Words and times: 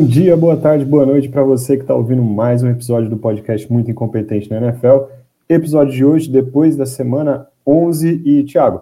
Bom 0.00 0.06
dia, 0.06 0.34
boa 0.34 0.56
tarde, 0.56 0.82
boa 0.82 1.04
noite 1.04 1.28
para 1.28 1.42
você 1.42 1.76
que 1.76 1.82
está 1.82 1.94
ouvindo 1.94 2.22
mais 2.22 2.62
um 2.62 2.70
episódio 2.70 3.10
do 3.10 3.18
podcast 3.18 3.70
Muito 3.70 3.90
Incompetente 3.90 4.48
na 4.48 4.56
NFL. 4.56 5.10
Episódio 5.46 5.92
de 5.92 6.02
hoje, 6.02 6.32
depois 6.32 6.74
da 6.74 6.86
semana 6.86 7.46
11. 7.66 8.22
E, 8.24 8.42
Thiago, 8.44 8.80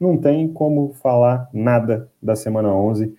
não 0.00 0.16
tem 0.16 0.52
como 0.52 0.94
falar 0.94 1.48
nada 1.54 2.10
da 2.20 2.34
semana 2.34 2.74
11 2.74 3.14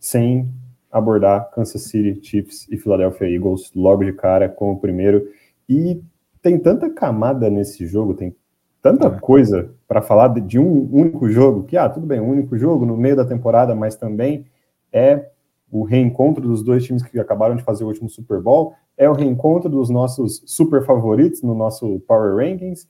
sem 0.00 0.48
abordar 0.90 1.50
Kansas 1.50 1.82
City 1.82 2.18
Chiefs 2.26 2.66
e 2.70 2.78
Philadelphia 2.78 3.28
Eagles 3.28 3.70
logo 3.76 4.02
de 4.02 4.14
cara 4.14 4.48
como 4.48 4.80
primeiro. 4.80 5.28
E 5.68 6.02
tem 6.40 6.58
tanta 6.58 6.88
camada 6.88 7.50
nesse 7.50 7.86
jogo, 7.86 8.14
tem 8.14 8.34
tanta 8.80 9.08
é. 9.08 9.20
coisa 9.20 9.74
para 9.86 10.00
falar 10.00 10.28
de 10.40 10.58
um 10.58 10.88
único 10.90 11.28
jogo, 11.28 11.64
que, 11.64 11.76
ah, 11.76 11.90
tudo 11.90 12.06
bem, 12.06 12.18
um 12.18 12.30
único 12.30 12.56
jogo 12.56 12.86
no 12.86 12.96
meio 12.96 13.14
da 13.14 13.26
temporada, 13.26 13.74
mas 13.74 13.94
também 13.94 14.46
é 14.90 15.31
o 15.72 15.84
reencontro 15.84 16.46
dos 16.46 16.62
dois 16.62 16.84
times 16.84 17.02
que 17.02 17.18
acabaram 17.18 17.56
de 17.56 17.62
fazer 17.62 17.82
o 17.82 17.86
último 17.86 18.10
Super 18.10 18.42
Bowl, 18.42 18.74
é 18.94 19.08
o 19.08 19.14
reencontro 19.14 19.70
dos 19.70 19.88
nossos 19.88 20.42
super 20.44 20.84
favoritos 20.84 21.42
no 21.42 21.54
nosso 21.54 21.98
Power 22.00 22.36
Rankings, 22.36 22.86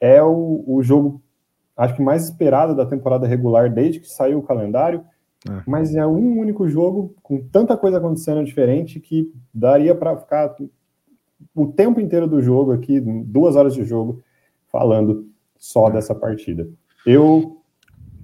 é 0.00 0.22
o, 0.22 0.64
o 0.66 0.82
jogo, 0.82 1.20
acho 1.76 1.94
que 1.94 2.02
mais 2.02 2.24
esperado 2.24 2.74
da 2.74 2.86
temporada 2.86 3.26
regular 3.26 3.70
desde 3.70 4.00
que 4.00 4.08
saiu 4.08 4.38
o 4.38 4.42
calendário, 4.42 5.04
é. 5.46 5.62
mas 5.66 5.94
é 5.94 6.06
um 6.06 6.38
único 6.38 6.66
jogo 6.66 7.14
com 7.22 7.38
tanta 7.38 7.76
coisa 7.76 7.98
acontecendo 7.98 8.42
diferente 8.42 8.98
que 8.98 9.30
daria 9.52 9.94
para 9.94 10.16
ficar 10.16 10.56
o 11.54 11.66
tempo 11.66 12.00
inteiro 12.00 12.26
do 12.26 12.40
jogo 12.40 12.72
aqui, 12.72 12.98
duas 13.00 13.54
horas 13.54 13.74
de 13.74 13.84
jogo, 13.84 14.22
falando 14.72 15.28
só 15.58 15.88
é. 15.88 15.92
dessa 15.92 16.14
partida. 16.14 16.66
Eu 17.06 17.58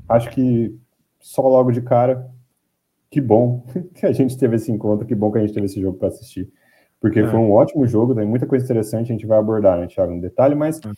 acho 0.08 0.30
que 0.30 0.74
só 1.20 1.46
logo 1.46 1.70
de 1.70 1.82
cara 1.82 2.30
que 3.10 3.20
bom 3.20 3.66
que 3.94 4.06
a 4.06 4.12
gente 4.12 4.38
teve 4.38 4.56
esse 4.56 4.70
encontro, 4.70 5.06
que 5.06 5.14
bom 5.14 5.30
que 5.32 5.38
a 5.38 5.40
gente 5.40 5.52
teve 5.52 5.66
esse 5.66 5.80
jogo 5.80 5.98
para 5.98 6.08
assistir. 6.08 6.50
Porque 7.00 7.20
é. 7.20 7.26
foi 7.26 7.38
um 7.38 7.50
ótimo 7.52 7.86
jogo, 7.86 8.14
tem 8.14 8.26
muita 8.26 8.46
coisa 8.46 8.64
interessante, 8.64 9.10
a 9.10 9.14
gente 9.14 9.26
vai 9.26 9.38
abordar, 9.38 9.78
né, 9.78 9.86
Thiago, 9.86 10.14
no 10.14 10.20
detalhe, 10.20 10.54
mas 10.54 10.78
é. 10.78 10.92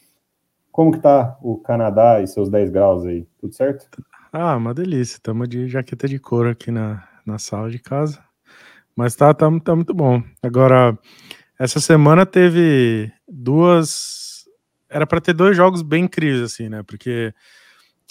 como 0.70 0.92
que 0.92 0.98
tá 0.98 1.38
o 1.40 1.56
Canadá 1.58 2.20
e 2.20 2.26
seus 2.26 2.50
10 2.50 2.70
graus 2.70 3.04
aí? 3.06 3.26
Tudo 3.38 3.54
certo? 3.54 3.88
Ah, 4.32 4.56
uma 4.56 4.72
delícia. 4.72 5.16
Estamos 5.16 5.48
de 5.48 5.68
jaqueta 5.68 6.08
de 6.08 6.18
couro 6.18 6.48
aqui 6.48 6.70
na, 6.70 7.06
na 7.24 7.38
sala 7.38 7.70
de 7.70 7.78
casa. 7.78 8.18
Mas 8.96 9.14
tá, 9.14 9.32
tá, 9.34 9.46
tá 9.60 9.76
muito 9.76 9.92
bom. 9.92 10.22
Agora, 10.42 10.98
essa 11.58 11.80
semana 11.80 12.24
teve 12.24 13.12
duas. 13.28 14.44
Era 14.88 15.06
para 15.06 15.20
ter 15.20 15.34
dois 15.34 15.56
jogos 15.56 15.82
bem 15.82 16.04
incríveis, 16.04 16.42
assim, 16.42 16.68
né? 16.68 16.82
Porque 16.82 17.32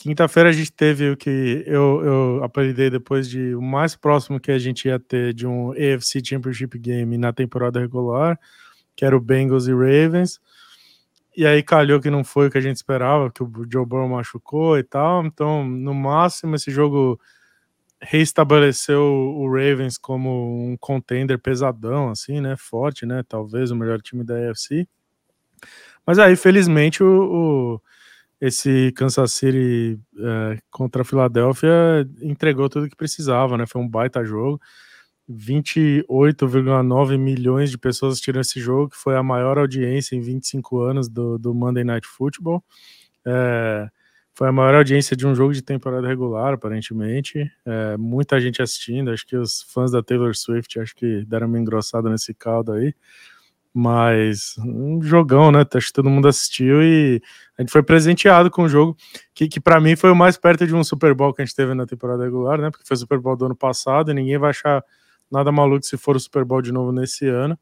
Quinta-feira 0.01 0.49
a 0.49 0.51
gente 0.51 0.71
teve 0.71 1.11
o 1.11 1.15
que 1.15 1.63
eu, 1.67 2.03
eu 2.03 2.43
apelidei 2.43 2.89
depois 2.89 3.29
de 3.29 3.53
o 3.53 3.61
mais 3.61 3.95
próximo 3.95 4.39
que 4.39 4.51
a 4.51 4.57
gente 4.57 4.87
ia 4.87 4.99
ter 4.99 5.31
de 5.31 5.45
um 5.45 5.73
AFC 5.73 6.19
Championship 6.25 6.79
Game 6.79 7.19
na 7.19 7.31
temporada 7.31 7.79
regular, 7.79 8.39
que 8.95 9.05
era 9.05 9.15
o 9.15 9.19
Bengals 9.19 9.67
e 9.67 9.71
Ravens. 9.71 10.41
E 11.37 11.45
aí 11.45 11.61
calhou 11.61 11.99
que 11.99 12.09
não 12.09 12.23
foi 12.23 12.47
o 12.47 12.49
que 12.49 12.57
a 12.57 12.61
gente 12.61 12.77
esperava, 12.77 13.29
que 13.29 13.43
o 13.43 13.51
Joe 13.71 13.85
Burrow 13.85 14.09
machucou 14.09 14.75
e 14.79 14.83
tal. 14.83 15.23
Então, 15.23 15.63
no 15.63 15.93
máximo, 15.93 16.55
esse 16.55 16.71
jogo 16.71 17.19
reestabeleceu 18.01 19.03
o 19.03 19.47
Ravens 19.53 19.99
como 19.99 20.65
um 20.65 20.75
contender 20.77 21.37
pesadão, 21.37 22.09
assim, 22.09 22.41
né? 22.41 22.55
Forte, 22.57 23.05
né? 23.05 23.21
Talvez 23.29 23.69
o 23.69 23.75
melhor 23.75 24.01
time 24.01 24.23
da 24.23 24.33
AFC. 24.49 24.87
Mas 26.07 26.17
aí, 26.17 26.35
felizmente, 26.35 27.03
o, 27.03 27.75
o 27.75 27.81
esse 28.41 28.91
Kansas 28.93 29.33
City 29.33 29.99
é, 30.17 30.57
contra 30.71 31.03
a 31.03 31.05
Filadélfia 31.05 31.69
entregou 32.21 32.67
tudo 32.67 32.89
que 32.89 32.95
precisava, 32.95 33.55
né? 33.55 33.67
Foi 33.67 33.79
um 33.79 33.87
baita 33.87 34.25
jogo. 34.25 34.59
28,9 35.29 37.17
milhões 37.17 37.69
de 37.69 37.77
pessoas 37.77 38.13
assistiram 38.13 38.41
esse 38.41 38.59
jogo, 38.59 38.89
que 38.89 38.97
foi 38.97 39.15
a 39.15 39.23
maior 39.23 39.57
audiência 39.59 40.15
em 40.15 40.21
25 40.21 40.79
anos 40.81 41.07
do, 41.07 41.37
do 41.37 41.53
Monday 41.53 41.83
Night 41.83 42.07
Football. 42.07 42.63
É, 43.25 43.87
foi 44.33 44.47
a 44.47 44.51
maior 44.51 44.75
audiência 44.75 45.15
de 45.15 45.27
um 45.27 45.35
jogo 45.35 45.53
de 45.53 45.61
temporada 45.61 46.07
regular, 46.07 46.53
aparentemente. 46.55 47.49
É, 47.65 47.95
muita 47.95 48.41
gente 48.41 48.61
assistindo, 48.61 49.11
acho 49.11 49.25
que 49.25 49.37
os 49.37 49.61
fãs 49.71 49.91
da 49.91 50.01
Taylor 50.01 50.35
Swift 50.35 50.79
acho 50.79 50.95
que 50.95 51.23
deram 51.25 51.47
uma 51.47 51.59
engrossada 51.59 52.09
nesse 52.09 52.33
caldo 52.33 52.71
aí. 52.73 52.93
Mas 53.73 54.55
um 54.59 55.01
jogão, 55.01 55.51
né? 55.51 55.65
Acho 55.73 55.87
que 55.87 55.93
todo 55.93 56.09
mundo 56.09 56.27
assistiu 56.27 56.83
e 56.83 57.21
a 57.57 57.61
gente 57.61 57.71
foi 57.71 57.81
presenteado 57.81 58.51
com 58.51 58.63
um 58.63 58.69
jogo 58.69 58.97
que, 59.33 59.47
que 59.47 59.61
para 59.61 59.79
mim 59.79 59.95
foi 59.95 60.11
o 60.11 60.15
mais 60.15 60.37
perto 60.37 60.67
de 60.67 60.75
um 60.75 60.83
Super 60.83 61.13
Bowl 61.13 61.33
que 61.33 61.41
a 61.41 61.45
gente 61.45 61.55
teve 61.55 61.73
na 61.73 61.85
temporada 61.85 62.23
regular, 62.23 62.59
né? 62.59 62.69
Porque 62.69 62.85
foi 62.85 62.95
o 62.95 62.99
Super 62.99 63.19
Bowl 63.19 63.37
do 63.37 63.45
ano 63.45 63.55
passado 63.55 64.11
e 64.11 64.13
ninguém 64.13 64.37
vai 64.37 64.49
achar 64.49 64.83
nada 65.31 65.51
maluco 65.51 65.85
se 65.85 65.95
for 65.95 66.17
o 66.17 66.19
Super 66.19 66.43
Bowl 66.43 66.61
de 66.61 66.71
novo 66.73 66.91
nesse 66.91 67.27
ano. 67.27 67.57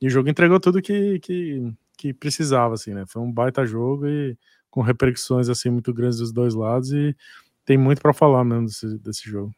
E 0.00 0.06
o 0.06 0.10
jogo 0.10 0.28
entregou 0.28 0.60
tudo 0.60 0.80
que, 0.80 1.18
que, 1.18 1.74
que 1.96 2.14
precisava, 2.14 2.74
assim, 2.74 2.94
né? 2.94 3.04
Foi 3.08 3.20
um 3.20 3.32
baita 3.32 3.66
jogo 3.66 4.06
e 4.06 4.38
com 4.70 4.80
repercussões 4.80 5.48
assim 5.48 5.70
muito 5.70 5.92
grandes 5.92 6.18
dos 6.18 6.32
dois 6.32 6.54
lados 6.54 6.92
e 6.92 7.16
tem 7.64 7.76
muito 7.76 8.00
para 8.00 8.12
falar 8.12 8.44
mesmo 8.44 8.66
desse, 8.66 8.98
desse 8.98 9.28
jogo. 9.28 9.52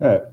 É, 0.00 0.26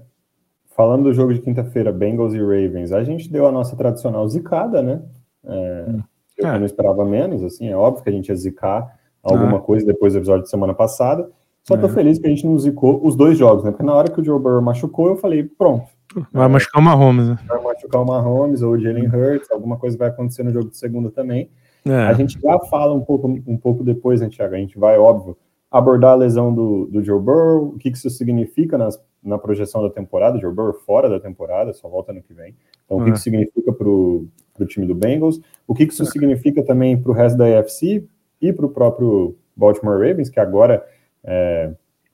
Falando 0.77 1.05
do 1.05 1.13
jogo 1.13 1.33
de 1.33 1.41
quinta-feira, 1.41 1.91
Bengals 1.91 2.35
e 2.35 2.39
Ravens, 2.39 2.91
a 2.91 3.03
gente 3.03 3.31
deu 3.31 3.47
a 3.47 3.51
nossa 3.51 3.75
tradicional 3.75 4.29
zicada, 4.29 4.83
né? 4.83 5.01
É, 5.43 5.85
hum. 5.89 6.03
Eu 6.37 6.47
é. 6.47 6.59
não 6.59 6.67
esperava 6.67 7.03
menos, 7.03 7.43
assim, 7.43 7.67
é 7.67 7.75
óbvio 7.75 8.03
que 8.03 8.09
a 8.11 8.13
gente 8.13 8.29
ia 8.29 8.35
zicar 8.35 8.95
alguma 9.23 9.57
ah. 9.57 9.59
coisa 9.59 9.83
depois 9.83 10.13
do 10.13 10.19
episódio 10.19 10.43
de 10.43 10.51
semana 10.51 10.75
passada. 10.75 11.27
Só 11.63 11.75
tô 11.75 11.87
é. 11.87 11.89
feliz 11.89 12.19
que 12.19 12.27
a 12.27 12.29
gente 12.29 12.45
não 12.45 12.55
zicou 12.59 13.03
os 13.03 13.15
dois 13.15 13.39
jogos, 13.39 13.63
né? 13.63 13.71
Porque 13.71 13.83
na 13.83 13.95
hora 13.95 14.11
que 14.11 14.21
o 14.21 14.23
Joe 14.23 14.39
Burrow 14.39 14.61
machucou, 14.61 15.07
eu 15.07 15.15
falei, 15.17 15.43
pronto. 15.43 15.87
Vai 16.31 16.45
é, 16.45 16.47
machucar 16.47 16.79
o 16.79 16.85
Mahomes, 16.85 17.29
né? 17.29 17.39
Vai 17.47 17.63
machucar 17.63 18.01
o 18.03 18.05
Mahomes 18.05 18.61
ou 18.61 18.73
o 18.73 18.79
Jalen 18.79 19.07
Hurts, 19.07 19.49
alguma 19.49 19.77
coisa 19.77 19.97
vai 19.97 20.09
acontecer 20.09 20.43
no 20.43 20.53
jogo 20.53 20.69
de 20.69 20.77
segunda 20.77 21.09
também. 21.09 21.49
É. 21.83 21.91
A 21.91 22.13
gente 22.13 22.39
já 22.39 22.59
fala 22.69 22.93
um 22.93 23.01
pouco, 23.01 23.27
um 23.27 23.57
pouco 23.57 23.83
depois, 23.83 24.21
né, 24.21 24.29
Thiago? 24.29 24.53
A 24.53 24.59
gente 24.59 24.77
vai, 24.77 24.99
óbvio, 24.99 25.35
abordar 25.71 26.11
a 26.11 26.15
lesão 26.15 26.53
do, 26.53 26.85
do 26.85 27.03
Joe 27.03 27.19
Burrow, 27.19 27.69
o 27.69 27.77
que, 27.79 27.89
que 27.89 27.97
isso 27.97 28.11
significa 28.11 28.77
nas 28.77 29.03
na 29.27 29.37
projeção 29.37 29.81
da 29.81 29.89
temporada, 29.89 30.39
Joe 30.39 30.53
Burrow 30.53 30.73
fora 30.73 31.09
da 31.09 31.19
temporada, 31.19 31.73
só 31.73 31.87
volta 31.87 32.11
ano 32.11 32.21
que 32.21 32.33
vem. 32.33 32.55
Então, 32.85 32.97
o 32.97 33.03
que, 33.03 33.11
que 33.11 33.17
é. 33.17 33.21
significa 33.21 33.73
para 33.73 33.87
o 33.87 34.29
time 34.65 34.85
do 34.85 34.95
Bengals? 34.95 35.41
O 35.67 35.75
que, 35.75 35.85
que 35.85 35.93
isso 35.93 36.05
significa 36.05 36.63
também 36.63 36.99
para 36.99 37.11
o 37.11 37.13
resto 37.13 37.37
da 37.37 37.59
AFC 37.59 38.07
e 38.41 38.53
para 38.53 38.65
o 38.65 38.69
próprio 38.69 39.35
Baltimore 39.55 39.99
Ravens, 39.99 40.29
que 40.29 40.39
agora 40.39 40.85
está 41.21 41.31
é, 41.31 41.73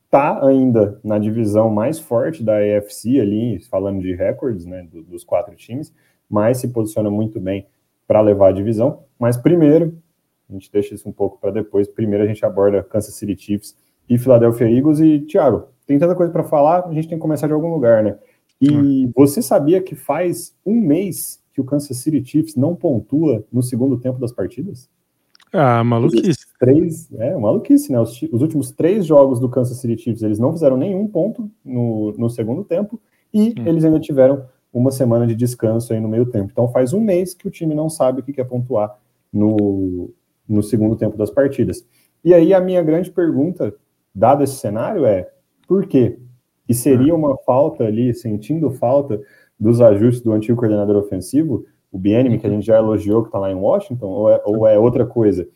tá 0.10 0.46
ainda 0.46 1.00
na 1.04 1.20
divisão 1.20 1.70
mais 1.70 2.00
forte 2.00 2.44
da 2.44 2.58
AFC 2.58 3.20
ali, 3.20 3.60
falando 3.70 4.02
de 4.02 4.16
recordes, 4.16 4.66
né, 4.66 4.88
dos 4.92 5.24
quatro 5.24 5.56
times, 5.56 5.94
mas 6.30 6.58
se 6.58 6.70
posiciona 6.70 7.12
muito 7.12 7.40
bem 7.40 7.68
para 8.08 8.22
levar 8.22 8.50
a 8.50 8.54
divisão. 8.54 9.04
Mas 9.20 9.38
primeiro, 9.38 9.98
a 10.50 10.54
gente 10.54 10.72
deixa 10.72 10.96
isso 10.96 11.08
um 11.08 11.12
pouco 11.12 11.40
para 11.40 11.52
depois. 11.52 11.88
Primeiro 11.88 12.24
a 12.24 12.28
gente 12.28 12.46
aborda 12.46 12.84
Kansas 12.84 13.16
City 13.16 13.36
Chiefs 13.38 13.76
e 14.10 14.18
Philadelphia 14.18 14.70
Eagles. 14.70 15.00
E, 15.00 15.20
Thiago, 15.22 15.68
tem 15.86 16.00
tanta 16.00 16.16
coisa 16.16 16.32
para 16.32 16.44
falar, 16.44 16.88
a 16.88 16.94
gente 16.94 17.08
tem 17.08 17.18
que 17.18 17.22
começar 17.22 17.48
de 17.48 17.54
algum 17.54 17.74
lugar, 17.74 18.04
né? 18.04 18.18
E 18.62 18.72
hum. 18.72 19.12
você 19.16 19.42
sabia 19.42 19.82
que 19.82 19.96
faz 19.96 20.56
um 20.66 20.80
mês 20.80 21.42
que 21.54 21.62
o 21.62 21.64
Kansas 21.64 21.98
City 21.98 22.24
Chiefs 22.24 22.56
não 22.56 22.76
pontua 22.76 23.46
no 23.52 23.62
segundo 23.62 24.00
tempo 24.00 24.20
das 24.20 24.32
partidas? 24.32 24.90
Ah, 25.52 25.84
maluquice. 25.84 26.46
três, 26.60 27.12
é, 27.14 27.38
maluquice, 27.38 27.92
né? 27.92 28.00
Os, 28.00 28.20
os, 28.32 28.42
últimos 28.42 28.72
três 28.72 29.06
jogos 29.06 29.40
do 29.40 29.50
Kansas 29.50 29.78
City 29.78 30.02
Chiefs, 30.02 30.24
eles 30.24 30.40
não 30.40 30.52
fizeram 30.52 30.76
nenhum 30.76 31.08
ponto 31.08 31.50
no, 31.64 32.12
no 32.18 32.30
segundo 32.30 32.64
tempo 32.64 33.00
e 33.32 33.50
hum. 33.50 33.68
eles 33.68 33.84
ainda 33.84 34.00
tiveram 34.00 34.46
uma 34.74 34.90
semana 34.90 35.28
de 35.28 35.36
descanso 35.36 35.94
aí 35.94 36.00
no 36.00 36.08
meio 36.08 36.26
tempo. 36.26 36.50
Então 36.52 36.68
faz 36.70 36.94
um 36.94 37.00
mês 37.00 37.36
que 37.36 37.48
o 37.48 37.52
time 37.52 37.76
não 37.76 37.90
sabe 37.90 38.22
o 38.22 38.24
que 38.24 38.34
quer 38.34 38.46
pontuar 38.46 38.98
no, 39.32 40.10
no 40.50 40.64
segundo 40.64 40.96
tempo 40.96 41.18
das 41.18 41.30
partidas. 41.30 41.86
E 42.26 42.34
aí 42.34 42.54
a 42.54 42.60
minha 42.60 42.82
grande 42.82 43.12
pergunta, 43.12 43.76
dado 44.16 44.44
esse 44.44 44.56
cenário, 44.56 45.06
é 45.06 45.30
por 45.74 45.88
quê? 45.88 46.20
E 46.70 46.74
seria 46.76 47.16
uma 47.16 47.36
falta 47.40 47.84
ali, 47.84 48.14
sentindo 48.14 48.70
falta 48.70 49.20
dos 49.60 49.82
ajustes 49.82 50.22
do 50.22 50.32
antigo 50.32 50.56
coordenador 50.56 50.98
ofensivo, 50.98 51.66
o 51.92 51.98
Bienemy, 51.98 52.38
que 52.38 52.46
a 52.46 52.50
gente 52.50 52.64
já 52.64 52.78
elogiou, 52.78 53.24
que 53.24 53.30
está 53.30 53.40
lá 53.40 53.52
em 53.52 53.56
Washington, 53.56 54.06
ou 54.06 54.30
é, 54.30 54.42
ou 54.46 54.68
é 54.68 54.78
outra 54.78 55.04
coisa? 55.04 55.48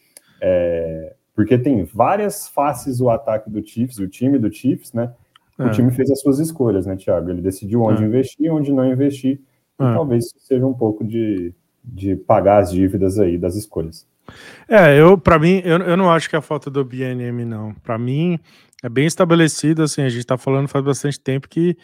É, 0.42 1.14
porque 1.36 1.56
tem 1.56 1.84
várias 1.84 2.48
faces 2.48 3.00
o 3.00 3.12
ataque 3.12 3.48
do 3.48 3.64
Chiefs, 3.64 4.00
o 4.00 4.08
time 4.08 4.40
do 4.40 4.52
Chiefs, 4.52 4.92
né? 4.92 5.14
O 5.56 5.66
é. 5.66 5.70
time 5.70 5.92
fez 5.92 6.10
as 6.10 6.20
suas 6.20 6.40
escolhas, 6.40 6.88
né, 6.88 6.96
Thiago? 6.96 7.30
Ele 7.30 7.42
decidiu 7.42 7.84
onde 7.84 8.04
é. 8.04 8.08
investir 8.08 8.48
e 8.48 8.50
onde 8.50 8.74
não 8.74 8.92
investir. 8.92 9.40
E 9.80 9.84
é. 9.84 9.94
talvez 9.94 10.34
seja 10.40 10.66
um 10.66 10.74
pouco 10.74 11.06
de, 11.06 11.54
de 11.84 12.16
pagar 12.16 12.58
as 12.64 12.72
dívidas 12.72 13.20
aí 13.20 13.38
das 13.38 13.56
escolhas. 13.56 14.08
É, 14.68 15.00
eu, 15.00 15.16
para 15.16 15.38
mim, 15.38 15.62
eu, 15.64 15.78
eu 15.78 15.96
não 15.96 16.12
acho 16.12 16.28
que 16.28 16.36
é 16.36 16.40
a 16.40 16.42
falta 16.42 16.72
do 16.72 16.84
BNM, 16.84 17.46
não. 17.46 17.74
Para 17.84 17.98
mim, 18.00 18.40
é 18.84 18.90
bem 18.90 19.06
estabelecido, 19.08 19.84
assim, 19.84 20.02
a 20.02 20.10
gente 20.10 20.26
tá 20.26 20.38
falando 20.38 20.68
faz 20.68 20.84
bastante 20.84 21.20
tempo 21.20 21.50
que 21.50 21.78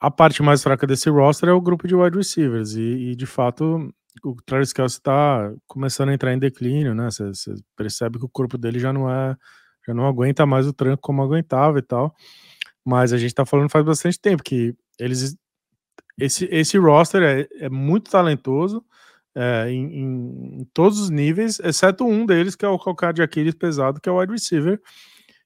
a 0.00 0.10
parte 0.10 0.42
mais 0.42 0.62
fraca 0.62 0.86
desse 0.86 1.10
roster 1.10 1.48
é 1.48 1.52
o 1.52 1.60
grupo 1.60 1.88
de 1.88 1.94
wide 1.94 2.16
receivers, 2.16 2.74
e, 2.74 3.10
e 3.10 3.16
de 3.16 3.26
fato 3.26 3.92
o 4.24 4.34
Travis 4.44 4.72
Kelce 4.72 5.00
tá 5.00 5.52
começando 5.66 6.08
a 6.10 6.14
entrar 6.14 6.32
em 6.32 6.38
declínio, 6.38 6.94
né, 6.94 7.08
você 7.10 7.54
percebe 7.76 8.18
que 8.18 8.24
o 8.24 8.28
corpo 8.28 8.58
dele 8.58 8.78
já 8.78 8.92
não 8.92 9.10
é, 9.10 9.36
já 9.86 9.94
não 9.94 10.06
aguenta 10.06 10.44
mais 10.46 10.66
o 10.66 10.72
tranco 10.72 11.02
como 11.02 11.22
aguentava 11.22 11.78
e 11.78 11.82
tal, 11.82 12.14
mas 12.84 13.12
a 13.12 13.18
gente 13.18 13.34
tá 13.34 13.46
falando 13.46 13.70
faz 13.70 13.84
bastante 13.84 14.20
tempo 14.20 14.42
que 14.42 14.74
eles 14.98 15.36
esse, 16.18 16.48
esse 16.50 16.76
roster 16.78 17.22
é, 17.22 17.48
é 17.64 17.68
muito 17.68 18.10
talentoso 18.10 18.84
é, 19.34 19.70
em, 19.70 20.60
em, 20.60 20.68
todos 20.74 20.98
os 20.98 21.10
níveis, 21.10 21.60
exceto 21.60 22.04
um 22.04 22.26
deles, 22.26 22.56
que 22.56 22.64
é 22.64 22.68
o 22.68 22.78
calcanhar 22.78 23.14
de 23.14 23.22
Aquiles 23.22 23.54
pesado, 23.54 24.00
que 24.00 24.08
é 24.08 24.12
o 24.12 24.18
wide 24.18 24.32
receiver. 24.32 24.80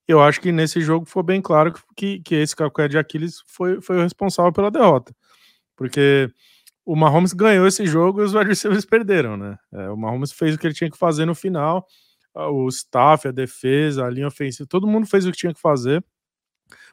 Eu 0.06 0.20
acho 0.20 0.40
que 0.40 0.50
nesse 0.50 0.80
jogo 0.80 1.06
foi 1.06 1.22
bem 1.22 1.40
claro 1.40 1.72
que, 1.96 2.20
que 2.20 2.34
esse 2.34 2.56
calcanhar 2.56 2.88
de 2.88 2.98
Aquiles 2.98 3.42
foi, 3.46 3.80
foi 3.80 3.98
o 3.98 4.02
responsável 4.02 4.52
pela 4.52 4.70
derrota. 4.70 5.14
Porque 5.76 6.30
o 6.84 6.96
Mahomes 6.96 7.32
ganhou 7.32 7.66
esse 7.66 7.86
jogo 7.86 8.20
e 8.20 8.24
os 8.24 8.32
receivers 8.32 8.84
perderam, 8.84 9.36
né? 9.36 9.56
É, 9.72 9.90
o 9.90 9.96
Mahomes 9.96 10.32
fez 10.32 10.54
o 10.54 10.58
que 10.58 10.66
ele 10.66 10.74
tinha 10.74 10.90
que 10.90 10.98
fazer 10.98 11.24
no 11.24 11.34
final, 11.34 11.86
o 12.34 12.68
staff, 12.68 13.28
a 13.28 13.32
defesa, 13.32 14.04
a 14.04 14.10
linha 14.10 14.26
ofensiva, 14.26 14.66
todo 14.68 14.86
mundo 14.86 15.06
fez 15.06 15.26
o 15.26 15.30
que 15.30 15.38
tinha 15.38 15.54
que 15.54 15.60
fazer 15.60 16.04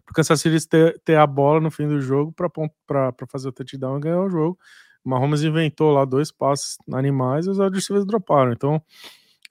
para 0.06 0.12
o 0.12 0.16
Kansas 0.16 0.42
City 0.42 0.68
ter, 0.68 1.00
ter, 1.04 1.16
a 1.16 1.28
bola 1.28 1.60
no 1.60 1.72
fim 1.72 1.88
do 1.88 2.02
jogo 2.02 2.34
para 2.34 3.14
fazer 3.28 3.50
o 3.50 3.52
touchdown 3.52 3.98
e 3.98 4.02
ganhar 4.02 4.22
o 4.22 4.30
jogo. 4.30 4.58
O 5.04 5.10
Mahomes 5.10 5.44
inventou 5.44 5.92
lá 5.92 6.04
dois 6.04 6.32
passes 6.32 6.78
animais 6.92 7.46
e 7.46 7.50
os 7.50 7.58
receivers 7.58 8.06
droparam. 8.06 8.52
Então, 8.52 8.82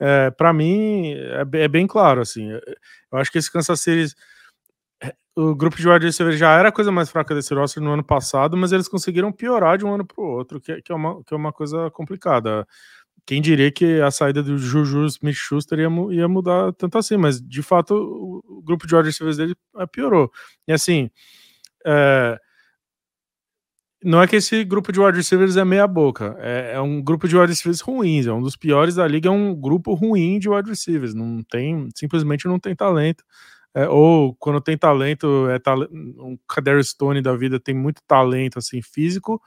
é, 0.01 0.31
para 0.31 0.53
mim, 0.53 1.13
é, 1.13 1.45
é, 1.65 1.69
bem 1.69 1.87
claro, 1.87 2.21
assim, 2.21 2.51
eu 2.51 3.19
acho 3.19 3.31
que 3.31 3.39
esse 3.39 3.51
Kansas 3.51 3.81
City 3.81 4.15
o 5.39 5.55
grupo 5.55 5.77
de 5.77 5.89
wide 5.89 6.05
receiver 6.05 6.37
já 6.37 6.59
era 6.59 6.69
a 6.69 6.73
coisa 6.73 6.91
mais 6.91 7.11
fraca 7.11 7.33
desse 7.33 7.55
roster 7.55 7.81
no 7.81 7.93
ano 7.93 8.03
passado, 8.03 8.57
mas 8.57 8.73
eles 8.73 8.89
conseguiram 8.89 9.31
piorar 9.31 9.79
de 9.79 9.85
um 9.85 9.95
ano 9.95 10.05
para 10.05 10.21
o 10.21 10.27
outro, 10.27 10.61
que, 10.61 10.83
que, 10.83 10.91
é 10.91 10.95
uma, 10.95 11.23
que 11.23 11.33
é 11.33 11.37
uma 11.37 11.53
coisa 11.53 11.89
complicada. 11.93 12.67
Quem 13.25 13.41
diria 13.41 13.71
que 13.71 14.01
a 14.01 14.11
saída 14.11 14.43
do 14.43 14.59
Juju 14.59 15.07
Smith-Schuster 15.07 15.79
ia, 15.79 15.89
ia 16.11 16.27
mudar 16.27 16.73
tanto 16.73 16.99
assim, 16.99 17.17
mas 17.17 17.41
de 17.41 17.63
fato 17.63 17.95
o, 17.95 18.59
o 18.59 18.63
grupo 18.63 18.85
de 18.85 18.97
wide 18.97 19.07
receivers 19.07 19.37
dele 19.37 19.55
é, 19.77 19.87
piorou. 19.87 20.29
E 20.67 20.73
assim, 20.73 21.09
é, 21.87 22.41
não 24.03 24.23
é 24.23 24.29
que 24.29 24.37
esse 24.37 24.65
grupo 24.65 24.93
de 24.93 25.01
wide 25.01 25.17
receivers 25.17 25.57
é 25.57 25.65
meia 25.65 25.87
boca, 25.87 26.37
é, 26.39 26.73
é, 26.75 26.81
um 26.81 27.03
grupo 27.03 27.27
de 27.27 27.37
wide 27.37 27.51
receivers 27.51 27.81
ruins, 27.81 28.27
é 28.27 28.33
um 28.33 28.41
dos 28.41 28.57
piores 28.57 28.95
da 28.95 29.07
liga, 29.07 29.29
é 29.29 29.33
um 29.33 29.55
grupo 29.55 29.95
ruim 29.95 30.39
de 30.39 30.49
wide 30.49 30.71
receivers, 30.71 31.15
não 31.15 31.43
tem, 31.43 31.89
simplesmente 31.95 32.47
não 32.47 32.59
tem 32.59 32.77
talento. 32.77 33.25
É, 33.75 33.89
ou 33.89 34.35
quando 34.37 34.61
tem 34.61 34.79
talento, 34.79 35.47
é 35.51 35.59
um 35.91 36.39
Kadarius 36.49 36.91
Stone 36.91 37.21
da 37.21 37.37
vida 37.37 37.61
tem 37.61 37.75
muito 37.75 38.01
talento 38.07 38.59
assim 38.59 38.81
físico 38.83 39.41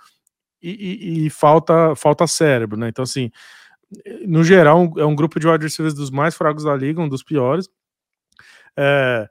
e, 0.61 0.69
e, 0.69 1.25
e, 1.25 1.29
falta 1.29 1.95
falta 1.95 2.27
cérebro, 2.27 2.77
né? 2.77 2.89
Então 2.89 3.03
assim, 3.03 3.31
no 4.27 4.43
geral 4.43 4.93
é 4.97 5.05
um 5.05 5.15
grupo 5.15 5.39
de 5.39 5.47
wide 5.47 5.63
receivers 5.63 5.93
dos 5.93 6.11
mais 6.11 6.35
fracos 6.35 6.63
da 6.63 6.75
liga, 6.75 7.01
um 7.01 7.09
dos 7.09 7.23
piores. 7.23 7.67
É, 8.77 9.27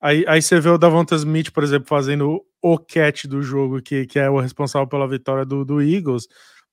aí, 0.00 0.24
aí 0.26 0.42
você 0.42 0.60
vê 0.60 0.68
o 0.68 0.78
Davonta 0.78 1.14
Smith, 1.16 1.50
por 1.52 1.62
exemplo, 1.62 1.88
fazendo 1.88 2.42
o 2.62 2.78
catch 2.78 3.24
do 3.26 3.42
jogo, 3.42 3.80
que, 3.82 4.06
que 4.06 4.18
é 4.18 4.28
o 4.30 4.40
responsável 4.40 4.88
pela 4.88 5.08
vitória 5.08 5.44
do, 5.44 5.64
do 5.64 5.80
Eagles, 5.80 6.26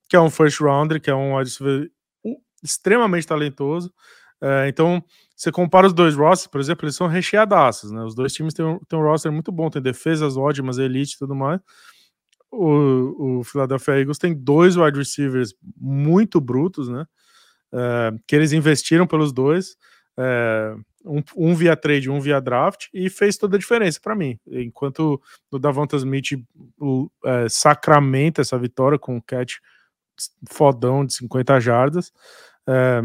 que 0.09 0.15
é 0.15 0.19
um 0.19 0.29
first 0.29 0.59
rounder, 0.59 1.01
que 1.01 1.09
é 1.09 1.15
um 1.15 1.33
extremamente 2.63 3.27
talentoso. 3.27 3.93
É, 4.41 4.67
então, 4.67 5.03
você 5.35 5.51
compara 5.51 5.87
os 5.87 5.93
dois 5.93 6.15
rosters, 6.15 6.47
por 6.47 6.59
exemplo, 6.59 6.85
eles 6.85 6.95
são 6.95 7.07
recheadaços, 7.07 7.91
né? 7.91 8.03
Os 8.03 8.15
dois 8.15 8.33
times 8.33 8.53
têm 8.53 8.65
um, 8.65 8.79
têm 8.79 8.99
um 8.99 9.03
roster 9.03 9.31
muito 9.31 9.51
bom, 9.51 9.69
tem 9.69 9.81
defesas 9.81 10.37
ótimas, 10.37 10.77
elite 10.77 11.15
e 11.15 11.19
tudo 11.19 11.35
mais. 11.35 11.59
O, 12.51 13.39
o 13.39 13.43
Philadelphia 13.43 13.99
Eagles 13.99 14.17
tem 14.17 14.33
dois 14.33 14.77
wide 14.77 14.97
receivers 14.97 15.53
muito 15.75 16.39
brutos, 16.39 16.87
né? 16.89 17.05
É, 17.73 18.11
que 18.27 18.35
eles 18.35 18.53
investiram 18.53 19.05
pelos 19.05 19.33
dois, 19.33 19.75
é, 20.17 20.75
um, 21.07 21.23
um, 21.35 21.55
via 21.55 21.75
trade, 21.75 22.09
um 22.09 22.19
via 22.19 22.39
draft, 22.39 22.87
e 22.93 23.09
fez 23.09 23.37
toda 23.37 23.55
a 23.55 23.59
diferença 23.59 23.99
para 24.01 24.15
mim. 24.15 24.39
Enquanto 24.47 25.21
o 25.51 25.59
Davanta 25.59 25.95
Smith 25.95 26.39
o, 26.79 27.09
é, 27.25 27.47
sacramenta 27.49 28.41
essa 28.41 28.57
vitória 28.57 28.99
com 28.99 29.15
um 29.15 29.21
catch 29.21 29.55
fodão 30.49 31.05
de 31.05 31.13
50 31.13 31.59
jardas. 31.59 32.11
É, 32.67 33.01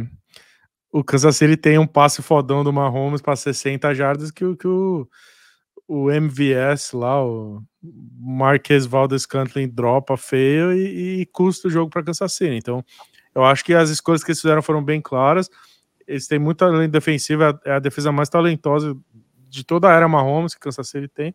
o 0.90 1.02
Kansas 1.02 1.37
City 1.37 1.56
tem 1.56 1.78
um 1.78 1.87
passe 1.87 2.22
fodão 2.22 2.62
do 2.62 2.72
Mahomes 2.72 3.22
para 3.22 3.37
60 3.37 3.94
jardas 3.94 4.31
que, 4.31 4.56
que 4.56 4.69
o, 4.69 5.08
o 5.88 6.10
MVS 6.10 6.93
lá, 6.93 7.25
o 7.25 7.62
Marquez 8.19 8.87
Valdes 8.87 9.26
Cantlin 9.26 9.69
dropa 9.69 10.16
feio 10.16 10.72
e, 10.72 11.22
e 11.22 11.26
custa 11.26 11.69
o 11.69 11.70
jogo 11.70 11.90
para 11.90 12.02
Kansas 12.02 12.32
City. 12.34 12.56
Então, 12.56 12.84
eu 13.34 13.44
acho 13.44 13.64
que 13.64 13.75
as 13.75 13.88
escolhas 13.90 14.22
que 14.22 14.31
eles 14.31 14.40
fizeram 14.40 14.62
foram 14.62 14.84
bem 14.84 15.00
claras. 15.00 15.48
Eles 16.12 16.26
têm 16.26 16.38
muita 16.38 16.66
linha 16.66 16.88
defensiva, 16.88 17.58
é 17.64 17.72
a 17.72 17.78
defesa 17.78 18.12
mais 18.12 18.28
talentosa 18.28 18.96
de 19.48 19.64
toda 19.64 19.88
a 19.88 19.94
era 19.94 20.08
Mahomes 20.08 20.54
que 20.54 20.60
Kansas 20.60 20.88
City 20.88 21.08
tem. 21.08 21.34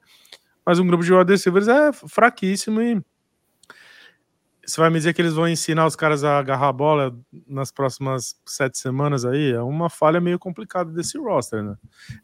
Mas 0.65 0.79
um 0.79 0.87
grupo 0.87 1.03
de 1.03 1.13
wide 1.13 1.31
receivers 1.31 1.67
é 1.67 1.91
fraquíssimo 1.93 2.81
e 2.81 3.01
você 4.67 4.81
vai 4.81 4.89
me 4.89 4.97
dizer 4.97 5.13
que 5.13 5.21
eles 5.21 5.33
vão 5.33 5.47
ensinar 5.47 5.85
os 5.85 5.95
caras 5.95 6.25
a 6.25 6.37
agarrar 6.37 6.67
a 6.67 6.73
bola 6.73 7.17
nas 7.47 7.71
próximas 7.71 8.35
sete 8.45 8.77
semanas 8.77 9.23
aí? 9.23 9.53
É 9.53 9.61
uma 9.61 9.89
falha 9.89 10.19
meio 10.19 10.37
complicada 10.37 10.91
desse 10.91 11.17
roster, 11.17 11.63
né? 11.63 11.75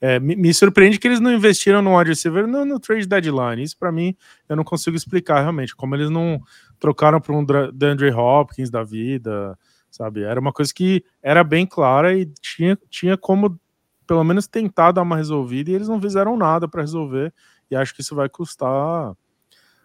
É, 0.01 0.19
me, 0.19 0.35
me, 0.35 0.53
surpreende 0.53 0.99
que 0.99 1.07
eles 1.07 1.21
não 1.21 1.31
investiram 1.31 1.81
no 1.81 1.97
wide 1.97 2.09
receiver 2.09 2.45
no, 2.45 2.65
no 2.65 2.81
trade 2.81 3.07
deadline. 3.07 3.63
Isso 3.63 3.77
para 3.79 3.93
mim 3.93 4.13
eu 4.49 4.57
não 4.57 4.63
consigo 4.65 4.97
explicar 4.97 5.39
realmente. 5.39 5.73
Como 5.73 5.95
eles 5.95 6.09
não 6.09 6.41
trocaram 6.77 7.21
para 7.21 7.33
um 7.33 7.45
DeAndre 7.73 8.11
Hopkins 8.11 8.69
da 8.69 8.83
vida, 8.83 9.57
sabe? 9.93 10.23
Era 10.23 10.39
uma 10.39 10.51
coisa 10.51 10.73
que 10.73 11.03
era 11.21 11.43
bem 11.43 11.65
clara 11.67 12.17
e 12.17 12.25
tinha, 12.41 12.77
tinha 12.89 13.15
como 13.15 13.59
pelo 14.07 14.23
menos 14.23 14.47
tentar 14.47 14.91
dar 14.91 15.03
uma 15.03 15.15
resolvida 15.15 15.69
e 15.69 15.75
eles 15.75 15.87
não 15.87 16.01
fizeram 16.01 16.35
nada 16.35 16.67
para 16.67 16.81
resolver. 16.81 17.31
E 17.69 17.75
acho 17.75 17.93
que 17.95 18.01
isso 18.01 18.15
vai 18.15 18.27
custar 18.27 19.15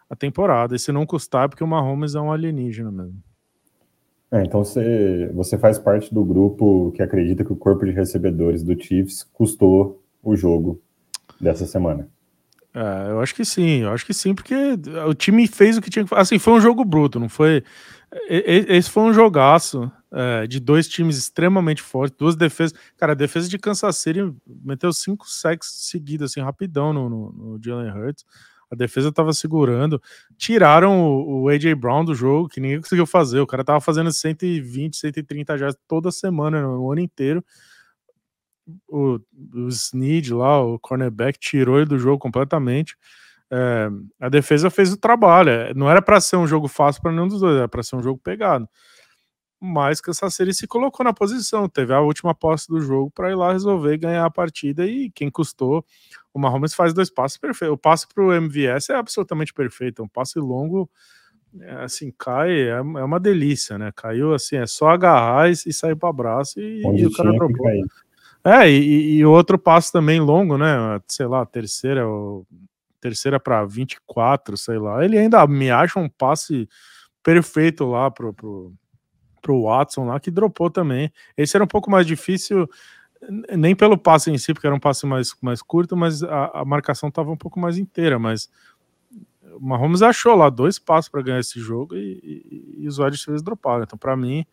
a 0.09 0.17
temporada. 0.17 0.75
E 0.75 0.79
se 0.79 0.91
não 0.91 1.07
custar, 1.07 1.45
é 1.45 1.49
porque 1.49 1.63
o 1.63 1.67
Mahomes 1.67 2.15
é 2.15 2.21
um 2.21 2.33
alienígena 2.33 2.91
mesmo. 2.91 3.23
É, 4.31 4.43
então 4.43 4.65
você, 4.65 5.31
você 5.35 5.57
faz 5.57 5.79
parte 5.79 6.13
do 6.13 6.25
grupo 6.25 6.91
que 6.93 7.03
acredita 7.03 7.45
que 7.45 7.53
o 7.53 7.57
corpo 7.57 7.85
de 7.85 7.93
recebedores 7.93 8.63
do 8.63 8.79
Chiefs 8.81 9.23
custou 9.33 10.03
o 10.23 10.37
jogo 10.37 10.81
dessa 11.41 11.67
semana. 11.67 12.09
É, 12.75 13.11
eu 13.11 13.21
acho 13.21 13.35
que 13.35 13.45
sim, 13.45 13.83
eu 13.83 13.91
acho 13.91 14.05
que 14.05 14.13
sim, 14.13 14.35
porque 14.35 14.55
o 15.07 15.15
time 15.15 15.47
fez 15.47 15.77
o 15.77 15.83
que 15.83 15.91
tinha 15.91 16.05
que 16.05 16.09
fazer. 16.09 16.23
Assim, 16.23 16.39
foi 16.39 16.55
um 16.55 16.61
jogo 16.61 16.85
bruto, 16.85 17.19
não 17.19 17.29
foi. 17.29 17.63
Esse 18.29 18.91
foi 18.91 19.03
um 19.05 19.13
jogaço 19.13 19.91
é, 20.13 20.47
de 20.47 20.61
dois 20.61 20.89
times 20.89 21.19
extremamente 21.19 21.83
fortes, 21.83 22.17
duas 22.17 22.37
defesas. 22.37 22.79
Cara, 22.97 23.13
a 23.13 23.17
defesa 23.17 23.49
de 23.49 23.59
Kansas 23.59 23.97
City 23.97 24.21
meteu 24.47 24.93
cinco 24.93 25.29
sacks 25.29 25.69
seguidos, 25.91 26.31
assim, 26.31 26.41
rapidão 26.41 26.93
no, 26.93 27.09
no, 27.09 27.33
no 27.33 27.61
Jalen 27.63 27.91
Hurts 27.91 28.25
a 28.71 28.77
defesa 28.77 29.09
estava 29.09 29.33
segurando. 29.33 30.01
Tiraram 30.37 31.01
o, 31.01 31.45
o, 31.45 31.49
AJ 31.49 31.75
Brown 31.75 32.05
do 32.05 32.15
jogo, 32.15 32.49
que 32.49 32.61
ninguém 32.61 32.81
conseguiu 32.81 33.07
fazer. 33.07 33.41
O 33.41 33.47
cara 33.47 33.65
tava 33.65 33.81
fazendo 33.81 34.13
120, 34.13 34.97
130 34.97 35.59
já 35.59 35.73
toda 35.87 36.11
semana, 36.11 36.61
no 36.61 36.91
ano 36.91 37.01
inteiro. 37.01 37.45
O, 38.87 39.19
o 39.55 40.37
lá, 40.37 40.63
o 40.63 40.79
cornerback, 40.79 41.39
tirou 41.39 41.79
ele 41.79 41.87
do 41.87 41.99
jogo 41.99 42.19
completamente. 42.19 42.97
É, 43.51 43.89
a 44.21 44.29
defesa 44.29 44.69
fez 44.69 44.93
o 44.93 44.99
trabalho. 44.99 45.49
É, 45.49 45.75
não 45.75 45.91
era 45.91 46.03
para 46.03 46.21
ser 46.21 46.37
um 46.37 46.47
jogo 46.47 46.69
fácil 46.69 47.01
para 47.01 47.13
nenhum 47.13 47.29
dos 47.29 47.41
dois, 47.41 47.57
era 47.57 47.69
para 47.69 47.83
ser 47.83 47.97
um 47.97 48.03
jogo 48.03 48.21
pegado 48.23 48.69
mas 49.61 50.01
Kansas 50.01 50.35
City 50.35 50.55
se 50.55 50.67
colocou 50.67 51.03
na 51.05 51.13
posição, 51.13 51.69
teve 51.69 51.93
a 51.93 52.01
última 52.01 52.35
posse 52.35 52.69
do 52.69 52.81
jogo 52.81 53.11
para 53.11 53.31
ir 53.31 53.35
lá 53.35 53.53
resolver 53.53 53.99
ganhar 53.99 54.25
a 54.25 54.31
partida 54.31 54.87
e 54.87 55.11
quem 55.11 55.31
custou, 55.31 55.85
o 56.33 56.39
Mahomes 56.39 56.75
faz 56.75 56.95
dois 56.95 57.11
passes 57.11 57.39
perfeitos. 57.39 57.75
O 57.75 57.79
passe 57.79 58.07
para 58.07 58.23
o 58.23 58.33
MVS 58.33 58.91
é 58.91 58.95
absolutamente 58.95 59.53
perfeito, 59.53 60.01
é 60.01 60.05
um 60.05 60.09
passe 60.09 60.39
longo, 60.39 60.89
é, 61.61 61.73
assim, 61.83 62.13
cai, 62.17 62.51
é, 62.51 62.69
é, 62.69 62.81
uma 62.81 63.19
delícia, 63.19 63.79
né? 63.79 63.91
Caiu 63.95 64.35
assim, 64.35 64.57
é 64.57 64.67
só 64.67 64.91
agarrar 64.91 65.49
e, 65.49 65.53
e 65.53 65.73
sair 65.73 65.97
para 65.97 66.09
abraço 66.09 66.61
e, 66.61 66.83
e 66.83 67.07
o 67.07 67.13
cara 67.13 67.35
trocou. 67.35 67.69
É, 68.45 68.71
e, 68.71 69.17
e 69.17 69.25
outro 69.25 69.59
passe 69.59 69.91
também 69.91 70.21
longo, 70.21 70.57
né? 70.57 71.01
Sei 71.09 71.27
lá, 71.27 71.45
terceira, 71.45 72.05
terceira 73.01 73.41
para 73.41 73.65
24, 73.65 74.57
sei 74.57 74.79
lá. 74.79 75.05
Ele 75.05 75.19
ainda 75.19 75.45
me 75.47 75.71
acha 75.71 75.99
um 75.99 76.09
passe 76.09 76.69
perfeito 77.23 77.85
lá 77.85 78.11
pro, 78.11 78.33
pro 78.33 78.73
pro 79.49 79.63
Watson 79.63 80.05
lá, 80.05 80.21
que 80.21 80.31
dropou 80.31 80.69
também. 80.69 81.11
Esse 81.35 81.57
era 81.57 81.65
um 81.65 81.69
pouco 81.69 81.91
mais 81.91 82.07
difícil, 82.07 82.69
nem 83.57 83.75
pelo 83.75 83.97
passe 83.97 84.31
em 84.31 84.37
si, 84.37 84.53
porque 84.53 84.67
era 84.67 84.77
um 84.77 84.81
passe 84.81 85.07
mais, 85.07 85.35
mais 85.41 85.63
curto, 85.63 85.97
mas 85.97 86.23
a, 86.23 86.61
a 86.61 86.65
marcação 86.67 87.09
estava 87.09 87.31
um 87.31 87.37
pouco 87.37 87.59
mais 87.59 87.79
inteira, 87.79 88.19
mas 88.19 88.51
o 89.55 89.67
Mahomes 89.67 90.03
achou 90.03 90.37
lá 90.37 90.51
dois 90.51 90.79
passos 90.79 91.09
para 91.09 91.23
ganhar 91.23 91.41
esse 91.41 91.59
jogo 91.59 91.97
e, 91.97 92.21
e, 92.23 92.83
e 92.83 92.89
os 92.89 92.99
wide 92.99 93.13
receivers 93.13 93.43
droparam. 93.43 93.85
Então, 93.85 93.99
para 93.99 94.15
mim, 94.15 94.45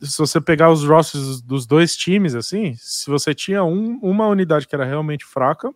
se 0.00 0.18
você 0.18 0.40
pegar 0.40 0.72
os 0.72 0.84
rosters 0.84 1.40
dos 1.40 1.64
dois 1.64 1.96
times, 1.96 2.34
assim, 2.34 2.74
se 2.76 3.08
você 3.08 3.32
tinha 3.32 3.62
um, 3.62 4.00
uma 4.02 4.26
unidade 4.26 4.66
que 4.66 4.74
era 4.74 4.84
realmente 4.84 5.24
fraca, 5.24 5.72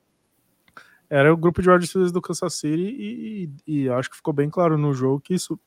era 1.09 1.33
o 1.33 1.37
grupo 1.37 1.63
de 1.63 1.71
wide 1.71 1.87
do 2.11 2.21
Kansas 2.21 2.55
City 2.55 2.75
e, 2.75 3.51
e, 3.69 3.85
e, 3.85 3.89
acho 3.89 4.11
que 4.11 4.17
ficou 4.17 4.35
bem 4.35 4.51
claro 4.51 4.77
no 4.77 4.93
jogo 4.93 5.21
que 5.21 5.33
isso, 5.33 5.61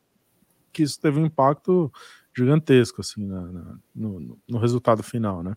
que 0.74 0.84
isso 0.84 1.00
teve 1.00 1.20
um 1.20 1.25
impacto 1.25 1.89
gigantesco 2.35 3.01
assim 3.01 3.25
na, 3.25 3.41
na, 3.41 3.75
no, 3.95 4.37
no, 4.47 4.57
resultado 4.57 5.01
final, 5.01 5.41
né? 5.43 5.55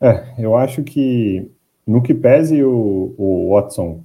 É, 0.00 0.34
eu 0.38 0.56
acho 0.56 0.82
que 0.82 1.50
no 1.86 2.02
que 2.02 2.14
pese 2.14 2.62
o, 2.62 3.14
o 3.16 3.50
Watson 3.50 4.04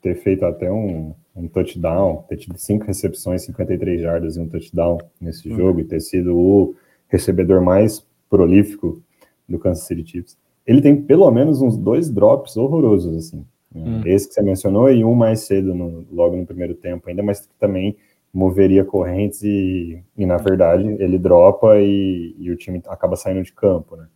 ter 0.00 0.16
feito 0.16 0.44
até 0.44 0.70
um, 0.70 1.14
um 1.34 1.48
touchdown, 1.48 2.24
ter 2.28 2.36
tido 2.36 2.58
cinco 2.58 2.84
recepções, 2.84 3.42
53 3.42 4.00
jardas 4.00 4.36
e 4.36 4.40
um 4.40 4.48
touchdown 4.48 4.98
nesse 5.20 5.48
uhum. 5.48 5.56
jogo 5.56 5.80
e 5.80 5.84
ter 5.84 6.00
sido 6.00 6.36
o 6.36 6.74
recebedor 7.08 7.62
mais 7.62 8.04
prolífico 8.28 9.02
do 9.48 9.58
Kansas 9.58 9.84
City 9.84 10.04
Chiefs. 10.04 10.38
Ele 10.66 10.80
tem 10.80 11.00
pelo 11.00 11.30
menos 11.30 11.60
uns 11.60 11.76
dois 11.76 12.10
drops 12.10 12.56
horrorosos, 12.56 13.16
assim. 13.16 13.44
Uhum. 13.74 14.02
Esse 14.04 14.28
que 14.28 14.34
você 14.34 14.42
mencionou 14.42 14.90
e 14.90 15.04
um 15.04 15.14
mais 15.14 15.40
cedo, 15.40 15.74
no, 15.74 16.04
logo 16.12 16.36
no 16.36 16.46
primeiro 16.46 16.74
tempo 16.74 17.08
ainda, 17.08 17.22
mas 17.22 17.40
que 17.40 17.54
também 17.58 17.96
moveria 18.32 18.84
correntes 18.84 19.42
e, 19.42 20.02
e 20.16 20.24
na 20.24 20.38
verdade, 20.38 20.84
ele 20.98 21.18
dropa 21.18 21.76
e, 21.76 22.34
e 22.38 22.50
o 22.50 22.56
time 22.56 22.82
acaba 22.86 23.14
saindo 23.14 23.42
de 23.42 23.52
campo, 23.52 23.96
né? 23.96 24.06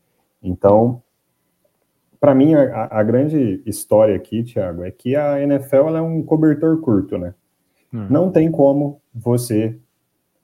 Então, 0.42 1.02
para 2.18 2.34
mim, 2.34 2.54
a, 2.54 2.88
a, 2.90 3.02
grande 3.02 3.62
história 3.66 4.16
aqui, 4.16 4.42
Thiago, 4.42 4.84
é 4.84 4.90
que 4.90 5.14
a 5.14 5.40
NFL 5.40 5.96
é 5.96 6.00
um 6.00 6.22
cobertor 6.22 6.80
curto, 6.80 7.18
né? 7.18 7.34
Hum. 7.92 8.06
Não 8.08 8.30
tem 8.30 8.50
como 8.50 9.00
você 9.14 9.78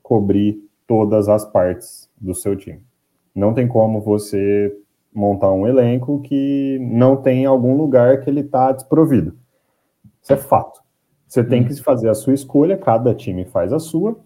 cobrir 0.03 0.63
todas 0.87 1.29
as 1.29 1.45
partes 1.45 2.11
do 2.21 2.35
seu 2.35 2.57
time. 2.57 2.83
Não 3.35 3.55
tem 3.55 3.67
como 3.67 4.01
você 4.01 4.77
montar 5.15 5.53
um 5.53 5.67
elenco 5.67 6.21
que 6.21 6.79
não 6.81 7.17
tem 7.17 7.47
algum 7.47 7.77
lugar 7.77 8.21
que 8.21 8.29
ele 8.29 8.41
está 8.41 8.73
desprovido. 8.73 9.37
Isso 10.23 10.33
é 10.33 10.37
fato. 10.37 10.83
Você 11.33 11.43
tem 11.43 11.63
hum. 11.63 11.65
que 11.65 11.75
fazer 11.83 12.11
a 12.11 12.15
sua 12.15 12.35
escolha, 12.35 12.77
cada 12.77 13.15
time 13.15 13.47
faz 13.47 13.73
a 13.73 13.79
sua 13.79 14.21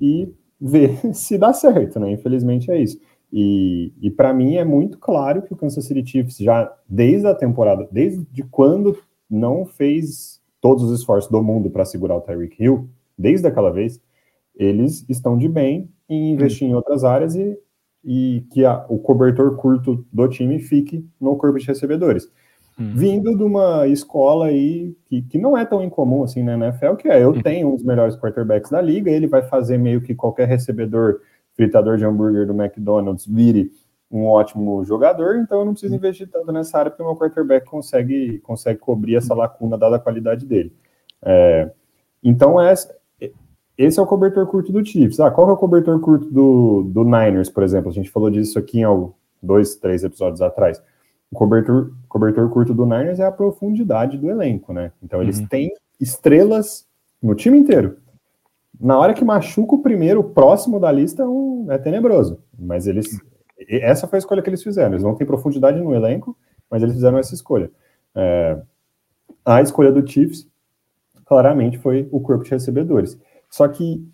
e 0.00 0.32
ver 0.60 0.96
se 1.12 1.36
dá 1.36 1.52
certo, 1.52 1.98
né? 1.98 2.12
Infelizmente 2.12 2.70
é 2.70 2.80
isso. 2.80 3.00
E, 3.32 3.92
e 4.00 4.08
para 4.12 4.32
mim 4.32 4.54
é 4.54 4.64
muito 4.64 4.96
claro 4.96 5.42
que 5.42 5.52
o 5.52 5.56
Kansas 5.56 5.84
City 5.84 6.08
Chiefs 6.08 6.36
já 6.36 6.72
desde 6.88 7.26
a 7.26 7.34
temporada, 7.34 7.88
desde 7.90 8.44
quando 8.44 8.96
não 9.28 9.66
fez 9.66 10.40
todos 10.60 10.84
os 10.84 11.00
esforços 11.00 11.28
do 11.28 11.42
mundo 11.42 11.68
para 11.68 11.84
segurar 11.84 12.14
o 12.14 12.20
Tyreek 12.20 12.62
Hill, 12.62 12.88
desde 13.18 13.48
aquela 13.48 13.72
vez, 13.72 14.00
eles 14.54 15.04
estão 15.08 15.36
de 15.36 15.48
bem 15.48 15.90
em 16.08 16.30
investir 16.30 16.68
em 16.68 16.74
outras 16.74 17.02
áreas 17.02 17.34
e, 17.34 17.58
e 18.04 18.46
que 18.52 18.64
a, 18.64 18.86
o 18.88 19.00
cobertor 19.00 19.56
curto 19.56 20.06
do 20.12 20.28
time 20.28 20.60
fique 20.60 21.04
no 21.20 21.36
corpo 21.36 21.58
de 21.58 21.66
recebedores. 21.66 22.30
Hum. 22.82 22.92
Vindo 22.96 23.36
de 23.36 23.44
uma 23.44 23.86
escola 23.86 24.46
aí 24.46 24.96
que, 25.06 25.22
que 25.22 25.38
não 25.38 25.56
é 25.56 25.64
tão 25.64 25.82
incomum 25.82 26.24
assim 26.24 26.42
na 26.42 26.54
NFL, 26.54 26.94
que 26.94 27.08
é 27.08 27.22
eu 27.22 27.30
hum. 27.30 27.40
tenho 27.40 27.68
um 27.68 27.76
dos 27.76 27.84
melhores 27.84 28.16
quarterbacks 28.16 28.70
da 28.70 28.80
liga, 28.80 29.10
ele 29.10 29.28
vai 29.28 29.42
fazer 29.42 29.78
meio 29.78 30.00
que 30.00 30.14
qualquer 30.14 30.48
recebedor 30.48 31.20
fritador 31.54 31.96
de 31.96 32.04
hambúrguer 32.04 32.46
do 32.46 32.60
McDonald's 32.60 33.26
vire 33.26 33.70
um 34.10 34.26
ótimo 34.26 34.84
jogador, 34.84 35.36
então 35.36 35.60
eu 35.60 35.64
não 35.64 35.72
preciso 35.72 35.94
investir 35.94 36.28
tanto 36.28 36.50
nessa 36.50 36.78
área 36.78 36.90
porque 36.90 37.02
o 37.02 37.06
meu 37.06 37.16
quarterback 37.16 37.66
consegue, 37.66 38.40
consegue 38.40 38.78
cobrir 38.78 39.16
essa 39.16 39.34
lacuna 39.34 39.78
dada 39.78 39.96
a 39.96 39.98
qualidade 39.98 40.44
dele. 40.44 40.72
É, 41.24 41.70
então 42.22 42.60
essa, 42.60 42.94
esse 43.78 43.98
é 43.98 44.02
o 44.02 44.06
cobertor 44.06 44.46
curto 44.46 44.72
do 44.72 44.84
Chiefs. 44.84 45.20
Ah, 45.20 45.30
qual 45.30 45.48
é 45.48 45.52
o 45.52 45.56
cobertor 45.56 45.98
curto 46.00 46.30
do, 46.30 46.82
do 46.84 47.04
Niners, 47.04 47.48
por 47.48 47.62
exemplo? 47.62 47.90
A 47.90 47.94
gente 47.94 48.10
falou 48.10 48.30
disso 48.30 48.58
aqui 48.58 48.80
em 48.80 49.10
dois, 49.42 49.76
três 49.76 50.04
episódios 50.04 50.42
atrás. 50.42 50.82
O 51.32 51.34
cobertor, 51.34 51.92
cobertor 52.08 52.48
curto 52.50 52.74
do 52.74 52.84
Niners 52.84 53.18
é 53.18 53.24
a 53.24 53.32
profundidade 53.32 54.18
do 54.18 54.30
elenco, 54.30 54.72
né? 54.72 54.92
Então 55.02 55.22
eles 55.22 55.38
uhum. 55.38 55.46
têm 55.46 55.72
estrelas 55.98 56.86
no 57.22 57.34
time 57.34 57.56
inteiro. 57.56 57.96
Na 58.78 58.98
hora 58.98 59.14
que 59.14 59.24
machuca 59.24 59.74
o 59.74 59.82
primeiro, 59.82 60.22
próximo 60.22 60.78
da 60.78 60.92
lista 60.92 61.22
é, 61.22 61.26
um, 61.26 61.66
é 61.70 61.78
tenebroso. 61.78 62.38
Mas 62.58 62.86
eles. 62.86 63.18
Essa 63.68 64.06
foi 64.06 64.18
a 64.18 64.20
escolha 64.20 64.42
que 64.42 64.50
eles 64.50 64.62
fizeram. 64.62 64.92
Eles 64.92 65.04
não 65.04 65.14
têm 65.14 65.26
profundidade 65.26 65.80
no 65.80 65.94
elenco, 65.94 66.36
mas 66.70 66.82
eles 66.82 66.94
fizeram 66.94 67.16
essa 67.16 67.34
escolha. 67.34 67.70
É, 68.14 68.60
a 69.44 69.62
escolha 69.62 69.90
do 69.90 70.06
Chiefs, 70.06 70.46
claramente, 71.24 71.78
foi 71.78 72.08
o 72.12 72.20
corpo 72.20 72.44
de 72.44 72.50
recebedores. 72.50 73.18
Só 73.48 73.66
que, 73.68 74.06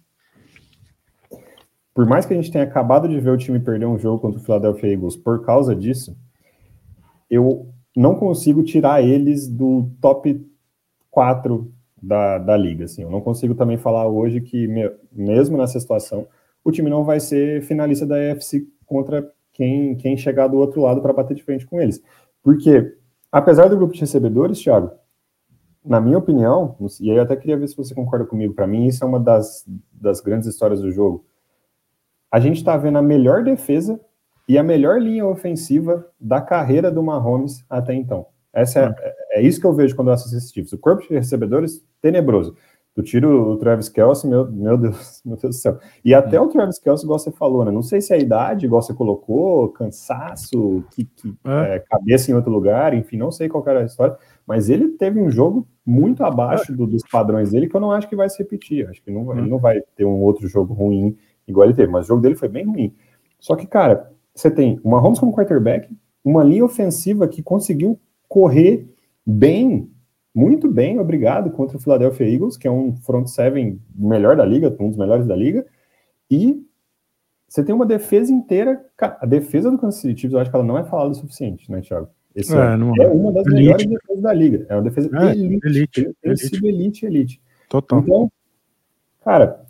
por 1.93 2.07
mais 2.07 2.27
que 2.27 2.33
a 2.33 2.37
gente 2.37 2.53
tenha 2.53 2.65
acabado 2.65 3.09
de 3.09 3.19
ver 3.19 3.31
o 3.31 3.37
time 3.37 3.59
perder 3.59 3.87
um 3.87 3.99
jogo 3.99 4.21
contra 4.21 4.39
o 4.39 4.43
Philadelphia 4.43 4.93
Eagles 4.93 5.17
por 5.17 5.45
causa 5.45 5.75
disso, 5.75 6.17
eu 7.31 7.69
não 7.97 8.15
consigo 8.15 8.63
tirar 8.63 9.03
eles 9.03 9.49
do 9.49 9.91
top 10.01 10.47
4 11.11 11.73
da, 12.01 12.39
da 12.39 12.57
liga. 12.57 12.85
Assim. 12.85 13.03
Eu 13.03 13.11
não 13.11 13.21
consigo 13.21 13.55
também 13.55 13.77
falar 13.77 14.07
hoje 14.07 14.41
que, 14.41 14.69
mesmo 15.13 15.57
nessa 15.57 15.79
situação, 15.81 16.27
o 16.65 16.71
time 16.71 16.89
não 16.89 17.05
vai 17.05 17.21
ser 17.21 17.63
finalista 17.63 18.07
da 18.07 18.19
EFC 18.19 18.67
contra 18.87 19.31
quem, 19.53 19.97
quem 19.97 20.17
chegar 20.17 20.47
do 20.47 20.59
outro 20.59 20.83
lado 20.83 21.03
para 21.03 21.13
bater 21.13 21.35
de 21.35 21.43
frente 21.43 21.67
com 21.67 21.81
eles. 21.81 22.03
Porque, 22.43 22.97
apesar 23.33 23.69
do 23.69 23.77
grupo 23.77 23.93
de 23.93 24.01
recebedores, 24.01 24.61
Thiago, 24.61 24.93
na 25.85 26.01
minha 26.01 26.19
opinião, 26.19 26.77
e 27.01 27.11
aí 27.11 27.17
eu 27.17 27.23
até 27.23 27.35
queria 27.35 27.57
ver 27.57 27.67
se 27.69 27.77
você 27.77 27.95
concorda 27.95 28.27
comigo, 28.27 28.55
para 28.55 28.67
mim 28.67 28.87
isso 28.87 29.03
é 29.03 29.07
uma 29.07 29.19
das, 29.19 29.65
das 29.93 30.21
grandes 30.21 30.47
histórias 30.47 30.81
do 30.81 30.93
jogo. 30.93 31.25
A 32.31 32.39
gente 32.39 32.59
está 32.59 32.77
vendo 32.77 32.99
a 32.99 33.03
melhor 33.03 33.43
defesa 33.43 33.99
e 34.49 34.57
a 34.57 34.63
melhor 34.63 35.01
linha 35.01 35.27
ofensiva 35.27 36.07
da 36.19 36.41
carreira 36.41 36.91
do 36.91 37.03
Mahomes 37.03 37.63
até 37.69 37.95
então. 37.95 38.27
Essa 38.53 38.81
é, 38.81 38.89
hum. 38.89 38.95
é, 38.99 39.41
é 39.41 39.43
isso 39.43 39.61
que 39.61 39.67
eu 39.67 39.75
vejo 39.75 39.95
quando 39.95 40.09
eu 40.09 40.15
assisto 40.15 40.37
esses 40.37 40.51
tipos. 40.51 40.73
O 40.73 40.79
corpo 40.79 41.03
de 41.03 41.15
recebedores, 41.15 41.85
tenebroso. 42.01 42.57
Tu 42.95 43.03
tira 43.03 43.29
o 43.29 43.57
Travis 43.59 43.89
Kelsey, 43.89 44.29
meu, 44.29 44.51
meu, 44.51 44.77
Deus, 44.77 45.21
meu 45.25 45.37
Deus 45.37 45.55
do 45.55 45.61
céu. 45.61 45.79
E 46.03 46.15
até 46.15 46.41
hum. 46.41 46.45
o 46.45 46.49
Travis 46.49 46.79
Kelsey, 46.79 47.05
igual 47.05 47.19
você 47.19 47.31
falou, 47.31 47.63
né? 47.63 47.71
Não 47.71 47.83
sei 47.83 48.01
se 48.01 48.13
é 48.13 48.17
a 48.17 48.19
idade, 48.19 48.65
igual 48.65 48.81
você 48.81 48.95
colocou, 48.95 49.69
cansaço, 49.69 50.83
que, 50.93 51.05
que 51.05 51.35
é. 51.45 51.77
É, 51.77 51.79
cabeça 51.81 52.31
em 52.31 52.35
outro 52.35 52.51
lugar, 52.51 52.95
enfim, 52.95 53.19
não 53.19 53.31
sei 53.31 53.49
qual 53.49 53.63
era 53.69 53.83
a 53.83 53.85
história, 53.85 54.17
mas 54.47 54.71
ele 54.71 54.89
teve 54.97 55.21
um 55.21 55.31
jogo 55.31 55.69
muito 55.85 56.25
abaixo 56.25 56.75
do, 56.75 56.87
dos 56.87 57.03
padrões 57.09 57.51
dele, 57.51 57.69
que 57.69 57.77
eu 57.77 57.81
não 57.81 57.93
acho 57.93 58.09
que 58.09 58.17
vai 58.17 58.29
se 58.31 58.39
repetir. 58.39 58.89
Acho 58.89 59.03
que 59.03 59.11
não, 59.11 59.31
ele 59.39 59.49
não 59.49 59.59
vai 59.59 59.81
ter 59.95 60.07
um 60.07 60.23
outro 60.23 60.49
jogo 60.49 60.73
ruim 60.73 61.17
igual 61.47 61.67
ele 61.67 61.75
teve, 61.75 61.93
mas 61.93 62.07
o 62.07 62.09
jogo 62.09 62.23
dele 62.23 62.35
foi 62.35 62.49
bem 62.49 62.65
ruim. 62.65 62.95
Só 63.39 63.55
que, 63.55 63.67
cara, 63.67 64.11
você 64.39 64.51
tem 64.53 64.79
uma 64.85 65.01
Mahomes 65.01 65.19
como 65.19 65.33
quarterback, 65.33 65.93
uma 66.25 66.45
linha 66.45 66.65
ofensiva 66.65 67.27
que 67.27 67.43
conseguiu 67.43 67.99
correr 68.29 68.89
bem, 69.27 69.91
muito 70.33 70.71
bem, 70.71 71.01
obrigado, 71.01 71.51
contra 71.51 71.77
o 71.77 71.81
Philadelphia 71.81 72.33
Eagles, 72.33 72.57
que 72.57 72.69
é 72.69 72.71
um 72.71 72.95
front 72.99 73.27
seven 73.27 73.81
melhor 73.93 74.37
da 74.37 74.45
liga, 74.45 74.75
um 74.79 74.91
dos 74.91 74.97
melhores 74.97 75.27
da 75.27 75.35
liga, 75.35 75.67
e 76.31 76.65
você 77.49 77.65
tem 77.65 77.75
uma 77.75 77.85
defesa 77.85 78.33
inteira, 78.33 78.85
a 78.99 79.27
defesa 79.27 79.73
do 79.73 79.79
Kansas 79.79 80.01
City 80.01 80.21
Chiefs, 80.21 80.35
eu 80.35 80.39
acho 80.39 80.51
que 80.51 80.57
ela 80.57 80.65
não 80.65 80.79
é 80.79 80.85
falada 80.85 81.11
o 81.11 81.15
suficiente, 81.15 81.69
né, 81.73 81.81
Thiago? 81.81 82.09
Esse 82.33 82.55
é, 82.55 82.61
é, 82.61 83.03
é 83.03 83.09
uma 83.09 83.33
das 83.33 83.45
elite. 83.47 83.61
melhores 83.61 83.87
defesas 83.87 84.23
da 84.23 84.33
liga, 84.33 84.67
é 84.69 84.75
uma 84.75 84.83
defesa 84.83 85.11
é, 85.19 85.33
elite, 85.33 85.67
elite, 85.67 86.17
elite, 86.23 86.67
elite, 86.67 87.07
elite. 87.07 87.41
Total. 87.69 87.99
Então, 87.99 88.33
cara, 89.25 89.67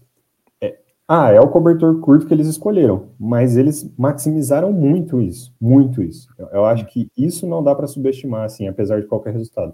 ah, 1.11 1.31
é 1.31 1.41
o 1.41 1.49
cobertor 1.49 1.99
curto 2.00 2.27
que 2.27 2.35
eles 2.35 2.47
escolheram, 2.47 3.07
mas 3.19 3.57
eles 3.57 3.91
maximizaram 3.97 4.71
muito 4.71 5.23
isso, 5.23 5.55
muito 5.59 6.03
isso. 6.03 6.29
Eu, 6.37 6.49
eu 6.49 6.65
acho 6.67 6.85
que 6.85 7.11
isso 7.17 7.47
não 7.47 7.65
dá 7.65 7.75
para 7.75 7.87
subestimar, 7.87 8.45
assim, 8.45 8.69
apesar 8.69 9.00
de 9.00 9.07
qualquer 9.07 9.33
resultado. 9.33 9.73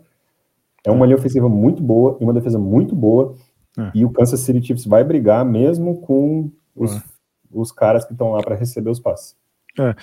É 0.84 0.92
uma 0.92 1.04
linha 1.04 1.16
ofensiva 1.16 1.48
muito 1.48 1.82
boa 1.82 2.16
e 2.20 2.24
uma 2.24 2.32
defesa 2.32 2.56
muito 2.56 2.94
boa, 2.94 3.34
é. 3.76 3.90
e 3.94 4.04
o 4.04 4.10
Kansas 4.10 4.38
City 4.40 4.64
Chiefs 4.64 4.86
vai 4.86 5.02
brigar 5.02 5.44
mesmo 5.44 6.00
com 6.02 6.52
os, 6.76 6.94
é. 6.94 7.02
os 7.50 7.72
caras 7.72 8.04
que 8.04 8.12
estão 8.12 8.30
lá 8.30 8.40
para 8.40 8.54
receber 8.54 8.90
os 8.90 9.00
passes. 9.00 9.34
É. 9.76 9.94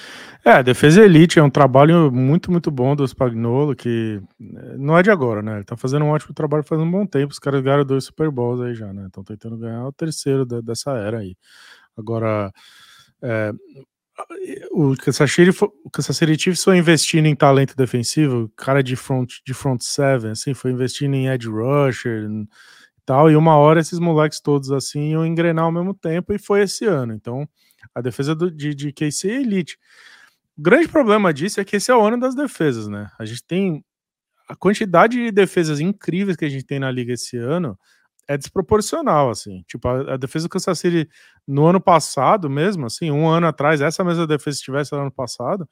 é, 0.49 0.51
a 0.51 0.61
defesa 0.61 1.01
elite 1.01 1.39
é 1.39 1.43
um 1.43 1.49
trabalho 1.49 2.11
muito, 2.11 2.51
muito 2.51 2.69
bom 2.69 2.93
do 2.93 3.07
Spagnolo, 3.07 3.73
que 3.73 4.21
eh, 4.41 4.75
não 4.77 4.97
é 4.97 5.01
de 5.03 5.09
agora, 5.09 5.41
né? 5.41 5.55
Ele 5.55 5.63
tá 5.63 5.77
fazendo 5.77 6.03
um 6.03 6.09
ótimo 6.09 6.33
trabalho 6.33 6.63
faz 6.63 6.81
um 6.81 6.91
bom 6.91 7.05
tempo. 7.05 7.31
Os 7.31 7.39
caras 7.39 7.61
ganharam 7.61 7.85
dois 7.85 8.03
Super 8.03 8.29
Bowls 8.29 8.59
aí 8.61 8.73
já, 8.75 8.91
né? 8.93 9.05
Estão 9.07 9.23
tentando 9.23 9.57
ganhar 9.57 9.85
o 9.85 9.93
terceiro 9.93 10.45
da, 10.45 10.59
dessa 10.59 10.91
era 10.97 11.19
aí. 11.19 11.37
Agora, 11.97 12.51
é, 13.23 13.53
o 14.71 14.95
Kansas 14.97 15.31
City, 15.31 15.51
o 15.83 15.89
Kansas 15.89 16.17
City 16.17 16.37
Chiefs 16.39 16.63
foi 16.63 16.77
investindo 16.77 17.25
em 17.27 17.35
talento 17.35 17.75
defensivo, 17.75 18.51
cara 18.57 18.83
de 18.83 18.95
front, 18.95 19.35
de 19.45 19.53
front 19.53 19.81
seven, 19.81 20.31
assim, 20.31 20.53
foi 20.53 20.71
investindo 20.71 21.13
em 21.15 21.27
edge 21.27 21.47
rusher 21.49 22.29
e 22.29 22.47
tal, 23.05 23.31
e 23.31 23.35
uma 23.35 23.55
hora 23.57 23.79
esses 23.79 23.99
moleques 23.99 24.39
todos 24.41 24.71
assim 24.71 25.11
iam 25.11 25.25
engrenar 25.25 25.65
ao 25.65 25.71
mesmo 25.71 25.93
tempo, 25.93 26.33
e 26.33 26.39
foi 26.39 26.61
esse 26.63 26.85
ano. 26.85 27.13
Então, 27.13 27.47
a 27.93 28.01
defesa 28.01 28.35
do, 28.35 28.51
de, 28.51 28.73
de 28.73 28.91
KC 28.91 29.29
é 29.29 29.41
elite. 29.41 29.77
O 30.57 30.61
grande 30.61 30.87
problema 30.87 31.33
disso 31.33 31.59
é 31.59 31.65
que 31.65 31.75
esse 31.75 31.91
é 31.91 31.95
o 31.95 32.01
ano 32.01 32.19
das 32.19 32.35
defesas, 32.35 32.87
né? 32.87 33.09
A 33.17 33.25
gente 33.25 33.43
tem 33.43 33.83
a 34.47 34.55
quantidade 34.55 35.17
de 35.17 35.31
defesas 35.31 35.79
incríveis 35.79 36.35
que 36.35 36.45
a 36.45 36.49
gente 36.49 36.65
tem 36.65 36.79
na 36.79 36.91
liga 36.91 37.13
esse 37.13 37.37
ano 37.37 37.77
é 38.27 38.37
desproporcional, 38.37 39.29
assim. 39.29 39.63
Tipo, 39.67 39.87
a, 39.87 40.13
a, 40.13 40.17
defesa 40.17 40.47
do 40.47 40.51
Kansas 40.51 40.79
City 40.79 41.09
no 41.47 41.65
ano 41.65 41.81
passado 41.81 42.49
mesmo, 42.49 42.85
assim, 42.85 43.11
um 43.11 43.27
ano 43.27 43.47
atrás, 43.47 43.81
essa 43.81 44.03
mesma 44.03 44.25
defesa 44.25 44.57
se 44.57 44.63
tivesse 44.63 44.93
no 44.93 45.01
ano 45.01 45.11
passado, 45.11 45.67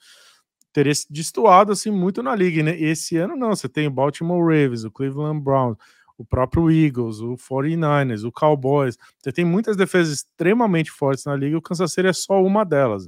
teria 0.74 0.94
se 0.94 1.06
destoado, 1.12 1.72
assim, 1.72 1.92
muito 1.92 2.22
na 2.22 2.36
liga. 2.36 2.70
E 2.72 2.86
esse 2.86 3.18
ano 3.18 3.36
não, 3.36 3.56
você 3.56 3.70
tem 3.70 3.88
o 3.88 3.92
Baltimore 3.92 4.42
Ravens, 4.42 4.84
o 4.84 4.92
Cleveland 4.92 5.42
Browns, 5.42 5.78
o 6.20 6.26
próprio 6.26 6.70
Eagles, 6.70 7.22
o 7.22 7.38
49ers, 7.38 8.28
o 8.28 8.32
Cowboys. 8.32 8.98
Você 9.18 9.32
tem 9.32 9.46
muitas 9.46 9.78
defesas 9.78 10.14
extremamente 10.14 10.92
fortes 10.92 11.24
na 11.24 11.34
liga 11.34 11.54
e 11.54 11.56
o 11.56 11.62
Kansas 11.62 11.94
City 11.94 12.10
é 12.10 12.14
só 12.14 12.44
uma 12.44 12.66
delas. 12.66 13.08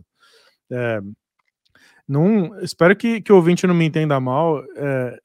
É, 0.72 1.02
não, 2.08 2.58
espero 2.62 2.96
que, 2.96 3.20
que 3.22 3.34
o 3.34 3.36
ouvinte 3.36 3.68
não 3.68 3.76
me 3.76 3.84
entenda 3.84 4.18
mal. 4.18 4.64
É, 4.78 5.20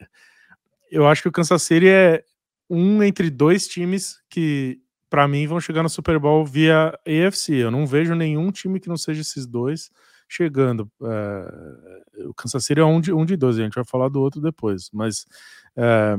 eu 0.90 1.06
acho 1.06 1.22
que 1.22 1.28
o 1.28 1.32
Kansas 1.32 1.62
City 1.62 1.88
é, 1.88 2.24
um 2.68 3.04
entre 3.04 3.30
dois 3.30 3.68
times 3.68 4.18
que, 4.28 4.80
para 5.08 5.28
mim, 5.28 5.46
vão 5.46 5.60
chegar 5.60 5.84
no 5.84 5.88
Super 5.88 6.18
Bowl 6.18 6.44
via 6.44 6.88
AFC. 7.06 7.54
Eu 7.54 7.70
não 7.70 7.86
vejo 7.86 8.16
nenhum 8.16 8.50
time 8.50 8.80
que 8.80 8.88
não 8.88 8.96
seja 8.96 9.20
esses 9.20 9.46
dois 9.46 9.92
chegando. 10.28 10.90
É, 11.04 12.24
o 12.26 12.34
Kansas 12.34 12.64
City 12.64 12.80
é 12.80 12.84
um 12.84 13.00
de, 13.00 13.12
um 13.12 13.24
de 13.24 13.36
dois, 13.36 13.60
a 13.60 13.62
gente 13.62 13.76
vai 13.76 13.84
falar 13.84 14.08
do 14.08 14.20
outro 14.20 14.40
depois. 14.40 14.90
Mas. 14.92 15.24
É, 15.76 16.18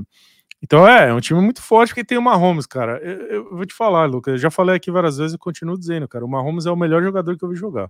então 0.62 0.88
é, 0.88 1.10
é 1.10 1.14
um 1.14 1.20
time 1.20 1.40
muito 1.40 1.62
forte 1.62 1.94
que 1.94 2.04
tem 2.04 2.18
o 2.18 2.22
Mahomes, 2.22 2.66
cara. 2.66 3.00
Eu, 3.04 3.28
eu, 3.28 3.56
vou 3.56 3.66
te 3.66 3.74
falar, 3.74 4.06
Lucas, 4.06 4.34
eu 4.34 4.38
já 4.38 4.50
falei 4.50 4.76
aqui 4.76 4.90
várias 4.92 5.18
vezes 5.18 5.36
e 5.36 5.38
continuo 5.38 5.78
dizendo, 5.78 6.08
cara. 6.08 6.26
O 6.26 6.28
Mahomes 6.28 6.66
é 6.66 6.72
o 6.72 6.76
melhor 6.76 7.04
jogador 7.04 7.38
que 7.38 7.44
eu 7.44 7.50
vi 7.50 7.56
jogar. 7.56 7.90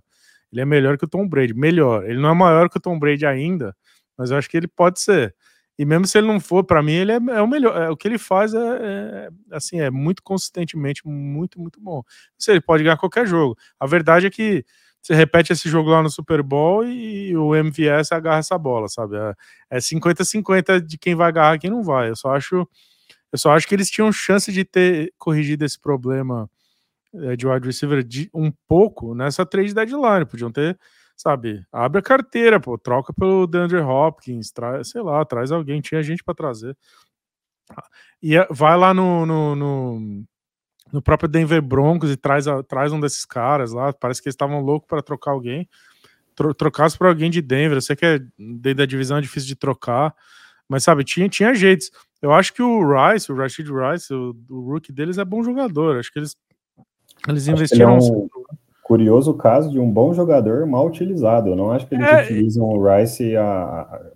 Ele 0.52 0.60
é 0.60 0.64
melhor 0.64 0.98
que 0.98 1.04
o 1.04 1.08
Tom 1.08 1.26
Brady, 1.28 1.54
melhor. 1.54 2.04
Ele 2.08 2.20
não 2.20 2.30
é 2.30 2.34
maior 2.34 2.68
que 2.68 2.78
o 2.78 2.80
Tom 2.80 2.98
Brady 2.98 3.26
ainda, 3.26 3.74
mas 4.16 4.30
eu 4.30 4.36
acho 4.36 4.48
que 4.48 4.56
ele 4.56 4.68
pode 4.68 5.00
ser. 5.00 5.34
E 5.78 5.84
mesmo 5.84 6.06
se 6.06 6.18
ele 6.18 6.26
não 6.26 6.40
for, 6.40 6.64
para 6.64 6.82
mim, 6.82 6.92
ele 6.92 7.12
é, 7.12 7.16
é, 7.16 7.42
o 7.42 7.46
melhor. 7.46 7.80
É, 7.80 7.88
o 7.88 7.96
que 7.96 8.08
ele 8.08 8.18
faz 8.18 8.52
é, 8.52 8.58
é, 8.58 9.28
assim, 9.52 9.80
é 9.80 9.90
muito 9.90 10.22
consistentemente, 10.22 11.06
muito, 11.06 11.60
muito 11.60 11.80
bom. 11.80 12.02
Ele 12.48 12.60
pode 12.60 12.82
ganhar 12.82 12.96
qualquer 12.96 13.26
jogo. 13.26 13.56
A 13.78 13.86
verdade 13.86 14.26
é 14.26 14.30
que 14.30 14.64
você 15.08 15.14
repete 15.14 15.54
esse 15.54 15.70
jogo 15.70 15.88
lá 15.88 16.02
no 16.02 16.10
Super 16.10 16.42
Bowl 16.42 16.84
e 16.84 17.34
o 17.34 17.56
MVS 17.56 18.12
agarra 18.12 18.40
essa 18.40 18.58
bola, 18.58 18.88
sabe? 18.88 19.16
É 19.70 19.78
50-50 19.78 20.68
é 20.68 20.80
de 20.80 20.98
quem 20.98 21.14
vai 21.14 21.28
agarrar 21.28 21.54
e 21.54 21.58
quem 21.60 21.70
não 21.70 21.82
vai. 21.82 22.10
Eu 22.10 22.16
só 22.16 22.34
acho, 22.34 22.68
eu 23.32 23.38
só 23.38 23.52
acho 23.52 23.66
que 23.66 23.74
eles 23.74 23.88
tinham 23.88 24.12
chance 24.12 24.52
de 24.52 24.66
ter 24.66 25.10
corrigido 25.16 25.64
esse 25.64 25.80
problema 25.80 26.46
é, 27.14 27.36
de 27.36 27.46
wide 27.46 27.66
receiver 27.66 28.04
de, 28.04 28.28
um 28.34 28.52
pouco 28.68 29.14
nessa 29.14 29.46
trade 29.46 29.72
deadline. 29.72 30.26
Podiam 30.26 30.52
ter 30.52 30.78
sabe, 31.16 31.64
abre 31.72 32.00
a 32.00 32.02
carteira, 32.02 32.60
pô, 32.60 32.76
troca 32.78 33.12
pelo 33.12 33.46
DeAndre 33.46 33.78
Hopkins, 33.80 34.52
traz, 34.52 34.90
sei 34.90 35.02
lá, 35.02 35.24
traz 35.24 35.50
alguém, 35.50 35.80
tinha 35.80 36.02
gente 36.02 36.22
para 36.22 36.34
trazer. 36.34 36.76
E 38.22 38.36
vai 38.50 38.76
lá 38.76 38.92
no, 38.92 39.24
no, 39.24 39.56
no, 39.56 40.24
no, 40.92 41.02
próprio 41.02 41.28
Denver 41.28 41.60
Broncos 41.62 42.10
e 42.10 42.16
traz, 42.16 42.46
traz 42.66 42.92
um 42.92 43.00
desses 43.00 43.24
caras 43.24 43.72
lá, 43.72 43.92
parece 43.92 44.22
que 44.22 44.28
eles 44.28 44.34
estavam 44.34 44.60
loucos 44.60 44.88
para 44.88 45.02
trocar 45.02 45.32
alguém. 45.32 45.68
Tro, 46.34 46.54
trocasse 46.54 46.96
por 46.96 47.06
alguém 47.06 47.30
de 47.30 47.42
Denver, 47.42 47.76
eu 47.76 47.82
sei 47.82 47.96
que 47.96 48.06
é 48.06 48.18
dentro 48.38 48.78
da 48.78 48.86
divisão 48.86 49.18
é 49.18 49.20
difícil 49.20 49.48
de 49.48 49.56
trocar, 49.56 50.14
mas 50.68 50.84
sabe, 50.84 51.04
tinha, 51.04 51.28
tinha 51.28 51.54
jeitos. 51.54 51.90
Eu 52.20 52.32
acho 52.32 52.52
que 52.52 52.62
o 52.62 52.80
Rice, 52.82 53.30
o 53.30 53.36
Rashid 53.36 53.68
Rice, 53.68 54.12
o, 54.12 54.36
o 54.48 54.72
rookie 54.72 54.92
deles 54.92 55.18
é 55.18 55.24
bom 55.24 55.42
jogador, 55.42 55.98
acho 55.98 56.12
que 56.12 56.18
eles, 56.18 56.36
eles 57.28 57.42
acho 57.42 57.52
investiram. 57.52 57.96
É 57.96 57.98
um 57.98 58.28
curioso 58.82 59.34
caso 59.34 59.70
de 59.70 59.78
um 59.78 59.90
bom 59.90 60.14
jogador 60.14 60.66
mal 60.66 60.86
utilizado. 60.86 61.50
Eu 61.50 61.56
não 61.56 61.70
acho 61.70 61.86
que 61.86 61.94
eles 61.94 62.08
é, 62.08 62.22
utilizam 62.22 62.64
o 62.64 62.82
Rice 62.82 63.34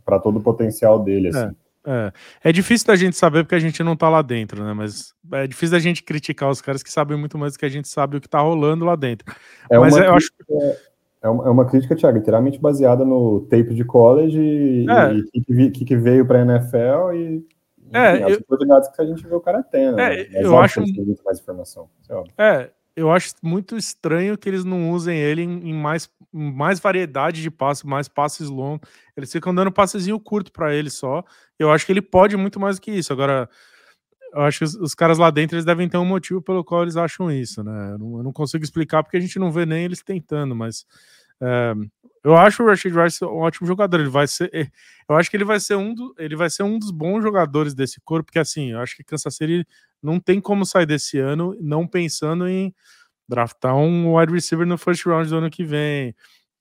para 0.04 0.18
todo 0.18 0.38
o 0.38 0.42
potencial 0.42 0.98
dele. 0.98 1.28
Assim. 1.28 1.54
É, 1.84 2.12
é. 2.44 2.50
é, 2.50 2.52
difícil 2.52 2.86
da 2.86 2.96
gente 2.96 3.16
saber 3.16 3.44
porque 3.44 3.54
a 3.54 3.60
gente 3.60 3.82
não 3.82 3.96
tá 3.96 4.08
lá 4.08 4.22
dentro, 4.22 4.64
né? 4.64 4.72
Mas 4.72 5.14
é 5.32 5.46
difícil 5.46 5.72
da 5.72 5.80
gente 5.80 6.02
criticar 6.02 6.50
os 6.50 6.60
caras 6.60 6.82
que 6.82 6.90
sabem 6.90 7.16
muito 7.16 7.36
mais 7.38 7.54
do 7.54 7.58
que 7.58 7.66
a 7.66 7.70
gente 7.70 7.88
sabe 7.88 8.16
o 8.16 8.20
que 8.20 8.28
tá 8.28 8.40
rolando 8.40 8.84
lá 8.84 8.96
dentro. 8.96 9.32
É 9.70 9.78
Mas 9.78 9.94
uma 9.94 10.04
eu 10.04 10.14
acho 10.14 10.30
é 11.22 11.28
uma, 11.28 11.46
é 11.46 11.50
uma 11.50 11.64
crítica, 11.64 11.94
Thiago, 11.94 12.18
inteiramente 12.18 12.60
baseada 12.60 13.04
no 13.04 13.42
tape 13.42 13.74
de 13.74 13.84
college 13.84 14.40
e 14.40 14.86
o 14.88 15.70
que, 15.70 15.84
que, 15.84 15.96
veio 15.96 16.26
para 16.26 16.40
a 16.40 16.42
NFL 16.42 17.12
e 17.14 17.46
é, 17.92 18.14
enfim, 18.14 18.24
as 18.24 18.32
eu, 18.32 18.38
oportunidades 18.38 18.88
que 18.88 19.02
a 19.02 19.04
gente 19.04 19.26
vê 19.26 19.34
o 19.34 19.40
cara 19.40 19.62
tendo. 19.62 20.00
É, 20.00 20.16
né? 20.16 20.28
eu 20.32 20.58
acho 20.58 20.80
muito 20.80 21.22
mais 21.22 21.38
informação. 21.38 21.88
É, 22.36 22.44
é, 22.44 22.70
eu 22.96 23.10
acho 23.10 23.34
muito 23.42 23.76
estranho 23.76 24.36
que 24.36 24.48
eles 24.48 24.64
não 24.64 24.90
usem 24.90 25.18
ele 25.18 25.42
em, 25.42 25.74
mais, 25.74 26.11
mais 26.33 26.80
variedade 26.80 27.42
de 27.42 27.50
passes, 27.50 27.85
mais 27.85 28.09
passes 28.09 28.48
longos. 28.48 28.88
Eles 29.16 29.30
ficam 29.30 29.54
dando 29.54 29.70
passezinho 29.70 30.18
curto 30.18 30.50
para 30.50 30.74
ele 30.74 30.90
só. 30.90 31.22
Eu 31.62 31.70
acho 31.72 31.87
que 31.87 31.92
ele 31.92 32.03
pode 32.03 32.37
muito 32.37 32.59
mais 32.61 32.77
do 32.77 32.83
que 32.83 32.90
isso. 32.90 33.12
Agora, 33.12 33.48
eu 34.33 34.42
acho 34.42 34.59
que 34.59 34.64
os, 34.64 34.75
os, 34.75 34.94
caras 34.94 35.18
lá 35.18 35.31
dentro 35.31 35.57
eles 35.57 35.64
devem 35.64 35.88
ter 35.88 35.98
um 35.98 36.05
motivo 36.05 36.40
pelo 36.40 36.64
qual 36.64 36.83
eles 36.83 36.96
acham 36.96 37.31
isso, 37.31 37.62
né? 37.62 37.92
Eu 37.92 37.98
não, 37.98 38.16
eu 38.18 38.22
não 38.22 38.33
consigo 38.33 38.64
explicar 38.64 39.03
porque 39.03 39.16
a 39.16 39.20
gente 39.20 39.38
não 39.38 39.53
vê 39.53 39.66
nem 39.66 39.85
eles 39.85 40.03
tentando, 40.03 40.55
mas 40.55 40.87
é, 41.40 41.75
eu 42.25 42.37
acho 42.37 42.62
o 42.62 42.66
Rashid 42.66 42.94
Rice 42.94 43.25
um 43.25 43.38
ótimo 43.38 43.66
jogador. 43.66 44.01
Ele 44.01 44.09
vai 44.09 44.27
ser, 44.27 44.51
eh, 44.55 44.68
eu 45.09 45.16
acho 45.16 45.31
que 45.31 45.37
ele 45.37 45.44
vai 45.44 45.61
ser 45.61 45.75
um 45.77 45.94
do, 45.94 46.14
ele 46.18 46.37
vai 46.37 46.48
ser 46.48 46.62
um 46.62 46.79
dos 46.79 46.90
bons 46.90 47.22
jogadores 47.22 47.75
desse 47.75 48.01
corpo, 48.01 48.27
porque 48.27 48.38
assim, 48.38 48.72
eu 48.72 48.81
acho 48.81 48.96
que 48.96 49.05
Kansas 49.05 49.35
City 49.35 49.66
não 50.03 50.18
tem 50.20 50.40
como 50.40 50.64
sair 50.64 50.87
desse 50.87 51.18
ano 51.18 51.57
não 51.61 51.87
pensando 51.87 52.48
em 52.48 52.75
draftar 53.29 53.77
um 53.77 54.16
wide 54.16 54.33
receiver 54.33 54.66
no 54.66 54.79
first 54.79 55.05
round 55.07 55.29
do 55.29 55.37
ano 55.37 55.51
que 55.51 55.64
vem, 55.64 56.14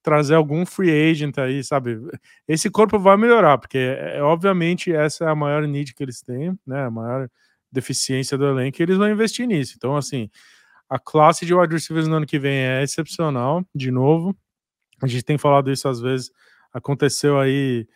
trazer 0.03 0.35
algum 0.35 0.65
free 0.65 0.91
agent 1.11 1.37
aí, 1.37 1.63
sabe? 1.63 1.99
Esse 2.47 2.69
corpo 2.69 2.97
vai 2.99 3.17
melhorar, 3.17 3.57
porque 3.57 3.77
é, 3.77 4.17
é, 4.17 4.23
obviamente 4.23 4.91
essa 4.91 5.25
é 5.25 5.27
a 5.29 5.35
maior 5.35 5.67
need 5.67 5.93
que 5.93 6.03
eles 6.03 6.21
têm, 6.21 6.57
né? 6.65 6.85
A 6.85 6.91
maior 6.91 7.29
deficiência 7.71 8.37
do 8.37 8.45
elenco, 8.45 8.81
e 8.81 8.83
eles 8.83 8.97
vão 8.97 9.09
investir 9.09 9.47
nisso. 9.47 9.73
Então, 9.77 9.95
assim, 9.95 10.29
a 10.89 10.99
classe 10.99 11.45
de 11.45 11.53
wide 11.53 11.73
receivers 11.73 12.07
no 12.07 12.15
ano 12.15 12.25
que 12.25 12.37
vem 12.39 12.53
é 12.53 12.83
excepcional, 12.83 13.65
de 13.73 13.91
novo. 13.91 14.35
A 15.01 15.07
gente 15.07 15.23
tem 15.23 15.37
falado 15.37 15.71
isso 15.71 15.87
às 15.87 15.99
vezes, 16.01 16.31
aconteceu 16.73 17.39
aí 17.39 17.87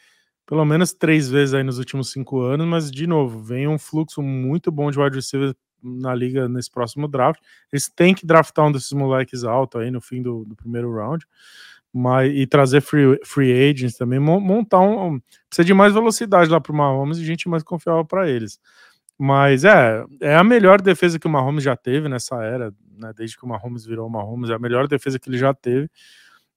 pelo 0.45 0.63
menos 0.63 0.93
três 0.93 1.27
vezes 1.29 1.53
aí 1.53 1.63
nos 1.63 1.79
últimos 1.79 2.11
cinco 2.11 2.41
anos, 2.41 2.67
mas 2.67 2.91
de 2.91 3.07
novo, 3.07 3.41
vem 3.43 3.67
um 3.67 3.79
fluxo 3.79 4.21
muito 4.21 4.71
bom 4.71 4.91
de 4.91 4.99
wide 4.99 5.15
receiver 5.15 5.55
na 5.81 6.13
liga 6.13 6.47
nesse 6.47 6.69
próximo 6.69 7.07
draft. 7.07 7.41
Eles 7.71 7.89
têm 7.89 8.13
que 8.13 8.25
draftar 8.25 8.65
um 8.65 8.71
desses 8.71 8.91
moleques 8.91 9.43
alto 9.43 9.77
aí 9.77 9.91
no 9.91 10.01
fim 10.01 10.21
do, 10.21 10.45
do 10.45 10.55
primeiro 10.55 10.93
round. 10.93 11.25
Mas, 11.97 12.29
e 12.35 12.45
trazer 12.45 12.81
free, 12.81 13.17
free 13.23 13.69
agents 13.69 13.95
também, 13.95 14.19
montar 14.19 14.81
um, 14.81 15.13
um 15.13 15.19
Precisa 15.47 15.63
de 15.65 15.73
mais 15.73 15.93
velocidade 15.93 16.51
lá 16.51 16.59
para 16.59 16.73
o 16.73 16.75
Mahomes 16.75 17.17
e 17.17 17.23
gente 17.23 17.47
mais 17.47 17.63
confiável 17.63 18.03
para 18.03 18.29
eles. 18.29 18.59
Mas 19.17 19.63
é, 19.63 20.03
é 20.19 20.35
a 20.35 20.43
melhor 20.43 20.81
defesa 20.81 21.17
que 21.17 21.25
o 21.25 21.29
Mahomes 21.29 21.63
já 21.63 21.73
teve 21.77 22.09
nessa 22.09 22.35
era, 22.43 22.73
né, 22.97 23.13
desde 23.15 23.37
que 23.37 23.45
o 23.45 23.47
Mahomes 23.47 23.85
virou 23.85 24.07
o 24.07 24.09
Mahomes, 24.09 24.49
é 24.49 24.55
a 24.55 24.59
melhor 24.59 24.89
defesa 24.89 25.17
que 25.17 25.29
ele 25.29 25.37
já 25.37 25.53
teve. 25.53 25.89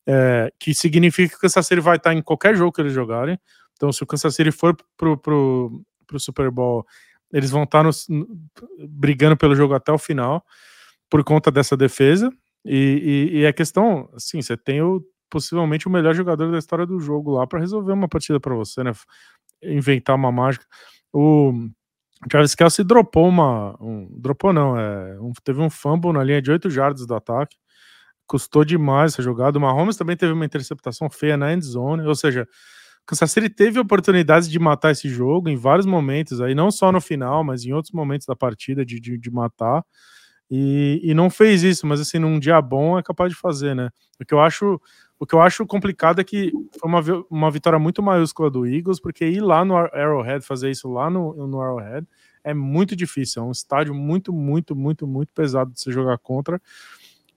É, 0.05 0.51
que 0.59 0.75
significa 0.75 1.29
que 1.29 1.37
o 1.37 1.41
Kansas 1.41 1.65
City 1.65 1.81
vai 1.81 1.99
estar 1.99 2.13
em 2.13 2.21
qualquer 2.21 2.57
jogo 2.57 2.73
que 2.73 2.81
eles 2.81 2.93
jogarem. 2.93 3.39
Então, 3.75 3.93
se 3.93 4.03
o 4.03 4.07
Kansas 4.07 4.35
City 4.35 4.51
for 4.51 4.77
pro, 4.97 5.17
pro, 5.17 5.85
pro 6.05 6.19
Super 6.19 6.51
Bowl, 6.51 6.85
eles 7.33 7.51
vão 7.51 7.63
estar 7.63 7.85
no, 7.85 7.91
brigando 8.89 9.37
pelo 9.37 9.55
jogo 9.55 9.73
até 9.75 9.93
o 9.93 9.99
final 9.99 10.45
por 11.09 11.23
conta 11.23 11.49
dessa 11.49 11.77
defesa. 11.77 12.29
E, 12.65 13.31
e, 13.33 13.39
e 13.39 13.47
a 13.47 13.53
questão, 13.53 14.11
assim, 14.15 14.43
você 14.43 14.57
tem 14.57 14.83
o, 14.83 15.01
possivelmente 15.31 15.87
o 15.87 15.91
melhor 15.91 16.15
jogador 16.15 16.51
da 16.51 16.59
história 16.59 16.87
do 16.87 16.99
jogo 17.01 17.33
lá 17.33 17.47
para 17.47 17.61
resolver 17.61 17.93
uma 17.93 18.09
partida 18.09 18.41
para 18.41 18.55
você, 18.55 18.83
né? 18.83 18.93
Inventar 19.63 20.17
uma 20.17 20.33
mágica. 20.33 20.65
O 21.13 21.69
Travis 22.29 22.55
Kelsey 22.55 22.85
dropou 22.85 23.29
uma. 23.29 23.77
Um, 23.81 24.09
dropou 24.19 24.53
não, 24.53 24.79
é, 24.79 25.21
um, 25.21 25.33
teve 25.45 25.61
um 25.61 25.71
fumble 25.71 26.13
na 26.13 26.25
linha 26.25 26.43
de 26.43 26.51
8 26.51 26.71
jardas 26.71 27.07
do 27.07 27.15
ataque. 27.15 27.57
Custou 28.27 28.65
demais 28.65 29.15
essa 29.15 29.23
jogada. 29.23 29.59
O 29.59 29.61
Mahomes 29.61 29.97
também 29.97 30.17
teve 30.17 30.33
uma 30.33 30.45
interceptação 30.45 31.09
feia 31.11 31.37
na 31.37 31.53
end 31.53 31.65
zone, 31.65 32.07
ou 32.07 32.15
seja, 32.15 32.47
Kansas 33.09 33.31
City 33.31 33.49
teve 33.49 33.81
oportunidades 33.81 34.51
de 34.51 34.59
matar 34.59 34.91
esse 34.91 35.09
jogo 35.09 35.49
em 35.49 35.57
vários 35.57 35.87
momentos, 35.87 36.43
aí 36.43 36.55
não 36.55 36.71
só 36.71 36.93
no 36.93 37.01
final, 37.01 37.43
mas 37.43 37.65
em 37.65 37.73
outros 37.73 37.93
momentos 37.93 38.27
da 38.27 38.37
partida 38.37 38.85
de, 38.85 39.01
de, 39.01 39.17
de 39.17 39.31
matar. 39.31 39.83
E, 40.51 41.01
e, 41.03 41.15
não 41.15 41.31
fez 41.31 41.63
isso, 41.63 41.87
mas 41.87 42.01
assim, 42.01 42.19
num 42.19 42.39
dia 42.39 42.61
bom 42.61 42.99
é 42.99 43.03
capaz 43.03 43.33
de 43.33 43.39
fazer, 43.39 43.75
né? 43.75 43.89
O 44.21 44.25
que 44.27 44.35
eu 44.35 44.41
acho, 44.41 44.81
o 45.19 45.27
que 45.27 45.35
eu 45.35 45.41
acho 45.41 45.67
complicado 45.67 46.21
é 46.21 46.25
que 46.25 46.53
foi 46.79 46.89
uma, 46.89 47.01
uma 47.29 47.51
vitória 47.51 47.79
muito 47.79 48.03
maiúscula 48.03 48.51
do 48.51 48.67
Eagles, 48.67 49.01
porque 49.01 49.27
ir 49.27 49.41
lá 49.41 49.65
no 49.65 49.77
Arrowhead, 49.77 50.45
fazer 50.45 50.71
isso 50.71 50.89
lá 50.89 51.11
no, 51.11 51.47
no 51.47 51.61
Arrowhead, 51.61 52.07
é 52.45 52.55
muito 52.55 52.95
difícil. 52.95 53.43
É 53.43 53.45
um 53.45 53.51
estádio 53.51 53.95
muito, 53.95 54.33
muito, 54.33 54.77
muito, 54.77 55.07
muito 55.07 55.33
pesado 55.33 55.73
de 55.73 55.81
se 55.81 55.91
jogar 55.91 56.19
contra. 56.19 56.61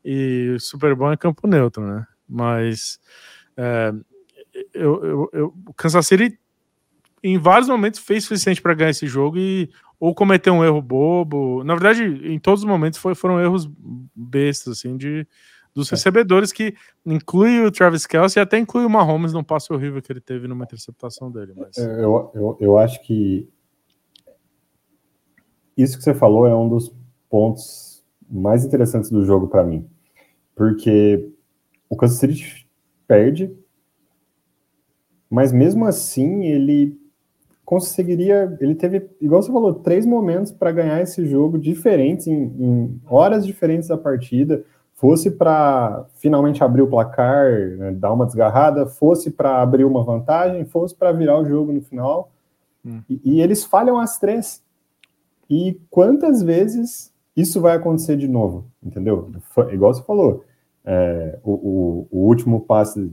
E 0.05 0.55
Super 0.59 0.95
bom 0.95 1.11
é 1.11 1.17
campo 1.17 1.47
neutro, 1.47 1.85
né? 1.85 2.05
Mas 2.29 2.99
é, 3.57 3.91
eu, 4.73 5.03
eu, 5.03 5.29
eu, 5.33 5.53
o 5.67 5.73
Kansas 5.73 6.05
City 6.05 6.39
em 7.23 7.37
vários 7.37 7.67
momentos 7.67 7.99
fez 7.99 8.23
suficiente 8.23 8.61
para 8.61 8.73
ganhar 8.73 8.91
esse 8.91 9.07
jogo 9.07 9.37
e 9.37 9.69
ou 9.99 10.15
cometeu 10.15 10.53
um 10.53 10.63
erro 10.63 10.81
bobo. 10.81 11.63
Na 11.63 11.75
verdade, 11.75 12.03
em 12.03 12.39
todos 12.39 12.61
os 12.61 12.67
momentos 12.67 12.97
foi, 12.97 13.13
foram 13.13 13.39
erros 13.39 13.69
bestas 14.15 14.79
assim 14.79 14.97
de 14.97 15.27
dos 15.73 15.91
é. 15.91 15.95
recebedores 15.95 16.51
que 16.51 16.75
inclui 17.05 17.61
o 17.61 17.71
Travis 17.71 18.05
Kelsey 18.05 18.41
e 18.41 18.43
até 18.43 18.57
inclui 18.57 18.85
o 18.85 18.89
Mahomes 18.89 19.33
num 19.33 19.43
passe 19.43 19.71
horrível 19.71 20.01
que 20.01 20.11
ele 20.11 20.21
teve 20.21 20.47
numa 20.47 20.65
interceptação 20.65 21.31
dele. 21.31 21.53
Mas... 21.55 21.77
É, 21.77 22.03
eu, 22.03 22.31
eu, 22.33 22.57
eu 22.59 22.77
acho 22.77 23.01
que 23.03 23.49
isso 25.77 25.97
que 25.97 26.03
você 26.03 26.13
falou 26.13 26.45
é 26.45 26.55
um 26.55 26.67
dos 26.67 26.93
pontos 27.29 28.03
mais 28.29 28.65
interessantes 28.65 29.09
do 29.09 29.25
jogo 29.25 29.47
para 29.47 29.63
mim, 29.63 29.87
porque 30.55 31.29
o 31.89 31.95
Kansas 31.95 32.17
City 32.17 32.67
perde 33.07 33.53
mas 35.31 35.53
mesmo 35.53 35.85
assim 35.85 36.43
ele 36.43 36.99
conseguiria, 37.63 38.57
ele 38.59 38.75
teve, 38.75 39.09
igual 39.21 39.41
você 39.41 39.49
falou, 39.49 39.73
três 39.75 40.05
momentos 40.05 40.51
para 40.51 40.73
ganhar 40.73 41.01
esse 41.01 41.25
jogo 41.25 41.57
diferentes, 41.57 42.27
em, 42.27 42.43
em, 42.59 43.01
horas 43.07 43.45
diferentes 43.45 43.87
da 43.87 43.97
partida, 43.97 44.65
fosse 45.01 45.31
para 45.31 46.05
finalmente 46.19 46.63
abrir 46.63 46.83
o 46.83 46.87
placar, 46.87 47.51
né, 47.75 47.91
dar 47.91 48.13
uma 48.13 48.27
desgarrada, 48.27 48.85
fosse 48.85 49.31
para 49.31 49.59
abrir 49.59 49.83
uma 49.83 50.03
vantagem, 50.03 50.63
fosse 50.63 50.93
para 50.93 51.11
virar 51.11 51.39
o 51.39 51.43
jogo 51.45 51.73
no 51.73 51.81
final, 51.81 52.31
hum. 52.85 53.01
e, 53.09 53.19
e, 53.25 53.41
eles 53.41 53.65
falham 53.65 53.97
as 53.97 54.19
três. 54.19 54.63
E 55.49 55.81
quantas 55.89 56.43
vezes 56.43 57.11
isso 57.35 57.59
vai 57.59 57.75
acontecer 57.75 58.15
de 58.15 58.27
novo, 58.27 58.65
entendeu? 58.81 59.31
Igual 59.71 59.91
você 59.91 60.03
falou, 60.03 60.43
é, 60.85 61.39
o, 61.43 61.51
o, 61.51 62.07
o, 62.11 62.27
último 62.27 62.61
passe 62.61 63.11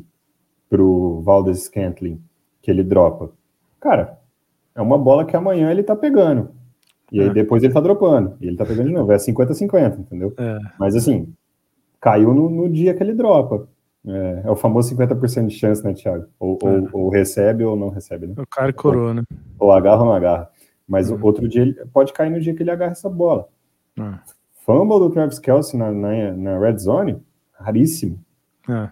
para 0.68 0.82
o 0.82 1.22
Valdes 1.22 1.64
Scantling, 1.64 2.20
que 2.60 2.70
ele 2.70 2.84
dropa. 2.84 3.30
Cara, 3.80 4.18
é 4.74 4.82
uma 4.82 4.98
bola 4.98 5.24
que 5.24 5.34
amanhã 5.34 5.70
ele 5.70 5.82
tá 5.82 5.96
pegando. 5.96 6.50
E 7.10 7.18
aí 7.18 7.28
é. 7.28 7.32
depois 7.32 7.62
ele 7.62 7.72
tá 7.72 7.80
dropando. 7.80 8.36
E 8.42 8.46
ele 8.46 8.58
tá 8.58 8.66
pegando 8.66 8.88
de 8.88 8.92
novo. 8.92 9.10
É 9.10 9.16
50-50, 9.16 10.00
entendeu? 10.00 10.34
É. 10.36 10.58
Mas 10.78 10.94
assim, 10.94 11.32
caiu 12.00 12.32
no, 12.34 12.48
no, 12.48 12.68
dia 12.68 12.94
que 12.94 13.02
ele 13.02 13.14
dropa. 13.14 13.68
É, 14.06 14.42
é 14.44 14.50
o 14.50 14.56
famoso 14.56 14.94
50% 14.94 15.46
de 15.46 15.54
chance, 15.54 15.84
né, 15.84 15.92
Thiago? 15.92 16.26
Ou, 16.38 16.58
ou, 16.62 16.70
é. 16.70 16.88
ou, 16.92 17.08
recebe 17.08 17.64
ou 17.64 17.76
não 17.76 17.88
recebe, 17.88 18.26
né? 18.26 18.34
O 18.38 18.46
cara 18.46 18.72
coroa, 18.72 19.12
né? 19.12 19.22
Ou 19.58 19.72
agarra 19.72 20.00
ou 20.00 20.06
não 20.06 20.12
agarra. 20.12 20.50
Mas 20.86 21.10
uhum. 21.10 21.18
outro 21.22 21.48
dia 21.48 21.62
ele 21.62 21.74
pode 21.92 22.12
cair 22.12 22.30
no 22.30 22.40
dia 22.40 22.54
que 22.54 22.62
ele 22.62 22.70
agarra 22.70 22.92
essa 22.92 23.10
bola. 23.10 23.48
Uhum. 23.98 24.14
Fumble 24.64 24.98
do 24.98 25.10
Travis 25.10 25.38
Kelsey 25.38 25.78
na, 25.78 25.90
na, 25.90 26.32
na 26.32 26.58
red 26.58 26.78
zone, 26.78 27.22
raríssimo. 27.52 28.18
É. 28.68 28.90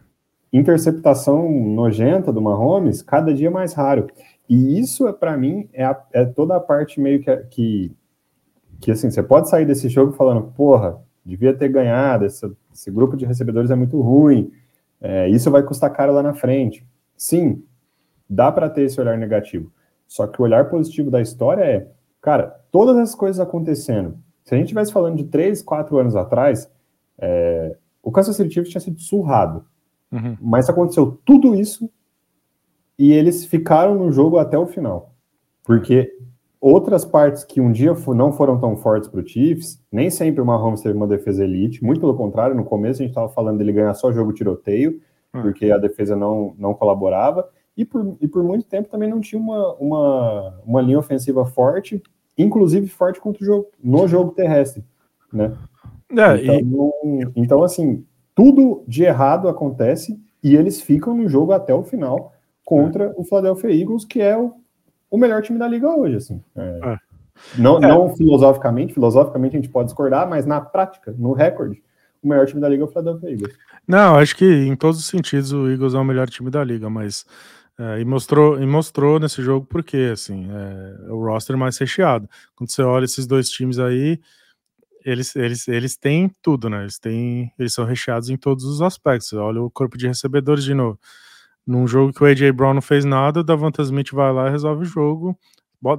Interceptação 0.52 1.50
nojenta 1.50 2.32
do 2.32 2.40
Mahomes, 2.40 3.02
cada 3.02 3.32
dia 3.32 3.50
mais 3.50 3.74
raro. 3.74 4.06
E 4.48 4.78
isso, 4.78 5.06
é 5.06 5.12
para 5.12 5.36
mim, 5.36 5.68
é, 5.72 5.84
a, 5.84 6.00
é, 6.12 6.24
toda 6.24 6.56
a 6.56 6.60
parte 6.60 7.00
meio 7.00 7.20
que, 7.20 7.36
que, 7.50 7.96
que, 8.80 8.90
assim, 8.90 9.10
você 9.10 9.22
pode 9.22 9.48
sair 9.48 9.66
desse 9.66 9.88
jogo 9.88 10.12
falando, 10.12 10.52
porra, 10.52 11.00
devia 11.26 11.52
ter 11.52 11.68
ganhado, 11.68 12.24
esse, 12.24 12.50
esse 12.72 12.90
grupo 12.90 13.16
de 13.16 13.26
recebedores 13.26 13.70
é 13.70 13.74
muito 13.74 14.00
ruim, 14.00 14.52
é, 15.00 15.28
isso 15.28 15.50
vai 15.50 15.62
custar 15.62 15.92
caro 15.92 16.12
lá 16.12 16.22
na 16.22 16.32
frente. 16.32 16.86
Sim, 17.16 17.62
dá 18.28 18.52
para 18.52 18.70
ter 18.70 18.82
esse 18.82 19.00
olhar 19.00 19.18
negativo. 19.18 19.72
Só 20.06 20.26
que 20.26 20.40
o 20.40 20.44
olhar 20.44 20.68
positivo 20.68 21.10
da 21.10 21.20
história 21.20 21.64
é, 21.64 21.88
cara, 22.20 22.60
todas 22.70 22.96
as 22.96 23.14
coisas 23.14 23.40
acontecendo. 23.40 24.18
Se 24.44 24.54
a 24.54 24.56
gente 24.56 24.66
estivesse 24.66 24.92
falando 24.92 25.16
de 25.16 25.24
três, 25.24 25.62
quatro 25.62 25.98
anos 25.98 26.14
atrás, 26.14 26.70
é, 27.18 27.76
o 28.02 28.12
Kansas 28.12 28.36
City 28.36 28.54
Chiefs 28.54 28.70
tinha 28.70 28.80
sido 28.80 29.00
surrado. 29.00 29.64
Uhum. 30.12 30.36
Mas 30.40 30.70
aconteceu 30.70 31.20
tudo 31.24 31.54
isso 31.54 31.90
e 32.96 33.12
eles 33.12 33.44
ficaram 33.44 33.96
no 33.96 34.12
jogo 34.12 34.38
até 34.38 34.56
o 34.56 34.66
final. 34.66 35.12
Porque 35.64 36.16
outras 36.60 37.04
partes 37.04 37.44
que 37.44 37.60
um 37.60 37.70
dia 37.70 37.94
não 38.14 38.32
foram 38.32 38.58
tão 38.58 38.76
fortes 38.76 39.08
para 39.08 39.20
o 39.20 39.26
Chiefs, 39.26 39.80
nem 39.90 40.10
sempre 40.10 40.40
o 40.40 40.46
Mahomes 40.46 40.80
teve 40.80 40.96
uma 40.96 41.06
defesa 41.06 41.44
elite, 41.44 41.84
muito 41.84 42.00
pelo 42.00 42.16
contrário, 42.16 42.56
no 42.56 42.64
começo 42.64 43.00
a 43.00 43.04
gente 43.04 43.12
estava 43.12 43.28
falando 43.28 43.58
dele 43.58 43.72
ganhar 43.72 43.94
só 43.94 44.12
jogo 44.12 44.32
tiroteio, 44.32 45.00
uhum. 45.34 45.42
porque 45.42 45.70
a 45.70 45.78
defesa 45.78 46.16
não, 46.16 46.54
não 46.58 46.74
colaborava, 46.74 47.48
e 47.76 47.84
por, 47.84 48.16
e 48.20 48.26
por 48.26 48.42
muito 48.42 48.66
tempo 48.66 48.88
também 48.88 49.10
não 49.10 49.20
tinha 49.20 49.40
uma, 49.40 49.74
uma, 49.74 50.62
uma 50.64 50.80
linha 50.80 50.98
ofensiva 50.98 51.44
forte, 51.44 52.02
inclusive 52.36 52.88
forte 52.88 53.20
contra 53.20 53.42
o 53.42 53.46
jogo, 53.46 53.66
no 53.82 54.08
jogo 54.08 54.32
terrestre, 54.32 54.84
né? 55.32 55.56
É, 56.10 56.56
então, 56.56 56.92
e... 57.04 57.26
então, 57.36 57.62
assim, 57.62 58.04
tudo 58.34 58.84
de 58.86 59.02
errado 59.02 59.48
acontece 59.48 60.18
e 60.42 60.54
eles 60.54 60.80
ficam 60.80 61.16
no 61.16 61.28
jogo 61.28 61.52
até 61.52 61.74
o 61.74 61.82
final 61.82 62.32
contra 62.64 63.04
é. 63.04 63.14
o 63.16 63.24
Philadelphia 63.24 63.70
Eagles, 63.70 64.04
que 64.04 64.20
é 64.20 64.36
o, 64.36 64.54
o 65.16 65.18
melhor 65.18 65.42
time 65.42 65.58
da 65.58 65.66
liga 65.66 65.88
hoje, 65.88 66.16
assim. 66.16 66.42
É. 66.54 66.80
é. 66.84 66.98
Não, 67.58 67.78
é. 67.78 67.80
não 67.80 68.14
filosoficamente, 68.14 68.94
filosoficamente 68.94 69.56
a 69.56 69.60
gente 69.60 69.70
pode 69.70 69.86
discordar, 69.86 70.28
mas 70.28 70.46
na 70.46 70.60
prática, 70.60 71.14
no 71.18 71.32
recorde, 71.32 71.82
o 72.22 72.28
melhor 72.28 72.46
time 72.46 72.60
da 72.60 72.68
liga 72.68 72.82
é 72.82 72.86
o 72.86 72.88
Philadelphia 72.88 73.30
Eagles. 73.30 73.54
Não, 73.86 74.16
acho 74.16 74.36
que 74.36 74.44
em 74.44 74.76
todos 74.76 74.98
os 74.98 75.06
sentidos 75.06 75.52
o 75.52 75.68
Eagles 75.70 75.94
é 75.94 75.98
o 75.98 76.04
melhor 76.04 76.28
time 76.28 76.50
da 76.50 76.62
liga, 76.62 76.90
mas 76.90 77.24
é, 77.78 78.00
e, 78.00 78.04
mostrou, 78.04 78.60
e 78.60 78.66
mostrou 78.66 79.18
nesse 79.18 79.42
jogo 79.42 79.66
porque, 79.66 80.10
assim, 80.12 80.48
é, 80.50 81.12
o 81.12 81.24
roster 81.24 81.56
mais 81.56 81.78
recheado. 81.78 82.28
Quando 82.54 82.70
você 82.70 82.82
olha 82.82 83.04
esses 83.04 83.26
dois 83.26 83.48
times 83.48 83.78
aí, 83.78 84.18
eles, 85.04 85.36
eles, 85.36 85.68
eles 85.68 85.96
têm 85.96 86.30
tudo, 86.42 86.68
né? 86.68 86.82
Eles, 86.82 86.98
têm, 86.98 87.52
eles 87.58 87.72
são 87.72 87.84
recheados 87.84 88.28
em 88.28 88.36
todos 88.36 88.64
os 88.64 88.82
aspectos. 88.82 89.32
Olha 89.34 89.62
o 89.62 89.70
corpo 89.70 89.96
de 89.96 90.08
recebedores 90.08 90.64
de 90.64 90.74
novo. 90.74 90.98
Num 91.66 91.86
jogo 91.86 92.12
que 92.12 92.22
o 92.22 92.26
AJ 92.26 92.52
Brown 92.52 92.74
não 92.74 92.82
fez 92.82 93.04
nada, 93.04 93.40
o 93.40 93.44
Davante 93.44 93.82
Smith 93.82 94.12
vai 94.12 94.32
lá 94.32 94.48
e 94.48 94.50
resolve 94.50 94.82
o 94.82 94.84
jogo. 94.84 95.38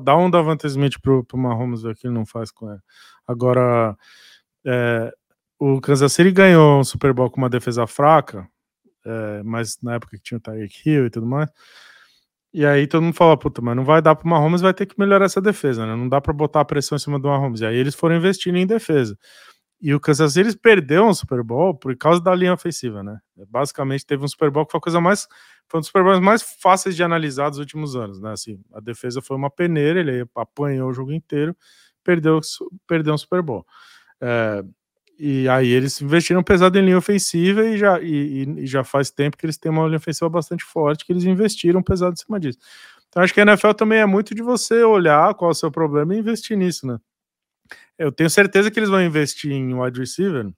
Dá 0.04 0.16
um 0.18 0.30
Davante 0.30 0.66
Smith 0.68 1.00
pro, 1.02 1.24
pro 1.24 1.38
Mahomes 1.38 1.82
ver 1.82 1.96
que 1.96 2.08
ele 2.08 2.14
não 2.14 2.26
faz 2.26 2.52
com 2.52 2.72
ele. 2.72 2.80
Agora, 3.28 3.96
é, 4.66 5.14
o 5.60 5.82
Kansas 5.82 6.14
City 6.14 6.32
ganhou 6.32 6.80
um 6.80 6.84
Super 6.84 7.14
Bowl 7.14 7.30
com 7.30 7.38
uma 7.38 7.50
defesa 7.50 7.86
fraca, 7.88 8.48
é, 9.06 9.44
mas 9.44 9.78
na 9.82 9.96
época 9.96 10.18
que 10.18 10.24
tinha 10.24 10.38
o 10.38 10.42
Tyreek 10.42 10.90
Hill 10.90 11.06
e 11.08 11.10
tudo 11.10 11.26
mais. 11.26 11.50
E 12.54 12.66
aí 12.66 12.88
todo 12.88 13.04
mundo 13.04 13.14
fala, 13.14 13.38
puta, 13.38 13.62
mas 13.62 13.76
não 13.76 13.84
vai 13.84 14.02
dar 14.02 14.16
pro 14.16 14.28
Mahomes, 14.28 14.62
vai 14.62 14.74
ter 14.74 14.86
que 14.86 14.98
melhorar 14.98 15.26
essa 15.26 15.42
defesa, 15.42 15.86
né? 15.86 15.96
Não 15.96 16.08
dá 16.10 16.20
para 16.20 16.34
botar 16.34 16.62
a 16.62 16.66
pressão 16.66 16.96
em 16.96 17.00
cima 17.00 17.20
do 17.20 17.28
Mahomes. 17.28 17.62
E 17.62 17.66
aí 17.66 17.76
eles 17.76 17.94
foram 17.94 18.16
investindo 18.16 18.58
em 18.58 18.66
defesa. 18.66 19.18
E 19.80 19.94
o 19.94 20.00
Kansas 20.00 20.34
City 20.34 20.58
perdeu 20.58 21.06
um 21.06 21.14
Super 21.14 21.44
Bowl 21.44 21.76
por 21.76 21.96
causa 21.98 22.20
da 22.22 22.34
linha 22.34 22.54
ofensiva, 22.54 23.04
né? 23.04 23.20
Basicamente 23.50 24.06
teve 24.06 24.24
um 24.24 24.28
Super 24.28 24.50
Bowl 24.50 24.66
que 24.66 24.72
foi 24.72 24.80
a 24.80 24.82
coisa 24.82 25.00
mais 25.00 25.28
foi 25.68 25.80
um 25.80 25.82
dos 25.82 25.92
Bowls 25.92 26.20
mais 26.20 26.42
fáceis 26.42 26.96
de 26.96 27.04
analisar 27.04 27.50
dos 27.50 27.60
últimos 27.60 27.96
anos, 27.96 28.20
né? 28.20 28.32
Assim, 28.32 28.60
a 28.74 28.80
defesa 28.80 29.22
foi 29.22 29.36
uma 29.36 29.50
peneira, 29.50 30.00
ele 30.00 30.26
apanhou 30.36 30.90
o 30.90 30.94
jogo 30.94 31.12
inteiro, 31.12 31.56
perdeu 32.04 32.40
perdeu 32.88 33.14
um 33.14 33.18
Super 33.18 33.42
Bowl. 33.42 33.66
É, 34.22 34.64
e 35.20 35.50
aí 35.50 35.68
eles 35.70 36.00
investiram 36.02 36.44
pesado 36.44 36.78
em 36.78 36.86
linha 36.86 36.98
ofensiva 36.98 37.66
e 37.66 37.78
já, 37.78 38.00
e, 38.02 38.44
e, 38.60 38.68
já 38.68 38.84
faz 38.84 39.10
tempo 39.10 39.36
que 39.36 39.46
eles 39.46 39.58
têm 39.58 39.72
uma 39.72 39.86
linha 39.86 39.98
ofensiva 39.98 40.30
bastante 40.30 40.64
forte, 40.64 41.06
que 41.06 41.12
eles 41.12 41.24
investiram 41.24 41.82
pesado 41.82 42.14
em 42.14 42.18
cima 42.18 42.40
disso. 42.40 42.60
Então 43.10 43.24
acho 43.24 43.34
que 43.34 43.42
a 43.42 43.44
NFL 43.44 43.72
também 43.72 44.00
é 44.00 44.06
muito 44.06 44.36
de 44.36 44.42
você 44.42 44.84
olhar 44.84 45.34
qual 45.34 45.52
é 45.52 45.54
o 45.54 45.56
seu 45.56 45.72
problema 45.72 46.16
e 46.16 46.20
investir 46.20 46.58
nisso, 46.58 46.86
né? 46.86 46.98
Eu 47.98 48.12
tenho 48.12 48.30
certeza 48.30 48.70
que 48.70 48.80
eles 48.80 48.90
vão 48.90 49.02
investir 49.02 49.52
em 49.52 49.74
wide 49.74 50.00
receiver, 50.00 50.52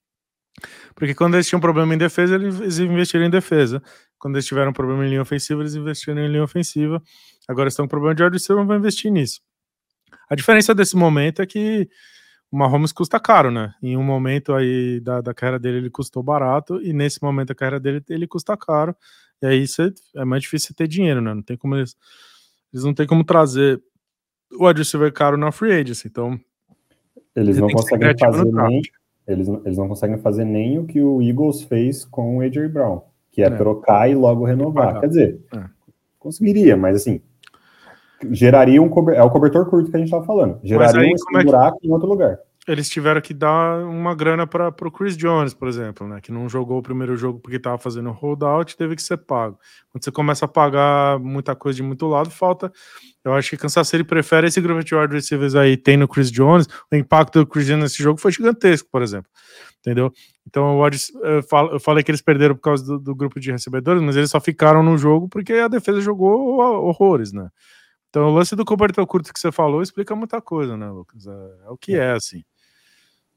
porque 0.93 1.15
quando 1.15 1.35
eles 1.35 1.47
tinham 1.47 1.61
problema 1.61 1.93
em 1.93 1.97
defesa, 1.97 2.35
eles 2.35 2.79
investiram 2.79 3.25
em 3.25 3.29
defesa. 3.29 3.81
Quando 4.19 4.35
eles 4.35 4.45
tiveram 4.45 4.73
problema 4.73 5.05
em 5.05 5.09
linha 5.09 5.21
ofensiva, 5.21 5.61
eles 5.61 5.75
investiram 5.75 6.21
em 6.21 6.27
linha 6.27 6.43
ofensiva. 6.43 7.01
Agora 7.47 7.69
estão 7.69 7.85
com 7.85 7.89
problema 7.89 8.13
de 8.13 8.23
wide 8.23 8.35
receiver, 8.35 8.65
vão 8.65 8.75
investir 8.75 9.11
nisso. 9.11 9.41
A 10.29 10.35
diferença 10.35 10.75
desse 10.75 10.95
momento 10.95 11.41
é 11.41 11.45
que 11.45 11.89
o 12.51 12.57
Mahomes 12.57 12.91
custa 12.91 13.19
caro, 13.19 13.49
né? 13.49 13.73
Em 13.81 13.95
um 13.95 14.03
momento 14.03 14.53
aí 14.53 14.99
da, 14.99 15.21
da 15.21 15.33
carreira 15.33 15.57
dele 15.57 15.77
ele 15.77 15.89
custou 15.89 16.21
barato 16.21 16.81
e 16.81 16.93
nesse 16.93 17.21
momento 17.23 17.49
da 17.49 17.55
carreira 17.55 17.79
dele 17.79 18.03
ele 18.09 18.27
custa 18.27 18.57
caro. 18.57 18.95
E 19.41 19.47
aí 19.47 19.63
isso 19.63 19.81
é, 19.81 19.91
é 20.17 20.25
mais 20.25 20.43
difícil 20.43 20.75
ter 20.75 20.87
dinheiro, 20.87 21.21
né? 21.21 21.33
Não 21.33 21.41
tem 21.41 21.55
como 21.55 21.75
eles, 21.75 21.95
eles 22.73 22.83
não 22.83 22.93
tem 22.93 23.07
como 23.07 23.23
trazer 23.23 23.81
o 24.51 24.67
adversário 24.67 25.11
caro 25.13 25.37
na 25.37 25.51
free 25.51 25.71
agency. 25.71 26.07
Então 26.07 26.39
eles 27.35 27.57
não 27.57 27.69
conseguem 27.69 28.17
fazer 28.17 28.51
nem 28.51 28.81
eles, 29.27 29.47
eles 29.47 29.77
não 29.77 29.87
conseguem 29.87 30.17
fazer 30.17 30.43
nem 30.43 30.79
o 30.79 30.85
que 30.85 30.99
o 30.99 31.21
Eagles 31.21 31.61
fez 31.61 32.03
com 32.03 32.37
o 32.37 32.41
AJ 32.41 32.67
Brown, 32.67 33.01
que 33.31 33.41
é, 33.41 33.47
é. 33.47 33.49
trocar 33.49 34.09
e 34.09 34.15
logo 34.15 34.45
renovar. 34.45 34.99
Quer 34.99 35.07
dizer, 35.07 35.41
é. 35.55 35.63
conseguiria, 36.17 36.75
mas 36.75 36.95
assim, 36.95 37.21
geraria 38.31 38.81
um 38.81 38.89
cobertor, 38.89 39.21
é 39.21 39.25
o 39.25 39.29
cobertor 39.29 39.69
curto 39.69 39.89
que 39.89 39.95
a 39.95 39.99
gente 39.99 40.07
estava 40.07 40.25
falando, 40.25 40.59
geraria 40.63 41.01
aí, 41.01 41.13
um 41.33 41.39
é 41.39 41.43
buraco 41.43 41.79
que... 41.79 41.87
em 41.87 41.91
outro 41.91 42.07
lugar. 42.07 42.39
Eles 42.67 42.89
tiveram 42.89 43.19
que 43.21 43.33
dar 43.33 43.83
uma 43.85 44.13
grana 44.13 44.45
para 44.45 44.67
o 44.67 44.91
Chris 44.91 45.17
Jones, 45.17 45.53
por 45.53 45.67
exemplo, 45.67 46.07
né, 46.07 46.19
que 46.21 46.31
não 46.31 46.47
jogou 46.47 46.77
o 46.77 46.83
primeiro 46.83 47.15
jogo 47.17 47.39
porque 47.39 47.57
estava 47.57 47.77
fazendo 47.77 48.11
holdout, 48.11 48.77
teve 48.77 48.95
que 48.95 49.01
ser 49.01 49.17
pago. 49.17 49.57
Quando 49.89 50.03
você 50.03 50.11
começa 50.11 50.45
a 50.45 50.47
pagar 50.47 51.17
muita 51.19 51.55
coisa 51.55 51.77
de 51.77 51.83
muito 51.83 52.05
lado, 52.05 52.29
falta. 52.29 52.71
Eu 53.23 53.33
acho 53.33 53.49
que 53.49 53.57
Kansas 53.57 53.87
City 53.87 54.03
prefere 54.03 54.47
esse 54.47 54.61
grupo 54.61 54.83
de 54.83 54.93
wide 54.93 55.13
receivers 55.13 55.55
aí, 55.55 55.77
tem 55.77 55.97
no 55.97 56.07
Chris 56.07 56.31
Jones. 56.31 56.67
O 56.91 56.95
impacto 56.95 57.39
do 57.39 57.47
Chris 57.47 57.65
Jones 57.65 57.83
nesse 57.83 58.03
jogo 58.03 58.19
foi 58.19 58.31
gigantesco, 58.31 58.87
por 58.91 59.01
exemplo. 59.01 59.29
Entendeu? 59.79 60.11
Então 60.45 60.79
eu 61.23 61.79
falei 61.79 62.03
que 62.03 62.11
eles 62.11 62.21
perderam 62.21 62.55
por 62.55 62.61
causa 62.61 62.85
do, 62.85 62.99
do 62.99 63.15
grupo 63.15 63.39
de 63.39 63.51
recebedores, 63.51 64.01
mas 64.01 64.15
eles 64.15 64.29
só 64.29 64.39
ficaram 64.39 64.83
no 64.83 64.97
jogo 64.97 65.29
porque 65.29 65.53
a 65.53 65.67
defesa 65.67 66.01
jogou 66.01 66.59
horrores, 66.59 67.31
né? 67.31 67.49
Então, 68.09 68.29
o 68.29 68.33
lance 68.33 68.55
do 68.55 68.65
cobertor 68.65 69.05
curto 69.05 69.31
que 69.31 69.39
você 69.39 69.51
falou 69.51 69.81
explica 69.81 70.15
muita 70.15 70.41
coisa, 70.41 70.75
né, 70.75 70.89
Lucas? 70.89 71.27
É, 71.27 71.67
é 71.67 71.69
o 71.69 71.77
que 71.77 71.95
é, 71.95 72.11
assim. 72.11 72.43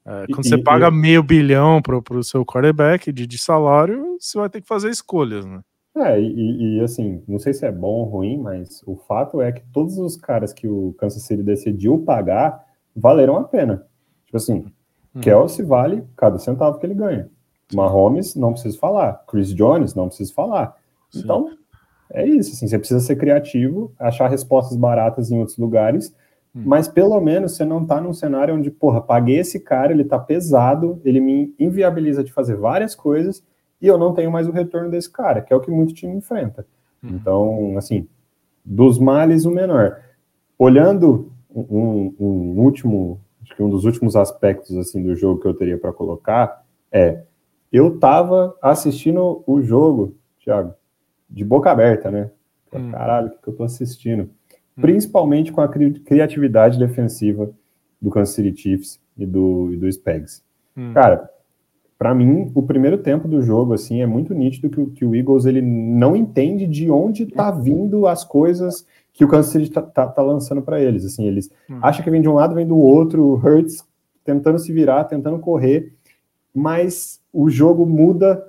É, 0.05 0.25
quando 0.27 0.45
e, 0.45 0.49
você 0.49 0.57
paga 0.57 0.87
e... 0.87 0.91
meio 0.91 1.23
bilhão 1.23 1.81
para 1.81 2.17
o 2.17 2.23
seu 2.23 2.45
quarterback 2.45 3.11
de, 3.11 3.25
de 3.27 3.37
salário, 3.37 4.17
você 4.19 4.37
vai 4.37 4.49
ter 4.49 4.61
que 4.61 4.67
fazer 4.67 4.89
escolhas, 4.89 5.45
né? 5.45 5.61
É, 5.95 6.19
e, 6.19 6.77
e, 6.77 6.81
assim, 6.81 7.23
não 7.27 7.37
sei 7.37 7.53
se 7.53 7.65
é 7.65 7.71
bom 7.71 7.99
ou 7.99 8.05
ruim, 8.05 8.37
mas 8.37 8.81
o 8.87 8.95
fato 8.95 9.39
é 9.39 9.51
que 9.51 9.61
todos 9.71 9.97
os 9.99 10.17
caras 10.17 10.51
que 10.51 10.67
o 10.67 10.93
Kansas 10.97 11.21
City 11.21 11.43
decidiu 11.43 11.99
pagar 11.99 12.65
valeram 12.95 13.37
a 13.37 13.43
pena. 13.43 13.85
Tipo 14.25 14.37
assim, 14.37 14.65
hum. 15.15 15.21
Kelsey 15.21 15.63
vale 15.63 16.03
cada 16.17 16.39
centavo 16.39 16.79
que 16.79 16.85
ele 16.85 16.95
ganha. 16.95 17.29
Mahomes, 17.71 18.35
não 18.35 18.53
preciso 18.53 18.79
falar. 18.79 19.23
Chris 19.27 19.53
Jones, 19.53 19.93
não 19.93 20.07
preciso 20.07 20.33
falar. 20.33 20.75
Sim. 21.11 21.19
Então, 21.19 21.57
é 22.13 22.25
isso, 22.25 22.51
assim, 22.51 22.67
você 22.67 22.77
precisa 22.77 22.99
ser 22.99 23.15
criativo, 23.15 23.91
achar 23.99 24.29
respostas 24.29 24.77
baratas 24.77 25.31
em 25.31 25.39
outros 25.39 25.57
lugares, 25.57 26.15
hum. 26.55 26.61
mas 26.65 26.87
pelo 26.87 27.19
menos 27.19 27.55
você 27.55 27.65
não 27.65 27.85
tá 27.85 27.99
num 27.99 28.13
cenário 28.13 28.55
onde, 28.55 28.69
porra, 28.69 29.01
paguei 29.01 29.39
esse 29.39 29.59
cara, 29.59 29.91
ele 29.91 30.05
tá 30.05 30.19
pesado, 30.19 31.01
ele 31.03 31.19
me 31.19 31.53
inviabiliza 31.59 32.23
de 32.23 32.31
fazer 32.31 32.55
várias 32.55 32.93
coisas 32.93 33.43
e 33.81 33.87
eu 33.87 33.97
não 33.97 34.13
tenho 34.13 34.31
mais 34.31 34.47
o 34.47 34.51
retorno 34.51 34.91
desse 34.91 35.11
cara, 35.11 35.41
que 35.41 35.51
é 35.51 35.55
o 35.55 35.59
que 35.59 35.71
muito 35.71 35.93
time 35.93 36.15
enfrenta. 36.15 36.65
Hum. 37.03 37.09
Então, 37.15 37.77
assim, 37.77 38.07
dos 38.63 38.99
males 38.99 39.43
o 39.43 39.51
menor. 39.51 39.99
Olhando 40.57 41.31
um, 41.53 42.13
um 42.19 42.59
último 42.61 43.19
acho 43.41 43.55
que 43.55 43.63
um 43.63 43.69
dos 43.69 43.85
últimos 43.85 44.15
aspectos 44.15 44.77
assim 44.77 45.03
do 45.03 45.15
jogo 45.15 45.41
que 45.41 45.47
eu 45.47 45.53
teria 45.53 45.77
para 45.77 45.91
colocar 45.91 46.63
é 46.91 47.23
eu 47.71 47.97
tava 47.99 48.55
assistindo 48.61 49.43
o 49.47 49.61
jogo, 49.61 50.15
Thiago, 50.39 50.75
de 51.33 51.43
boca 51.43 51.71
aberta, 51.71 52.11
né? 52.11 52.29
Hum. 52.71 52.91
Caralho, 52.91 53.27
o 53.27 53.41
que 53.41 53.49
eu 53.49 53.55
tô 53.55 53.63
assistindo? 53.63 54.29
Hum. 54.77 54.81
Principalmente 54.81 55.51
com 55.51 55.61
a 55.61 55.67
cri 55.67 55.91
criatividade 55.99 56.77
defensiva 56.77 57.49
do 57.99 58.09
Kansas 58.09 58.35
City 58.35 58.55
Chiefs 58.55 58.99
e 59.17 59.25
do, 59.25 59.71
e 59.73 59.77
do 59.77 59.91
Spags. 59.91 60.43
Hum. 60.77 60.93
Cara, 60.93 61.29
para 61.97 62.13
mim, 62.13 62.51
o 62.53 62.61
primeiro 62.61 62.97
tempo 62.97 63.27
do 63.27 63.41
jogo, 63.41 63.73
assim, 63.73 64.01
é 64.01 64.05
muito 64.05 64.33
nítido 64.33 64.69
que, 64.69 64.85
que, 64.87 65.05
o 65.05 65.15
Eagles 65.15 65.45
ele 65.45 65.61
não 65.61 66.15
entende 66.15 66.67
de 66.67 66.91
onde 66.91 67.25
tá 67.25 67.49
vindo 67.49 68.05
as 68.07 68.23
coisas 68.23 68.85
que 69.13 69.23
o 69.23 69.27
Kansas 69.27 69.51
City 69.51 69.71
tá, 69.71 69.81
tá, 69.81 70.07
tá 70.07 70.21
lançando 70.21 70.61
para 70.61 70.81
eles. 70.81 71.05
Assim, 71.05 71.25
eles 71.25 71.49
hum. 71.69 71.79
acham 71.81 72.03
que 72.03 72.11
vem 72.11 72.21
de 72.21 72.29
um 72.29 72.33
lado, 72.33 72.55
vem 72.55 72.67
do 72.67 72.77
outro, 72.77 73.23
o 73.23 73.35
Hurts 73.35 73.83
tentando 74.23 74.59
se 74.59 74.71
virar, 74.71 75.03
tentando 75.05 75.39
correr, 75.39 75.93
mas 76.53 77.21
o 77.31 77.49
jogo 77.49 77.85
muda 77.85 78.43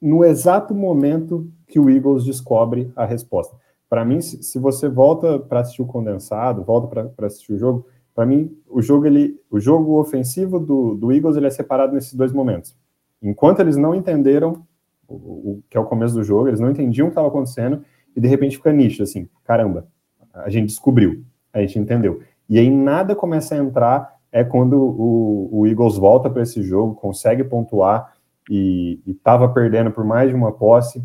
no 0.00 0.24
exato 0.24 0.74
momento 0.74 1.48
que 1.72 1.80
o 1.80 1.88
Eagles 1.88 2.24
descobre 2.24 2.92
a 2.94 3.06
resposta. 3.06 3.56
Para 3.88 4.04
mim, 4.04 4.20
se, 4.20 4.58
você 4.58 4.90
volta 4.90 5.38
para 5.38 5.60
assistir 5.60 5.80
o 5.80 5.86
condensado, 5.86 6.62
volta 6.62 7.10
para 7.16 7.26
assistir 7.26 7.54
o 7.54 7.58
jogo, 7.58 7.86
para 8.14 8.26
mim, 8.26 8.54
o 8.68 8.82
jogo, 8.82 9.06
ele, 9.06 9.40
o 9.50 9.58
jogo 9.58 9.98
ofensivo 9.98 10.60
do, 10.60 10.94
do 10.94 11.10
Eagles 11.10 11.34
ele 11.34 11.46
é 11.46 11.50
separado 11.50 11.94
nesses 11.94 12.12
dois 12.12 12.30
momentos. 12.30 12.76
Enquanto 13.22 13.60
eles 13.60 13.78
não 13.78 13.94
entenderam 13.94 14.66
o, 15.08 15.14
o 15.14 15.62
que 15.70 15.78
é 15.78 15.80
o 15.80 15.86
começo 15.86 16.14
do 16.14 16.22
jogo, 16.22 16.48
eles 16.48 16.60
não 16.60 16.70
entendiam 16.70 17.06
o 17.06 17.08
que 17.08 17.12
estava 17.12 17.28
acontecendo, 17.28 17.82
e 18.14 18.20
de 18.20 18.28
repente 18.28 18.58
fica 18.58 18.70
nítido, 18.70 19.04
assim, 19.04 19.26
caramba, 19.44 19.86
a 20.34 20.50
gente 20.50 20.66
descobriu, 20.66 21.24
a 21.54 21.60
gente 21.60 21.78
entendeu. 21.78 22.20
E 22.50 22.58
aí 22.58 22.70
nada 22.70 23.16
começa 23.16 23.54
a 23.54 23.58
entrar, 23.58 24.14
é 24.30 24.44
quando 24.44 24.78
o, 24.78 25.48
o 25.50 25.66
Eagles 25.66 25.96
volta 25.96 26.28
para 26.28 26.42
esse 26.42 26.62
jogo, 26.62 26.94
consegue 26.94 27.42
pontuar, 27.42 28.12
e 28.50 29.00
estava 29.06 29.48
perdendo 29.48 29.90
por 29.90 30.04
mais 30.04 30.28
de 30.28 30.34
uma 30.34 30.52
posse, 30.52 31.02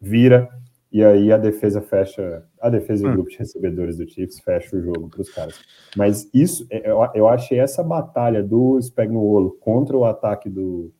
vira, 0.00 0.48
e 0.92 1.04
aí 1.04 1.32
a 1.32 1.36
defesa 1.36 1.82
fecha, 1.82 2.44
a 2.60 2.70
defesa 2.70 3.04
e 3.04 3.06
o 3.06 3.10
hum. 3.10 3.14
grupo 3.14 3.30
de 3.30 3.38
recebedores 3.38 3.96
do 3.96 4.08
Chiefs 4.08 4.40
fecha 4.40 4.76
o 4.76 4.82
jogo 4.82 5.08
para 5.08 5.20
os 5.20 5.30
caras. 5.30 5.60
Mas 5.96 6.28
isso, 6.32 6.66
é, 6.70 6.90
eu, 6.90 6.98
eu 7.14 7.28
achei 7.28 7.58
essa 7.58 7.82
batalha 7.82 8.42
do 8.42 8.80
Spagnuolo 8.80 9.56
contra 9.60 9.96
o 9.96 10.04
ataque 10.04 10.48
do, 10.48 10.92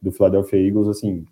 do 0.00 0.12
Philadelphia 0.12 0.58
Eagles, 0.58 0.88
assim, 0.88 1.24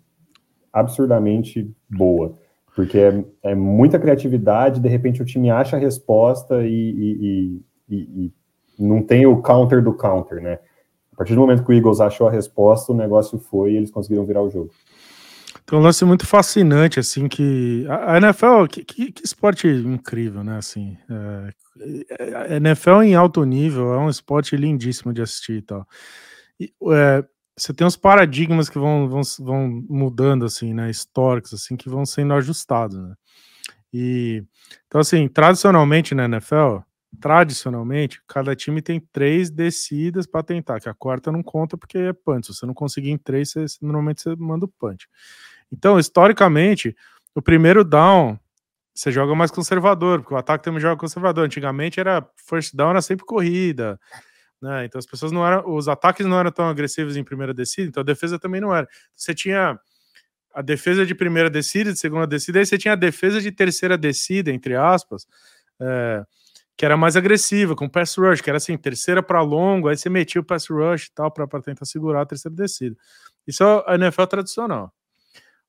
absurdamente 0.71 1.73
boa. 1.89 2.33
Porque 2.75 2.97
é, 2.97 3.25
é 3.43 3.55
muita 3.55 3.99
criatividade, 3.99 4.79
de 4.79 4.87
repente 4.87 5.21
o 5.21 5.25
time 5.25 5.49
acha 5.49 5.75
a 5.75 5.79
resposta 5.79 6.65
e, 6.65 6.69
e, 6.69 7.61
e, 7.89 7.95
e 8.25 8.33
não 8.79 9.01
tem 9.01 9.25
o 9.25 9.41
counter 9.41 9.83
do 9.83 9.93
counter, 9.93 10.41
né? 10.41 10.59
A 11.11 11.17
partir 11.17 11.35
do 11.35 11.41
momento 11.41 11.63
que 11.63 11.71
o 11.71 11.73
Eagles 11.73 11.99
achou 11.99 12.27
a 12.27 12.31
resposta, 12.31 12.91
o 12.91 12.95
negócio 12.95 13.37
foi 13.37 13.73
e 13.73 13.77
eles 13.77 13.91
conseguiram 13.91 14.25
virar 14.25 14.41
o 14.41 14.49
jogo. 14.49 14.71
Tem 15.71 15.79
um 15.79 15.81
lance 15.81 16.03
muito 16.03 16.27
fascinante, 16.27 16.99
assim, 16.99 17.29
que 17.29 17.85
a 17.87 18.17
NFL, 18.17 18.65
que, 18.69 18.83
que, 18.83 19.09
que 19.13 19.23
esporte 19.23 19.69
incrível, 19.69 20.43
né, 20.43 20.57
assim, 20.57 20.97
é, 21.09 22.35
a 22.35 22.55
NFL 22.57 23.03
em 23.03 23.15
alto 23.15 23.41
nível 23.45 23.93
é 23.93 23.97
um 23.97 24.09
esporte 24.09 24.57
lindíssimo 24.57 25.13
de 25.13 25.21
assistir 25.21 25.59
e 25.59 25.61
tal. 25.61 25.87
E, 26.59 26.73
é, 26.91 27.23
você 27.57 27.73
tem 27.73 27.87
uns 27.87 27.95
paradigmas 27.95 28.67
que 28.67 28.77
vão, 28.77 29.07
vão, 29.07 29.21
vão 29.39 29.85
mudando, 29.89 30.43
assim, 30.43 30.73
né, 30.73 30.89
históricos, 30.89 31.53
assim, 31.53 31.77
que 31.77 31.87
vão 31.87 32.05
sendo 32.05 32.33
ajustados, 32.33 32.97
né, 32.97 33.15
e, 33.93 34.43
então, 34.87 34.99
assim, 34.99 35.25
tradicionalmente 35.29 36.13
na 36.13 36.25
NFL, 36.25 36.79
tradicionalmente, 37.21 38.21
cada 38.27 38.53
time 38.57 38.81
tem 38.81 38.99
três 38.99 39.49
descidas 39.49 40.27
para 40.27 40.43
tentar, 40.43 40.81
que 40.81 40.89
a 40.89 40.93
quarta 40.93 41.31
não 41.31 41.41
conta 41.41 41.77
porque 41.77 41.97
é 41.97 42.13
punch. 42.13 42.47
Se 42.47 42.55
você 42.55 42.65
não 42.65 42.73
conseguir 42.73 43.11
em 43.11 43.17
três, 43.17 43.51
você, 43.51 43.65
normalmente 43.81 44.21
você 44.21 44.35
manda 44.35 44.65
o 44.65 44.67
punch. 44.67 45.07
Então, 45.71 45.99
historicamente, 45.99 46.95
o 47.33 47.41
primeiro 47.41 47.83
down 47.83 48.37
você 48.93 49.11
joga 49.11 49.33
mais 49.33 49.51
conservador, 49.51 50.19
porque 50.19 50.33
o 50.33 50.37
ataque 50.37 50.63
também 50.63 50.79
joga 50.81 50.97
conservador. 50.99 51.45
Antigamente 51.45 51.99
era 51.99 52.27
first 52.35 52.75
down 52.75 52.91
era 52.91 53.01
sempre 53.01 53.25
corrida, 53.25 53.99
né? 54.61 54.85
Então 54.85 54.99
as 54.99 55.05
pessoas 55.05 55.31
não 55.31 55.45
eram, 55.45 55.63
os 55.73 55.87
ataques 55.87 56.25
não 56.25 56.39
eram 56.39 56.51
tão 56.51 56.67
agressivos 56.67 57.17
em 57.17 57.23
primeira 57.23 57.53
descida, 57.53 57.87
então 57.89 58.01
a 58.01 58.05
defesa 58.05 58.37
também 58.39 58.61
não 58.61 58.75
era. 58.75 58.87
Você 59.15 59.33
tinha 59.33 59.79
a 60.53 60.61
defesa 60.61 61.05
de 61.05 61.15
primeira 61.15 61.49
descida, 61.49 61.93
de 61.93 61.99
segunda 61.99 62.27
descida, 62.27 62.59
aí 62.59 62.65
você 62.65 62.77
tinha 62.77 62.93
a 62.93 62.97
defesa 62.97 63.41
de 63.41 63.51
terceira 63.51 63.97
descida, 63.97 64.51
entre 64.51 64.75
aspas, 64.75 65.25
é, 65.81 66.23
que 66.77 66.85
era 66.85 66.97
mais 66.97 67.15
agressiva, 67.17 67.75
com 67.75 67.89
pass 67.89 68.17
rush, 68.17 68.41
que 68.41 68.49
era 68.49 68.57
assim, 68.57 68.77
terceira 68.77 69.23
para 69.23 69.41
longo, 69.41 69.87
aí 69.87 69.97
você 69.97 70.09
metia 70.09 70.41
o 70.41 70.43
pass 70.45 70.67
rush 70.69 71.07
e 71.07 71.13
tal, 71.13 71.31
para 71.31 71.47
tentar 71.61 71.85
segurar 71.85 72.21
a 72.23 72.25
terceira 72.25 72.55
descida. 72.55 72.95
Isso 73.47 73.63
é 73.63 73.83
a 73.87 73.95
NFL 73.95 74.25
tradicional. 74.25 74.93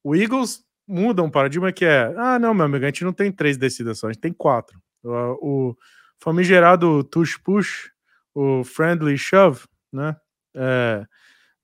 O 0.04 0.14
Eagles 0.14 0.64
muda 0.86 1.22
um 1.22 1.30
paradigma 1.30 1.72
que 1.72 1.84
é: 1.84 2.12
ah, 2.16 2.38
não, 2.38 2.54
meu 2.54 2.66
amigo, 2.66 2.84
a 2.84 2.88
gente 2.88 3.04
não 3.04 3.12
tem 3.12 3.30
três 3.30 3.56
descidas 3.56 3.98
só, 3.98 4.08
a 4.08 4.12
gente 4.12 4.20
tem 4.20 4.32
quatro. 4.32 4.80
O, 5.02 5.70
o 5.70 5.76
famigerado 6.20 7.02
tush 7.04 7.36
push, 7.36 7.90
o 8.34 8.64
friendly 8.64 9.16
shove, 9.16 9.64
né? 9.92 10.16
É, 10.54 11.06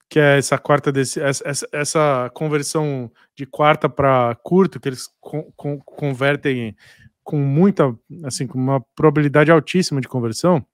que 0.09 0.19
é 0.19 0.37
essa 0.37 0.57
quarta 0.57 0.91
desse, 0.91 1.21
essa, 1.21 1.67
essa 1.71 2.31
conversão 2.33 3.11
de 3.35 3.45
quarta 3.45 3.87
para 3.87 4.35
curto 4.43 4.79
que 4.79 4.89
eles 4.89 5.07
con, 5.21 5.51
con, 5.55 5.79
convertem 5.79 6.75
com 7.23 7.37
muita 7.37 7.95
assim 8.23 8.47
com 8.47 8.57
uma 8.57 8.81
probabilidade 8.95 9.51
altíssima 9.51 10.01
de 10.01 10.07
conversão 10.07 10.65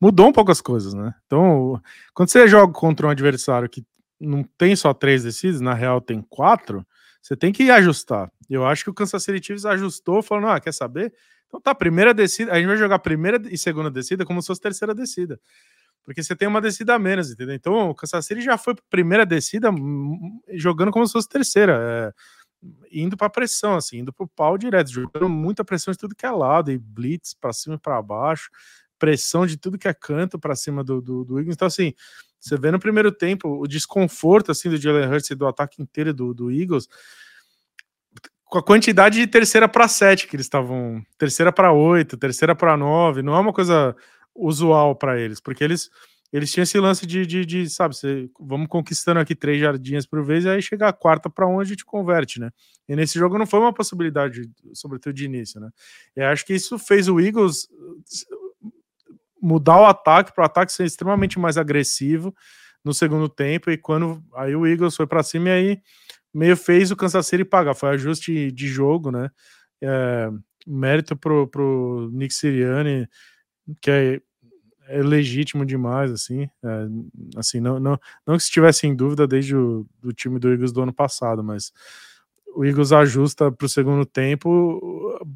mudou 0.00 0.28
um 0.28 0.32
pouco 0.32 0.50
as 0.50 0.62
coisas 0.62 0.94
né 0.94 1.14
então 1.26 1.80
quando 2.14 2.30
você 2.30 2.48
joga 2.48 2.72
contra 2.72 3.06
um 3.06 3.10
adversário 3.10 3.68
que 3.68 3.84
não 4.20 4.42
tem 4.58 4.76
só 4.76 4.92
três 4.92 5.24
descidas, 5.24 5.60
na 5.60 5.74
real 5.74 6.00
tem 6.00 6.20
quatro, 6.20 6.86
você 7.22 7.36
tem 7.36 7.52
que 7.52 7.70
ajustar. 7.70 8.30
Eu 8.48 8.66
acho 8.66 8.84
que 8.84 8.90
o 8.90 8.94
Kansas 8.94 9.22
City 9.22 9.44
Chiefs 9.44 9.64
ajustou, 9.64 10.22
falando, 10.22 10.48
ah, 10.48 10.60
quer 10.60 10.72
saber? 10.72 11.12
Então 11.46 11.60
tá, 11.60 11.74
primeira 11.74 12.12
descida, 12.14 12.52
a 12.52 12.56
gente 12.56 12.66
vai 12.66 12.76
jogar 12.76 12.98
primeira 12.98 13.40
e 13.50 13.58
segunda 13.58 13.90
descida 13.90 14.24
como 14.24 14.40
se 14.40 14.46
fosse 14.46 14.60
terceira 14.60 14.94
descida. 14.94 15.40
Porque 16.04 16.22
você 16.22 16.34
tem 16.34 16.48
uma 16.48 16.60
descida 16.60 16.94
a 16.94 16.98
menos, 16.98 17.30
entendeu? 17.30 17.54
Então 17.54 17.90
o 17.90 17.94
Kansas 17.94 18.24
City 18.24 18.40
já 18.40 18.56
foi 18.56 18.74
primeira 18.88 19.26
descida 19.26 19.70
hum, 19.70 20.40
jogando 20.52 20.90
como 20.90 21.06
se 21.06 21.12
fosse 21.12 21.28
terceira, 21.28 21.78
é, 21.82 22.12
indo 22.92 23.16
para 23.16 23.28
pressão, 23.30 23.74
assim, 23.74 23.98
indo 23.98 24.12
para 24.12 24.24
o 24.24 24.28
pau 24.28 24.56
direto, 24.56 24.90
jogando 24.90 25.28
muita 25.28 25.64
pressão 25.64 25.92
de 25.92 25.98
tudo 25.98 26.14
que 26.14 26.26
é 26.26 26.30
lado, 26.30 26.70
e 26.70 26.78
blitz 26.78 27.34
para 27.34 27.52
cima 27.52 27.76
e 27.76 27.78
para 27.78 28.00
baixo, 28.02 28.50
pressão 28.98 29.46
de 29.46 29.56
tudo 29.56 29.78
que 29.78 29.88
é 29.88 29.94
canto 29.94 30.38
para 30.38 30.54
cima 30.54 30.84
do, 30.84 31.00
do, 31.00 31.24
do 31.24 31.38
Eagles. 31.38 31.54
Então, 31.54 31.66
assim, 31.66 31.94
você 32.40 32.56
vê 32.56 32.70
no 32.70 32.80
primeiro 32.80 33.12
tempo 33.12 33.48
o 33.60 33.66
desconforto 33.66 34.50
assim 34.50 34.70
do 34.70 34.76
Jalen 34.76 35.08
Hurts 35.08 35.30
e 35.30 35.34
do 35.34 35.46
ataque 35.46 35.82
inteiro 35.82 36.14
do, 36.14 36.32
do 36.32 36.50
Eagles, 36.50 36.88
com 38.44 38.58
a 38.58 38.62
quantidade 38.62 39.20
de 39.20 39.26
terceira 39.26 39.68
para 39.68 39.86
sete 39.86 40.26
que 40.26 40.34
eles 40.34 40.46
estavam, 40.46 41.02
terceira 41.18 41.52
para 41.52 41.72
oito, 41.72 42.16
terceira 42.16 42.54
para 42.54 42.76
nove, 42.76 43.22
não 43.22 43.34
é 43.34 43.38
uma 43.38 43.52
coisa 43.52 43.94
usual 44.34 44.96
para 44.96 45.20
eles, 45.20 45.40
porque 45.40 45.62
eles 45.62 45.90
eles 46.32 46.52
tinham 46.52 46.62
esse 46.62 46.78
lance 46.78 47.06
de, 47.06 47.26
de, 47.26 47.44
de 47.44 47.68
sabe, 47.68 47.94
você, 47.96 48.30
vamos 48.38 48.68
conquistando 48.68 49.18
aqui 49.18 49.34
três 49.34 49.60
jardinhas 49.60 50.06
por 50.06 50.24
vez 50.24 50.44
e 50.44 50.48
aí 50.48 50.62
chegar 50.62 50.88
a 50.88 50.92
quarta 50.92 51.28
para 51.28 51.46
onde 51.46 51.62
a 51.62 51.64
gente 51.64 51.84
converte, 51.84 52.38
né? 52.38 52.50
E 52.88 52.94
nesse 52.94 53.18
jogo 53.18 53.36
não 53.36 53.46
foi 53.46 53.58
uma 53.58 53.74
possibilidade, 53.74 54.48
sobretudo 54.72 55.12
de 55.12 55.24
início, 55.24 55.60
né? 55.60 55.70
E 56.16 56.22
acho 56.22 56.46
que 56.46 56.54
isso 56.54 56.78
fez 56.78 57.08
o 57.08 57.18
Eagles 57.18 57.68
mudar 59.40 59.80
o 59.80 59.86
ataque 59.86 60.32
para 60.34 60.42
o 60.42 60.46
ataque 60.46 60.72
ser 60.72 60.84
extremamente 60.84 61.38
mais 61.38 61.56
agressivo 61.56 62.34
no 62.84 62.94
segundo 62.94 63.28
tempo. 63.28 63.70
E 63.70 63.76
quando 63.76 64.22
aí 64.34 64.54
o 64.54 64.66
Eagles 64.66 64.96
foi 64.96 65.06
para 65.06 65.22
cima 65.22 65.48
e 65.48 65.52
aí 65.52 65.82
meio 66.32 66.56
fez 66.56 66.90
o 66.90 66.96
Kansas 66.96 67.26
City 67.26 67.44
pagar. 67.44 67.74
Foi 67.74 67.90
ajuste 67.90 68.50
de 68.52 68.68
jogo, 68.68 69.10
né? 69.10 69.30
É, 69.82 70.30
mérito 70.66 71.16
pro, 71.16 71.48
pro 71.48 72.10
Nick 72.12 72.34
Sirianni, 72.34 73.08
que 73.80 73.90
é, 73.90 74.20
é 74.88 75.02
legítimo 75.02 75.64
demais, 75.64 76.10
assim. 76.10 76.48
É, 76.64 76.86
assim 77.36 77.60
não, 77.60 77.80
não, 77.80 77.98
não 78.26 78.36
que 78.36 78.42
se 78.42 78.50
tivesse 78.50 78.86
em 78.86 78.94
dúvida 78.94 79.26
desde 79.26 79.56
o 79.56 79.86
do 80.00 80.12
time 80.12 80.38
do 80.38 80.50
Eagles 80.50 80.72
do 80.72 80.82
ano 80.82 80.92
passado, 80.92 81.42
mas 81.42 81.72
o 82.54 82.64
Eagles 82.64 82.92
ajusta 82.92 83.50
para 83.50 83.66
o 83.66 83.68
segundo 83.68 84.04
tempo 84.04 84.80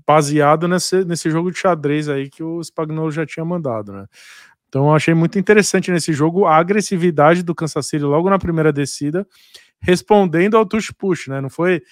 baseado 0.06 0.66
nesse, 0.68 1.04
nesse 1.04 1.30
jogo 1.30 1.50
de 1.50 1.58
xadrez 1.58 2.08
aí 2.08 2.28
que 2.28 2.42
o 2.42 2.62
Spagnolo 2.62 3.10
já 3.10 3.24
tinha 3.26 3.44
mandado, 3.44 3.92
né? 3.92 4.06
Então 4.68 4.86
eu 4.88 4.94
achei 4.94 5.14
muito 5.14 5.38
interessante 5.38 5.90
nesse 5.90 6.12
jogo 6.12 6.46
a 6.46 6.56
agressividade 6.56 7.42
do 7.42 7.54
Kansas 7.54 7.86
City 7.86 8.02
logo 8.02 8.28
na 8.28 8.38
primeira 8.38 8.72
descida, 8.72 9.26
respondendo 9.80 10.56
ao 10.56 10.66
touch 10.66 10.92
push, 10.94 11.28
né? 11.28 11.40
Não 11.40 11.50
foi 11.50 11.82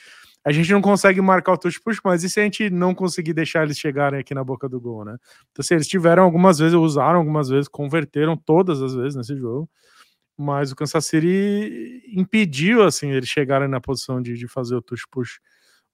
a 0.45 0.51
gente 0.51 0.73
não 0.73 0.83
consegue 0.83 1.21
marcar 1.21 1.53
o 1.53 1.59
touch 1.59 1.81
push, 1.81 1.99
mas 2.05 2.25
e 2.25 2.29
se 2.29 2.41
a 2.41 2.43
gente 2.43 2.69
não 2.69 2.95
conseguir 2.95 3.33
deixar 3.33 3.63
eles 3.63 3.79
chegarem 3.79 4.19
aqui 4.19 4.35
na 4.35 4.43
boca 4.43 4.69
do 4.69 4.81
gol, 4.81 5.05
né? 5.05 5.17
Então, 5.53 5.63
se 5.63 5.69
assim, 5.69 5.75
eles 5.75 5.87
tiveram 5.87 6.25
algumas 6.25 6.59
vezes, 6.59 6.75
usaram 6.75 7.21
algumas 7.21 7.49
vezes, 7.49 7.69
converteram 7.69 8.37
todas 8.37 8.83
as 8.83 8.93
vezes 8.93 9.15
nesse 9.15 9.37
jogo 9.37 9.69
mas 10.37 10.73
o 10.73 10.77
Kansas 10.77 11.05
City 11.05 12.03
impediu 12.15 12.83
assim 12.83 13.11
eles 13.11 13.29
chegarem 13.29 13.69
na 13.69 13.81
posição 13.81 14.21
de, 14.21 14.35
de 14.35 14.49
fazer 14.49 14.75
o 14.75 14.83
touch 14.83 15.05
push, 15.11 15.39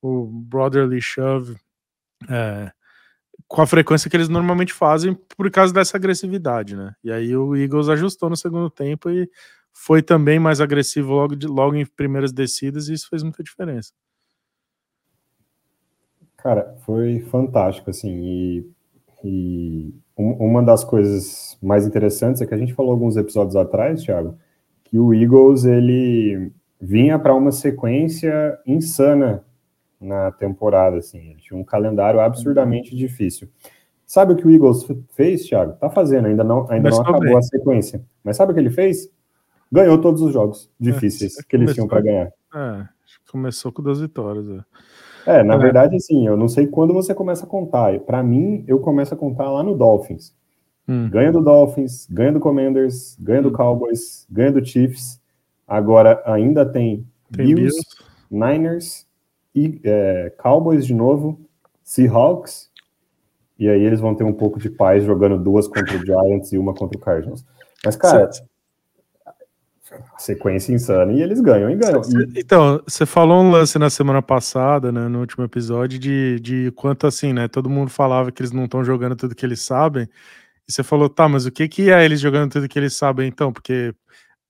o 0.01 0.27
brotherly 0.27 1.01
shove, 1.01 1.57
é, 2.29 2.71
com 3.47 3.63
a 3.63 3.67
frequência 3.67 4.11
que 4.11 4.17
eles 4.17 4.29
normalmente 4.29 4.73
fazem 4.73 5.15
por 5.15 5.51
causa 5.51 5.73
dessa 5.73 5.97
agressividade, 5.97 6.77
né? 6.77 6.95
E 7.03 7.13
aí 7.13 7.37
o 7.37 7.55
Eagles 7.57 7.89
ajustou 7.89 8.29
no 8.29 8.37
segundo 8.37 8.71
tempo 8.71 9.11
e 9.11 9.29
foi 9.73 10.03
também 10.03 10.39
mais 10.39 10.61
agressivo 10.61 11.13
logo, 11.13 11.37
de, 11.37 11.47
logo 11.47 11.75
em 11.77 11.87
primeiras 11.87 12.33
descidas 12.33 12.89
e 12.89 12.95
isso 12.95 13.09
fez 13.09 13.23
muita 13.23 13.43
diferença. 13.43 13.93
Cara, 16.37 16.77
foi 16.85 17.21
fantástico, 17.21 17.91
assim, 17.91 18.21
e, 18.23 18.71
e 19.25 19.95
uma 20.17 20.63
das 20.63 20.85
coisas 20.85 21.59
mais 21.63 21.87
interessantes 21.87 22.41
é 22.43 22.47
que 22.47 22.55
a 22.55 22.59
gente 22.59 22.75
falou 22.75 22.93
alguns 22.93 23.17
episódios 23.17 23.57
atrás, 23.57 24.03
Thiago, 24.03 24.39
que 24.85 24.99
o 24.99 25.15
Eagles, 25.15 25.65
ele 25.65 26.53
vinha 26.81 27.19
para 27.19 27.35
uma 27.35 27.53
sequência 27.53 28.59
insana 28.67 29.45
na 30.01 30.31
temporada, 30.31 30.99
assim, 30.99 31.31
ele 31.31 31.41
tinha 31.41 31.59
um 31.59 31.65
calendário 31.65 32.21
absurdamente 32.21 32.95
difícil. 32.95 33.49
Sabe 34.07 34.33
o 34.33 34.37
que 34.37 34.47
o 34.47 34.51
Eagles 34.51 34.87
fez, 35.11 35.45
Thiago? 35.45 35.75
Tá 35.75 35.91
fazendo, 35.91 36.27
ainda 36.27 36.43
não, 36.43 36.71
ainda 36.71 36.89
não 36.89 37.01
acabou 37.01 37.21
bem. 37.21 37.37
a 37.37 37.43
sequência. 37.43 38.03
Mas 38.25 38.37
sabe 38.37 38.53
o 38.53 38.55
que 38.55 38.61
ele 38.61 38.71
fez? 38.71 39.11
Ganhou 39.71 40.01
todos 40.01 40.23
os 40.23 40.33
jogos 40.33 40.71
difíceis 40.81 41.39
é, 41.39 41.43
que 41.43 41.57
eles 41.57 41.75
tinham 41.75 41.87
para 41.87 42.01
ganhar. 42.01 42.33
É, 42.55 42.89
começou 43.31 43.71
com 43.71 43.83
duas 43.83 44.01
vitórias. 44.01 44.49
É. 44.49 44.61
É, 45.29 45.43
na 45.43 45.55
é. 45.55 45.59
verdade, 45.59 45.95
assim, 45.95 46.27
eu 46.27 46.39
não 46.39 46.49
sei 46.49 46.67
quando 46.67 46.95
você 46.95 47.15
começa 47.15 47.45
a 47.45 47.49
contar. 47.49 48.01
Para 48.01 48.23
mim, 48.23 48.65
eu 48.67 48.81
começo 48.81 49.13
a 49.13 49.17
contar 49.17 49.51
lá 49.51 49.63
no 49.63 49.77
Dolphins. 49.77 50.35
Hum. 50.89 51.11
Ganha 51.11 51.31
do 51.31 51.43
Dolphins, 51.43 52.07
ganha 52.11 52.33
do 52.33 52.41
Commanders, 52.41 53.15
ganha 53.21 53.43
do 53.43 53.51
hum. 53.51 53.53
Cowboys, 53.53 54.27
ganha 54.31 54.51
do 54.51 54.65
Chiefs. 54.65 55.21
Agora 55.67 56.23
ainda 56.25 56.65
tem, 56.65 57.07
tem 57.31 57.45
Bills, 57.45 57.77
Bills, 57.77 57.81
Niners, 58.31 59.07
e, 59.55 59.79
é, 59.85 60.33
Cowboys 60.39 60.87
de 60.87 60.95
novo, 60.95 61.39
Seahawks. 61.85 62.71
E 63.59 63.69
aí 63.69 63.83
eles 63.83 64.01
vão 64.01 64.15
ter 64.15 64.25
um 64.25 64.33
pouco 64.33 64.59
de 64.59 64.71
paz 64.71 65.05
jogando 65.05 65.39
duas 65.39 65.69
contra 65.69 65.95
o 65.95 66.07
Giants 66.07 66.53
e 66.53 66.59
uma 66.59 66.73
contra 66.73 66.97
o 66.97 67.01
Cardinals. 67.01 67.45
Mas, 67.85 67.97
cara, 67.97 68.33
certo 68.33 68.48
sequência 70.19 70.73
insana 70.73 71.13
e 71.13 71.23
eles 71.23 71.41
ganham 71.41 71.71
e 71.71 71.77
ganham. 71.77 72.01
Então, 72.35 72.83
você 72.87 73.07
falou 73.07 73.43
um 73.43 73.51
lance 73.51 73.79
na 73.79 73.91
semana 73.91 74.23
passada, 74.23 74.91
né, 74.93 75.09
no 75.09 75.21
último 75.21 75.45
episódio, 75.45 75.99
de, 75.99 76.41
de 76.41 76.73
quanto 76.73 77.07
assim, 77.07 77.33
né? 77.33 77.49
Todo 77.49 77.71
mundo 77.71 77.91
falava 77.91 78.33
que 78.33 78.43
eles 78.43 78.53
não 78.53 78.65
estão 78.65 78.85
jogando 78.85 79.17
tudo 79.17 79.35
que 79.35 79.45
eles 79.45 79.61
sabem. 79.61 80.09
E 80.69 80.73
você 80.73 80.83
falou, 80.83 81.09
tá, 81.09 81.29
mas 81.29 81.47
o 81.47 81.51
que, 81.51 81.69
que 81.69 81.91
é 81.91 82.05
eles 82.05 82.21
jogando 82.21 82.53
tudo 82.53 82.69
que 82.69 82.79
eles 82.79 82.97
sabem 82.97 83.29
então? 83.29 83.53
Porque, 83.53 83.95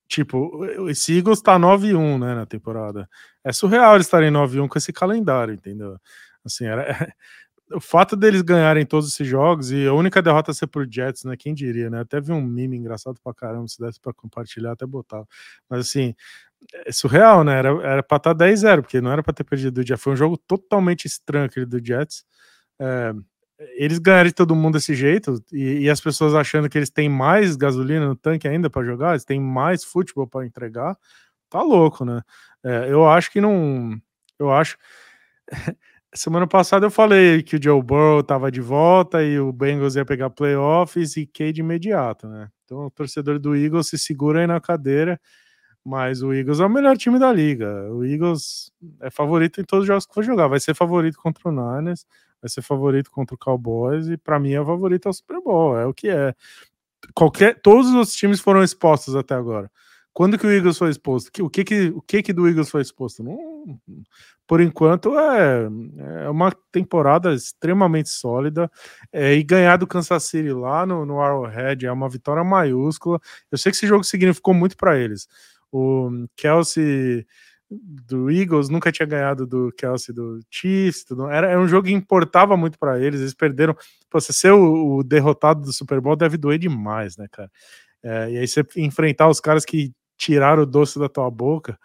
tipo, 0.08 0.64
esse 0.88 1.16
Eagles 1.16 1.40
tá 1.40 1.58
9-1, 1.58 2.18
né, 2.18 2.34
na 2.34 2.46
temporada. 2.46 3.08
É 3.44 3.52
surreal 3.52 3.94
eles 3.94 4.06
estarem 4.06 4.30
9-1 4.30 4.68
com 4.68 4.78
esse 4.78 4.92
calendário, 4.92 5.54
entendeu? 5.54 5.96
Assim, 6.44 6.66
era, 6.66 6.84
o 7.72 7.80
fato 7.80 8.16
deles 8.16 8.42
ganharem 8.42 8.86
todos 8.86 9.08
esses 9.08 9.26
jogos 9.26 9.70
e 9.70 9.86
a 9.86 9.92
única 9.92 10.22
derrota 10.22 10.52
ser 10.52 10.66
por 10.66 10.86
Jets, 10.90 11.24
né? 11.24 11.36
Quem 11.36 11.54
diria, 11.54 11.90
né? 11.90 12.00
Até 12.00 12.20
vi 12.20 12.32
um 12.32 12.42
meme 12.42 12.76
engraçado 12.76 13.18
pra 13.22 13.34
caramba, 13.34 13.68
se 13.68 13.78
desse 13.80 14.00
pra 14.00 14.12
compartilhar, 14.12 14.72
até 14.72 14.86
botava. 14.86 15.26
Mas 15.68 15.80
assim, 15.80 16.14
é 16.86 16.92
surreal, 16.92 17.44
né? 17.44 17.58
Era, 17.58 17.68
era 17.82 18.02
pra 18.02 18.16
estar 18.16 18.34
tá 18.34 18.46
10-0, 18.46 18.82
porque 18.82 19.00
não 19.00 19.12
era 19.12 19.22
pra 19.22 19.32
ter 19.32 19.44
perdido 19.44 19.78
o 19.78 19.86
Jets. 19.86 20.02
Foi 20.02 20.12
um 20.12 20.16
jogo 20.16 20.36
totalmente 20.38 21.06
estranho 21.06 21.46
aquele 21.46 21.66
do 21.66 21.84
Jets. 21.84 22.24
É, 22.80 23.12
eles 23.76 23.98
ganharam 23.98 24.28
de 24.28 24.34
todo 24.34 24.54
mundo 24.54 24.74
desse 24.74 24.94
jeito 24.94 25.42
e, 25.52 25.80
e, 25.80 25.90
as 25.90 26.00
pessoas 26.00 26.34
achando 26.34 26.68
que 26.68 26.78
eles 26.78 26.90
têm 26.90 27.08
mais 27.08 27.56
gasolina 27.56 28.06
no 28.06 28.14
tanque 28.16 28.46
ainda 28.46 28.70
para 28.70 28.86
jogar, 28.86 29.10
eles 29.10 29.24
têm 29.24 29.40
mais 29.40 29.84
futebol 29.84 30.26
para 30.28 30.46
entregar. 30.46 30.96
Tá 31.50 31.62
louco, 31.62 32.04
né? 32.04 32.22
É, 32.64 32.86
eu 32.90 33.08
acho 33.08 33.30
que 33.32 33.40
não. 33.40 34.00
Eu 34.38 34.52
acho. 34.52 34.76
Semana 36.14 36.46
passada 36.46 36.86
eu 36.86 36.90
falei 36.90 37.42
que 37.42 37.56
o 37.56 37.62
Joe 37.62 37.82
Burrow 37.82 38.20
estava 38.20 38.50
de 38.50 38.62
volta 38.62 39.22
e 39.22 39.38
o 39.38 39.52
Bengals 39.52 39.94
ia 39.94 40.06
pegar 40.06 40.30
playoffs 40.30 41.16
e 41.18 41.26
K 41.26 41.52
de 41.52 41.60
imediato, 41.60 42.26
né? 42.26 42.48
Então 42.64 42.86
o 42.86 42.90
torcedor 42.90 43.38
do 43.38 43.54
Eagles 43.54 43.88
se 43.88 43.98
segura 43.98 44.40
aí 44.40 44.46
na 44.46 44.58
cadeira, 44.58 45.20
mas 45.84 46.22
o 46.22 46.32
Eagles 46.32 46.60
é 46.60 46.66
o 46.66 46.70
melhor 46.70 46.96
time 46.96 47.18
da 47.18 47.32
liga. 47.32 47.92
O 47.92 48.04
Eagles 48.04 48.72
é 49.00 49.10
favorito 49.10 49.60
em 49.60 49.64
todos 49.64 49.82
os 49.82 49.86
jogos 49.86 50.06
que 50.06 50.14
for 50.14 50.24
jogar. 50.24 50.48
Vai 50.48 50.60
ser 50.60 50.74
favorito 50.74 51.18
contra 51.18 51.48
o 51.48 51.52
Niners, 51.52 52.06
vai 52.40 52.48
ser 52.48 52.62
favorito 52.62 53.10
contra 53.10 53.34
o 53.34 53.38
Cowboys 53.38 54.08
e 54.08 54.16
para 54.16 54.40
mim 54.40 54.54
é 54.54 54.64
favorito 54.64 55.06
ao 55.06 55.12
Super 55.12 55.40
Bowl. 55.42 55.78
É 55.78 55.86
o 55.86 55.92
que 55.92 56.08
é. 56.08 56.34
Qualquer, 57.14 57.60
todos 57.60 57.92
os 57.94 58.14
times 58.14 58.40
foram 58.40 58.62
expostos 58.62 59.14
até 59.14 59.34
agora. 59.34 59.70
Quando 60.12 60.38
que 60.38 60.46
o 60.46 60.50
Eagles 60.50 60.78
foi 60.78 60.90
exposto? 60.90 61.28
O 61.44 61.50
que 61.50 61.64
que, 61.64 61.88
o 61.94 62.02
que, 62.02 62.22
que 62.22 62.32
do 62.32 62.48
Eagles 62.48 62.70
foi 62.70 62.82
exposto? 62.82 63.22
Não, 63.22 63.78
por 64.48 64.62
enquanto 64.62 65.16
é, 65.18 65.68
é 66.24 66.30
uma 66.30 66.50
temporada 66.72 67.34
extremamente 67.34 68.08
sólida 68.08 68.70
é, 69.12 69.34
e 69.34 69.42
ganhar 69.44 69.76
do 69.76 69.86
Kansas 69.86 70.24
City 70.24 70.50
lá 70.52 70.86
no, 70.86 71.04
no 71.04 71.20
Arrowhead 71.20 71.84
é 71.84 71.92
uma 71.92 72.08
vitória 72.08 72.42
maiúscula. 72.42 73.20
Eu 73.52 73.58
sei 73.58 73.70
que 73.70 73.76
esse 73.76 73.86
jogo 73.86 74.02
significou 74.02 74.54
muito 74.54 74.74
para 74.74 74.98
eles. 74.98 75.28
O 75.70 76.26
Kelsey 76.34 77.26
do 77.70 78.30
Eagles 78.30 78.70
nunca 78.70 78.90
tinha 78.90 79.04
ganhado 79.04 79.46
do 79.46 79.70
Kelsey 79.76 80.14
do 80.14 80.40
Chiefs, 80.50 81.04
tudo. 81.04 81.28
Era, 81.28 81.50
era 81.50 81.60
um 81.60 81.68
jogo 81.68 81.86
que 81.86 81.92
importava 81.92 82.56
muito 82.56 82.78
para 82.78 82.98
eles. 82.98 83.20
Eles 83.20 83.34
perderam. 83.34 83.74
Pô, 84.08 84.18
você 84.18 84.32
ser 84.32 84.52
o, 84.52 84.96
o, 84.96 85.04
derrotado 85.04 85.60
do 85.60 85.74
Super 85.74 86.00
Bowl 86.00 86.16
deve 86.16 86.38
doer 86.38 86.58
demais, 86.58 87.18
né, 87.18 87.26
cara? 87.30 87.50
É, 88.02 88.30
e 88.30 88.38
aí 88.38 88.48
você 88.48 88.64
enfrentar 88.76 89.28
os 89.28 89.40
caras 89.40 89.66
que 89.66 89.92
tirar 90.16 90.58
o 90.58 90.64
doce 90.64 90.98
da 90.98 91.08
tua 91.08 91.30
boca. 91.30 91.78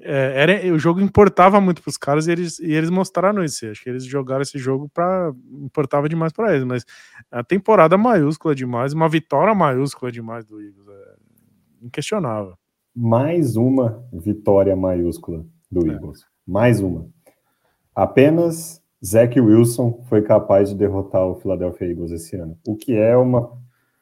É, 0.00 0.42
era, 0.42 0.74
o 0.74 0.78
jogo 0.78 1.00
importava 1.00 1.60
muito 1.60 1.82
para 1.82 1.90
os 1.90 1.96
caras 1.96 2.26
e 2.26 2.32
eles, 2.32 2.58
e 2.58 2.72
eles 2.72 2.90
mostraram 2.90 3.42
isso. 3.44 3.66
Acho 3.66 3.82
que 3.82 3.90
eles 3.90 4.04
jogaram 4.04 4.42
esse 4.42 4.58
jogo 4.58 4.88
para 4.92 5.32
importava 5.62 6.08
demais 6.08 6.32
para 6.32 6.54
eles, 6.54 6.64
mas 6.64 6.84
a 7.30 7.42
temporada 7.42 7.96
maiúscula 7.96 8.54
demais, 8.54 8.92
uma 8.92 9.08
vitória 9.08 9.54
maiúscula 9.54 10.10
demais 10.10 10.44
do 10.44 10.60
Eagles, 10.60 10.86
é 10.88 11.86
inquestionável. 11.86 12.54
Mais 12.94 13.56
uma 13.56 14.04
vitória 14.12 14.74
maiúscula 14.74 15.44
do 15.70 15.86
é. 15.86 15.94
Eagles, 15.94 16.24
mais 16.46 16.80
uma. 16.80 17.08
Apenas 17.94 18.82
Zach 19.04 19.38
Wilson 19.38 20.04
foi 20.08 20.22
capaz 20.22 20.70
de 20.70 20.74
derrotar 20.74 21.26
o 21.26 21.36
Philadelphia 21.36 21.90
Eagles 21.90 22.10
esse 22.12 22.36
ano, 22.36 22.58
o 22.66 22.76
que 22.76 22.96
é 22.96 23.16
uma 23.16 23.50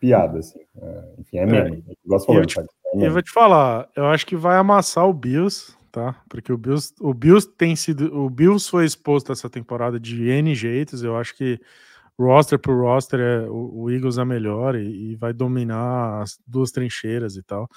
piada, 0.01 0.39
assim. 0.39 0.61
É, 0.77 1.05
enfim, 1.19 1.39
é 1.39 1.47
meme. 1.47 1.85
É. 1.89 1.95
Gosto 2.07 2.33
de 2.47 2.55
falar, 2.55 2.67
eu 2.95 3.13
vou 3.13 3.23
te 3.23 3.33
falar, 3.33 3.89
eu 3.97 4.07
acho 4.07 4.27
que 4.27 4.37
vai 4.37 4.57
amassar 4.57 5.09
o 5.09 5.13
Bills, 5.13 5.77
tá? 5.95 6.21
Porque 6.29 6.53
o 6.53 6.59
Bills, 6.59 6.93
o 7.01 7.15
Bills 7.15 7.49
tem 7.57 7.77
sido, 7.77 8.13
o 8.13 8.29
Bills 8.29 8.69
foi 8.69 8.85
exposto 8.85 9.31
essa 9.31 9.49
temporada 9.49 10.01
de 10.01 10.29
N 10.29 10.53
jeitos. 10.53 11.05
Eu 11.05 11.17
acho 11.17 11.37
que 11.37 11.61
roster 12.19 12.59
por 12.59 12.77
roster 12.81 13.21
é, 13.21 13.49
o, 13.49 13.85
o 13.85 13.91
Eagles 13.91 14.19
é 14.19 14.25
melhor 14.25 14.75
e, 14.75 15.13
e, 15.13 15.17
vai 15.17 15.33
dominar 15.33 16.23
as 16.23 16.37
duas 16.45 16.73
trincheiras 16.73 17.37
e 17.37 17.45
tal. 17.45 17.69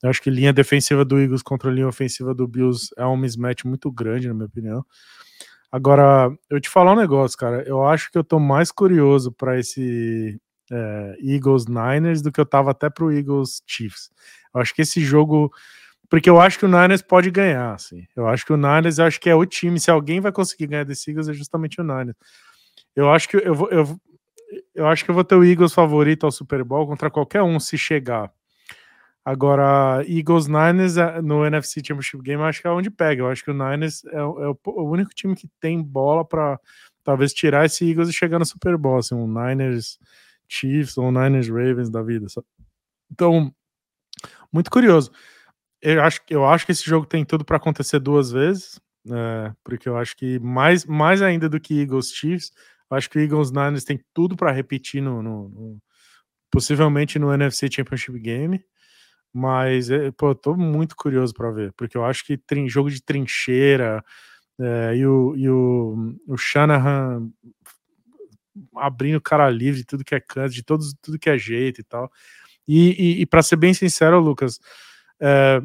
Eu 0.00 0.10
acho 0.10 0.22
que 0.22 0.30
linha 0.30 0.52
defensiva 0.52 1.04
do 1.04 1.18
Eagles 1.18 1.42
contra 1.42 1.68
a 1.68 1.72
linha 1.72 1.88
ofensiva 1.88 2.32
do 2.32 2.46
Bills 2.46 2.90
é 2.96 3.04
um 3.04 3.16
mismatch 3.16 3.64
muito 3.64 3.90
grande, 3.90 4.28
na 4.28 4.34
minha 4.34 4.46
opinião. 4.46 4.84
Agora, 5.72 6.32
eu 6.48 6.60
te 6.60 6.68
falar 6.68 6.92
um 6.92 6.96
negócio, 6.96 7.36
cara. 7.36 7.64
Eu 7.66 7.84
acho 7.84 8.12
que 8.12 8.18
eu 8.18 8.22
tô 8.22 8.38
mais 8.38 8.70
curioso 8.70 9.32
para 9.32 9.58
esse 9.58 10.40
é, 10.70 11.16
Eagles 11.20 11.66
Niners 11.66 12.22
do 12.22 12.30
que 12.30 12.40
eu 12.40 12.46
tava 12.46 12.70
até 12.70 12.88
pro 12.88 13.12
Eagles 13.12 13.62
Chiefs. 13.66 14.10
Eu 14.54 14.60
acho 14.60 14.72
que 14.72 14.82
esse 14.82 15.00
jogo. 15.00 15.50
Porque 16.08 16.28
eu 16.28 16.40
acho 16.40 16.58
que 16.58 16.64
o 16.64 16.68
Niners 16.68 17.02
pode 17.02 17.30
ganhar, 17.30 17.74
assim. 17.74 18.06
Eu 18.14 18.26
acho 18.28 18.44
que 18.44 18.52
o 18.52 18.56
Niners, 18.56 18.98
acho 18.98 19.20
que 19.20 19.30
é 19.30 19.34
o 19.34 19.46
time. 19.46 19.80
Se 19.80 19.90
alguém 19.90 20.20
vai 20.20 20.32
conseguir 20.32 20.66
ganhar 20.66 20.84
desse 20.84 21.10
Eagles, 21.10 21.28
é 21.28 21.32
justamente 21.32 21.80
o 21.80 21.84
Niners. 21.84 22.16
Eu 22.94 23.10
acho 23.10 23.28
que 23.28 23.36
eu 23.36 23.54
vou. 23.54 23.68
Eu, 23.70 24.00
eu 24.74 24.86
acho 24.86 25.04
que 25.04 25.10
eu 25.10 25.14
vou 25.14 25.24
ter 25.24 25.34
o 25.34 25.44
Eagles 25.44 25.72
favorito 25.72 26.24
ao 26.24 26.32
Super 26.32 26.62
Bowl 26.62 26.86
contra 26.86 27.10
qualquer 27.10 27.42
um 27.42 27.58
se 27.58 27.76
chegar. 27.78 28.30
Agora, 29.24 30.04
Eagles 30.06 30.46
Niners 30.46 30.98
é, 30.98 31.22
no 31.22 31.46
NFC 31.46 31.80
Championship 31.80 32.22
Game, 32.22 32.42
acho 32.42 32.60
que 32.60 32.66
é 32.66 32.70
onde 32.70 32.90
pega. 32.90 33.22
Eu 33.22 33.28
acho 33.28 33.42
que 33.42 33.50
o 33.50 33.54
Niners 33.54 34.04
é, 34.04 34.18
é 34.18 34.22
o, 34.22 34.58
o, 34.66 34.90
único 34.90 35.14
time 35.14 35.34
que 35.34 35.48
tem 35.58 35.82
bola 35.82 36.24
para 36.24 36.60
talvez 37.02 37.32
tirar 37.32 37.64
esse 37.64 37.88
Eagles 37.88 38.10
e 38.10 38.12
chegar 38.12 38.38
no 38.38 38.44
Super 38.44 38.76
Bowl. 38.76 38.98
Assim, 38.98 39.14
um 39.14 39.26
Niners 39.26 39.98
Chiefs 40.46 40.98
ou 40.98 41.10
Niners 41.10 41.48
Ravens 41.48 41.88
da 41.88 42.02
vida. 42.02 42.26
Então, 43.10 43.50
muito 44.52 44.70
curioso. 44.70 45.10
Eu 45.84 46.02
acho, 46.02 46.20
eu 46.30 46.46
acho 46.46 46.64
que 46.64 46.72
esse 46.72 46.84
jogo 46.84 47.04
tem 47.04 47.26
tudo 47.26 47.44
para 47.44 47.58
acontecer 47.58 47.98
duas 47.98 48.32
vezes, 48.32 48.80
é, 49.06 49.52
porque 49.62 49.86
eu 49.86 49.98
acho 49.98 50.16
que 50.16 50.38
mais, 50.38 50.86
mais 50.86 51.20
ainda 51.20 51.46
do 51.46 51.60
que 51.60 51.78
Eagles 51.78 52.10
Chiefs, 52.10 52.52
eu 52.90 52.96
acho 52.96 53.10
que 53.10 53.18
o 53.18 53.20
Eagles 53.20 53.50
Niners 53.50 53.84
tem 53.84 54.02
tudo 54.14 54.34
para 54.34 54.50
repetir 54.50 55.02
no, 55.02 55.22
no, 55.22 55.48
no, 55.50 55.78
possivelmente 56.50 57.18
no 57.18 57.30
NFC 57.34 57.68
Championship 57.70 58.18
Game. 58.18 58.64
Mas, 59.30 59.90
é, 59.90 60.10
pô, 60.12 60.30
eu 60.30 60.34
tô 60.34 60.56
muito 60.56 60.96
curioso 60.96 61.34
para 61.34 61.50
ver, 61.50 61.72
porque 61.74 61.98
eu 61.98 62.04
acho 62.04 62.24
que 62.24 62.38
tem 62.38 62.66
jogo 62.66 62.90
de 62.90 63.02
trincheira 63.02 64.02
é, 64.58 64.96
e, 64.96 65.06
o, 65.06 65.36
e 65.36 65.50
o, 65.50 66.16
o 66.26 66.36
Shanahan 66.38 67.30
abrindo 68.76 69.20
cara 69.20 69.50
livre 69.50 69.80
de 69.80 69.86
tudo 69.86 70.04
que 70.04 70.14
é 70.14 70.20
canto, 70.20 70.54
de 70.54 70.62
todos, 70.62 70.94
tudo 71.02 71.18
que 71.18 71.28
é 71.28 71.36
jeito 71.36 71.80
e 71.80 71.84
tal. 71.84 72.10
E, 72.66 73.18
e, 73.18 73.20
e 73.22 73.26
para 73.26 73.42
ser 73.42 73.56
bem 73.56 73.74
sincero, 73.74 74.18
Lucas, 74.18 74.58
é, 75.20 75.60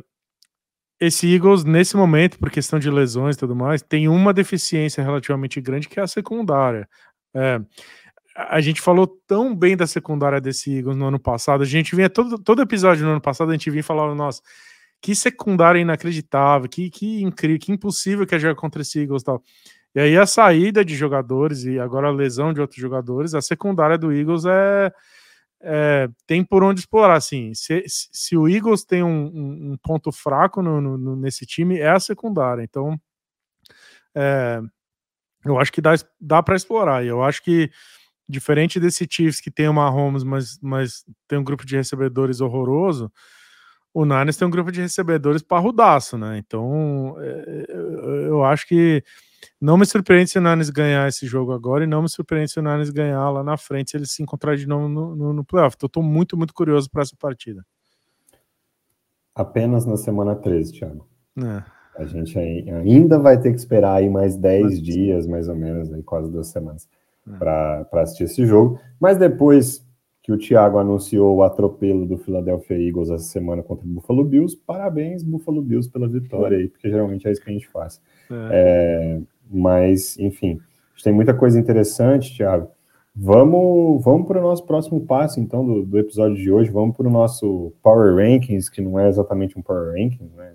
esse 1.00 1.34
Eagles, 1.34 1.64
nesse 1.64 1.96
momento, 1.96 2.38
por 2.38 2.50
questão 2.50 2.78
de 2.78 2.90
lesões 2.90 3.36
e 3.36 3.40
tudo 3.40 3.56
mais, 3.56 3.82
tem 3.82 4.08
uma 4.08 4.34
deficiência 4.34 5.04
relativamente 5.04 5.62
grande 5.62 5.88
que 5.88 6.00
é 6.00 6.04
a 6.04 6.08
secundária. 6.08 6.88
É, 7.34 7.62
a 8.36 8.60
gente 8.60 8.82
falou 8.82 9.08
tão 9.28 9.56
bem 9.56 9.78
da 9.78 9.88
secundária 9.88 10.42
desse 10.42 10.78
Eagles 10.78 10.98
no 10.98 11.08
ano 11.08 11.20
passado. 11.20 11.62
A 11.62 11.66
gente 11.66 11.96
vinha 11.96 12.10
todo, 12.10 12.38
todo 12.38 12.62
episódio 12.62 13.06
no 13.06 13.12
ano 13.12 13.22
passado, 13.22 13.50
a 13.50 13.54
gente 13.54 13.70
vinha 13.72 13.84
falando, 13.84 14.16
nossa, 14.16 14.42
que 15.02 15.16
secundária 15.16 15.80
inacreditável, 15.80 16.68
que, 16.70 16.90
que 16.90 17.22
incrível, 17.22 17.60
que 17.60 17.72
impossível 17.72 18.28
que 18.28 18.36
é 18.36 18.40
jogar 18.40 18.56
contra 18.56 18.82
esse 18.82 19.00
Eagles 19.00 19.22
e 19.22 19.26
tal. 19.26 19.44
E 19.96 20.00
aí 20.00 20.18
a 20.18 20.26
saída 20.26 20.84
de 20.84 20.96
jogadores 20.96 21.64
e 21.64 21.80
agora 21.80 22.08
a 22.08 22.12
lesão 22.12 22.54
de 22.54 22.62
outros 22.62 22.80
jogadores, 22.80 23.34
a 23.34 23.42
secundária 23.42 23.98
do 23.98 24.12
Eagles 24.12 24.46
é, 24.46 24.92
é 25.62 26.10
tem 26.26 26.44
por 26.44 26.64
onde 26.64 26.80
explorar. 26.80 27.16
Assim, 27.16 27.54
se, 27.54 27.84
se 27.88 28.38
o 28.38 28.48
Eagles 28.48 28.84
tem 28.84 29.04
um, 29.04 29.72
um 29.74 29.78
ponto 29.82 30.12
fraco 30.12 30.62
no, 30.62 30.80
no, 30.80 31.16
nesse 31.16 31.46
time, 31.46 31.80
é 31.80 31.90
a 31.90 32.00
secundária. 32.00 32.64
Então, 32.64 33.00
é, 34.16 34.62
eu 35.46 35.60
acho 35.60 35.72
que 35.72 35.82
dá, 35.82 35.94
dá 36.20 36.44
para 36.44 36.56
explorar. 36.56 37.04
E 37.04 37.08
eu 37.08 37.24
acho 37.24 37.42
que 37.44 37.70
diferente 38.28 38.80
desse 38.80 39.08
Chiefs 39.10 39.42
que 39.42 39.50
tem 39.50 39.68
uma 39.68 39.90
Mahomes, 39.90 40.24
mas, 40.24 40.60
mas 40.62 41.04
tem 41.28 41.40
um 41.40 41.44
grupo 41.44 41.66
de 41.66 41.76
recebedores 41.76 42.42
horroroso, 42.42 43.12
o 43.94 44.06
Niners 44.06 44.38
tem 44.38 44.48
um 44.48 44.52
grupo 44.52 44.72
de 44.72 44.82
recebedores 44.82 45.42
parrudaço, 45.42 46.18
né? 46.18 46.38
Então, 46.38 47.16
é, 47.20 47.66
eu 48.28 48.44
acho 48.44 48.68
que 48.68 49.04
não 49.60 49.78
me 49.78 49.86
surpreende 49.86 50.30
se 50.30 50.38
o 50.38 50.42
Niners 50.42 50.70
ganhar 50.70 51.08
esse 51.08 51.26
jogo 51.26 51.52
agora 51.52 51.84
e 51.84 51.88
não 51.88 52.02
me 52.02 52.10
surpreende 52.10 52.52
se 52.52 52.60
o 52.60 52.64
Niners 52.64 52.90
ganhar 52.90 53.30
lá 53.30 53.44
na 53.44 53.58
frente, 53.58 53.92
se 53.92 53.98
eles 53.98 54.12
se 54.12 54.22
encontrar 54.22 54.56
de 54.56 54.68
novo 54.68 54.88
no, 54.88 55.16
no, 55.16 55.34
no 55.34 55.44
playoff. 55.44 55.76
Então, 55.76 55.88
eu 55.88 55.92
tô 55.92 56.02
muito, 56.02 56.38
muito 56.38 56.54
curioso 56.54 56.90
para 56.90 57.02
essa 57.02 57.16
partida. 57.18 57.66
Apenas 59.34 59.86
na 59.86 59.98
semana 59.98 60.36
13, 60.36 60.74
Thiago. 60.74 61.08
É. 61.38 61.64
A 61.98 62.06
gente 62.06 62.38
ainda 62.38 63.20
vai 63.20 63.40
ter 63.40 63.52
que 63.52 63.58
esperar 63.58 63.96
aí 63.96 64.10
mais 64.10 64.36
10 64.38 64.64
Mas... 64.64 64.82
dias, 64.82 65.28
mais 65.28 65.50
ou 65.50 65.56
menos, 65.56 65.92
aí, 65.92 66.04
quase 66.04 66.32
duas 66.32 66.48
semanas 66.48 66.88
para 67.38 67.86
assistir 67.94 68.24
esse 68.24 68.46
jogo. 68.46 68.80
Mas 69.00 69.18
depois 69.18 69.86
que 70.30 70.34
o 70.34 70.38
Thiago 70.38 70.78
anunciou 70.78 71.38
o 71.38 71.44
atropelo 71.44 72.06
do 72.06 72.16
Philadelphia 72.16 72.78
Eagles 72.78 73.10
essa 73.10 73.24
semana 73.24 73.64
contra 73.64 73.84
o 73.84 73.90
Buffalo 73.90 74.24
Bills, 74.24 74.56
parabéns, 74.56 75.24
Buffalo 75.24 75.60
Bills, 75.60 75.90
pela 75.90 76.08
vitória 76.08 76.56
aí, 76.56 76.68
porque 76.68 76.88
geralmente 76.88 77.28
é 77.28 77.32
isso 77.32 77.42
que 77.42 77.50
a 77.50 77.54
gente 77.54 77.68
faz. 77.68 78.00
É. 78.30 78.36
É, 78.52 79.22
mas, 79.50 80.20
enfim, 80.20 80.60
a 80.60 80.92
gente 80.92 81.04
tem 81.04 81.14
muita 81.14 81.34
coisa 81.34 81.60
interessante, 81.60 82.38
Thiago. 82.38 82.70
Vamos, 83.16 84.04
vamos 84.04 84.28
para 84.28 84.40
o 84.40 84.44
nosso 84.44 84.64
próximo 84.68 85.02
passo, 85.02 85.40
então, 85.40 85.66
do, 85.66 85.84
do 85.84 85.98
episódio 85.98 86.38
de 86.38 86.52
hoje. 86.52 86.70
Vamos 86.70 86.96
para 86.96 87.08
o 87.08 87.12
nosso 87.12 87.74
Power 87.82 88.16
Rankings, 88.16 88.70
que 88.70 88.82
não 88.82 89.00
é 89.00 89.10
exatamente 89.10 89.58
um 89.58 89.64
Power 89.64 89.94
Rankings, 89.94 90.32
né? 90.38 90.54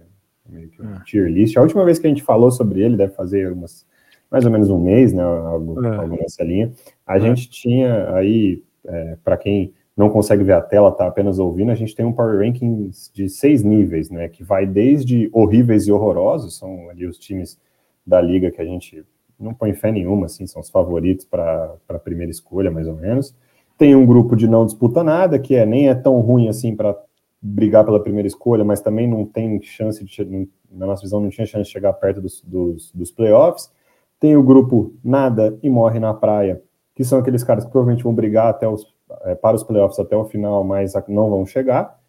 Meio 0.49 0.68
que 0.68 0.81
um 0.81 0.95
é. 0.95 1.03
tier 1.05 1.29
list. 1.29 1.57
A 1.57 1.62
última 1.62 1.85
vez 1.85 1.99
que 1.99 2.07
a 2.07 2.11
gente 2.11 2.22
falou 2.22 2.53
sobre 2.53 2.81
ele, 2.81 2.97
deve 2.97 3.12
fazer 3.12 3.53
umas 3.53 3.85
mais 4.31 4.45
ou 4.45 4.53
menos 4.53 4.70
um 4.70 4.81
mês, 4.81 5.12
né? 5.12 5.22
Algo, 5.22 5.85
é. 5.85 5.97
algo 5.97 6.16
nessa 6.16 6.45
linha. 6.45 6.72
A 7.05 7.16
é. 7.16 7.20
gente 7.20 7.51
tinha 7.51 8.14
aí, 8.14 8.62
é, 8.87 9.16
para 9.22 9.37
quem 9.37 9.72
não 9.97 10.11
consegue 10.11 10.43
ver 10.43 10.55
a 10.55 10.61
tela, 10.61 10.91
tá 10.91 11.07
apenas 11.07 11.39
ouvindo, 11.39 11.70
a 11.70 11.74
gente 11.74 11.95
tem 11.95 12.05
um 12.05 12.12
Power 12.12 12.39
Rankings 12.39 13.11
de 13.12 13.28
seis 13.28 13.62
níveis, 13.62 14.11
né? 14.11 14.28
Que 14.28 14.43
vai 14.43 14.66
desde 14.66 15.30
horríveis 15.32 15.87
e 15.87 15.93
horrorosos, 15.93 16.59
são 16.59 16.91
ali 16.91 17.07
os 17.07 17.18
times 17.18 17.59
da 18.05 18.20
liga 18.20 18.51
que 18.51 18.61
a 18.61 18.64
gente 18.64 19.05
não 19.39 19.55
põe 19.55 19.72
fé 19.72 19.93
nenhuma, 19.93 20.26
assim, 20.26 20.47
são 20.47 20.61
os 20.61 20.70
favoritos 20.70 21.24
para 21.24 21.74
a 21.89 21.99
primeira 21.99 22.30
escolha, 22.30 22.70
mais 22.70 22.89
ou 22.89 22.95
menos. 22.95 23.35
Tem 23.78 23.95
um 23.95 24.07
grupo 24.07 24.37
de 24.37 24.49
não 24.49 24.64
disputa 24.64 25.03
nada, 25.03 25.39
que 25.39 25.55
é 25.55 25.66
nem 25.66 25.89
é 25.89 25.95
tão 25.95 26.20
ruim 26.20 26.49
assim 26.49 26.74
para 26.74 26.97
brigar 27.41 27.85
pela 27.85 28.03
primeira 28.03 28.26
escolha, 28.26 28.64
mas 28.64 28.80
também 28.80 29.07
não 29.07 29.24
tem 29.24 29.61
chance 29.62 30.03
de, 30.05 30.49
na 30.70 30.87
nossa 30.87 31.03
visão, 31.03 31.20
não 31.20 31.28
tinha 31.28 31.47
chance 31.47 31.64
de 31.64 31.70
chegar 31.72 31.93
perto 31.95 32.20
dos, 32.20 32.41
dos, 32.43 32.91
dos 32.93 33.11
playoffs. 33.11 33.70
Tem 34.18 34.37
o 34.37 34.43
grupo 34.43 34.95
Nada 35.05 35.59
e 35.62 35.68
Morre 35.68 35.99
na 35.99 36.14
Praia, 36.14 36.62
que 36.95 37.05
são 37.05 37.19
aqueles 37.19 37.43
caras 37.43 37.65
que 37.65 37.71
provavelmente 37.71 38.05
vão 38.05 38.15
brigar 38.15 38.49
até 38.49 38.69
os, 38.69 38.87
é, 39.23 39.35
para 39.35 39.57
os 39.57 39.65
playoffs 39.65 39.99
até 39.99 40.17
o 40.17 40.25
final, 40.25 40.63
mas 40.63 40.95
não 41.09 41.29
vão 41.29 41.45
chegar. 41.45 42.01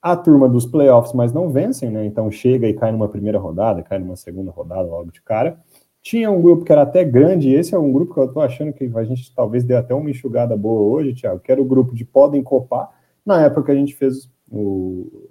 A 0.00 0.16
turma 0.16 0.48
dos 0.48 0.64
playoffs, 0.64 1.12
mas 1.12 1.32
não 1.32 1.50
vencem, 1.50 1.90
né? 1.90 2.04
Então 2.04 2.30
chega 2.30 2.68
e 2.68 2.74
cai 2.74 2.92
numa 2.92 3.08
primeira 3.08 3.38
rodada, 3.38 3.82
cai 3.82 3.98
numa 3.98 4.16
segunda 4.16 4.50
rodada 4.50 4.88
logo 4.88 5.10
de 5.10 5.20
cara. 5.20 5.58
Tinha 6.00 6.30
um 6.30 6.40
grupo 6.40 6.64
que 6.64 6.72
era 6.72 6.82
até 6.82 7.04
grande, 7.04 7.50
e 7.50 7.54
esse 7.54 7.74
é 7.74 7.78
um 7.78 7.92
grupo 7.92 8.14
que 8.14 8.20
eu 8.20 8.32
tô 8.32 8.40
achando 8.40 8.72
que 8.72 8.90
a 8.94 9.04
gente 9.04 9.34
talvez 9.34 9.64
dê 9.64 9.74
até 9.74 9.92
uma 9.94 10.08
enxugada 10.08 10.56
boa 10.56 10.82
hoje, 10.82 11.14
Thiago, 11.14 11.40
que 11.40 11.50
era 11.50 11.60
o 11.60 11.64
grupo 11.64 11.94
de 11.94 12.04
Podem 12.04 12.42
Copar. 12.42 12.90
Na 13.26 13.42
época 13.44 13.64
que 13.64 13.72
a 13.72 13.74
gente 13.74 13.94
fez 13.94 14.30
o, 14.50 15.28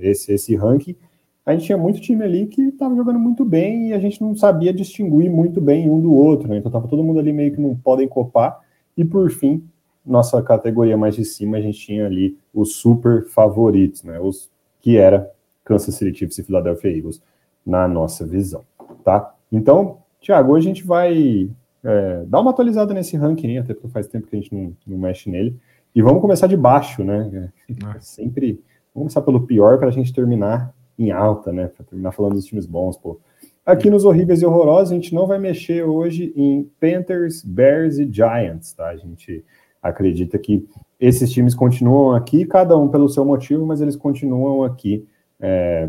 esse, 0.00 0.32
esse 0.32 0.56
ranking, 0.56 0.96
a 1.44 1.52
gente 1.52 1.66
tinha 1.66 1.78
muito 1.78 2.00
time 2.00 2.22
ali 2.22 2.46
que 2.46 2.62
estava 2.62 2.94
jogando 2.94 3.18
muito 3.18 3.44
bem 3.44 3.88
e 3.88 3.92
a 3.92 3.98
gente 3.98 4.20
não 4.20 4.36
sabia 4.36 4.72
distinguir 4.72 5.30
muito 5.30 5.60
bem 5.60 5.88
um 5.88 6.00
do 6.00 6.14
outro, 6.14 6.48
né? 6.48 6.58
Então 6.58 6.70
tava 6.70 6.86
todo 6.86 7.02
mundo 7.02 7.18
ali 7.18 7.32
meio 7.32 7.52
que 7.52 7.60
não 7.60 7.74
podem 7.74 8.06
copar. 8.06 8.60
E 8.96 9.04
por 9.04 9.30
fim, 9.30 9.64
nossa 10.04 10.42
categoria 10.42 10.96
mais 10.96 11.14
de 11.14 11.24
cima, 11.24 11.56
a 11.56 11.60
gente 11.60 11.78
tinha 11.78 12.06
ali 12.06 12.36
os 12.52 12.76
super 12.76 13.26
favoritos, 13.26 14.02
né? 14.02 14.20
Os 14.20 14.50
que 14.80 14.96
era 14.96 15.30
Kansas 15.64 15.94
City 15.94 16.18
Chiefs 16.18 16.38
e 16.38 16.42
Philadelphia 16.42 16.96
Eagles, 16.96 17.22
na 17.64 17.86
nossa 17.88 18.26
visão, 18.26 18.62
tá? 19.04 19.34
Então, 19.52 19.98
Thiago, 20.20 20.52
hoje 20.52 20.68
a 20.68 20.74
gente 20.74 20.86
vai 20.86 21.50
é, 21.82 22.24
dar 22.26 22.40
uma 22.40 22.50
atualizada 22.50 22.92
nesse 22.92 23.16
ranking, 23.16 23.58
até 23.58 23.74
porque 23.74 23.88
faz 23.88 24.06
tempo 24.06 24.26
que 24.26 24.36
a 24.36 24.38
gente 24.40 24.54
não, 24.54 24.74
não 24.86 24.98
mexe 24.98 25.30
nele. 25.30 25.56
E 25.94 26.02
vamos 26.02 26.20
começar 26.20 26.46
de 26.46 26.56
baixo, 26.56 27.02
né? 27.02 27.50
É 27.68 28.00
sempre 28.00 28.62
vamos 28.94 29.12
começar 29.12 29.22
pelo 29.22 29.46
pior 29.46 29.78
para 29.78 29.88
a 29.88 29.92
gente 29.92 30.12
terminar 30.12 30.72
em 31.00 31.10
alta, 31.10 31.52
né? 31.52 31.68
Para 31.68 31.84
terminar 31.84 32.12
falando 32.12 32.34
dos 32.34 32.44
times 32.44 32.66
bons, 32.66 32.96
pô. 32.96 33.18
Aqui 33.64 33.88
nos 33.88 34.04
horríveis 34.04 34.42
e 34.42 34.46
horrorosos, 34.46 34.92
a 34.92 34.94
gente 34.94 35.14
não 35.14 35.26
vai 35.26 35.38
mexer 35.38 35.82
hoje 35.84 36.32
em 36.36 36.68
Panthers, 36.80 37.42
Bears 37.42 37.98
e 37.98 38.10
Giants, 38.10 38.72
tá? 38.72 38.88
A 38.88 38.96
gente 38.96 39.44
acredita 39.82 40.38
que 40.38 40.66
esses 40.98 41.30
times 41.30 41.54
continuam 41.54 42.14
aqui, 42.14 42.44
cada 42.44 42.76
um 42.76 42.88
pelo 42.88 43.08
seu 43.08 43.24
motivo, 43.24 43.64
mas 43.64 43.80
eles 43.80 43.96
continuam 43.96 44.62
aqui 44.62 45.06
é, 45.38 45.88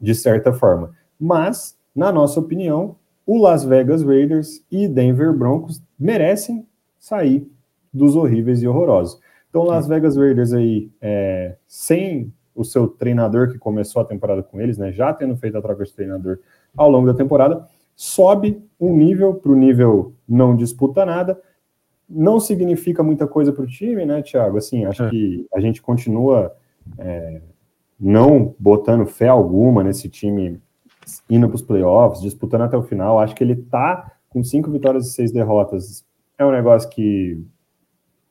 de 0.00 0.14
certa 0.14 0.52
forma. 0.52 0.92
Mas, 1.18 1.76
na 1.94 2.10
nossa 2.10 2.40
opinião, 2.40 2.96
o 3.26 3.38
Las 3.38 3.64
Vegas 3.64 4.02
Raiders 4.02 4.64
e 4.70 4.88
Denver 4.88 5.32
Broncos 5.32 5.82
merecem 5.98 6.66
sair 6.98 7.46
dos 7.92 8.16
horríveis 8.16 8.62
e 8.62 8.68
horrorosos. 8.68 9.20
Então, 9.48 9.64
Las 9.64 9.86
Vegas 9.86 10.16
Raiders 10.16 10.52
aí, 10.52 10.90
é, 11.00 11.56
sem 11.66 12.32
o 12.60 12.64
seu 12.64 12.86
treinador 12.86 13.50
que 13.50 13.58
começou 13.58 14.02
a 14.02 14.04
temporada 14.04 14.42
com 14.42 14.60
eles, 14.60 14.76
né, 14.76 14.92
já 14.92 15.14
tendo 15.14 15.34
feito 15.34 15.56
a 15.56 15.62
troca 15.62 15.82
de 15.82 15.94
treinador 15.94 16.38
ao 16.76 16.90
longo 16.90 17.06
da 17.06 17.14
temporada, 17.14 17.66
sobe 17.96 18.62
um 18.78 18.94
nível 18.94 19.34
para 19.34 19.50
o 19.50 19.56
nível 19.56 20.12
não 20.28 20.54
disputa 20.54 21.06
nada. 21.06 21.40
Não 22.08 22.38
significa 22.38 23.02
muita 23.02 23.26
coisa 23.26 23.50
para 23.52 23.62
o 23.62 23.66
time, 23.66 24.04
né, 24.04 24.20
Thiago? 24.20 24.58
Assim, 24.58 24.84
acho 24.84 25.04
é. 25.04 25.10
que 25.10 25.46
a 25.54 25.60
gente 25.60 25.80
continua 25.80 26.54
é, 26.98 27.40
não 27.98 28.54
botando 28.58 29.06
fé 29.06 29.28
alguma 29.28 29.82
nesse 29.82 30.08
time 30.08 30.60
indo 31.28 31.48
para 31.48 31.56
os 31.56 31.62
playoffs, 31.62 32.20
disputando 32.20 32.62
até 32.62 32.76
o 32.76 32.82
final. 32.82 33.18
Acho 33.18 33.34
que 33.34 33.42
ele 33.42 33.54
está 33.54 34.12
com 34.28 34.44
cinco 34.44 34.70
vitórias 34.70 35.06
e 35.06 35.12
seis 35.12 35.32
derrotas. 35.32 36.04
É 36.36 36.44
um 36.44 36.52
negócio 36.52 36.90
que 36.90 37.42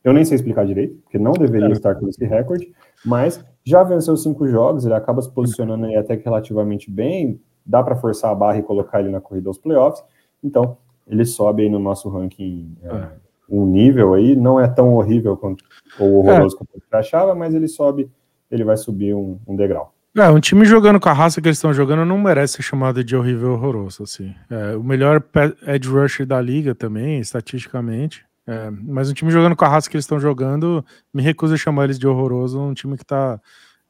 eu 0.04 0.14
nem 0.14 0.24
sei 0.24 0.36
explicar 0.36 0.66
direito, 0.66 0.96
porque 1.04 1.18
não 1.18 1.32
deveria 1.32 1.70
é. 1.70 1.72
estar 1.72 1.96
com 1.96 2.08
esse 2.08 2.24
recorde, 2.26 2.72
mas 3.06 3.44
já 3.64 3.84
venceu 3.84 4.16
cinco 4.18 4.48
jogos, 4.48 4.86
ele 4.86 4.94
acaba 4.94 5.22
se 5.22 5.32
posicionando 5.32 5.86
aí 5.86 5.96
até 5.96 6.18
que 6.18 6.24
relativamente 6.24 6.90
bem, 6.90 7.40
dá 7.66 7.84
para 7.84 7.96
forçar 7.96 8.32
a 8.32 8.36
barra 8.36 8.58
e 8.58 8.64
colocar 8.64 9.00
ele 9.00 9.10
na 9.10 9.22
corrida 9.22 9.50
aos 9.50 9.58
playoffs, 9.58 10.04
então 10.44 10.78
ele 11.08 11.26
sobe 11.26 11.64
aí 11.64 11.70
no 11.70 11.80
nosso 11.80 12.10
ranking 12.10 12.76
é, 12.84 12.88
é. 12.88 13.10
um 13.50 13.66
nível 13.66 14.14
aí, 14.14 14.36
não 14.36 14.60
é 14.60 14.68
tão 14.68 14.94
horrível 14.94 15.36
quanto, 15.38 15.64
ou 16.00 16.16
horroroso 16.18 16.56
é. 16.56 16.58
quanto 16.60 16.70
eu 16.74 17.00
achava, 17.00 17.36
mas 17.36 17.54
ele 17.54 17.68
sobe, 17.68 18.10
ele 18.50 18.64
vai 18.64 18.78
subir 18.78 19.14
um, 19.14 19.40
um 19.48 19.56
degrau. 19.56 19.94
É, 20.18 20.28
um 20.30 20.40
time 20.40 20.66
jogando 20.66 21.00
com 21.00 21.08
a 21.08 21.14
raça 21.14 21.40
que 21.40 21.48
eles 21.48 21.58
estão 21.58 21.72
jogando 21.72 22.04
não 22.04 22.18
merece 22.18 22.56
ser 22.56 22.64
chamado 22.64 23.04
de 23.04 23.16
horrível 23.16 23.54
horroroso, 23.54 24.04
assim. 24.04 24.34
É, 24.50 24.76
o 24.76 24.84
melhor 24.84 25.24
edge 25.68 25.88
rusher 25.88 26.26
da 26.26 26.42
liga 26.42 26.74
também, 26.74 27.20
estatisticamente. 27.20 28.26
É, 28.50 28.72
mas 28.72 29.12
um 29.12 29.14
time 29.14 29.30
jogando 29.30 29.56
com 29.56 29.64
a 29.64 29.68
raça 29.68 29.88
que 29.88 29.96
eles 29.96 30.06
estão 30.06 30.20
jogando, 30.20 30.84
me 31.14 31.22
recuso 31.22 31.54
a 31.54 31.58
chamar 31.58 31.84
eles 31.84 32.00
de 32.00 32.08
horroroso. 32.08 32.60
Um 32.60 32.74
time 32.74 32.98
que 32.98 33.06
tá 33.06 33.40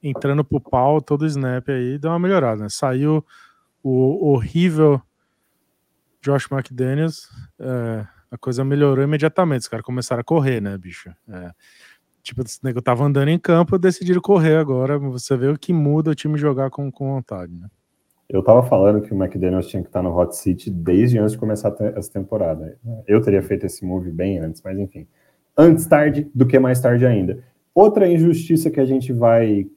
entrando 0.03 0.43
pro 0.43 0.59
pau 0.59 0.99
todo 1.01 1.25
snap 1.25 1.69
aí, 1.69 1.97
deu 1.97 2.11
uma 2.11 2.19
melhorada, 2.19 2.63
né? 2.63 2.69
Saiu 2.69 3.25
o 3.81 4.31
horrível 4.33 5.01
Josh 6.21 6.51
McDaniels, 6.51 7.29
é, 7.57 8.05
a 8.29 8.37
coisa 8.37 8.65
melhorou 8.65 9.01
imediatamente. 9.01 9.61
Os 9.61 9.67
caras 9.69 9.85
começaram 9.85 10.19
a 10.19 10.25
correr, 10.25 10.61
né, 10.61 10.77
bicho? 10.77 11.09
É, 11.29 11.51
tipo, 12.21 12.41
esse 12.41 12.59
nego 12.61 12.81
tava 12.81 13.05
andando 13.05 13.29
em 13.29 13.39
campo, 13.39 13.79
decidiram 13.79 14.19
correr 14.19 14.57
agora. 14.57 14.99
Você 14.99 15.37
vê 15.37 15.47
o 15.47 15.57
que 15.57 15.71
muda 15.71 16.11
o 16.11 16.15
time 16.15 16.37
jogar 16.37 16.69
com, 16.69 16.91
com 16.91 17.13
vontade, 17.13 17.53
né? 17.55 17.69
Eu 18.29 18.43
tava 18.43 18.61
falando 18.61 19.01
que 19.01 19.11
o 19.11 19.17
McDaniels 19.17 19.67
tinha 19.67 19.81
que 19.81 19.89
estar 19.89 20.03
no 20.03 20.15
hot 20.15 20.35
seat 20.35 20.69
desde 20.69 21.17
antes 21.17 21.31
de 21.31 21.39
começar 21.39 21.75
essa 21.95 22.11
temporada. 22.11 22.77
Eu 23.07 23.21
teria 23.21 23.41
feito 23.41 23.65
esse 23.65 23.83
move 23.83 24.11
bem 24.11 24.37
antes, 24.37 24.61
mas 24.63 24.77
enfim. 24.77 25.07
Antes 25.57 25.87
tarde 25.87 26.29
do 26.33 26.45
que 26.45 26.59
mais 26.59 26.79
tarde 26.79 27.05
ainda. 27.07 27.43
Outra 27.73 28.07
injustiça 28.07 28.69
que 28.69 28.79
a 28.79 28.85
gente 28.85 29.11
vai 29.11 29.67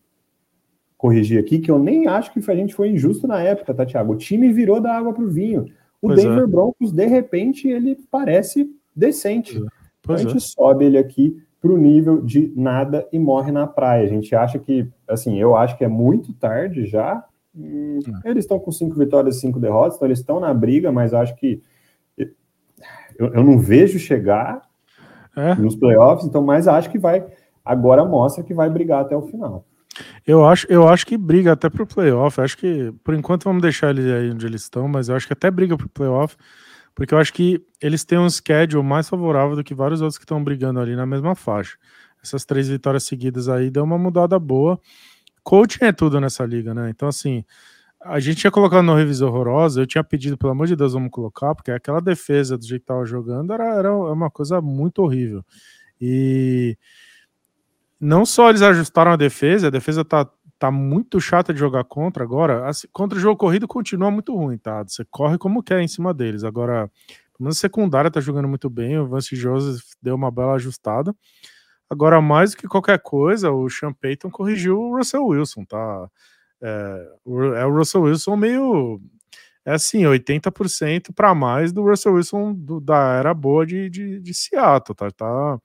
corrigir 0.99 1.41
aqui, 1.41 1.59
que 1.59 1.71
eu 1.71 1.79
nem 1.79 2.07
acho 2.07 2.33
que 2.33 2.51
a 2.51 2.55
gente 2.55 2.75
foi 2.75 2.91
injusto 2.91 3.27
na 3.27 3.43
época, 3.43 3.73
tá, 3.73 3.87
Thiago? 3.87 4.13
O 4.13 4.17
time 4.17 4.53
virou 4.53 4.81
da 4.81 4.95
água 4.95 5.13
pro 5.13 5.29
vinho. 5.29 5.67
O 6.01 6.09
pois 6.09 6.23
Denver 6.23 6.45
é. 6.45 6.47
Broncos, 6.47 6.93
de 6.93 7.07
repente, 7.07 7.67
ele 7.69 7.99
parece 8.11 8.71
decente. 8.95 9.61
Pois 10.03 10.21
a 10.21 10.23
gente 10.25 10.37
é. 10.37 10.41
sobe 10.41 10.85
ele 10.85 10.99
aqui 10.99 11.43
para 11.61 11.73
o 11.73 11.79
nível 11.79 12.21
de 12.21 12.53
nada 12.55 13.09
e 13.13 13.19
morre 13.19 13.51
na 13.51 13.67
praia. 13.67 14.05
A 14.05 14.09
gente 14.09 14.35
acha 14.35 14.59
que, 14.59 14.87
assim, 15.09 15.41
eu 15.41 15.57
acho 15.57 15.79
que 15.79 15.85
é 15.85 15.89
muito 15.89 16.33
tarde 16.35 16.87
já. 16.87 17.25
Hum. 17.55 18.01
Eles 18.25 18.45
estão 18.45 18.59
com 18.59 18.73
cinco 18.73 18.97
vitórias 18.97 19.37
e 19.37 19.41
cinco 19.41 19.61
derrotas, 19.61 19.97
então 19.97 20.09
eles 20.09 20.21
estão 20.21 20.41
na 20.41 20.53
briga, 20.55 20.91
mas 20.91 21.13
acho 21.13 21.35
que 21.37 21.63
eu, 23.19 23.29
eu 23.35 23.45
não 23.45 23.59
vejo 23.59 23.99
chegar 23.99 24.63
é. 25.37 25.55
nos 25.55 25.77
playoffs, 25.77 26.27
então, 26.27 26.43
mas 26.43 26.69
acho 26.69 26.91
que 26.91 26.99
vai. 26.99 27.25
Agora 27.65 28.05
mostra 28.05 28.43
que 28.43 28.53
vai 28.53 28.69
brigar 28.69 29.03
até 29.03 29.17
o 29.17 29.23
final. 29.23 29.65
Eu 30.27 30.45
acho, 30.45 30.67
eu 30.69 30.89
acho 30.89 31.07
que 31.07 31.17
briga 31.17 31.53
até 31.53 31.69
pro 31.69 31.87
playoff. 31.87 32.41
Acho 32.41 32.57
que, 32.57 32.93
por 33.05 33.15
enquanto, 33.15 33.45
vamos 33.45 33.63
deixar 33.63 33.91
eles 33.91 34.07
aí 34.07 34.31
onde 34.31 34.47
eles 34.47 34.63
estão, 34.63 34.89
mas 34.89 35.09
eu 35.09 35.15
acho 35.15 35.27
que 35.27 35.33
até 35.33 35.51
briga 35.51 35.77
pro 35.77 35.89
playoff, 35.89 36.37
porque 36.95 37.15
eu 37.15 37.19
acho 37.19 37.33
que 37.33 37.65
eles 37.81 38.05
têm 38.05 38.19
um 38.19 38.29
schedule 38.29 38.83
mais 38.83 39.09
favorável 39.09 39.55
do 39.55 39.63
que 39.63 39.75
vários 39.75 40.01
outros 40.01 40.19
que 40.19 40.25
estão 40.25 40.43
brigando 40.43 40.81
ali 40.81 40.97
na 40.97 41.07
mesma 41.07 41.35
faixa. 41.35 41.77
Essas 42.23 42.45
três 42.45 42.69
vitórias 42.69 43.05
seguidas 43.05 43.49
aí 43.49 43.71
deu 43.71 43.85
uma 43.85 43.99
mudada 43.99 44.39
boa. 44.39 44.81
Coaching 45.43 45.84
é 45.84 45.93
tudo 45.93 46.20
nessa 46.20 46.45
liga, 46.45 46.74
né? 46.74 46.90
Então, 46.90 47.09
assim, 47.09 47.45
a 48.01 48.18
gente 48.20 48.38
tinha 48.38 48.51
colocado 48.51 48.84
no 48.84 48.95
revisão 48.95 49.28
horrorosa, 49.28 49.80
eu 49.80 49.86
tinha 49.86 50.03
pedido, 50.03 50.36
pelo 50.36 50.53
amor 50.53 50.66
de 50.66 50.76
Deus, 50.76 50.93
vamos 50.93 51.11
colocar, 51.11 51.55
porque 51.55 51.70
aquela 51.70 52.01
defesa 52.01 52.59
do 52.59 52.64
jeito 52.64 52.82
que 52.82 52.86
tava 52.86 53.05
jogando 53.05 53.53
era, 53.53 53.74
era 53.76 53.95
uma 53.95 54.30
coisa 54.30 54.61
muito 54.61 55.03
horrível. 55.03 55.45
E 56.01 56.76
não 58.01 58.26
só 58.26 58.51
eles 58.51 58.62
ajustaram 58.62 59.12
a 59.12 59.16
defesa, 59.16 59.68
a 59.68 59.70
defesa 59.70 60.05
tá, 60.05 60.28
tá 60.59 60.70
muito 60.70 61.20
chata 61.20 61.55
de 61.55 61.61
jogar 61.61 61.84
contra 61.84 62.24
agora. 62.24 62.68
Assim, 62.68 62.88
contra 62.93 63.16
o 63.16 63.20
jogo 63.20 63.36
corrido 63.36 63.68
continua 63.68 64.11
muito 64.11 64.34
ruim, 64.34 64.59
tá? 64.59 64.82
Você 64.82 65.05
corre 65.05 65.38
como 65.38 65.62
quer 65.62 65.80
em 65.80 65.88
cima 65.88 66.12
deles. 66.12 66.43
Agora, 66.43 66.90
a 67.40 67.53
secundária 67.53 68.11
tá 68.11 68.20
jogando 68.20 68.49
muito 68.49 68.68
bem, 68.68 68.99
o 68.99 69.07
Vance 69.07 69.36
Joseph 69.36 69.84
deu 70.03 70.16
uma 70.16 70.30
bela 70.30 70.55
ajustada. 70.55 71.14
Agora, 71.93 72.22
mais 72.22 72.53
do 72.53 72.57
que 72.57 72.66
qualquer 72.66 72.99
coisa, 72.99 73.51
o 73.51 73.68
Sean 73.68 73.93
Payton 73.93 74.30
corrigiu 74.30 74.80
o 74.80 74.97
Russell 74.97 75.26
Wilson, 75.26 75.62
tá? 75.66 76.09
É, 76.62 77.07
é 77.59 77.66
o 77.66 77.76
Russell 77.76 78.01
Wilson 78.05 78.34
meio. 78.34 78.99
É 79.62 79.74
assim, 79.74 80.01
80% 80.05 81.12
para 81.14 81.34
mais 81.34 81.70
do 81.70 81.82
Russell 81.82 82.14
Wilson 82.14 82.55
do, 82.55 82.80
da 82.80 83.12
era 83.18 83.34
boa 83.34 83.66
de, 83.66 83.90
de, 83.90 84.20
de 84.20 84.34
Seattle, 84.34 84.97
tá? 84.97 85.11
tá 85.11 85.57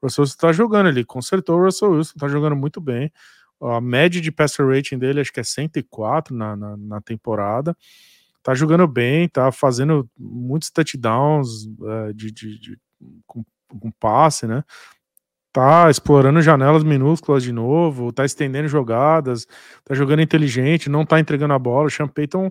o 0.00 0.06
Russell 0.06 0.22
Wilson 0.22 0.36
tá 0.38 0.52
jogando, 0.52 0.88
ele 0.88 1.04
consertou 1.04 1.58
o 1.58 1.64
Russell 1.64 1.90
Wilson, 1.90 2.14
tá 2.16 2.28
jogando 2.28 2.54
muito 2.54 2.80
bem. 2.80 3.12
A 3.60 3.80
média 3.80 4.20
de 4.20 4.30
passer 4.30 4.64
rating 4.64 4.98
dele 4.98 5.20
acho 5.20 5.32
que 5.32 5.40
é 5.40 5.44
104 5.44 6.32
na, 6.32 6.54
na, 6.54 6.76
na 6.76 7.00
temporada. 7.00 7.76
Tá 8.40 8.54
jogando 8.54 8.86
bem, 8.86 9.28
tá 9.28 9.50
fazendo 9.50 10.08
muitos 10.16 10.70
touchdowns 10.70 11.66
é, 11.84 12.12
de, 12.12 12.30
de, 12.30 12.58
de, 12.60 12.78
com, 13.26 13.44
com 13.80 13.90
passe, 13.90 14.46
né? 14.46 14.62
Tá 15.52 15.90
explorando 15.90 16.40
janelas 16.40 16.82
minúsculas 16.82 17.42
de 17.42 17.52
novo, 17.52 18.12
tá 18.12 18.24
estendendo 18.24 18.68
jogadas, 18.68 19.46
tá 19.84 19.94
jogando 19.94 20.22
inteligente, 20.22 20.88
não 20.88 21.04
tá 21.04 21.20
entregando 21.20 21.54
a 21.54 21.58
bola. 21.58 21.88
O 21.88 21.90
Sean 21.90 22.08
Payton 22.08 22.50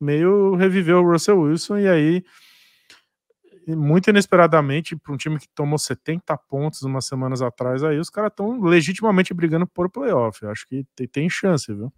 meio 0.00 0.56
reviveu 0.56 0.98
o 0.98 1.12
Russell 1.12 1.40
Wilson 1.40 1.78
e 1.78 1.88
aí 1.88 2.24
muito 3.68 4.10
inesperadamente 4.10 4.96
para 4.96 5.12
um 5.12 5.16
time 5.16 5.38
que 5.38 5.48
tomou 5.54 5.78
70 5.78 6.36
pontos 6.48 6.82
umas 6.82 7.06
semanas 7.06 7.40
atrás 7.40 7.84
aí, 7.84 7.98
os 7.98 8.10
caras 8.10 8.32
estão 8.32 8.60
legitimamente 8.60 9.32
brigando 9.32 9.66
por 9.66 9.88
playoff. 9.88 10.42
Eu 10.42 10.50
acho 10.50 10.66
que 10.66 10.84
tem, 10.96 11.06
tem 11.06 11.30
chance, 11.30 11.72
viu? 11.72 11.92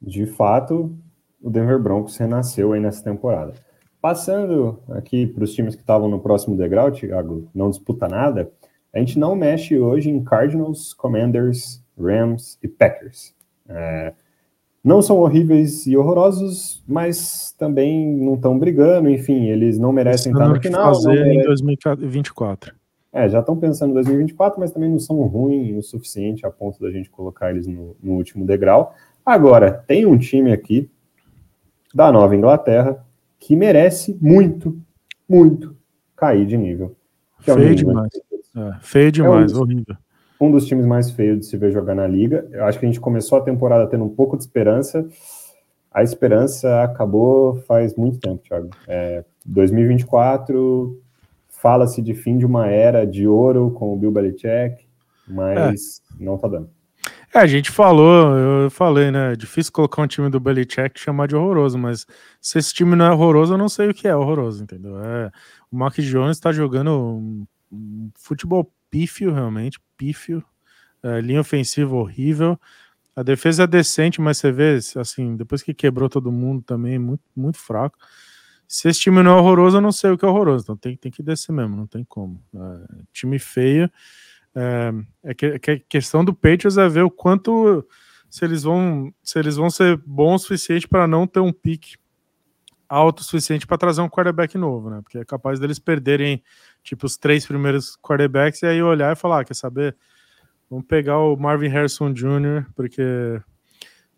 De 0.00 0.26
fato, 0.26 0.96
o 1.40 1.50
Denver 1.50 1.78
Broncos 1.78 2.16
renasceu 2.16 2.72
aí 2.72 2.80
nessa 2.80 3.02
temporada. 3.02 3.54
Passando 4.00 4.80
aqui 4.90 5.26
para 5.26 5.42
os 5.42 5.52
times 5.52 5.74
que 5.74 5.80
estavam 5.80 6.08
no 6.08 6.20
próximo 6.20 6.56
degrau, 6.56 6.92
Thiago, 6.92 7.50
não 7.52 7.70
disputa 7.70 8.06
nada. 8.06 8.50
A 8.92 8.98
gente 8.98 9.18
não 9.18 9.34
mexe 9.34 9.78
hoje 9.78 10.10
em 10.10 10.22
Cardinals, 10.22 10.94
Commanders, 10.94 11.82
Rams 11.98 12.58
e 12.62 12.68
Packers. 12.68 13.34
É, 13.68 14.12
não 14.82 15.02
são 15.02 15.18
horríveis 15.18 15.86
e 15.86 15.96
horrorosos, 15.96 16.82
mas 16.86 17.54
também 17.58 18.06
não 18.16 18.34
estão 18.34 18.58
brigando. 18.58 19.10
Enfim, 19.10 19.46
eles 19.46 19.78
não 19.78 19.92
merecem 19.92 20.32
estar 20.32 20.48
no 20.48 20.60
final. 20.60 20.94
Fazer 20.94 21.26
em 21.26 21.42
2024. 21.42 22.74
É, 23.12 23.28
já 23.28 23.40
estão 23.40 23.56
pensando 23.56 23.90
em 23.90 23.94
2024, 23.94 24.60
mas 24.60 24.70
também 24.70 24.90
não 24.90 24.98
são 24.98 25.20
ruins 25.22 25.76
o 25.76 25.82
suficiente 25.82 26.46
a 26.46 26.50
ponto 26.50 26.80
da 26.80 26.90
gente 26.90 27.10
colocar 27.10 27.50
eles 27.50 27.66
no, 27.66 27.96
no 28.02 28.12
último 28.12 28.46
degrau. 28.46 28.94
Agora, 29.24 29.72
tem 29.86 30.06
um 30.06 30.16
time 30.16 30.52
aqui 30.52 30.90
da 31.94 32.12
Nova 32.12 32.36
Inglaterra 32.36 33.04
que 33.38 33.56
merece 33.56 34.16
muito, 34.20 34.78
muito 35.28 35.76
cair 36.16 36.46
de 36.46 36.56
nível. 36.56 36.94
É 37.46 37.54
feio 37.54 37.74
demais. 37.74 38.10
É, 38.56 38.72
feio 38.80 39.12
demais, 39.12 39.52
é 39.52 39.56
um, 39.56 39.60
horrível. 39.60 39.96
Um 40.40 40.50
dos 40.50 40.66
times 40.66 40.86
mais 40.86 41.10
feios 41.10 41.40
de 41.40 41.46
se 41.46 41.56
ver 41.56 41.72
jogar 41.72 41.94
na 41.94 42.06
liga. 42.06 42.48
Eu 42.50 42.64
acho 42.64 42.78
que 42.78 42.86
a 42.86 42.88
gente 42.88 43.00
começou 43.00 43.38
a 43.38 43.42
temporada 43.42 43.86
tendo 43.88 44.04
um 44.04 44.14
pouco 44.14 44.36
de 44.36 44.42
esperança. 44.42 45.06
A 45.92 46.02
esperança 46.02 46.82
acabou 46.82 47.56
faz 47.66 47.96
muito 47.96 48.18
tempo, 48.18 48.42
Thiago. 48.42 48.70
É, 48.86 49.24
2024 49.44 51.00
fala-se 51.48 52.00
de 52.00 52.14
fim 52.14 52.38
de 52.38 52.46
uma 52.46 52.68
era 52.68 53.04
de 53.04 53.26
ouro 53.26 53.70
com 53.72 53.92
o 53.92 53.96
Bill 53.96 54.12
Belichick, 54.12 54.86
mas 55.26 56.00
é. 56.20 56.24
não 56.24 56.38
tá 56.38 56.46
dando. 56.46 56.70
É, 57.34 57.40
a 57.40 57.46
gente 57.46 57.70
falou, 57.70 58.36
eu 58.36 58.70
falei, 58.70 59.10
né? 59.10 59.32
É 59.32 59.36
difícil 59.36 59.72
colocar 59.72 60.00
um 60.00 60.06
time 60.06 60.30
do 60.30 60.40
Belichick 60.40 60.98
e 60.98 61.02
chamar 61.02 61.26
de 61.28 61.36
horroroso, 61.36 61.76
mas 61.76 62.06
se 62.40 62.58
esse 62.58 62.72
time 62.72 62.96
não 62.96 63.04
é 63.04 63.12
horroroso, 63.12 63.54
eu 63.54 63.58
não 63.58 63.68
sei 63.68 63.90
o 63.90 63.94
que 63.94 64.08
é 64.08 64.16
horroroso, 64.16 64.62
entendeu? 64.62 64.98
É, 64.98 65.30
o 65.70 65.76
Mark 65.76 65.98
Jones 65.98 66.40
tá 66.40 66.52
jogando 66.52 67.46
futebol 68.14 68.72
pífio, 68.90 69.32
realmente, 69.32 69.78
pífio. 69.96 70.44
É, 71.02 71.20
linha 71.20 71.40
ofensiva 71.40 71.94
horrível. 71.94 72.58
A 73.14 73.22
defesa 73.22 73.64
é 73.64 73.66
decente, 73.66 74.20
mas 74.20 74.38
você 74.38 74.52
vê, 74.52 74.78
assim, 74.96 75.36
depois 75.36 75.62
que 75.62 75.74
quebrou 75.74 76.08
todo 76.08 76.30
mundo 76.30 76.62
também, 76.62 76.98
muito, 76.98 77.22
muito 77.34 77.58
fraco. 77.58 77.98
Se 78.66 78.88
esse 78.88 79.00
time 79.00 79.22
não 79.22 79.38
é 79.38 79.40
horroroso, 79.40 79.78
eu 79.78 79.80
não 79.80 79.92
sei 79.92 80.10
o 80.10 80.18
que 80.18 80.24
é 80.24 80.28
horroroso. 80.28 80.64
Então 80.64 80.76
tem, 80.76 80.96
tem 80.96 81.10
que 81.10 81.22
descer 81.22 81.52
mesmo, 81.52 81.76
não 81.76 81.86
tem 81.86 82.04
como. 82.04 82.42
É, 82.54 83.04
time 83.12 83.38
feio. 83.38 83.90
É, 84.54 84.92
é 85.24 85.34
que, 85.34 85.46
é 85.46 85.58
que 85.58 85.70
a 85.70 85.78
questão 85.80 86.24
do 86.24 86.34
Patriots 86.34 86.76
é 86.76 86.88
ver 86.88 87.02
o 87.02 87.10
quanto 87.10 87.86
se 88.28 88.44
eles 88.44 88.62
vão 88.62 89.12
se 89.22 89.38
eles 89.38 89.56
vão 89.56 89.70
ser 89.70 89.96
bons 90.04 90.42
o 90.42 90.44
suficiente 90.44 90.86
para 90.86 91.06
não 91.06 91.26
ter 91.26 91.40
um 91.40 91.52
pique 91.52 91.96
alto 92.88 93.20
o 93.20 93.24
suficiente 93.24 93.66
para 93.66 93.78
trazer 93.78 94.00
um 94.00 94.08
quarterback 94.08 94.56
novo, 94.56 94.90
né? 94.90 95.00
Porque 95.02 95.18
é 95.18 95.24
capaz 95.24 95.58
deles 95.58 95.78
perderem 95.78 96.42
tipo 96.88 97.06
os 97.06 97.16
três 97.16 97.46
primeiros 97.46 97.96
quarterbacks 97.96 98.62
e 98.62 98.66
aí 98.66 98.82
olhar 98.82 99.12
e 99.12 99.16
falar, 99.16 99.40
ah, 99.40 99.44
quer 99.44 99.54
saber? 99.54 99.96
Vamos 100.70 100.86
pegar 100.86 101.18
o 101.18 101.36
Marvin 101.36 101.68
Harrison 101.68 102.12
Jr. 102.12 102.66
porque 102.74 103.40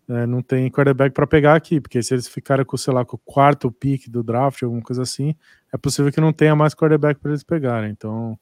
é, 0.09 0.27
não 0.27 0.43
tem 0.43 0.69
quarterback 0.71 1.15
para 1.15 1.27
pegar 1.27 1.55
aqui, 1.55 1.81
porque 1.81 2.03
se 2.03 2.15
eles 2.15 2.27
ficarem 2.27 2.65
com, 2.65 2.77
sei 2.77 2.93
lá, 2.93 3.05
com 3.05 3.17
o 3.17 3.21
quarto 3.25 3.71
pick 3.71 4.09
do 4.09 4.23
draft, 4.23 4.63
alguma 4.63 4.83
coisa 4.83 5.03
assim, 5.03 5.35
é 5.73 5.79
possível 5.79 6.11
que 6.11 6.21
não 6.21 6.33
tenha 6.33 6.57
mais 6.57 6.75
quarterback 6.75 7.21
para 7.21 7.31
eles 7.31 7.45
pegarem. 7.45 7.91
Então, 7.91 8.39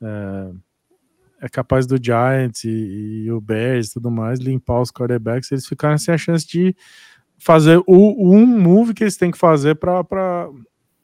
é, 0.00 0.50
é 1.42 1.48
capaz 1.48 1.86
do 1.86 2.02
Giants 2.02 2.64
e, 2.64 3.24
e, 3.24 3.32
o 3.32 3.40
Bears 3.40 3.88
e 3.88 3.94
tudo 3.94 4.10
mais 4.10 4.38
limpar 4.38 4.80
os 4.80 4.90
quarterbacks, 4.90 5.52
eles 5.52 5.66
ficarem 5.66 5.98
sem 5.98 6.14
a 6.14 6.18
chance 6.18 6.46
de 6.46 6.74
fazer 7.38 7.82
o 7.86 8.34
um 8.34 8.46
move 8.46 8.94
que 8.94 9.04
eles 9.04 9.16
têm 9.16 9.30
que 9.30 9.38
fazer 9.38 9.74
para 9.74 10.00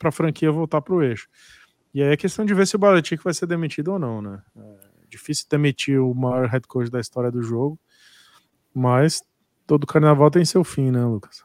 a 0.05 0.11
franquia 0.13 0.51
voltar 0.51 0.81
para 0.81 0.95
o 0.95 1.03
eixo. 1.03 1.29
E 1.93 2.03
aí 2.03 2.13
é 2.13 2.17
questão 2.17 2.45
de 2.45 2.55
ver 2.55 2.67
se 2.67 2.77
o 2.77 2.79
Belichick 2.79 3.23
vai 3.23 3.35
ser 3.35 3.47
demitido 3.47 3.93
ou 3.93 3.99
não, 3.99 4.21
né? 4.21 4.43
É 4.57 4.89
difícil 5.09 5.47
demitir 5.51 6.01
o 6.01 6.15
maior 6.15 6.47
head 6.49 6.67
coach 6.67 6.91
da 6.91 7.01
história 7.01 7.31
do 7.31 7.43
jogo, 7.43 7.79
mas 8.75 9.23
todo 9.67 9.87
carnaval 9.87 10.31
tem 10.31 10.45
seu 10.45 10.63
fim, 10.63 10.91
né, 10.91 11.05
Lucas? 11.05 11.43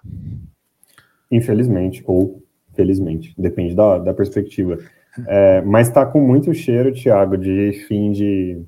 Infelizmente, 1.32 2.04
ou 2.06 2.44
felizmente, 2.74 3.34
depende 3.38 3.74
da, 3.76 3.98
da 4.00 4.14
perspectiva. 4.14 4.78
É, 5.28 5.62
mas 5.62 5.90
tá 5.90 6.06
com 6.06 6.20
muito 6.20 6.54
cheiro, 6.54 6.94
Thiago, 6.94 7.38
de 7.38 7.72
fim 7.88 8.12
de 8.12 8.64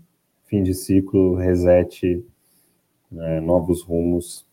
fim 0.45 0.61
de 0.61 0.73
ciclo, 0.73 1.35
reset, 1.35 2.23
né, 3.11 3.39
novos 3.39 3.81
rumos. 3.83 4.45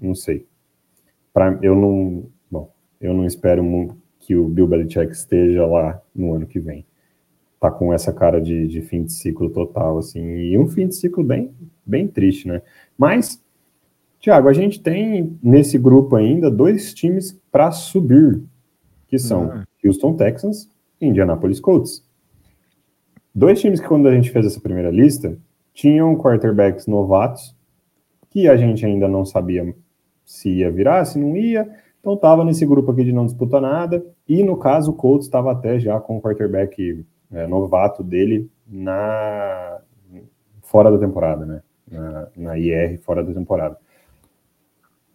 Não 0.00 0.14
sei. 0.14 0.46
Pra, 1.32 1.58
eu 1.62 1.74
não, 1.74 2.26
bom, 2.50 2.72
eu 3.00 3.14
não 3.14 3.24
espero 3.24 3.62
que 4.24 4.34
o 4.34 4.48
Bill 4.48 4.66
Belichick 4.66 5.12
esteja 5.12 5.66
lá 5.66 6.00
no 6.14 6.34
ano 6.34 6.46
que 6.46 6.58
vem. 6.58 6.84
Tá 7.60 7.70
com 7.70 7.92
essa 7.92 8.12
cara 8.12 8.40
de, 8.40 8.66
de 8.66 8.80
fim 8.80 9.04
de 9.04 9.12
ciclo 9.12 9.50
total, 9.50 9.98
assim, 9.98 10.22
e 10.22 10.58
um 10.58 10.66
fim 10.66 10.88
de 10.88 10.94
ciclo 10.94 11.22
bem, 11.22 11.54
bem 11.84 12.08
triste, 12.08 12.48
né? 12.48 12.62
Mas, 12.96 13.42
Tiago, 14.18 14.48
a 14.48 14.52
gente 14.54 14.80
tem 14.80 15.38
nesse 15.42 15.76
grupo 15.78 16.16
ainda 16.16 16.50
dois 16.50 16.94
times 16.94 17.38
para 17.52 17.70
subir, 17.70 18.42
que 19.06 19.18
são 19.18 19.44
uhum. 19.44 19.62
Houston 19.84 20.14
Texans 20.14 20.70
e 20.98 21.06
Indianapolis 21.06 21.60
Colts. 21.60 22.02
Dois 23.34 23.60
times 23.60 23.78
que, 23.78 23.88
quando 23.88 24.08
a 24.08 24.14
gente 24.14 24.30
fez 24.30 24.46
essa 24.46 24.60
primeira 24.60 24.90
lista, 24.90 25.36
tinham 25.74 26.16
quarterbacks 26.16 26.86
novatos, 26.86 27.54
que 28.30 28.48
a 28.48 28.56
gente 28.56 28.86
ainda 28.86 29.06
não 29.06 29.24
sabia 29.24 29.74
se 30.24 30.48
ia 30.48 30.70
virar, 30.70 31.04
se 31.04 31.18
não 31.18 31.36
ia. 31.36 31.83
Então 32.04 32.12
estava 32.12 32.44
nesse 32.44 32.66
grupo 32.66 32.92
aqui 32.92 33.02
de 33.02 33.14
não 33.14 33.24
disputa 33.24 33.58
nada, 33.58 34.04
e 34.28 34.42
no 34.42 34.58
caso 34.58 34.90
o 34.90 34.94
Colts 34.94 35.26
estava 35.26 35.50
até 35.50 35.80
já 35.80 35.98
com 35.98 36.18
o 36.18 36.20
quarterback 36.20 37.02
é, 37.32 37.46
novato 37.46 38.04
dele 38.04 38.50
na 38.68 39.78
fora 40.60 40.90
da 40.90 40.98
temporada, 40.98 41.46
né? 41.46 41.62
Na, 41.90 42.28
na 42.36 42.58
IR 42.58 42.98
fora 42.98 43.24
da 43.24 43.32
temporada. 43.32 43.78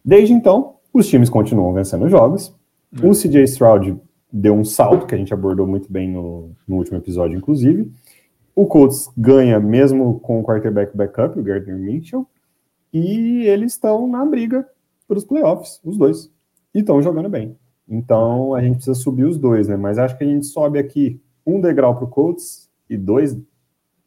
Desde 0.03 0.33
então, 0.33 0.77
os 0.91 1.07
times 1.07 1.29
continuam 1.29 1.75
vencendo 1.75 2.09
jogos. 2.09 2.55
Hum. 2.91 3.11
O 3.11 3.13
CJ 3.13 3.43
Stroud 3.43 3.95
deu 4.33 4.55
um 4.55 4.65
salto, 4.65 5.05
que 5.05 5.13
a 5.13 5.17
gente 5.17 5.31
abordou 5.31 5.67
muito 5.67 5.93
bem 5.93 6.09
no, 6.09 6.49
no 6.67 6.77
último 6.77 6.97
episódio, 6.97 7.37
inclusive. 7.37 7.91
O 8.55 8.65
Colts 8.65 9.11
ganha 9.15 9.59
mesmo 9.59 10.19
com 10.21 10.39
o 10.39 10.43
quarterback 10.43 10.97
backup, 10.97 11.37
o 11.37 11.43
Gardner 11.43 11.77
Mitchell, 11.77 12.25
e 12.91 13.43
eles 13.43 13.73
estão 13.73 14.07
na 14.07 14.25
briga 14.25 14.67
para 15.07 15.19
os 15.19 15.23
playoffs, 15.23 15.79
os 15.85 15.95
dois. 15.95 16.31
E 16.73 16.79
estão 16.79 17.01
jogando 17.01 17.29
bem. 17.29 17.57
Então 17.87 18.53
a 18.53 18.61
gente 18.61 18.75
precisa 18.75 18.95
subir 18.95 19.25
os 19.25 19.37
dois, 19.37 19.67
né? 19.67 19.75
Mas 19.75 19.97
acho 19.97 20.17
que 20.17 20.23
a 20.23 20.27
gente 20.27 20.45
sobe 20.45 20.77
aqui 20.77 21.21
um 21.45 21.59
degrau 21.59 21.95
para 21.95 22.05
o 22.05 22.07
Colts 22.07 22.69
e 22.89 22.97
dois 22.97 23.35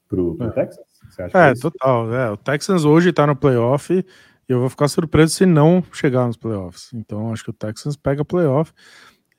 para 0.08 0.20
o 0.22 0.36
é. 0.40 0.50
Texans. 0.50 0.86
é, 1.18 1.50
é 1.50 1.54
total. 1.54 2.14
É. 2.14 2.30
O 2.30 2.36
Texans 2.36 2.84
hoje 2.84 3.10
está 3.10 3.26
no 3.26 3.34
playoff 3.34 3.92
e 3.92 4.04
eu 4.52 4.60
vou 4.60 4.68
ficar 4.68 4.88
surpreso 4.88 5.34
se 5.34 5.46
não 5.46 5.82
chegar 5.92 6.26
nos 6.26 6.36
playoffs. 6.36 6.90
Então 6.94 7.32
acho 7.32 7.42
que 7.42 7.50
o 7.50 7.54
Texans 7.54 7.96
pega 7.96 8.24
playoff. 8.24 8.72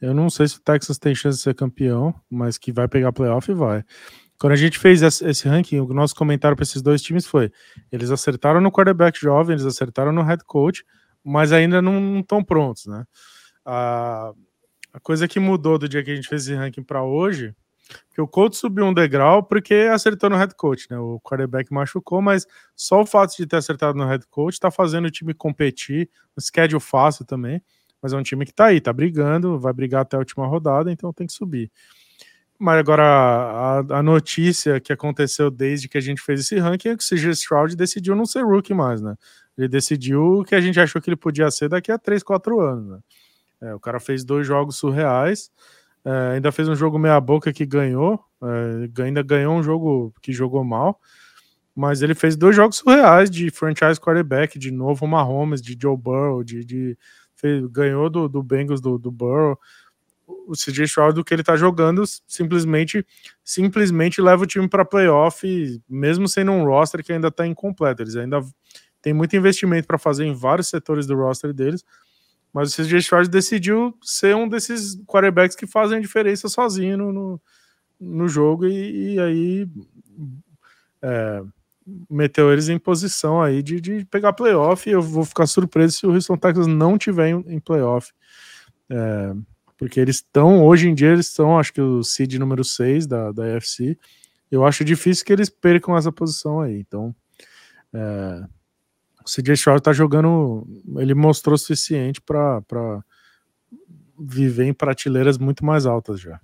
Eu 0.01 0.13
não 0.13 0.29
sei 0.29 0.49
se 0.49 0.57
o 0.57 0.61
Texas 0.61 0.97
tem 0.97 1.15
chance 1.15 1.37
de 1.37 1.43
ser 1.43 1.55
campeão, 1.55 2.13
mas 2.29 2.57
que 2.57 2.73
vai 2.73 2.89
pegar 2.89 3.13
playoff 3.13 3.53
vai. 3.53 3.85
Quando 4.37 4.51
a 4.51 4.57
gente 4.57 4.77
fez 4.77 5.01
esse 5.01 5.47
ranking, 5.47 5.79
o 5.79 5.93
nosso 5.93 6.13
comentário 6.13 6.57
para 6.57 6.63
esses 6.63 6.81
dois 6.81 7.01
times 7.01 7.25
foi: 7.25 7.49
eles 7.89 8.11
acertaram 8.11 8.59
no 8.59 8.69
quarterback 8.69 9.17
jovem, 9.17 9.53
eles 9.53 9.65
acertaram 9.65 10.11
no 10.11 10.21
head 10.21 10.43
coach, 10.43 10.83
mas 11.23 11.51
ainda 11.51 11.81
não 11.81 12.19
estão 12.19 12.43
prontos, 12.43 12.85
né? 12.85 13.05
A, 13.65 14.33
a 14.93 14.99
coisa 14.99 15.27
que 15.27 15.39
mudou 15.39 15.77
do 15.77 15.87
dia 15.87 16.03
que 16.03 16.11
a 16.11 16.15
gente 16.15 16.27
fez 16.27 16.43
esse 16.43 16.55
ranking 16.55 16.83
para 16.83 17.03
hoje, 17.03 17.55
que 18.13 18.21
o 18.21 18.27
coach 18.27 18.55
subiu 18.55 18.85
um 18.85 18.93
degrau 18.93 19.43
porque 19.43 19.73
acertou 19.91 20.29
no 20.29 20.37
head 20.37 20.55
coach, 20.55 20.87
né? 20.89 20.97
O 20.97 21.19
quarterback 21.21 21.71
machucou, 21.71 22.21
mas 22.21 22.45
só 22.75 23.01
o 23.01 23.05
fato 23.05 23.35
de 23.35 23.45
ter 23.45 23.57
acertado 23.57 23.97
no 23.97 24.05
head 24.05 24.25
coach 24.27 24.53
está 24.53 24.71
fazendo 24.71 25.05
o 25.05 25.11
time 25.11 25.33
competir, 25.33 26.09
um 26.37 26.41
schedule 26.41 26.79
fácil 26.81 27.25
também 27.25 27.61
mas 28.03 28.11
é 28.11 28.17
um 28.17 28.21
time 28.21 28.45
que 28.45 28.53
tá 28.53 28.65
aí, 28.65 28.81
tá 28.81 28.91
brigando, 28.91 29.57
vai 29.57 29.71
brigar 29.71 30.01
até 30.01 30.17
a 30.17 30.19
última 30.19 30.45
rodada, 30.45 30.91
então 30.91 31.13
tem 31.13 31.25
que 31.25 31.31
subir. 31.31 31.71
Mas 32.63 32.79
agora 32.79 33.03
a, 33.03 33.79
a 33.99 34.01
notícia 34.01 34.79
que 34.79 34.93
aconteceu 34.93 35.51
desde 35.51 35.89
que 35.89 35.97
a 35.97 36.01
gente 36.01 36.21
fez 36.21 36.39
esse 36.39 36.57
ranking 36.57 36.87
é 36.87 36.95
que 36.95 37.03
o 37.03 37.05
CJ 37.05 37.31
Stroud 37.31 37.75
decidiu 37.75 38.15
não 38.15 38.25
ser 38.25 38.41
rookie 38.45 38.73
mais, 38.73 39.01
né? 39.01 39.15
Ele 39.57 39.67
decidiu 39.67 40.39
o 40.39 40.43
que 40.45 40.55
a 40.55 40.61
gente 40.61 40.79
achou 40.79 41.01
que 41.01 41.09
ele 41.09 41.17
podia 41.17 41.51
ser 41.51 41.67
daqui 41.67 41.91
a 41.91 41.97
3, 41.97 42.23
4 42.23 42.61
anos, 42.61 42.87
né? 42.87 42.99
É, 43.63 43.75
o 43.75 43.81
cara 43.81 43.99
fez 43.99 44.23
dois 44.23 44.47
jogos 44.47 44.77
surreais, 44.77 45.51
é, 46.05 46.35
ainda 46.35 46.53
fez 46.53 46.69
um 46.69 46.75
jogo 46.75 46.97
meia 46.97 47.19
boca 47.19 47.51
que 47.51 47.65
ganhou, 47.65 48.17
é, 48.41 49.03
ainda 49.03 49.21
ganhou 49.21 49.57
um 49.57 49.61
jogo 49.61 50.13
que 50.21 50.31
jogou 50.31 50.63
mal, 50.63 51.01
mas 51.75 52.01
ele 52.01 52.15
fez 52.15 52.37
dois 52.37 52.55
jogos 52.55 52.77
surreais 52.77 53.29
de 53.29 53.51
franchise 53.51 53.99
quarterback, 53.99 54.57
de 54.57 54.71
novo 54.71 55.05
Mahomes, 55.05 55.61
de 55.61 55.77
Joe 55.77 55.97
Burrow, 55.97 56.45
de, 56.45 56.63
de 56.63 56.97
fez, 57.35 57.65
ganhou 57.67 58.09
do, 58.09 58.29
do 58.29 58.41
Bengals, 58.41 58.79
do, 58.79 58.97
do 58.97 59.11
Burrow, 59.11 59.59
o 60.27 60.53
CJ 60.53 60.85
Stroud 60.85 61.15
do 61.15 61.23
que 61.23 61.33
ele 61.33 61.43
tá 61.43 61.55
jogando 61.55 62.03
simplesmente 62.27 63.05
simplesmente 63.43 64.21
leva 64.21 64.43
o 64.43 64.47
time 64.47 64.67
para 64.67 64.85
playoff, 64.85 65.81
mesmo 65.87 66.27
sendo 66.27 66.51
um 66.51 66.65
roster 66.65 67.03
que 67.03 67.13
ainda 67.13 67.31
tá 67.31 67.45
incompleto. 67.45 68.01
Eles 68.01 68.15
ainda 68.15 68.41
tem 69.01 69.13
muito 69.13 69.35
investimento 69.35 69.87
para 69.87 69.97
fazer 69.97 70.25
em 70.25 70.33
vários 70.33 70.67
setores 70.67 71.05
do 71.05 71.15
roster 71.15 71.53
deles, 71.53 71.83
mas 72.53 72.71
o 72.71 72.75
CJ 72.83 72.99
Stroud 72.99 73.29
decidiu 73.29 73.97
ser 74.01 74.35
um 74.35 74.47
desses 74.47 74.95
quarterbacks 75.05 75.55
que 75.55 75.67
fazem 75.67 75.97
a 75.97 76.01
diferença 76.01 76.47
sozinho 76.47 76.97
no, 76.97 77.11
no, 77.11 77.41
no 77.99 78.27
jogo 78.27 78.65
e, 78.65 79.15
e 79.15 79.19
aí 79.19 79.69
é, 81.01 81.43
meteu 82.09 82.51
eles 82.51 82.69
em 82.69 82.79
posição 82.79 83.41
aí 83.41 83.61
de, 83.61 83.81
de 83.81 84.05
pegar 84.05 84.33
playoff. 84.33 84.89
Eu 84.89 85.01
vou 85.01 85.25
ficar 85.25 85.47
surpreso 85.47 85.97
se 85.97 86.07
o 86.07 86.13
Houston 86.13 86.37
Texas 86.37 86.67
não 86.67 86.97
tiver 86.97 87.29
em, 87.29 87.43
em 87.47 87.59
playoff. 87.59 88.11
É, 88.89 89.33
porque 89.83 89.99
eles 89.99 90.15
estão, 90.15 90.63
hoje 90.63 90.87
em 90.87 90.95
dia, 90.95 91.09
eles 91.09 91.27
estão, 91.27 91.59
acho 91.59 91.73
que 91.73 91.81
o 91.81 92.01
seed 92.03 92.35
número 92.35 92.63
6 92.63 93.05
da, 93.05 93.33
da 93.33 93.43
UFC. 93.43 93.97
Eu 94.49 94.65
acho 94.65 94.85
difícil 94.85 95.25
que 95.25 95.33
eles 95.33 95.49
percam 95.49 95.97
essa 95.97 96.09
posição 96.09 96.61
aí. 96.61 96.79
Então, 96.79 97.13
é, 97.93 98.45
o 99.19 99.25
CJ 99.25 99.55
Stroud 99.55 99.81
tá 99.81 99.91
jogando, 99.91 100.65
ele 100.99 101.13
mostrou 101.13 101.55
o 101.55 101.57
suficiente 101.57 102.21
para 102.21 103.03
viver 104.17 104.63
em 104.63 104.73
prateleiras 104.73 105.37
muito 105.37 105.65
mais 105.65 105.85
altas 105.85 106.21
já. 106.21 106.39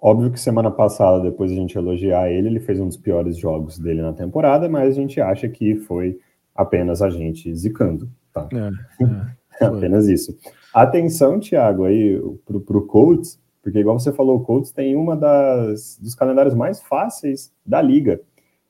Óbvio 0.00 0.30
que 0.30 0.40
semana 0.40 0.70
passada, 0.70 1.20
depois 1.20 1.52
a 1.52 1.54
gente 1.54 1.76
elogiar 1.76 2.30
ele, 2.30 2.48
ele 2.48 2.60
fez 2.60 2.80
um 2.80 2.86
dos 2.88 2.96
piores 2.96 3.36
jogos 3.36 3.78
dele 3.78 4.00
na 4.00 4.14
temporada, 4.14 4.66
mas 4.66 4.96
a 4.96 4.98
gente 4.98 5.20
acha 5.20 5.46
que 5.46 5.76
foi 5.76 6.18
apenas 6.54 7.02
a 7.02 7.10
gente 7.10 7.54
zicando, 7.54 8.10
tá? 8.32 8.48
É, 8.50 9.62
é, 9.62 9.66
apenas 9.68 10.08
isso. 10.08 10.34
Atenção, 10.82 11.40
Thiago, 11.40 11.84
aí 11.84 12.20
pro, 12.44 12.60
pro 12.60 12.86
Colts, 12.86 13.40
porque 13.62 13.80
igual 13.80 13.98
você 13.98 14.12
falou, 14.12 14.36
o 14.36 14.44
Colts 14.44 14.70
tem 14.70 14.94
uma 14.94 15.16
das 15.16 15.98
dos 16.00 16.14
calendários 16.14 16.54
mais 16.54 16.80
fáceis 16.80 17.52
da 17.66 17.82
liga. 17.82 18.20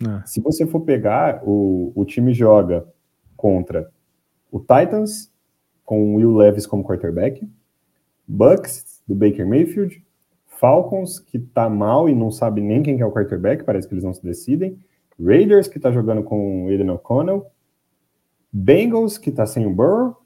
É. 0.02 0.26
Se 0.26 0.40
você 0.40 0.66
for 0.66 0.80
pegar, 0.80 1.42
o, 1.44 1.92
o 1.94 2.04
time 2.04 2.32
joga 2.32 2.86
contra 3.36 3.90
o 4.50 4.58
Titans, 4.58 5.30
com 5.84 6.14
o 6.14 6.16
Will 6.16 6.34
Levis 6.34 6.66
como 6.66 6.84
quarterback, 6.84 7.46
Bucks, 8.26 9.02
do 9.06 9.14
Baker 9.14 9.46
Mayfield, 9.46 10.02
Falcons, 10.46 11.18
que 11.18 11.38
tá 11.38 11.68
mal 11.68 12.08
e 12.08 12.14
não 12.14 12.30
sabe 12.30 12.60
nem 12.60 12.82
quem 12.82 13.00
é 13.00 13.06
o 13.06 13.12
quarterback, 13.12 13.64
parece 13.64 13.86
que 13.86 13.94
eles 13.94 14.04
não 14.04 14.12
se 14.12 14.22
decidem. 14.22 14.78
Raiders, 15.20 15.68
que 15.68 15.78
tá 15.78 15.90
jogando 15.90 16.22
com 16.22 16.64
o 16.64 16.68
Aiden 16.68 16.90
O'Connell. 16.90 17.46
Bengals, 18.52 19.18
que 19.18 19.30
tá 19.30 19.46
sem 19.46 19.66
o 19.66 19.70
Burrow. 19.70 20.16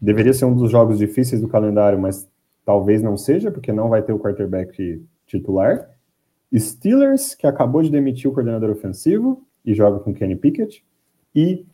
Deveria 0.00 0.32
ser 0.32 0.44
um 0.44 0.54
dos 0.54 0.70
jogos 0.70 0.98
difíceis 0.98 1.40
do 1.40 1.48
calendário, 1.48 1.98
mas 1.98 2.28
talvez 2.64 3.02
não 3.02 3.16
seja, 3.16 3.50
porque 3.50 3.72
não 3.72 3.88
vai 3.88 4.02
ter 4.02 4.12
o 4.12 4.18
quarterback 4.18 5.02
titular. 5.26 5.90
Steelers, 6.54 7.34
que 7.34 7.46
acabou 7.46 7.82
de 7.82 7.90
demitir 7.90 8.30
o 8.30 8.34
coordenador 8.34 8.70
ofensivo 8.70 9.42
e 9.64 9.74
joga 9.74 9.98
com 9.98 10.14
Kenny 10.14 10.36
Pickett. 10.36 10.84
E 11.34 11.66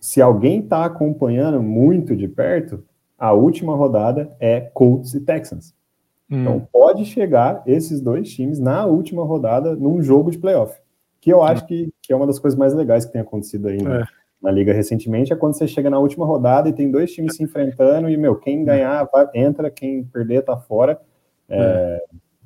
se 0.00 0.20
alguém 0.20 0.60
está 0.60 0.84
acompanhando 0.84 1.62
muito 1.62 2.16
de 2.16 2.26
perto, 2.26 2.84
a 3.16 3.32
última 3.32 3.76
rodada 3.76 4.34
é 4.40 4.60
Colts 4.60 5.14
e 5.14 5.20
Texans. 5.20 5.74
Então 6.28 6.56
hum. 6.56 6.66
pode 6.72 7.04
chegar 7.04 7.62
esses 7.66 8.00
dois 8.00 8.32
times 8.32 8.58
na 8.58 8.86
última 8.86 9.22
rodada 9.22 9.76
num 9.76 10.02
jogo 10.02 10.30
de 10.30 10.38
playoff. 10.38 10.80
Que 11.20 11.32
eu 11.32 11.42
acho 11.42 11.66
que, 11.66 11.92
que 12.02 12.12
é 12.12 12.16
uma 12.16 12.26
das 12.26 12.38
coisas 12.38 12.58
mais 12.58 12.74
legais 12.74 13.04
que 13.04 13.12
tem 13.12 13.20
acontecido 13.20 13.68
aí 13.68 13.76
é. 13.76 14.04
Na 14.42 14.50
liga 14.50 14.72
recentemente, 14.72 15.32
é 15.32 15.36
quando 15.36 15.54
você 15.54 15.68
chega 15.68 15.88
na 15.88 15.98
última 15.98 16.26
rodada 16.26 16.68
e 16.68 16.72
tem 16.72 16.90
dois 16.90 17.12
times 17.12 17.36
se 17.36 17.42
enfrentando 17.42 18.10
e, 18.10 18.16
meu, 18.16 18.34
quem 18.34 18.64
ganhar 18.64 19.04
vai, 19.04 19.28
entra, 19.34 19.70
quem 19.70 20.02
perder 20.02 20.42
tá 20.42 20.56
fora. 20.56 21.00
É. 21.48 22.02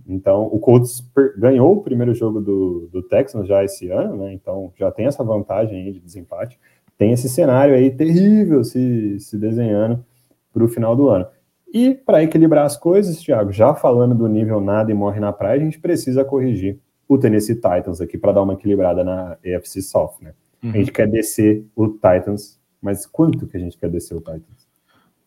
Então, 0.07 0.45
o 0.45 0.59
Colts 0.61 1.03
ganhou 1.37 1.73
o 1.73 1.83
primeiro 1.83 2.15
jogo 2.15 2.41
do, 2.41 2.89
do 2.93 3.03
Texans 3.03 3.49
já 3.49 3.65
esse 3.65 3.91
ano, 3.91 4.17
né? 4.17 4.33
Então 4.33 4.73
já 4.77 4.91
tem 4.91 5.07
essa 5.07 5.25
vantagem 5.25 5.83
aí 5.83 5.93
de 5.93 5.99
desempate. 5.99 6.61
Tem 6.97 7.13
esse 7.13 7.29
cenário 7.29 7.75
aí 7.75 7.91
terrível 7.91 8.63
se, 8.63 9.19
se 9.19 9.37
desenhando 9.37 10.05
para 10.53 10.63
o 10.63 10.69
final 10.69 10.95
do 10.95 11.09
ano. 11.09 11.27
E 11.73 11.95
para 11.95 12.23
equilibrar 12.23 12.65
as 12.65 12.77
coisas, 12.77 13.21
Thiago, 13.21 13.53
já 13.53 13.75
falando 13.75 14.15
do 14.15 14.29
nível 14.29 14.61
nada 14.61 14.91
e 14.91 14.95
morre 14.95 15.19
na 15.19 15.33
praia, 15.33 15.61
a 15.61 15.65
gente 15.65 15.81
precisa 15.81 16.25
corrigir 16.25 16.79
o 17.09 17.19
Tennessee 17.19 17.57
Titans 17.57 18.01
aqui 18.01 18.17
para 18.17 18.33
dar 18.33 18.43
uma 18.43 18.55
equilibrada 18.55 19.03
na 19.03 19.37
AFC 19.45 19.83
South, 19.83 20.15
né? 20.21 20.33
Uhum. 20.67 20.73
A 20.73 20.77
gente 20.79 20.93
quer 20.93 21.09
descer 21.09 21.65
o 21.75 21.89
Titans, 21.89 22.59
mas 22.83 23.07
quanto 23.07 23.47
que 23.47 23.57
a 23.57 23.61
gente 23.61 23.79
quer 23.79 23.89
descer 23.89 24.15
o 24.15 24.21
Titans? 24.21 24.67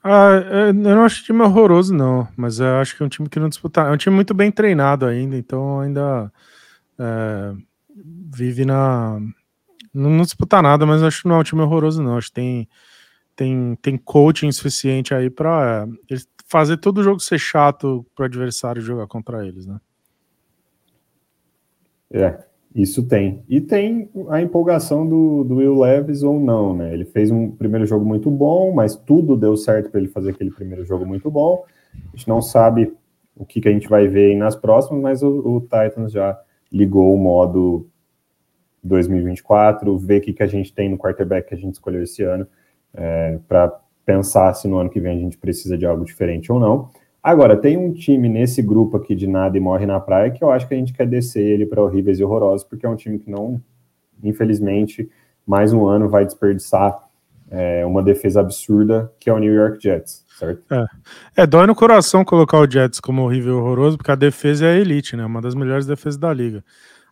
Ah, 0.04 0.32
é, 0.36 0.70
eu 0.70 0.74
não 0.74 1.04
acho 1.04 1.24
time 1.24 1.42
horroroso, 1.42 1.94
não, 1.94 2.28
mas 2.36 2.60
eu 2.60 2.78
acho 2.78 2.96
que 2.96 3.04
é 3.04 3.06
um 3.06 3.10
time 3.10 3.30
que 3.30 3.40
não 3.40 3.50
disputa. 3.50 3.82
É 3.82 3.92
um 3.92 3.98
time 3.98 4.16
muito 4.16 4.34
bem 4.34 4.52
treinado 4.52 5.06
ainda, 5.06 5.38
então 5.38 5.80
ainda 5.80 6.32
é, 6.98 7.54
vive 8.34 8.66
na. 8.66 9.20
Não, 9.94 10.10
não 10.10 10.24
disputa 10.24 10.62
nada, 10.62 10.86
mas 10.86 11.04
acho 11.04 11.24
que 11.24 11.28
não 11.28 11.36
é 11.36 11.40
um 11.40 11.44
time 11.44 11.62
horroroso, 11.62 12.02
não. 12.02 12.18
Acho 12.18 12.28
que 12.28 12.34
tem, 12.34 12.70
tem, 13.36 13.78
tem 13.82 13.98
coaching 13.98 14.52
suficiente 14.52 15.14
aí 15.14 15.30
para 15.30 15.88
fazer 16.48 16.78
todo 16.78 17.00
o 17.00 17.04
jogo 17.04 17.20
ser 17.20 17.40
chato 17.40 18.06
para 18.16 18.24
o 18.24 18.26
adversário 18.26 18.82
jogar 18.82 19.08
contra 19.08 19.46
eles, 19.46 19.66
né? 19.66 19.80
É, 22.12 22.49
isso 22.74 23.04
tem. 23.08 23.44
E 23.50 23.60
tem 23.60 24.10
a 24.30 24.42
empolgação 24.42 25.08
do, 25.08 25.44
do 25.44 25.56
Will 25.56 25.80
Levis 25.80 26.22
ou 26.22 26.40
não, 26.40 26.76
né? 26.76 26.94
Ele 26.94 27.06
fez 27.06 27.32
um 27.32 27.50
primeiro 27.50 27.86
jogo 27.86 28.06
muito 28.06 28.30
bom, 28.30 28.72
mas 28.74 28.96
tudo 28.96 29.36
deu 29.36 29.58
certo 29.58 29.90
para 29.90 30.00
ele 30.00 30.10
fazer 30.10 30.32
aquele 30.32 30.52
primeiro 30.52 30.86
jogo 30.86 31.06
muito 31.06 31.32
bom. 31.32 31.66
A 32.14 32.16
gente 32.16 32.28
não 32.28 32.42
sabe 32.42 32.94
o 33.36 33.46
que, 33.46 33.60
que 33.60 33.70
a 33.70 33.72
gente 33.72 33.88
vai 33.88 34.08
ver 34.08 34.36
nas 34.36 34.56
próximas, 34.56 35.02
mas 35.02 35.24
o, 35.24 35.30
o 35.30 35.62
Titans 35.62 36.12
já 36.12 36.40
ligou 36.72 37.14
o 37.14 37.18
modo 37.18 37.88
2024, 38.84 39.98
ver 39.98 40.20
o 40.20 40.22
que, 40.22 40.34
que 40.34 40.44
a 40.44 40.48
gente 40.48 40.74
tem 40.74 40.90
no 40.90 40.98
quarterback 40.98 41.50
que 41.50 41.56
a 41.56 41.58
gente 41.58 41.74
escolheu 41.74 42.04
esse 42.04 42.24
ano, 42.24 42.48
é, 42.94 43.40
para 43.48 43.80
pensar 44.06 44.54
se 44.54 44.68
no 44.68 44.78
ano 44.78 44.90
que 44.90 45.00
vem 45.00 45.18
a 45.18 45.20
gente 45.20 45.38
precisa 45.38 45.78
de 45.78 45.86
algo 45.86 46.06
diferente 46.06 46.52
ou 46.52 46.60
não. 46.60 46.90
Agora, 47.22 47.58
tem 47.58 47.78
um 47.78 47.94
time 47.94 48.30
nesse 48.30 48.62
grupo 48.62 48.98
aqui 48.98 49.14
de 49.14 49.28
nada 49.28 49.58
e 49.58 49.60
morre 49.60 49.86
na 49.86 50.00
praia 50.00 50.32
que 50.32 50.44
eu 50.44 50.52
acho 50.52 50.68
que 50.68 50.74
a 50.74 50.78
gente 50.78 50.94
quer 50.94 51.06
descer 51.06 51.46
ele 51.46 51.66
para 51.66 51.84
horríveis 51.84 52.20
e 52.20 52.24
horrorosos, 52.24 52.66
porque 52.66 52.86
é 52.86 52.90
um 52.90 52.96
time 52.96 53.20
que 53.20 53.30
não, 53.30 53.62
infelizmente, 54.24 55.10
mais 55.46 55.74
um 55.74 55.86
ano 55.86 56.08
vai 56.08 56.26
desperdiçar 56.26 57.10
é, 57.52 57.86
uma 57.86 58.02
defesa 58.02 58.40
absurda, 58.40 59.12
que 59.20 59.30
é 59.30 59.34
o 59.34 59.40
New 59.40 59.54
York 59.54 59.82
Jets, 59.82 60.24
certo? 60.38 60.64
É. 60.72 61.42
é, 61.44 61.48
dói 61.48 61.66
no 61.66 61.76
coração 61.76 62.24
colocar 62.24 62.60
o 62.60 62.70
Jets 62.70 63.00
como 63.00 63.24
horrível 63.24 63.56
e 63.56 63.60
horroroso, 63.60 63.98
porque 63.98 64.12
a 64.12 64.16
defesa 64.16 64.66
é 64.66 64.74
a 64.74 64.78
elite, 64.78 65.18
né? 65.18 65.26
Uma 65.26 65.42
das 65.42 65.56
melhores 65.56 65.86
defesas 65.86 66.18
da 66.18 66.34
liga. 66.34 66.64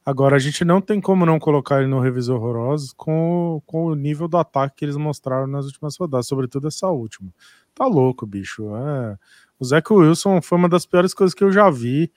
Agora, 0.06 0.38
a 0.38 0.40
gente 0.40 0.64
não 0.64 0.80
tem 0.80 1.02
como 1.02 1.26
não 1.26 1.38
colocar 1.38 1.80
ele 1.80 1.90
no 1.90 2.00
Revisor 2.00 2.38
Horrorosos 2.38 2.94
com, 2.94 3.62
com 3.66 3.88
o 3.88 3.96
nível 3.96 4.26
do 4.26 4.38
ataque 4.38 4.78
que 4.78 4.86
eles 4.86 4.96
mostraram 4.96 5.48
nas 5.48 5.66
últimas 5.66 5.98
rodadas, 5.98 6.28
sobretudo 6.28 6.70
essa 6.70 6.88
última. 6.88 7.30
Tá 7.76 7.86
louco, 7.86 8.26
bicho. 8.26 8.74
É. 8.74 9.18
O 9.60 9.66
Zach 9.66 9.92
Wilson 9.92 10.42
foi 10.42 10.58
uma 10.58 10.70
das 10.70 10.86
piores 10.86 11.14
coisas 11.14 11.34
que 11.34 11.44
eu 11.44 11.52
já 11.52 11.70
vi. 11.70 12.12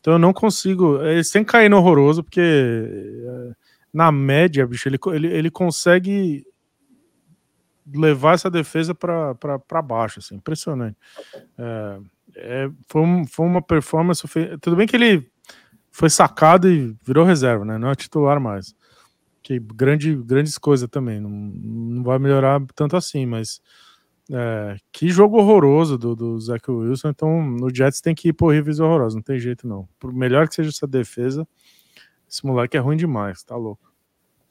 Então 0.00 0.14
eu 0.14 0.18
não 0.18 0.32
consigo. 0.32 1.02
Eles 1.02 1.30
têm 1.30 1.44
que 1.44 1.52
cair 1.52 1.68
no 1.68 1.78
horroroso, 1.78 2.22
porque 2.22 2.40
é, 2.40 3.52
na 3.92 4.12
média, 4.12 4.66
bicho, 4.66 4.88
ele, 4.88 4.98
ele, 5.12 5.26
ele 5.28 5.50
consegue 5.50 6.46
levar 7.94 8.34
essa 8.34 8.50
defesa 8.50 8.94
para 8.94 9.82
baixo, 9.82 10.18
assim, 10.18 10.36
impressionante. 10.36 10.96
É, 11.58 11.98
é, 12.36 12.70
foi, 12.88 13.02
um, 13.02 13.26
foi 13.26 13.46
uma 13.46 13.62
performance. 13.62 14.22
Tudo 14.60 14.76
bem 14.76 14.86
que 14.86 14.96
ele 14.96 15.28
foi 15.90 16.10
sacado 16.10 16.68
e 16.68 16.94
virou 17.02 17.24
reserva, 17.24 17.64
né? 17.64 17.78
Não 17.78 17.90
é 17.90 17.94
titular 17.94 18.40
mais. 18.40 18.74
Que 19.42 19.58
grande, 19.58 20.14
grandes 20.14 20.58
coisas 20.58 20.88
também. 20.88 21.20
Não, 21.20 21.30
não 21.30 22.02
vai 22.02 22.18
melhorar 22.18 22.60
tanto 22.74 22.96
assim, 22.96 23.24
mas 23.24 23.60
é, 24.32 24.76
que 24.92 25.08
jogo 25.08 25.38
horroroso 25.38 25.96
do, 25.96 26.16
do 26.16 26.40
Zach 26.40 26.68
Wilson. 26.70 27.10
Então, 27.10 27.42
no 27.42 27.74
Jets 27.74 28.00
tem 28.00 28.14
que 28.14 28.28
ir 28.28 28.32
por 28.32 28.46
horríveis 28.46 28.80
horrorosos, 28.80 29.14
não 29.14 29.22
tem 29.22 29.38
jeito 29.38 29.66
não. 29.66 29.88
Por 29.98 30.12
melhor 30.12 30.48
que 30.48 30.54
seja 30.54 30.70
essa 30.70 30.86
defesa, 30.86 31.46
esse 32.28 32.44
moleque 32.44 32.76
é 32.76 32.80
ruim 32.80 32.96
demais, 32.96 33.42
tá 33.42 33.56
louco. 33.56 33.92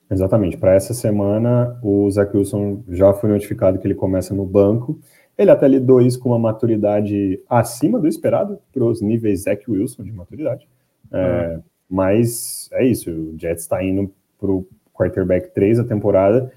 Exatamente. 0.10 0.58
Para 0.58 0.74
essa 0.74 0.94
semana, 0.94 1.80
o 1.82 2.10
Zach 2.10 2.36
Wilson 2.36 2.84
já 2.90 3.14
foi 3.14 3.30
notificado 3.30 3.80
que 3.80 3.88
ele 3.88 3.96
começa 3.96 4.34
no 4.34 4.46
banco. 4.46 5.00
Ele 5.38 5.52
até 5.52 5.68
lidou 5.68 6.02
isso 6.02 6.20
com 6.20 6.30
uma 6.30 6.40
maturidade 6.40 7.42
acima 7.50 8.00
do 8.00 8.08
esperado 8.08 8.60
para 8.72 8.86
os 8.86 9.02
níveis 9.02 9.44
Zach 9.44 9.70
Wilson 9.70 10.04
de 10.04 10.12
maturidade. 10.12 10.68
É, 11.12 11.60
mas 11.90 12.70
é 12.74 12.86
isso, 12.86 13.12
o 13.12 13.36
Jets 13.38 13.64
está 13.64 13.84
indo 13.84 14.12
para 14.40 14.50
o 14.50 14.66
quarterback 14.94 15.54
3 15.54 15.80
a 15.80 15.84
temporada. 15.84 16.52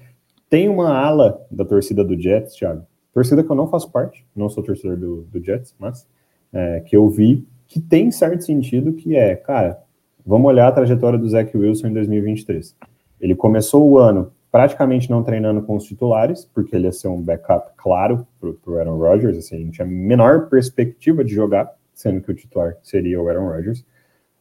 Tem 0.49 0.69
uma 0.69 0.95
ala 0.95 1.45
da 1.51 1.65
torcida 1.65 2.03
do 2.03 2.19
Jets, 2.19 2.55
Thiago, 2.55 2.85
torcida 3.19 3.43
que 3.43 3.51
eu 3.51 3.55
não 3.55 3.67
faço 3.67 3.91
parte, 3.91 4.25
não 4.33 4.49
sou 4.49 4.63
torcedor 4.63 4.95
do, 4.95 5.23
do 5.23 5.43
Jets, 5.43 5.75
mas 5.77 6.07
é, 6.53 6.79
que 6.79 6.95
eu 6.95 7.09
vi 7.09 7.45
que 7.67 7.77
tem 7.77 8.09
certo 8.11 8.45
sentido, 8.45 8.93
que 8.93 9.13
é, 9.13 9.35
cara, 9.35 9.77
vamos 10.25 10.47
olhar 10.47 10.69
a 10.69 10.71
trajetória 10.71 11.19
do 11.19 11.27
Zach 11.27 11.55
Wilson 11.55 11.87
em 11.87 11.93
2023. 11.93 12.75
Ele 13.19 13.35
começou 13.35 13.87
o 13.89 13.97
ano 13.97 14.31
praticamente 14.49 15.09
não 15.11 15.21
treinando 15.21 15.61
com 15.61 15.75
os 15.75 15.83
titulares, 15.83 16.45
porque 16.45 16.73
ele 16.73 16.85
ia 16.85 16.93
ser 16.93 17.09
um 17.09 17.21
backup 17.21 17.73
claro 17.75 18.25
para 18.39 18.71
o 18.71 18.77
Aaron 18.77 18.97
Rodgers, 18.97 19.37
assim, 19.37 19.69
tinha 19.69 19.85
a 19.85 19.89
menor 19.89 20.47
perspectiva 20.47 21.21
de 21.23 21.35
jogar, 21.35 21.69
sendo 21.93 22.21
que 22.21 22.31
o 22.31 22.33
titular 22.33 22.77
seria 22.81 23.21
o 23.21 23.27
Aaron 23.27 23.49
Rodgers. 23.49 23.85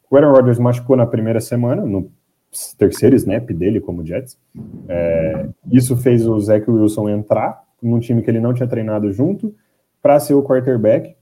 O 0.08 0.16
Aaron 0.16 0.32
Rodgers 0.32 0.58
machucou 0.60 0.96
na 0.96 1.04
primeira 1.04 1.40
semana, 1.40 1.84
no 1.84 2.10
terceiro 2.78 3.16
snap 3.16 3.50
dele 3.50 3.80
como 3.80 4.06
Jets. 4.06 4.38
É, 4.88 5.48
isso 5.70 5.96
fez 5.96 6.26
o 6.26 6.38
Zach 6.38 6.70
Wilson 6.70 7.08
entrar 7.08 7.67
num 7.82 8.00
time 8.00 8.22
que 8.22 8.30
ele 8.30 8.40
não 8.40 8.54
tinha 8.54 8.68
treinado 8.68 9.12
junto 9.12 9.54
para 10.02 10.18
ser 10.20 10.34
o 10.34 10.42
quarterback. 10.42 11.16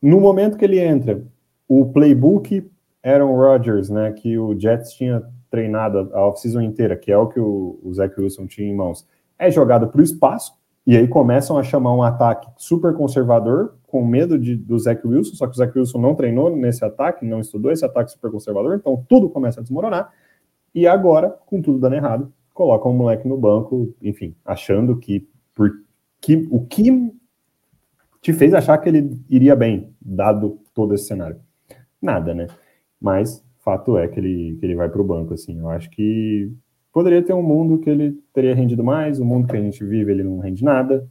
No 0.00 0.20
momento 0.20 0.56
que 0.56 0.64
ele 0.64 0.78
entra, 0.78 1.22
o 1.68 1.86
playbook 1.86 2.70
Aaron 3.02 3.34
Rodgers, 3.36 3.88
né, 3.88 4.12
que 4.12 4.38
o 4.38 4.58
Jets 4.58 4.92
tinha 4.92 5.22
treinado 5.50 6.10
a 6.12 6.26
off-season 6.26 6.60
inteira, 6.60 6.96
que 6.96 7.10
é 7.10 7.16
o 7.16 7.26
que 7.26 7.40
o, 7.40 7.78
o 7.82 7.92
Zach 7.92 8.18
Wilson 8.18 8.46
tinha 8.46 8.68
em 8.68 8.74
mãos, 8.74 9.06
é 9.38 9.50
jogado 9.50 9.88
para 9.88 10.00
o 10.00 10.04
espaço, 10.04 10.54
e 10.86 10.96
aí 10.96 11.08
começam 11.08 11.58
a 11.58 11.62
chamar 11.62 11.94
um 11.94 12.02
ataque 12.02 12.48
super 12.56 12.94
conservador, 12.94 13.74
com 13.86 14.04
medo 14.04 14.38
de, 14.38 14.54
do 14.54 14.78
Zach 14.78 15.04
Wilson, 15.06 15.34
só 15.34 15.46
que 15.46 15.52
o 15.52 15.56
Zach 15.56 15.76
Wilson 15.76 15.98
não 15.98 16.14
treinou 16.14 16.54
nesse 16.54 16.84
ataque, 16.84 17.26
não 17.26 17.40
estudou 17.40 17.72
esse 17.72 17.84
ataque 17.84 18.12
super 18.12 18.30
conservador, 18.30 18.76
então 18.76 19.04
tudo 19.08 19.28
começa 19.28 19.60
a 19.60 19.62
desmoronar. 19.62 20.12
E 20.74 20.86
agora, 20.86 21.36
com 21.46 21.60
tudo 21.60 21.78
dando 21.78 21.96
errado, 21.96 22.32
coloca 22.54 22.88
um 22.88 22.92
moleque 22.92 23.26
no 23.26 23.36
banco, 23.36 23.92
enfim, 24.00 24.34
achando 24.44 24.96
que, 24.96 25.26
que 26.20 26.46
o 26.50 26.64
que 26.64 27.12
te 28.20 28.32
fez 28.32 28.52
achar 28.52 28.78
que 28.78 28.88
ele 28.88 29.18
iria 29.28 29.56
bem, 29.56 29.94
dado 30.00 30.60
todo 30.74 30.94
esse 30.94 31.06
cenário? 31.06 31.40
Nada, 32.00 32.34
né? 32.34 32.46
Mas 33.00 33.44
fato 33.60 33.96
é 33.96 34.08
que 34.08 34.18
ele, 34.18 34.56
que 34.58 34.66
ele 34.66 34.74
vai 34.74 34.88
para 34.88 35.00
o 35.00 35.04
banco, 35.04 35.34
assim. 35.34 35.58
Eu 35.58 35.68
acho 35.70 35.90
que 35.90 36.52
poderia 36.92 37.22
ter 37.22 37.32
um 37.32 37.42
mundo 37.42 37.78
que 37.78 37.88
ele 37.88 38.18
teria 38.32 38.54
rendido 38.54 38.82
mais, 38.82 39.20
o 39.20 39.24
mundo 39.24 39.48
que 39.48 39.56
a 39.56 39.60
gente 39.60 39.84
vive 39.84 40.10
ele 40.10 40.22
não 40.22 40.38
rende 40.38 40.64
nada. 40.64 41.08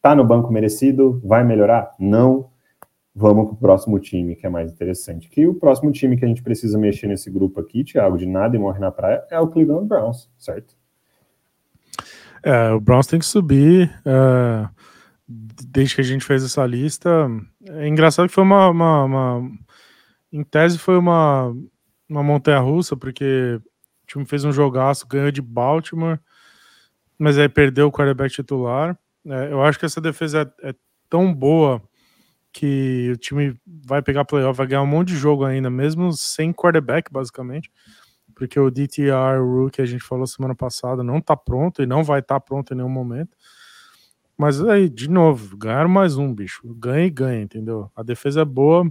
Tá 0.00 0.14
no 0.14 0.24
banco 0.24 0.52
merecido? 0.52 1.20
Vai 1.24 1.44
melhorar? 1.44 1.94
Não. 1.98 2.50
Vamos 3.14 3.46
para 3.46 3.54
o 3.54 3.58
próximo 3.58 3.98
time, 3.98 4.36
que 4.36 4.46
é 4.46 4.48
mais 4.48 4.70
interessante. 4.70 5.28
Que 5.28 5.46
o 5.46 5.54
próximo 5.54 5.90
time 5.90 6.16
que 6.16 6.24
a 6.24 6.28
gente 6.28 6.42
precisa 6.42 6.78
mexer 6.78 7.08
nesse 7.08 7.28
grupo 7.28 7.60
aqui, 7.60 7.82
Thiago, 7.82 8.16
de 8.16 8.24
nada 8.24 8.54
e 8.54 8.58
morre 8.60 8.78
na 8.78 8.92
praia, 8.92 9.24
é 9.28 9.40
o 9.40 9.48
Cleveland 9.48 9.88
Browns, 9.88 10.30
certo? 10.38 10.77
É, 12.42 12.70
o 12.70 12.80
Browns 12.80 13.06
tem 13.06 13.18
que 13.18 13.26
subir. 13.26 13.90
É, 14.04 14.68
desde 15.28 15.94
que 15.94 16.00
a 16.00 16.04
gente 16.04 16.24
fez 16.24 16.42
essa 16.42 16.64
lista. 16.64 17.28
É 17.66 17.86
engraçado 17.86 18.28
que 18.28 18.34
foi 18.34 18.44
uma. 18.44 18.68
uma, 18.70 19.04
uma 19.04 19.50
em 20.32 20.42
tese, 20.42 20.78
foi 20.78 20.96
uma, 20.96 21.54
uma 22.08 22.22
montanha 22.22 22.58
russa, 22.58 22.96
porque 22.96 23.60
o 24.02 24.06
time 24.06 24.26
fez 24.26 24.44
um 24.44 24.52
jogaço, 24.52 25.06
ganhou 25.06 25.30
de 25.30 25.40
Baltimore, 25.40 26.18
mas 27.18 27.38
aí 27.38 27.48
perdeu 27.48 27.88
o 27.88 27.92
quarterback 27.92 28.34
titular. 28.34 28.98
É, 29.26 29.52
eu 29.52 29.62
acho 29.62 29.78
que 29.78 29.86
essa 29.86 30.00
defesa 30.00 30.52
é, 30.62 30.70
é, 30.70 30.74
tão 31.08 31.32
boa 31.32 31.82
que 32.52 33.10
o 33.12 33.16
time 33.16 33.54
vai 33.66 34.02
pegar 34.02 34.24
playoff, 34.24 34.56
vai 34.56 34.66
ganhar 34.66 34.82
um 34.82 34.86
monte 34.86 35.08
de 35.08 35.16
jogo 35.16 35.44
ainda, 35.44 35.70
mesmo 35.70 36.12
sem 36.12 36.52
quarterback, 36.52 37.12
basicamente. 37.12 37.70
Porque 38.38 38.58
o 38.58 38.70
DTR 38.70 39.40
Rookie 39.40 39.72
que 39.76 39.82
a 39.82 39.84
gente 39.84 40.04
falou 40.04 40.24
semana 40.24 40.54
passada 40.54 41.02
não 41.02 41.20
tá 41.20 41.36
pronto 41.36 41.82
e 41.82 41.86
não 41.86 42.04
vai 42.04 42.20
estar 42.20 42.36
tá 42.36 42.40
pronto 42.40 42.72
em 42.72 42.76
nenhum 42.76 42.88
momento. 42.88 43.36
Mas 44.36 44.62
aí, 44.62 44.88
de 44.88 45.10
novo, 45.10 45.56
ganharam 45.56 45.90
mais 45.90 46.16
um, 46.16 46.32
bicho. 46.32 46.62
Ganha 46.74 47.04
e 47.04 47.10
ganha, 47.10 47.42
entendeu? 47.42 47.90
A 47.96 48.04
defesa 48.04 48.42
é 48.42 48.44
boa 48.44 48.88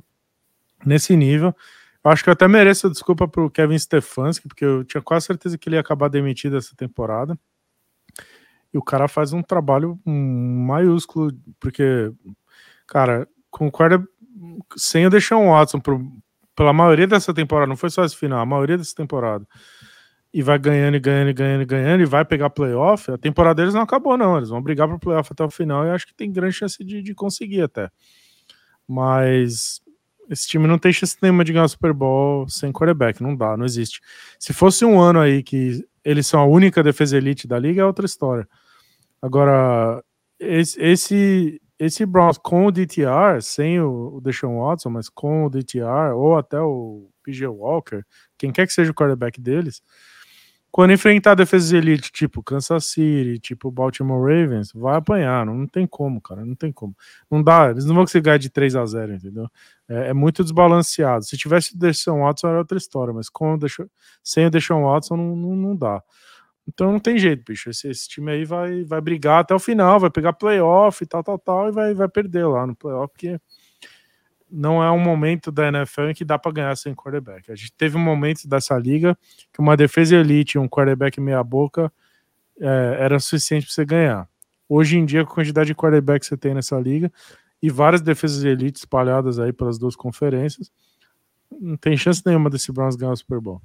nesse 0.86 1.16
nível. 1.16 1.56
Eu 2.04 2.12
acho 2.12 2.22
que 2.22 2.30
eu 2.30 2.34
até 2.34 2.46
mereço 2.46 2.90
desculpa 2.90 3.26
pro 3.26 3.50
Kevin 3.50 3.80
Stefanski, 3.80 4.50
porque 4.50 4.66
eu 4.66 4.84
tinha 4.84 5.02
quase 5.02 5.28
certeza 5.28 5.58
que 5.58 5.70
ele 5.70 5.78
ia 5.78 5.80
acabar 5.80 6.10
demitido 6.10 6.58
essa 6.58 6.76
temporada. 6.76 7.40
E 8.74 8.78
o 8.78 8.84
cara 8.84 9.08
faz 9.08 9.32
um 9.32 9.42
trabalho 9.42 9.98
maiúsculo, 10.06 11.32
porque, 11.58 12.12
cara, 12.86 13.26
quarter, 13.72 14.06
sem 14.76 15.08
o 15.08 15.10
Deshaun 15.10 15.52
Watson, 15.52 15.80
por, 15.80 16.02
pela 16.58 16.74
maioria 16.74 17.06
dessa 17.06 17.32
temporada, 17.32 17.70
não 17.70 17.78
foi 17.78 17.92
só 17.92 18.04
esse 18.04 18.18
final, 18.18 18.40
a 18.40 18.46
maioria 18.46 18.80
dessa 18.80 18.96
temporada, 18.96 19.48
e 20.34 20.42
vai 20.42 20.58
ganhando 20.58 20.98
e 20.98 21.00
ganhando 21.00 21.30
e 21.30 21.34
ganhando 21.34 21.62
e 21.62 21.66
ganhando, 21.66 22.02
e 22.02 22.06
vai 22.06 22.26
pegar 22.26 22.50
playoff, 22.50 23.12
a 23.12 23.18
temporada 23.18 23.62
deles 23.62 23.76
não 23.76 23.82
acabou, 23.82 24.18
não. 24.18 24.38
Eles 24.38 24.50
vão 24.50 24.62
brigar 24.62 24.88
pro 24.88 25.00
playoff 25.00 25.30
até 25.32 25.44
o 25.44 25.52
final 25.52 25.86
e 25.86 25.92
acho 25.92 26.08
que 26.08 26.16
tem 26.16 26.32
grande 26.32 26.56
chance 26.56 26.84
de, 26.84 27.04
de 27.04 27.14
conseguir 27.14 27.62
até. 27.62 27.90
Mas 28.88 29.80
esse 30.30 30.48
time 30.48 30.68
não 30.68 30.80
tem 30.80 30.92
chance 30.92 31.16
nenhuma 31.22 31.44
de 31.44 31.54
ganhar 31.54 31.66
o 31.66 31.70
Super 31.70 31.94
Bowl 31.94 32.50
sem 32.50 32.74
quarterback, 32.74 33.22
não 33.22 33.36
dá, 33.36 33.56
não 33.56 33.64
existe. 33.66 34.02
Se 34.40 34.52
fosse 34.52 34.84
um 34.84 35.00
ano 35.00 35.20
aí 35.20 35.44
que 35.44 35.86
eles 36.04 36.26
são 36.26 36.40
a 36.40 36.46
única 36.46 36.82
defesa 36.82 37.18
elite 37.18 37.48
da 37.48 37.60
liga, 37.60 37.84
é 37.84 37.86
outra 37.86 38.06
história. 38.06 38.48
Agora, 39.22 40.04
esse, 40.40 41.62
esse 41.80 42.06
Browns 42.06 42.38
com 42.38 42.66
o 42.66 42.72
DTR, 42.72 43.42
sem 43.42 43.80
o, 43.80 44.16
o 44.16 44.22
Deshaun 44.22 44.60
Watson, 44.60 44.90
mas 44.90 45.10
com 45.10 45.46
o 45.46 45.50
DTR, 45.50 46.14
ou 46.16 46.38
até 46.38 46.60
o 46.60 47.10
PG 47.24 47.48
Walker, 47.48 48.04
quem 48.38 48.52
quer 48.52 48.66
que 48.66 48.74
seja 48.74 48.92
o 48.92 48.96
quarterback 48.96 49.40
deles, 49.40 49.82
quando 50.72 50.94
enfrentar 50.94 51.34
defesas 51.34 51.70
de 51.70 51.78
elite 51.78 52.12
tipo 52.12 52.44
Kansas 52.44 52.86
City, 52.86 53.40
tipo 53.40 53.72
Baltimore 53.72 54.20
Ravens, 54.20 54.72
vai 54.74 54.96
apanhar, 54.96 55.46
não, 55.46 55.56
não, 55.56 55.68
tem 55.68 55.88
como, 55.88 56.22
cara, 56.22 56.46
não 56.46 56.56
tem 56.56 56.72
como. 56.72 56.96
Não 57.32 57.42
dá, 57.42 57.72
eles 57.72 57.86
não 57.86 57.96
vão 57.96 58.04
conseguir 58.04 58.26
ganhar 58.26 58.38
de 58.38 58.50
3 58.50 58.76
a 58.76 58.86
0 58.86 59.14
entendeu? 59.16 59.48
É, 59.88 60.10
é 60.10 60.14
muito 60.14 60.44
desbalanceado. 60.44 61.26
Se 61.26 61.38
tivesse 61.38 61.74
o 61.74 61.80
Deshaun 61.80 62.20
Watson 62.20 62.50
era 62.50 62.60
outra 62.60 62.78
história, 62.78 63.14
mas 63.14 63.30
com 63.30 63.54
o 63.54 63.58
Deshaun, 63.58 63.88
sem 64.24 64.46
o 64.46 64.52
Deshaun 64.52 64.84
Watson 64.84 65.16
não, 65.16 65.36
não, 65.36 65.56
não 65.56 65.76
dá. 65.76 66.04
Então 66.68 66.92
não 66.92 67.00
tem 67.00 67.18
jeito, 67.18 67.44
bicho. 67.46 67.70
Esse, 67.70 67.90
esse, 67.90 68.08
time 68.10 68.32
aí 68.32 68.46
vai, 68.46 68.84
vai 68.84 69.00
brigar 69.00 69.42
até 69.42 69.56
o 69.56 69.60
final, 69.60 70.00
vai 70.00 70.10
pegar 70.10 70.34
playoff 70.34 71.04
e 71.04 71.08
tal, 71.08 71.24
tal, 71.24 71.40
tal, 71.40 71.70
e 71.70 71.72
vai, 71.72 71.94
vai 71.94 72.10
perder 72.10 72.46
lá 72.46 72.68
no 72.68 72.76
playoff, 72.76 73.12
porque 73.14 73.40
não 74.50 74.84
é 74.84 74.92
um 74.92 75.00
momento 75.00 75.52
da 75.52 75.68
NFL 75.68 76.10
em 76.10 76.14
que 76.14 76.26
dá 76.26 76.38
para 76.38 76.52
ganhar 76.52 76.76
sem 76.76 76.94
quarterback. 76.94 77.52
A 77.52 77.56
gente 77.56 77.74
teve 77.74 77.98
um 77.98 78.02
momento 78.02 78.48
dessa 78.48 78.78
liga 78.78 79.18
que 79.54 79.60
uma 79.60 79.76
defesa 79.78 80.16
elite 80.16 80.58
e 80.58 80.60
um 80.60 80.68
quarterback 80.68 81.20
meia 81.20 81.44
boca 81.44 81.92
é, 82.60 82.98
era 83.00 83.20
suficiente 83.20 83.66
para 83.66 83.74
você 83.74 83.86
ganhar. 83.86 84.28
hoje 84.70 84.98
em 84.98 85.06
dia, 85.06 85.24
com 85.24 85.32
a 85.32 85.36
quantidade 85.36 85.68
de 85.68 85.76
quarterback 85.76 86.22
que 86.22 86.26
você 86.26 86.38
tem 86.38 86.54
nessa 86.54 86.78
liga 86.80 87.12
e 87.62 87.70
várias 87.70 88.02
defesas 88.02 88.42
de 88.42 88.48
elite 88.48 88.80
espalhadas 88.80 89.40
aí 89.40 89.54
pelas 89.54 89.78
duas 89.78 89.96
conferências, 89.96 90.72
não 91.60 91.78
tem 91.78 91.96
chance 91.98 92.22
nenhuma 92.26 92.50
desse 92.50 92.72
Browns 92.72 92.96
ganhar 92.96 93.14
o 93.14 93.18
Super 93.18 93.40
Bowl. 93.40 93.62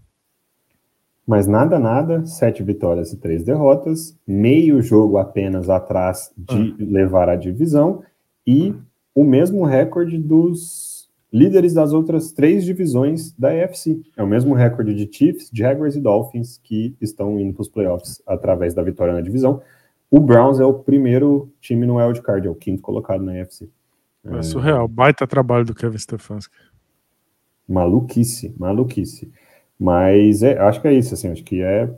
Mas 1.26 1.46
nada, 1.46 1.78
nada, 1.78 2.24
sete 2.26 2.62
vitórias 2.62 3.12
e 3.12 3.16
três 3.16 3.44
derrotas, 3.44 4.18
meio 4.26 4.82
jogo 4.82 5.18
apenas 5.18 5.70
atrás 5.70 6.32
de 6.36 6.74
ah. 6.78 6.84
levar 6.84 7.28
a 7.28 7.36
divisão 7.36 8.02
e 8.46 8.74
o 9.14 9.22
mesmo 9.22 9.64
recorde 9.64 10.18
dos 10.18 11.08
líderes 11.32 11.72
das 11.72 11.92
outras 11.92 12.32
três 12.32 12.64
divisões 12.64 13.32
da 13.32 13.50
AFC. 13.50 14.02
É 14.16 14.22
o 14.22 14.26
mesmo 14.26 14.54
recorde 14.54 14.94
de 14.94 15.08
Chiefs, 15.10 15.48
Jaguars 15.52 15.96
e 15.96 16.00
Dolphins 16.00 16.60
que 16.62 16.94
estão 17.00 17.38
indo 17.40 17.54
para 17.54 17.62
os 17.62 17.68
playoffs 17.68 18.20
através 18.26 18.74
da 18.74 18.82
vitória 18.82 19.14
na 19.14 19.20
divisão. 19.20 19.62
O 20.10 20.20
Browns 20.20 20.60
é 20.60 20.64
o 20.64 20.74
primeiro 20.74 21.50
time 21.60 21.86
no 21.86 21.96
wild 21.96 22.20
card, 22.20 22.46
é 22.46 22.50
o 22.50 22.54
quinto 22.54 22.82
colocado 22.82 23.22
na 23.22 23.40
AFC. 23.40 23.70
É, 24.24 24.38
é 24.38 24.42
surreal, 24.42 24.86
baita 24.86 25.26
trabalho 25.26 25.64
do 25.64 25.74
Kevin 25.74 25.96
Stefanski. 25.98 26.54
Maluquice, 27.66 28.54
maluquice. 28.58 29.32
Mas 29.82 30.44
é, 30.44 30.56
acho 30.60 30.80
que 30.80 30.86
é 30.86 30.92
isso, 30.92 31.12
assim, 31.12 31.28
acho 31.28 31.42
que 31.42 31.60
é. 31.60 31.92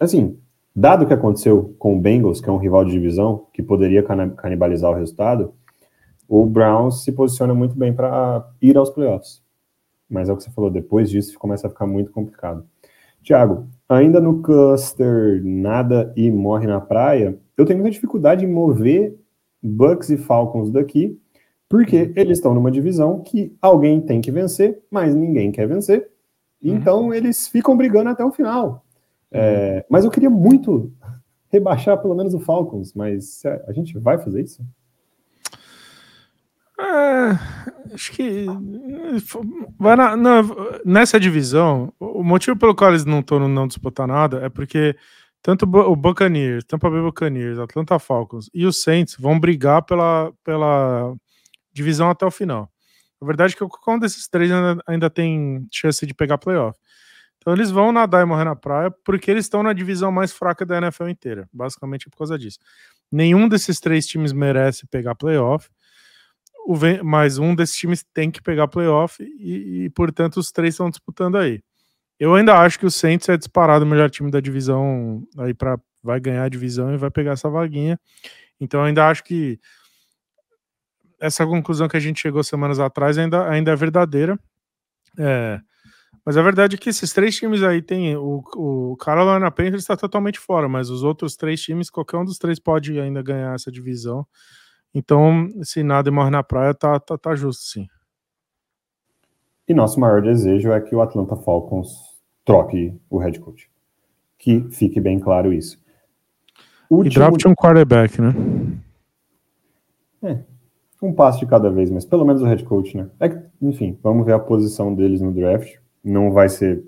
Assim, 0.00 0.36
dado 0.74 1.06
que 1.06 1.14
aconteceu 1.14 1.72
com 1.78 1.96
o 1.96 2.00
Bengals, 2.00 2.40
que 2.40 2.50
é 2.50 2.52
um 2.52 2.56
rival 2.56 2.84
de 2.84 2.90
divisão, 2.90 3.46
que 3.52 3.62
poderia 3.62 4.02
canibalizar 4.02 4.90
o 4.90 4.96
resultado, 4.96 5.54
o 6.28 6.44
Browns 6.44 7.04
se 7.04 7.12
posiciona 7.12 7.54
muito 7.54 7.78
bem 7.78 7.92
para 7.94 8.44
ir 8.60 8.76
aos 8.76 8.90
playoffs. 8.90 9.40
Mas 10.10 10.28
é 10.28 10.32
o 10.32 10.36
que 10.36 10.42
você 10.42 10.50
falou, 10.50 10.68
depois 10.68 11.08
disso 11.08 11.38
começa 11.38 11.68
a 11.68 11.70
ficar 11.70 11.86
muito 11.86 12.10
complicado. 12.10 12.66
Tiago, 13.22 13.68
ainda 13.88 14.20
no 14.20 14.42
cluster 14.42 15.40
nada 15.44 16.12
e 16.16 16.32
morre 16.32 16.66
na 16.66 16.80
praia, 16.80 17.38
eu 17.56 17.64
tenho 17.64 17.78
muita 17.78 17.92
dificuldade 17.92 18.44
em 18.44 18.48
mover 18.52 19.16
Bucks 19.62 20.10
e 20.10 20.16
Falcons 20.16 20.68
daqui, 20.68 21.16
porque 21.68 22.12
eles 22.16 22.38
estão 22.38 22.52
numa 22.54 22.72
divisão 22.72 23.20
que 23.20 23.56
alguém 23.62 24.00
tem 24.00 24.20
que 24.20 24.32
vencer, 24.32 24.82
mas 24.90 25.14
ninguém 25.14 25.52
quer 25.52 25.68
vencer. 25.68 26.10
Uhum. 26.64 26.76
Então 26.76 27.14
eles 27.14 27.46
ficam 27.46 27.76
brigando 27.76 28.10
até 28.10 28.24
o 28.24 28.32
final. 28.32 28.84
Uhum. 29.32 29.40
É, 29.40 29.86
mas 29.90 30.04
eu 30.04 30.10
queria 30.10 30.30
muito 30.30 30.92
rebaixar 31.52 32.00
pelo 32.00 32.14
menos 32.14 32.34
o 32.34 32.40
Falcons, 32.40 32.94
mas 32.94 33.42
a 33.68 33.72
gente 33.72 33.98
vai 33.98 34.18
fazer 34.18 34.42
isso? 34.42 34.64
É, 36.76 37.94
acho 37.94 38.10
que 38.12 38.46
vai 39.78 39.94
na, 39.94 40.16
na, 40.16 40.42
nessa 40.84 41.20
divisão, 41.20 41.92
o 42.00 42.24
motivo 42.24 42.58
pelo 42.58 42.74
qual 42.74 42.90
eles 42.90 43.04
não 43.04 43.20
estão 43.20 43.48
não 43.48 43.68
disputar 43.68 44.08
nada 44.08 44.44
é 44.44 44.48
porque 44.48 44.96
tanto 45.40 45.64
o 45.64 45.94
Buccaneers, 45.94 46.64
Tampa 46.64 46.90
Bay 46.90 47.00
Buccaneers, 47.00 47.58
Atlanta 47.58 47.98
Falcons 48.00 48.50
e 48.52 48.66
os 48.66 48.82
Saints 48.82 49.14
vão 49.16 49.38
brigar 49.38 49.82
pela, 49.82 50.32
pela 50.42 51.14
divisão 51.72 52.10
até 52.10 52.26
o 52.26 52.30
final. 52.30 52.68
A 53.20 53.24
verdade 53.24 53.54
é 53.54 53.56
que 53.56 53.66
qual 53.66 53.96
um 53.96 53.98
desses 53.98 54.28
três 54.28 54.50
ainda, 54.50 54.82
ainda 54.86 55.10
tem 55.10 55.66
chance 55.70 56.04
de 56.06 56.14
pegar 56.14 56.38
playoff. 56.38 56.78
Então 57.38 57.52
eles 57.52 57.70
vão 57.70 57.92
nadar 57.92 58.22
e 58.22 58.24
morrer 58.24 58.44
na 58.44 58.56
praia 58.56 58.90
porque 59.04 59.30
eles 59.30 59.44
estão 59.44 59.62
na 59.62 59.72
divisão 59.72 60.10
mais 60.10 60.32
fraca 60.32 60.64
da 60.64 60.78
NFL 60.78 61.08
inteira. 61.08 61.48
Basicamente 61.52 62.08
é 62.08 62.10
por 62.10 62.18
causa 62.18 62.38
disso. 62.38 62.58
Nenhum 63.12 63.48
desses 63.48 63.78
três 63.80 64.06
times 64.06 64.32
merece 64.32 64.86
pegar 64.86 65.14
playoff 65.14 65.68
mas 67.02 67.38
um 67.38 67.54
desses 67.54 67.76
times 67.76 68.04
tem 68.14 68.30
que 68.30 68.42
pegar 68.42 68.68
playoff 68.68 69.22
e, 69.22 69.84
e, 69.84 69.90
portanto, 69.90 70.38
os 70.38 70.50
três 70.50 70.74
estão 70.74 70.88
disputando 70.88 71.36
aí. 71.36 71.60
Eu 72.18 72.34
ainda 72.34 72.58
acho 72.58 72.78
que 72.78 72.86
o 72.86 72.90
Saints 72.90 73.28
é 73.28 73.36
disparado 73.36 73.84
o 73.84 73.88
melhor 73.88 74.08
time 74.08 74.30
da 74.30 74.40
divisão 74.40 75.26
aí 75.36 75.52
para 75.52 75.78
vai 76.02 76.20
ganhar 76.20 76.44
a 76.44 76.48
divisão 76.48 76.92
e 76.92 76.98
vai 76.98 77.10
pegar 77.10 77.32
essa 77.32 77.48
vaguinha. 77.48 77.98
Então, 78.60 78.82
ainda 78.82 79.08
acho 79.08 79.24
que 79.24 79.58
essa 81.20 81.46
conclusão 81.46 81.88
que 81.88 81.96
a 81.96 82.00
gente 82.00 82.20
chegou 82.20 82.42
semanas 82.42 82.78
atrás 82.80 83.18
ainda, 83.18 83.48
ainda 83.48 83.72
é 83.72 83.76
verdadeira. 83.76 84.38
É, 85.18 85.60
mas 86.24 86.36
a 86.36 86.42
verdade 86.42 86.76
é 86.76 86.78
que 86.78 86.88
esses 86.88 87.12
três 87.12 87.36
times 87.36 87.62
aí 87.62 87.82
tem 87.82 88.16
o, 88.16 88.42
o 88.56 88.96
Carolina 88.96 89.50
Panthers 89.50 89.82
está 89.82 89.96
totalmente 89.96 90.38
fora, 90.38 90.68
mas 90.68 90.88
os 90.88 91.02
outros 91.02 91.36
três 91.36 91.60
times, 91.60 91.90
qualquer 91.90 92.16
um 92.16 92.24
dos 92.24 92.38
três 92.38 92.58
pode 92.58 92.98
ainda 92.98 93.22
ganhar 93.22 93.54
essa 93.54 93.70
divisão. 93.70 94.26
Então, 94.94 95.48
se 95.62 95.82
nada 95.82 96.08
e 96.08 96.12
morre 96.12 96.30
na 96.30 96.42
praia, 96.42 96.72
tá, 96.72 96.98
tá, 96.98 97.18
tá 97.18 97.34
justo, 97.34 97.64
sim. 97.64 97.86
E 99.68 99.74
nosso 99.74 99.98
maior 99.98 100.22
desejo 100.22 100.72
é 100.72 100.80
que 100.80 100.94
o 100.94 101.02
Atlanta 101.02 101.36
Falcons 101.36 101.90
troque 102.44 102.98
o 103.10 103.18
head 103.18 103.40
coach. 103.40 103.68
Que 104.38 104.68
fique 104.70 105.00
bem 105.00 105.18
claro 105.18 105.52
isso. 105.52 105.82
Último... 106.88 107.10
E 107.10 107.14
draft 107.14 107.46
um 107.46 107.54
quarterback, 107.54 108.20
né? 108.20 108.34
É, 110.22 110.44
um 111.04 111.12
passo 111.12 111.40
de 111.40 111.46
cada 111.46 111.70
vez, 111.70 111.90
mas 111.90 112.04
pelo 112.04 112.24
menos 112.24 112.42
o 112.42 112.46
head 112.46 112.64
coach, 112.64 112.96
né? 112.96 113.08
É 113.20 113.28
que, 113.28 113.38
enfim, 113.60 113.98
vamos 114.02 114.24
ver 114.24 114.32
a 114.32 114.38
posição 114.38 114.94
deles 114.94 115.20
no 115.20 115.32
draft. 115.32 115.76
Não 116.02 116.32
vai 116.32 116.48
ser 116.48 116.84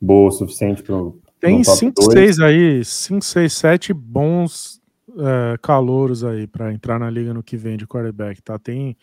boa 0.00 0.28
o 0.28 0.32
suficiente 0.32 0.82
para 0.82 0.96
Tem 1.40 1.62
5, 1.62 2.12
6 2.12 2.40
aí, 2.40 2.84
5, 2.84 3.24
6, 3.24 3.52
7 3.52 3.92
bons 3.92 4.80
é, 5.16 5.58
calouros 5.62 6.24
aí 6.24 6.46
para 6.46 6.72
entrar 6.72 6.98
na 6.98 7.10
liga 7.10 7.32
no 7.32 7.42
que 7.42 7.56
vem 7.56 7.76
de 7.76 7.86
quarterback, 7.86 8.42
tá? 8.42 8.58
Tem, 8.58 8.96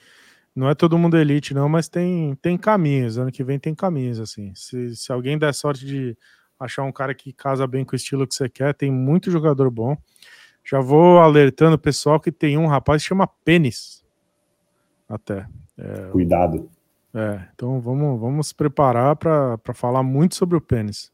não 0.55 0.69
é 0.69 0.75
todo 0.75 0.97
mundo 0.97 1.17
elite 1.17 1.53
não, 1.53 1.67
mas 1.67 1.87
tem, 1.87 2.35
tem 2.41 2.57
caminhos. 2.57 3.17
Ano 3.17 3.31
que 3.31 3.43
vem 3.43 3.59
tem 3.59 3.73
caminhos 3.73 4.19
assim. 4.19 4.53
Se, 4.55 4.95
se 4.95 5.11
alguém 5.11 5.37
der 5.37 5.53
sorte 5.53 5.85
de 5.85 6.17
achar 6.59 6.83
um 6.83 6.91
cara 6.91 7.13
que 7.13 7.33
casa 7.33 7.67
bem 7.67 7.83
com 7.83 7.93
o 7.93 7.95
estilo 7.95 8.27
que 8.27 8.35
você 8.35 8.49
quer, 8.49 8.73
tem 8.73 8.91
muito 8.91 9.31
jogador 9.31 9.69
bom. 9.69 9.97
Já 10.66 10.82
vou 10.82 11.20
alertando 11.20 11.76
o 11.76 11.80
pessoal 11.80 12.20
que 12.20 12.32
tem 12.32 12.57
um 12.57 12.66
rapaz 12.66 13.03
que 13.03 13.07
chama 13.07 13.28
Pênis. 13.45 14.03
Até. 15.07 15.45
É, 15.78 16.09
Cuidado. 16.11 16.68
É, 17.13 17.39
então 17.53 17.80
vamos, 17.80 18.20
vamos 18.20 18.47
se 18.47 18.55
preparar 18.55 19.16
para 19.16 19.74
falar 19.74 20.01
muito 20.01 20.36
sobre 20.36 20.57
o 20.57 20.61
Pênis. 20.61 21.13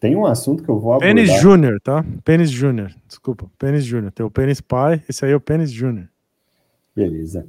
Tem 0.00 0.16
um 0.16 0.26
assunto 0.26 0.62
que 0.62 0.68
eu 0.68 0.78
vou 0.78 0.94
abordar. 0.94 1.14
Pênis 1.14 1.40
Júnior, 1.40 1.80
tá? 1.80 2.04
Pênis 2.24 2.50
Júnior. 2.50 2.90
Desculpa, 3.06 3.46
Pênis 3.58 3.84
Júnior. 3.84 4.10
Tem 4.10 4.26
o 4.26 4.30
Pênis 4.30 4.60
Pai, 4.60 5.02
esse 5.08 5.24
aí 5.24 5.30
é 5.30 5.36
o 5.36 5.40
Pênis 5.40 5.70
Júnior. 5.70 6.08
Beleza. 6.96 7.46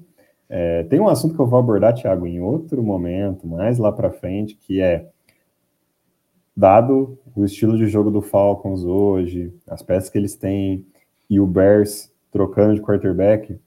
É, 0.47 0.83
tem 0.83 0.99
um 0.99 1.07
assunto 1.07 1.33
que 1.33 1.41
eu 1.41 1.47
vou 1.47 1.57
abordar, 1.57 1.93
Thiago, 1.93 2.27
em 2.27 2.41
outro 2.41 2.83
momento, 2.83 3.47
mais 3.47 3.79
lá 3.79 3.91
para 3.91 4.11
frente, 4.11 4.55
que 4.55 4.81
é 4.81 5.07
dado 6.55 7.17
o 7.35 7.45
estilo 7.45 7.77
de 7.77 7.87
jogo 7.87 8.11
do 8.11 8.21
Falcons 8.21 8.83
hoje, 8.83 9.53
as 9.65 9.81
peças 9.81 10.09
que 10.09 10.17
eles 10.17 10.35
têm 10.35 10.85
e 11.31 11.39
o 11.39 11.47
Bears 11.47 12.11
trocando 12.29 12.75
de 12.75 12.81
quarterback, 12.81 13.57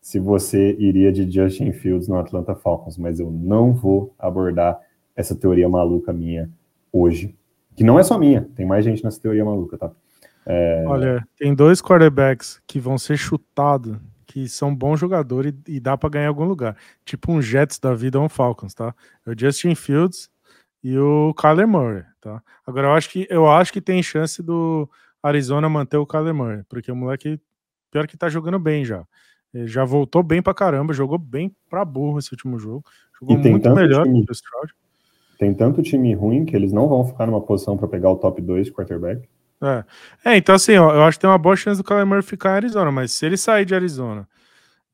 se 0.00 0.18
você 0.18 0.72
iria 0.72 1.12
de 1.12 1.30
Justin 1.30 1.72
Fields 1.72 2.08
no 2.08 2.18
Atlanta 2.18 2.56
Falcons, 2.56 2.98
mas 2.98 3.20
eu 3.20 3.30
não 3.30 3.72
vou 3.72 4.12
abordar 4.18 4.80
essa 5.14 5.32
teoria 5.32 5.68
maluca 5.68 6.12
minha 6.12 6.50
hoje, 6.92 7.32
que 7.76 7.84
não 7.84 7.96
é 7.96 8.02
só 8.02 8.18
minha, 8.18 8.50
tem 8.56 8.66
mais 8.66 8.84
gente 8.84 9.04
nessa 9.04 9.20
teoria 9.20 9.44
maluca, 9.44 9.78
tá? 9.78 9.92
É... 10.44 10.84
Olha, 10.84 11.24
tem 11.38 11.54
dois 11.54 11.80
quarterbacks 11.80 12.60
que 12.66 12.80
vão 12.80 12.98
ser 12.98 13.16
chutados, 13.16 13.96
que 14.26 14.48
são 14.48 14.74
bons 14.74 14.98
jogadores 14.98 15.54
e, 15.68 15.76
e 15.76 15.80
dá 15.80 15.96
para 15.96 16.08
ganhar 16.08 16.24
em 16.24 16.28
algum 16.28 16.44
lugar. 16.44 16.76
Tipo 17.04 17.30
um 17.30 17.40
Jets 17.40 17.78
da 17.78 17.94
vida 17.94 18.18
ou 18.18 18.24
um 18.24 18.28
Falcons, 18.28 18.74
tá? 18.74 18.92
É 19.24 19.30
o 19.30 19.38
Justin 19.38 19.76
Fields 19.76 20.28
e 20.82 20.98
o 20.98 21.32
Kyler 21.34 21.68
Murray, 21.68 22.02
tá? 22.20 22.42
Agora 22.66 22.88
eu 22.88 22.92
acho 22.94 23.10
que 23.10 23.28
eu 23.30 23.48
acho 23.48 23.72
que 23.72 23.80
tem 23.80 24.02
chance 24.02 24.42
do 24.42 24.90
Arizona 25.26 25.68
manter 25.68 25.96
o 25.96 26.06
Kyler 26.06 26.34
Murray, 26.34 26.62
porque 26.68 26.90
o 26.90 26.96
moleque 26.96 27.40
pior 27.90 28.06
que 28.06 28.16
tá 28.16 28.28
jogando 28.28 28.58
bem 28.58 28.84
já. 28.84 29.04
Ele 29.52 29.66
já 29.66 29.84
voltou 29.84 30.22
bem 30.22 30.42
pra 30.42 30.52
caramba, 30.52 30.92
jogou 30.92 31.18
bem 31.18 31.54
pra 31.68 31.84
burro 31.84 32.18
esse 32.18 32.32
último 32.32 32.58
jogo. 32.58 32.84
Jogou 33.20 33.38
muito 33.38 33.74
melhor 33.74 34.04
time. 34.04 34.24
que 34.24 34.30
o 34.30 34.34
Stroud. 34.34 34.74
Tem 35.38 35.54
tanto 35.54 35.82
time 35.82 36.14
ruim 36.14 36.44
que 36.44 36.54
eles 36.54 36.72
não 36.72 36.88
vão 36.88 37.04
ficar 37.04 37.26
numa 37.26 37.40
posição 37.40 37.76
para 37.76 37.88
pegar 37.88 38.10
o 38.10 38.16
top 38.16 38.40
2 38.40 38.66
de 38.66 38.72
quarterback. 38.72 39.28
É. 39.62 39.84
é, 40.32 40.36
então 40.36 40.54
assim, 40.54 40.76
ó, 40.76 40.94
eu 40.94 41.02
acho 41.02 41.16
que 41.16 41.22
tem 41.22 41.30
uma 41.30 41.38
boa 41.38 41.56
chance 41.56 41.80
do 41.80 41.84
Kyler 41.84 42.06
Murray 42.06 42.22
ficar 42.22 42.50
em 42.50 42.56
Arizona, 42.56 42.92
mas 42.92 43.12
se 43.12 43.24
ele 43.24 43.38
sair 43.38 43.64
de 43.64 43.74
Arizona 43.74 44.28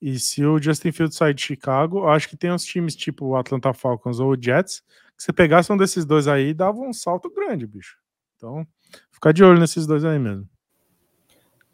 e 0.01 0.19
se 0.19 0.45
o 0.45 0.61
Justin 0.61 0.93
Fields 0.93 1.17
sair 1.17 1.35
de 1.35 1.43
Chicago, 1.43 1.99
eu 1.99 2.09
acho 2.09 2.29
que 2.29 2.37
tem 2.37 2.53
uns 2.53 2.65
times 2.65 2.95
tipo 2.95 3.27
o 3.27 3.37
Atlanta 3.37 3.73
Falcons 3.73 4.19
ou 4.19 4.33
o 4.33 4.41
Jets, 4.41 4.83
que 5.17 5.23
se 5.23 5.33
pegasse 5.33 5.73
um 5.73 5.77
desses 5.77 6.05
dois 6.05 6.27
aí, 6.27 6.53
dava 6.53 6.81
um 6.81 6.93
salto 6.93 7.31
grande, 7.31 7.67
bicho. 7.67 8.02
Então, 8.43 8.67
ficar 9.13 9.31
de 9.31 9.45
olho 9.45 9.61
nesses 9.61 9.87
dois 9.87 10.05
aí 10.05 10.19
mesmo. 10.19 10.49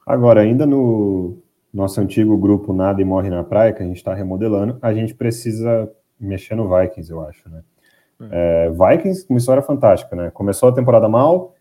Agora, 0.07 0.43
ainda 0.43 0.67
no 0.67 1.39
nosso 1.73 1.99
antigo 1.99 2.37
grupo 2.37 2.75
Nada 2.75 3.01
e 3.01 3.05
Morre 3.07 3.31
na 3.31 3.43
Praia, 3.43 3.73
que 3.73 3.83
a 3.83 3.87
gente 3.87 3.97
está 3.97 4.13
remodelando, 4.13 4.79
a 4.83 4.93
gente 4.93 5.15
precisa 5.15 5.91
mexer 6.21 6.55
no 6.57 6.69
Vikings, 6.69 7.11
eu 7.11 7.27
acho, 7.27 7.49
né? 7.49 7.63
É, 8.31 8.71
Vikings, 8.71 9.25
uma 9.31 9.39
história 9.39 9.63
fantástica, 9.63 10.15
né? 10.15 10.31
Começou 10.31 10.69
a 10.69 10.75
temporada 10.75 11.09
mal, 11.09 11.55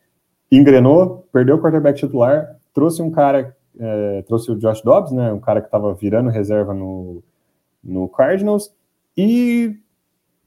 engrenou, 0.51 1.26
perdeu 1.32 1.55
o 1.55 1.62
quarterback 1.62 1.97
titular, 1.97 2.58
trouxe 2.74 3.01
um 3.01 3.10
cara, 3.10 3.55
é, 3.80 4.24
trouxe 4.24 4.51
o 4.51 4.58
Josh 4.58 4.82
Dobbs, 4.82 5.14
né? 5.14 5.32
Um 5.32 5.39
cara 5.39 5.62
que 5.62 5.68
estava 5.68 5.93
virando 5.93 6.30
reserva 6.30 6.74
no, 6.74 7.24
no 7.82 8.10
Cardinals 8.10 8.76
e 9.16 9.80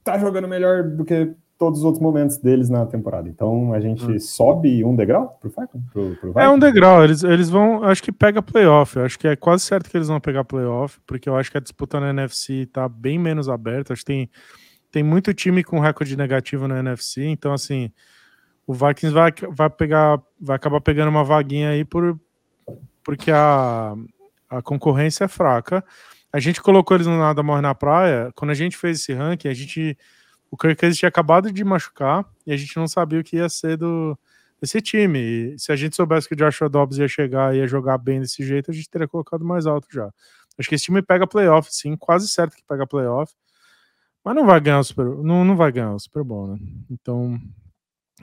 tá 0.04 0.18
jogando 0.18 0.46
melhor 0.46 0.82
do 0.82 1.02
que 1.02 1.34
todos 1.60 1.80
os 1.80 1.84
outros 1.84 2.02
momentos 2.02 2.38
deles 2.38 2.70
na 2.70 2.86
temporada. 2.86 3.28
Então 3.28 3.74
a 3.74 3.80
gente 3.80 4.02
hum. 4.02 4.18
sobe 4.18 4.82
um 4.82 4.96
degrau 4.96 5.36
pro 5.38 5.50
Falcon? 5.50 5.82
Pro, 5.92 6.16
pro 6.16 6.38
é 6.40 6.48
um 6.48 6.58
degrau, 6.58 7.04
eles, 7.04 7.22
eles 7.22 7.50
vão, 7.50 7.84
acho 7.84 8.02
que 8.02 8.10
pega 8.10 8.40
playoff, 8.40 8.98
acho 8.98 9.18
que 9.18 9.28
é 9.28 9.36
quase 9.36 9.64
certo 9.64 9.90
que 9.90 9.96
eles 9.98 10.08
vão 10.08 10.18
pegar 10.18 10.42
playoff, 10.42 10.98
porque 11.06 11.28
eu 11.28 11.36
acho 11.36 11.50
que 11.50 11.58
a 11.58 11.60
disputa 11.60 12.00
na 12.00 12.08
NFC 12.08 12.64
tá 12.64 12.88
bem 12.88 13.18
menos 13.18 13.46
aberta, 13.46 13.92
acho 13.92 14.00
que 14.00 14.06
tem, 14.06 14.30
tem 14.90 15.02
muito 15.02 15.34
time 15.34 15.62
com 15.62 15.78
recorde 15.78 16.16
negativo 16.16 16.66
na 16.66 16.78
NFC, 16.78 17.26
então 17.26 17.52
assim, 17.52 17.92
o 18.66 18.72
Vikings 18.72 19.12
vai, 19.12 19.30
vai 19.50 19.68
pegar, 19.68 20.18
vai 20.40 20.56
acabar 20.56 20.80
pegando 20.80 21.10
uma 21.10 21.24
vaguinha 21.24 21.68
aí 21.68 21.84
por, 21.84 22.18
porque 23.04 23.30
a, 23.30 23.94
a 24.48 24.62
concorrência 24.62 25.24
é 25.24 25.28
fraca. 25.28 25.84
A 26.32 26.40
gente 26.40 26.62
colocou 26.62 26.96
eles 26.96 27.06
no 27.06 27.18
Nada 27.18 27.42
Morre 27.42 27.60
na 27.60 27.74
Praia, 27.74 28.30
quando 28.34 28.52
a 28.52 28.54
gente 28.54 28.78
fez 28.78 29.00
esse 29.00 29.12
ranking, 29.12 29.48
a 29.48 29.52
gente 29.52 29.98
o 30.50 30.56
Kirk 30.56 30.90
tinha 30.92 31.08
acabado 31.08 31.52
de 31.52 31.64
machucar 31.64 32.26
e 32.46 32.52
a 32.52 32.56
gente 32.56 32.76
não 32.76 32.88
sabia 32.88 33.20
o 33.20 33.24
que 33.24 33.36
ia 33.36 33.48
ser 33.48 33.76
do, 33.76 34.18
desse 34.60 34.80
time. 34.80 35.18
E 35.18 35.58
se 35.58 35.70
a 35.70 35.76
gente 35.76 35.94
soubesse 35.94 36.28
que 36.28 36.34
o 36.34 36.36
Joshua 36.36 36.68
Dobbs 36.68 36.98
ia 36.98 37.06
chegar 37.06 37.54
e 37.54 37.58
ia 37.58 37.66
jogar 37.66 37.98
bem 37.98 38.20
desse 38.20 38.44
jeito, 38.44 38.70
a 38.70 38.74
gente 38.74 38.90
teria 38.90 39.06
colocado 39.06 39.44
mais 39.44 39.66
alto 39.66 39.86
já. 39.90 40.12
Acho 40.58 40.68
que 40.68 40.74
esse 40.74 40.84
time 40.84 41.00
pega 41.00 41.26
playoff, 41.26 41.72
sim, 41.72 41.96
quase 41.96 42.28
certo 42.28 42.56
que 42.56 42.64
pega 42.68 42.86
playoff. 42.86 43.32
Mas 44.24 44.34
não 44.34 44.44
vai 44.44 44.60
ganhar 44.60 44.80
o 44.80 44.84
Super, 44.84 45.06
não, 45.06 45.44
não 45.44 45.56
vai 45.56 45.72
ganhar 45.72 45.94
o 45.94 45.98
Super 45.98 46.22
Bowl, 46.22 46.48
né? 46.48 46.58
Então, 46.90 47.40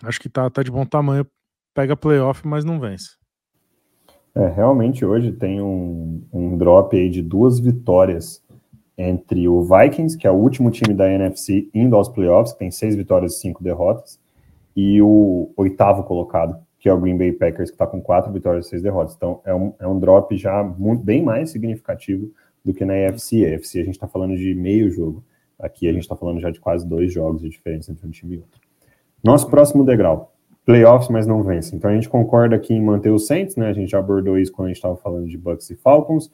acho 0.04 0.20
que 0.20 0.30
tá, 0.30 0.48
tá 0.50 0.62
de 0.62 0.70
bom 0.70 0.86
tamanho. 0.86 1.26
Pega 1.74 1.96
playoff, 1.96 2.46
mas 2.48 2.64
não 2.64 2.80
vence. 2.80 3.18
É, 4.36 4.48
realmente 4.50 5.04
hoje 5.04 5.32
tem 5.32 5.60
um, 5.62 6.24
um 6.32 6.58
drop 6.58 6.96
aí 6.96 7.10
de 7.10 7.24
duas 7.24 7.60
vitórias 7.60 8.44
entre 8.98 9.48
o 9.48 9.62
Vikings, 9.62 10.18
que 10.18 10.26
é 10.26 10.32
o 10.32 10.36
último 10.36 10.72
time 10.72 10.94
da 10.94 11.12
NFC 11.12 11.70
indo 11.74 11.96
aos 11.96 12.10
playoffs, 12.10 12.54
que 12.54 12.60
tem 12.60 12.72
seis 12.72 12.96
vitórias 12.96 13.36
e 13.36 13.40
cinco 13.40 13.64
derrotas, 13.64 14.20
e 14.76 15.02
o 15.02 15.52
oitavo 15.56 16.04
colocado, 16.04 16.58
que 16.80 16.90
é 16.90 16.94
o 16.94 17.00
Green 17.00 17.18
Bay 17.18 17.32
Packers, 17.32 17.70
que 17.70 17.76
está 17.76 17.86
com 17.86 18.02
quatro 18.02 18.32
vitórias 18.32 18.66
e 18.66 18.70
seis 18.70 18.82
derrotas. 18.82 19.16
Então 19.16 19.42
é 19.46 19.54
um, 19.54 19.74
é 19.80 19.88
um 19.88 20.00
drop 20.00 20.36
já 20.36 20.64
muito, 20.64 21.04
bem 21.04 21.22
mais 21.22 21.52
significativo 21.52 22.32
do 22.64 22.74
que 22.74 22.86
na 22.86 22.94
AFC. 22.94 23.46
A 23.46 23.56
AFC 23.56 23.80
a 23.80 23.84
gente 23.84 23.96
está 23.96 24.08
falando 24.08 24.36
de 24.36 24.54
meio 24.56 24.90
jogo. 24.90 25.24
Aqui 25.60 25.88
a 25.88 25.94
gente 25.94 26.04
está 26.04 26.16
falando 26.16 26.40
já 26.40 26.52
de 26.52 26.60
quase 26.60 26.88
dois 26.88 27.12
jogos 27.12 27.42
de 27.42 27.50
diferença 27.50 27.92
entre 27.92 28.06
um 28.06 28.12
time 28.12 28.36
e 28.36 28.38
outro. 28.38 28.62
Nosso 29.24 29.50
próximo 29.50 29.84
degrau, 29.84 30.34
playoffs, 30.66 31.10
mas 31.10 31.26
não 31.26 31.42
vence. 31.42 31.76
Então 31.76 31.90
a 31.90 31.94
gente 31.94 32.08
concorda 32.08 32.56
aqui 32.56 32.74
em 32.74 32.82
manter 32.82 33.10
os 33.10 33.26
Saints, 33.26 33.56
né? 33.56 33.68
A 33.68 33.74
gente 33.74 33.90
já 33.90 34.00
abordou 34.00 34.38
isso 34.38 34.52
quando 34.52 34.68
a 34.68 34.70
gente 34.70 34.78
estava 34.78 34.96
falando 34.96 35.28
de 35.28 35.38
Bucks 35.38 35.70
e 35.70 35.76
Falcons. 35.76 36.32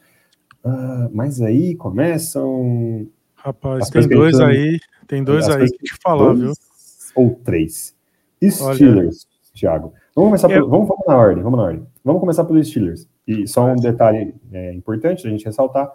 Ah, 0.64 1.10
mas 1.12 1.42
aí 1.42 1.76
começam. 1.76 3.08
Rapaz, 3.36 3.90
tem 3.90 4.08
dois 4.08 4.40
aí, 4.40 4.80
tem 5.08 5.24
dois 5.24 5.50
aí 5.50 5.70
que 5.70 5.84
te 5.84 5.98
falar, 6.02 6.34
viu? 6.34 6.54
Ou 7.16 7.36
três. 7.44 7.94
Steelers, 8.42 9.26
Olha. 9.26 9.54
Thiago. 9.54 9.94
Vamos 10.16 10.30
começar 10.30 10.52
Eu... 10.52 10.70
vamos, 10.70 10.88
vamos 10.88 11.06
na 11.08 11.18
ordem, 11.18 11.44
vamos 11.44 11.58
na 11.58 11.66
ordem. 11.66 11.88
Vamos 12.04 12.20
começar 12.20 12.46
pelos 12.46 12.68
Steelers. 12.68 13.08
E 13.28 13.48
só 13.48 13.66
um 13.66 13.76
detalhe 13.76 14.34
é, 14.52 14.74
importante 14.74 15.28
a 15.28 15.30
gente 15.30 15.46
ressaltar: 15.46 15.92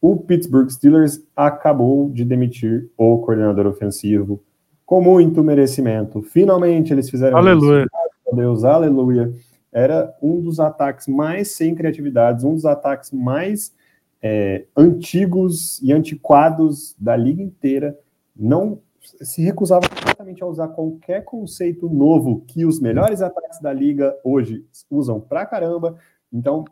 o 0.00 0.16
Pittsburgh 0.16 0.68
Steelers 0.70 1.22
acabou 1.34 2.10
de 2.10 2.24
demitir 2.24 2.90
o 2.96 3.18
coordenador 3.18 3.66
ofensivo 3.66 4.42
com 4.86 5.00
muito 5.00 5.42
merecimento. 5.42 6.22
Finalmente 6.22 6.92
eles 6.92 7.10
fizeram 7.10 7.36
aleluia. 7.36 7.82
isso. 7.82 8.36
Deus, 8.36 8.64
aleluia. 8.64 9.32
Era 9.72 10.14
um 10.22 10.40
dos 10.40 10.60
ataques 10.60 11.06
mais 11.06 11.52
sem 11.52 11.74
criatividades, 11.74 12.44
um 12.44 12.54
dos 12.54 12.64
ataques 12.64 13.10
mais 13.12 13.72
é, 14.22 14.66
antigos 14.76 15.80
e 15.82 15.92
antiquados 15.92 16.94
da 16.98 17.16
liga 17.16 17.42
inteira, 17.42 17.98
não 18.34 18.80
se 19.00 19.42
recusava 19.42 19.88
completamente 19.88 20.42
a 20.42 20.46
usar 20.46 20.68
qualquer 20.68 21.24
conceito 21.24 21.88
novo 21.88 22.44
que 22.46 22.64
os 22.64 22.80
melhores 22.80 23.22
ataques 23.22 23.60
da 23.60 23.72
liga 23.72 24.16
hoje 24.22 24.66
usam 24.90 25.20
pra 25.20 25.46
caramba. 25.46 25.98
Então, 26.32 26.64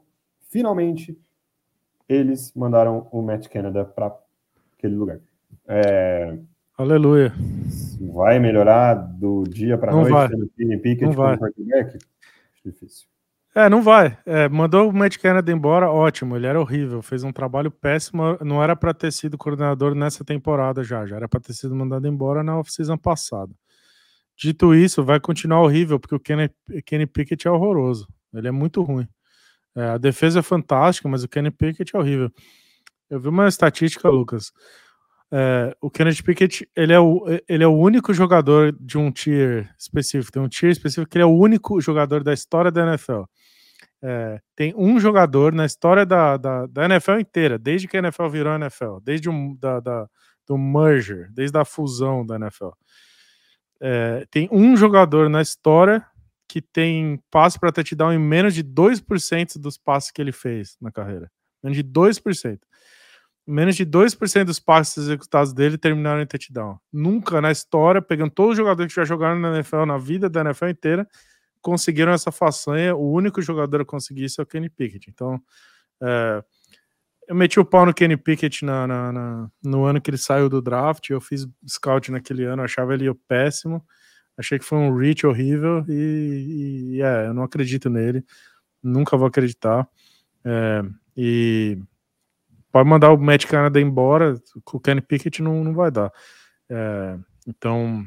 finalmente, 0.49 1.19
eles 2.09 2.53
mandaram 2.55 3.09
o 3.11 3.23
Matt 3.23 3.49
Canada 3.49 3.85
para 3.85 4.15
aquele 4.77 4.95
lugar. 4.95 5.21
É, 5.67 6.37
Aleluia. 6.77 7.33
Vai 8.13 8.39
melhorar 8.39 8.95
do 8.95 9.45
dia 9.45 9.79
para 9.79 9.93
noite 9.93 10.11
vai. 10.11 10.29
Pickett 10.29 11.05
Não 11.05 11.13
vai. 11.13 11.39
Difícil. 12.63 13.09
É, 13.57 13.71
não 13.71 13.83
vai. 13.83 14.19
É, 14.27 14.51
mandou 14.51 14.87
o 14.87 14.93
Matt 14.93 15.17
Canada 15.17 15.51
embora, 15.51 15.91
ótimo. 15.91 16.37
Ele 16.37 16.47
era 16.47 16.61
horrível, 16.61 17.01
fez 17.01 17.25
um 17.25 17.33
trabalho 17.33 17.71
péssimo. 17.71 18.37
Não 18.43 18.63
era 18.63 18.77
para 18.77 18.93
ter 18.93 19.11
sido 19.11 19.39
coordenador 19.39 19.95
nessa 19.95 20.23
temporada 20.23 20.85
já, 20.85 21.07
já 21.07 21.17
era 21.17 21.27
para 21.27 21.41
ter 21.41 21.55
sido 21.55 21.75
mandado 21.75 22.07
embora 22.07 22.43
na 22.43 22.59
off-season 22.59 22.99
passada. 22.99 23.51
Dito 24.37 24.75
isso, 24.75 25.03
vai 25.03 25.19
continuar 25.19 25.63
horrível, 25.63 25.99
porque 25.99 26.15
o 26.15 26.21
Kenny, 26.21 26.51
Kenny 26.85 27.07
Pickett 27.07 27.49
é 27.49 27.51
horroroso. 27.51 28.07
Ele 28.35 28.47
é 28.47 28.51
muito 28.51 28.83
ruim. 28.83 29.09
É, 29.75 29.85
a 29.85 29.97
defesa 29.97 30.41
é 30.41 30.43
fantástica, 30.43 31.09
mas 31.09 31.25
o 31.25 31.29
Kenny 31.29 31.51
Pickett 31.51 31.97
é 31.97 31.99
horrível. 31.99 32.31
Eu 33.09 33.19
vi 33.19 33.29
uma 33.29 33.49
estatística, 33.49 34.07
Lucas. 34.11 34.53
É, 35.33 35.75
o 35.81 35.91
Kenneth 35.91 36.23
Pickett 36.23 36.69
ele 36.77 36.93
é, 36.93 37.01
o, 37.01 37.25
ele 37.49 37.65
é 37.65 37.67
o 37.67 37.75
único 37.75 38.13
jogador 38.13 38.77
de 38.79 38.99
um 38.99 39.11
tier 39.11 39.75
específico, 39.77 40.31
tem 40.31 40.43
um 40.43 40.49
tier 40.49 40.71
específico 40.71 41.11
que 41.11 41.19
ele 41.19 41.25
é 41.25 41.27
o 41.27 41.37
único 41.37 41.81
jogador 41.81 42.23
da 42.23 42.33
história 42.33 42.71
da 42.71 42.87
NFL 42.87 43.23
é, 44.03 44.41
tem 44.55 44.75
um 44.77 45.01
jogador 45.01 45.53
na 45.53 45.65
história 45.65 46.05
da, 46.05 46.37
da, 46.37 46.67
da, 46.67 46.85
NFL 46.85 47.19
inteira, 47.19 47.59
desde 47.59 47.89
que 47.89 47.97
a 47.97 48.01
NFL 48.01 48.29
virou 48.29 48.53
a 48.53 48.57
NFL, 48.57 48.99
desde 49.03 49.29
um, 49.29 49.55
da, 49.57 49.81
da 49.81 50.07
do 50.47 50.57
merger, 50.57 51.29
desde 51.33 51.59
a 51.59 51.65
fusão 51.65 52.25
da 52.25 52.37
NFL. 52.37 52.71
É, 53.81 54.27
tem 54.31 54.49
um 54.53 54.77
jogador 54.77 55.29
na 55.29 55.43
história 55.43 56.07
que 56.49 56.63
tem 56.63 57.21
passe 57.31 57.59
para 57.59 57.73
touchdown 57.73 58.13
em 58.13 58.19
menos 58.19 58.55
de 58.55 58.63
2% 58.63 59.59
dos 59.59 59.77
passes 59.77 60.11
que 60.11 60.23
ele 60.23 60.33
fez 60.33 60.77
na 60.81 60.93
carreira. 60.93 61.31
Menos 61.63 61.77
de 61.77 61.85
2%. 61.85 62.59
Menos 63.47 63.77
de 63.77 63.85
2% 63.85 64.45
dos 64.45 64.59
passes 64.59 64.97
executados 64.97 65.53
dele 65.53 65.77
terminaram 65.77 66.21
em 66.21 66.27
touchdown. 66.27 66.79
Nunca 66.93 67.41
na 67.41 67.51
história, 67.51 68.01
pegando 68.01 68.31
todos 68.31 68.53
os 68.53 68.57
jogadores 68.57 68.93
que 68.93 69.01
já 69.01 69.05
jogaram 69.05 69.39
na 69.39 69.55
NFL, 69.55 69.85
na 69.85 69.99
vida 69.99 70.29
da 70.29 70.41
NFL 70.41 70.69
inteira, 70.69 71.09
conseguiram 71.67 72.13
essa 72.13 72.31
façanha. 72.31 72.95
O 72.95 73.11
único 73.11 73.43
jogador 73.43 73.81
a 73.81 73.85
conseguir 73.85 74.27
isso 74.27 74.41
é 74.41 74.45
o 74.45 74.47
Kenny 74.47 74.71
Pickett. 74.71 75.11
Então, 75.11 75.43
é, 76.01 76.45
eu 77.27 77.35
meti 77.35 77.59
o 77.59 77.65
pau 77.65 77.85
no 77.85 77.93
Kenny 77.93 78.17
Pickett 78.17 78.65
na, 78.65 78.87
na, 78.87 79.13
na, 79.13 79.51
no 79.65 79.85
ano 79.85 80.01
que 80.01 80.09
ele 80.09 80.17
saiu 80.17 80.49
do 80.49 80.63
draft. 80.63 81.11
Eu 81.11 81.21
fiz 81.21 81.45
scout 81.67 82.13
naquele 82.13 82.45
ano, 82.45 82.63
achava 82.63 82.95
ele 82.95 83.13
péssimo. 83.27 83.85
Achei 84.39 84.61
que 84.61 84.65
foi 84.65 84.79
um 84.79 84.97
reach 84.97 85.27
horrível 85.27 85.85
e, 85.89 86.99
e 86.99 87.03
é, 87.03 87.27
eu 87.27 87.35
não 87.35 87.43
acredito 87.43 87.91
nele. 87.91 88.25
Nunca 88.81 89.17
vou 89.17 89.27
acreditar. 89.27 89.89
É, 90.45 90.85
e 91.17 91.79
pode 92.71 92.89
mandar 92.89 93.11
o 93.11 93.19
Matt 93.19 93.45
Canada 93.47 93.81
embora, 93.81 94.41
com 94.65 94.77
o 94.77 94.81
Kenny 94.81 95.01
Pickett 95.01 95.43
não, 95.43 95.65
não 95.65 95.75
vai 95.75 95.91
dar. 95.91 96.13
É, 96.71 97.19
então, 97.45 98.07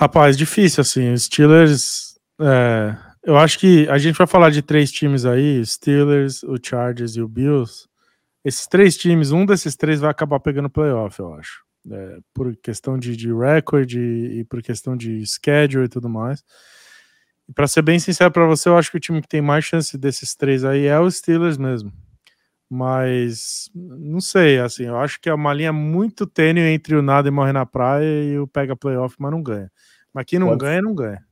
Rapaz, 0.00 0.34
difícil 0.34 0.80
assim. 0.80 1.14
Steelers. 1.14 2.18
É, 2.40 2.96
eu 3.22 3.36
acho 3.36 3.58
que 3.58 3.86
a 3.90 3.98
gente 3.98 4.16
vai 4.16 4.26
falar 4.26 4.48
de 4.48 4.62
três 4.62 4.90
times 4.90 5.26
aí: 5.26 5.62
Steelers, 5.62 6.42
o 6.42 6.56
Chargers 6.56 7.16
e 7.16 7.20
o 7.20 7.28
Bills. 7.28 7.86
Esses 8.42 8.66
três 8.66 8.96
times, 8.96 9.30
um 9.30 9.44
desses 9.44 9.76
três 9.76 10.00
vai 10.00 10.10
acabar 10.10 10.40
pegando 10.40 10.70
playoff, 10.70 11.20
eu 11.20 11.34
acho. 11.34 11.62
É, 11.92 12.18
por 12.32 12.56
questão 12.62 12.98
de, 12.98 13.14
de 13.14 13.30
record 13.30 13.92
e, 13.92 14.40
e, 14.40 14.44
por 14.44 14.62
questão 14.62 14.96
de 14.96 15.22
schedule 15.26 15.84
e 15.84 15.88
tudo 15.88 16.08
mais. 16.08 16.42
E 17.46 17.52
para 17.52 17.68
ser 17.68 17.82
bem 17.82 17.98
sincero 17.98 18.30
para 18.30 18.46
você, 18.46 18.70
eu 18.70 18.78
acho 18.78 18.90
que 18.90 18.96
o 18.96 19.00
time 19.00 19.20
que 19.20 19.28
tem 19.28 19.42
mais 19.42 19.66
chance 19.66 19.98
desses 19.98 20.34
três 20.34 20.64
aí 20.64 20.86
é 20.86 20.98
o 20.98 21.10
Steelers 21.10 21.58
mesmo. 21.58 21.92
Mas 22.72 23.68
não 23.74 24.20
sei, 24.20 24.60
assim, 24.60 24.84
eu 24.84 24.96
acho 24.96 25.20
que 25.20 25.28
é 25.28 25.34
uma 25.34 25.52
linha 25.52 25.72
muito 25.72 26.24
tênue 26.24 26.60
entre 26.60 26.94
o 26.94 27.02
nada 27.02 27.26
e 27.26 27.30
morrer 27.30 27.52
na 27.52 27.66
praia 27.66 28.22
e 28.22 28.38
o 28.38 28.46
pega 28.46 28.76
playoff, 28.76 29.16
mas 29.18 29.32
não 29.32 29.42
ganha. 29.42 29.68
Mas 30.14 30.24
quem 30.24 30.38
não 30.38 30.48
pode 30.48 30.60
ganha, 30.60 30.80
não 30.80 30.94
ganha. 30.94 31.24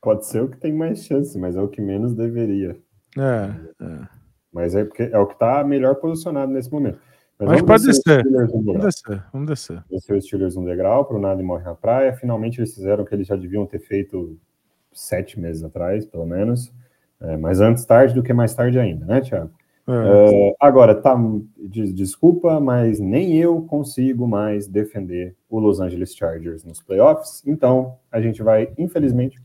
Pode 0.00 0.24
ser 0.26 0.40
o 0.40 0.48
que 0.48 0.56
tem 0.56 0.72
mais 0.72 1.04
chance, 1.04 1.36
mas 1.36 1.56
é 1.56 1.60
o 1.60 1.66
que 1.66 1.80
menos 1.80 2.14
deveria. 2.14 2.76
É, 3.16 3.84
é. 3.84 4.08
Mas 4.52 4.76
é 4.76 4.84
porque 4.84 5.02
é 5.02 5.18
o 5.18 5.26
que 5.26 5.32
está 5.32 5.64
melhor 5.64 5.96
posicionado 5.96 6.52
nesse 6.52 6.70
momento. 6.70 7.00
Mas, 7.40 7.48
mas 7.48 7.62
pode 7.62 7.86
descer. 7.86 8.24
Vamos 8.24 8.84
descer, 8.84 9.24
vamos 9.32 9.48
descer. 9.48 9.84
Descer 9.90 10.16
os 10.16 10.24
Steelers 10.24 10.56
um 10.56 10.64
degrau 10.64 11.04
para 11.04 11.16
o 11.16 11.20
nada 11.20 11.40
e 11.40 11.44
morre 11.44 11.64
na 11.64 11.74
praia. 11.74 12.12
Finalmente 12.12 12.60
eles 12.60 12.72
fizeram 12.72 13.02
o 13.02 13.06
que 13.06 13.14
eles 13.14 13.26
já 13.26 13.34
deviam 13.34 13.66
ter 13.66 13.80
feito 13.80 14.38
sete 14.92 15.40
meses 15.40 15.64
atrás, 15.64 16.06
pelo 16.06 16.24
menos. 16.24 16.72
É, 17.20 17.36
mas 17.36 17.60
antes 17.60 17.84
tarde 17.84 18.14
do 18.14 18.22
que 18.22 18.32
mais 18.32 18.54
tarde 18.54 18.78
ainda, 18.78 19.04
né, 19.04 19.20
Thiago? 19.20 19.50
É. 19.88 20.50
Uh, 20.50 20.54
agora, 20.60 20.94
tá, 20.94 21.16
desculpa, 21.58 22.60
mas 22.60 23.00
nem 23.00 23.38
eu 23.38 23.62
consigo 23.62 24.28
mais 24.28 24.66
defender 24.66 25.34
o 25.48 25.58
Los 25.58 25.80
Angeles 25.80 26.14
Chargers 26.14 26.62
nos 26.62 26.82
playoffs. 26.82 27.42
Então, 27.46 27.96
a 28.12 28.20
gente 28.20 28.42
vai, 28.42 28.70
infelizmente, 28.76 29.40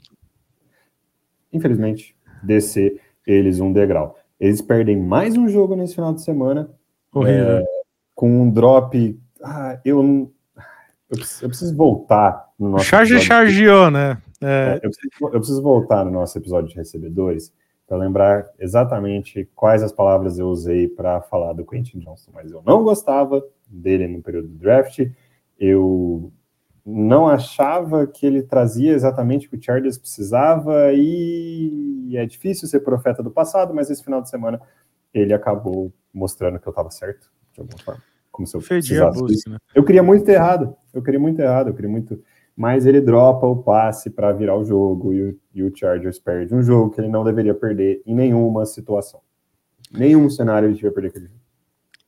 infelizmente, 1.52 2.14
descer 2.44 3.00
eles 3.26 3.62
um 3.62 3.72
degrau. 3.72 4.18
Eles 4.38 4.62
perdem 4.62 4.98
mais 4.98 5.38
um 5.38 5.48
jogo 5.48 5.78
nesse 5.78 5.96
final 5.96 6.14
de 6.14 6.22
semana. 6.22 6.70
É, 7.26 7.64
com 8.14 8.42
um 8.42 8.50
drop. 8.50 9.20
Ah, 9.42 9.80
eu, 9.86 10.30
eu, 11.10 11.18
preciso, 11.18 11.46
eu 11.46 11.50
preciso 11.50 11.76
voltar 11.78 12.50
no 12.60 12.70
nosso. 12.70 12.86
Charge 12.86 13.20
chargeou, 13.22 13.90
né? 13.90 14.18
É... 14.42 14.80
Eu, 14.84 14.90
preciso, 14.90 15.10
eu, 15.22 15.30
preciso, 15.30 15.62
voltar 15.62 16.04
no 16.04 16.12
nosso 16.12 16.38
episódio 16.38 16.70
de 16.70 16.76
recebedores 16.76 17.54
para 17.94 17.98
lembrar 18.00 18.50
exatamente 18.58 19.48
quais 19.54 19.84
as 19.84 19.92
palavras 19.92 20.40
eu 20.40 20.48
usei 20.48 20.88
para 20.88 21.22
falar 21.22 21.54
do 21.54 21.64
Quentin 21.64 22.00
Johnson. 22.00 22.32
Mas 22.34 22.52
eu 22.52 22.64
não 22.66 22.84
gostava 22.84 23.46
dele 23.68 24.08
no 24.08 24.20
período 24.20 24.48
do 24.48 24.58
draft. 24.58 25.08
Eu 25.60 26.32
não 26.84 27.28
achava 27.28 28.08
que 28.08 28.26
ele 28.26 28.42
trazia 28.42 28.94
exatamente 28.94 29.46
o 29.46 29.50
que 29.52 29.58
o 29.58 29.62
Chargers 29.62 30.00
precisava 30.00 30.92
e 30.92 32.18
é 32.18 32.26
difícil 32.26 32.68
ser 32.68 32.80
profeta 32.80 33.22
do 33.22 33.30
passado, 33.30 33.76
mas 33.76 33.92
esse 33.92 34.04
final 34.04 34.24
de 34.24 34.30
semana 34.30 34.60
ele 35.14 35.32
acabou 35.32 35.94
mostrando 36.12 36.60
que 36.60 36.68
eu 36.68 36.72
estava 36.72 36.90
certo, 36.90 37.32
de 37.54 37.62
alguma 37.62 37.78
forma. 37.78 38.02
Como 38.32 38.48
se 38.48 38.58
eu 38.58 38.62
precisasse 38.62 39.20
busca, 39.20 39.52
né? 39.52 39.58
Eu 39.76 39.86
queria 39.86 40.02
muito 40.02 40.26
ter 40.26 40.34
errado, 40.34 40.76
eu 40.92 41.04
queria 41.04 41.20
muito 41.20 41.38
ter 41.38 41.44
errado, 41.44 41.68
eu 41.68 41.76
queria 41.76 41.92
muito... 41.92 42.22
Mas 42.56 42.86
ele 42.86 43.02
dropa 43.02 43.48
o 43.48 43.64
passe 43.64 44.10
para 44.10 44.32
virar 44.32 44.56
o 44.56 44.64
jogo 44.64 45.14
e 45.14 45.24
o, 45.24 45.40
e 45.56 45.64
o 45.64 45.76
Chargers 45.76 46.20
perde 46.20 46.54
um 46.54 46.62
jogo 46.62 46.92
que 46.92 47.02
ele 47.02 47.08
não 47.08 47.24
deveria 47.24 47.54
perder 47.54 48.02
em 48.06 48.14
nenhuma 48.14 48.66
situação. 48.66 49.22
Nenhum 49.92 50.30
cenário 50.30 50.68
ele 50.68 50.76
devia 50.76 50.92
perder 50.92 51.10
aquele 51.10 51.26
jogo. 51.26 51.40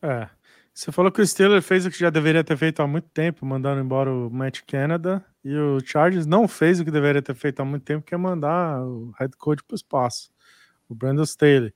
É, 0.01 0.29
você 0.73 0.91
falou 0.91 1.11
que 1.11 1.21
o 1.21 1.25
Steelers 1.25 1.65
fez 1.65 1.85
o 1.85 1.89
que 1.89 1.97
já 1.97 2.09
deveria 2.09 2.43
ter 2.43 2.57
feito 2.57 2.81
há 2.81 2.87
muito 2.87 3.07
tempo, 3.09 3.45
mandando 3.45 3.81
embora 3.81 4.11
o 4.11 4.29
Matt 4.29 4.59
Canada, 4.67 5.23
e 5.43 5.55
o 5.55 5.79
Chargers 5.79 6.25
não 6.25 6.47
fez 6.47 6.79
o 6.79 6.85
que 6.85 6.91
deveria 6.91 7.21
ter 7.21 7.33
feito 7.33 7.61
há 7.61 7.65
muito 7.65 7.83
tempo, 7.83 8.05
que 8.05 8.13
é 8.13 8.17
mandar 8.17 8.83
o 8.83 9.11
head 9.17 9.35
coach 9.37 9.63
para 9.63 9.73
o 9.73 9.77
espaço, 9.77 10.29
o 10.89 10.93
Brandon 10.93 11.23
Staley. 11.23 11.73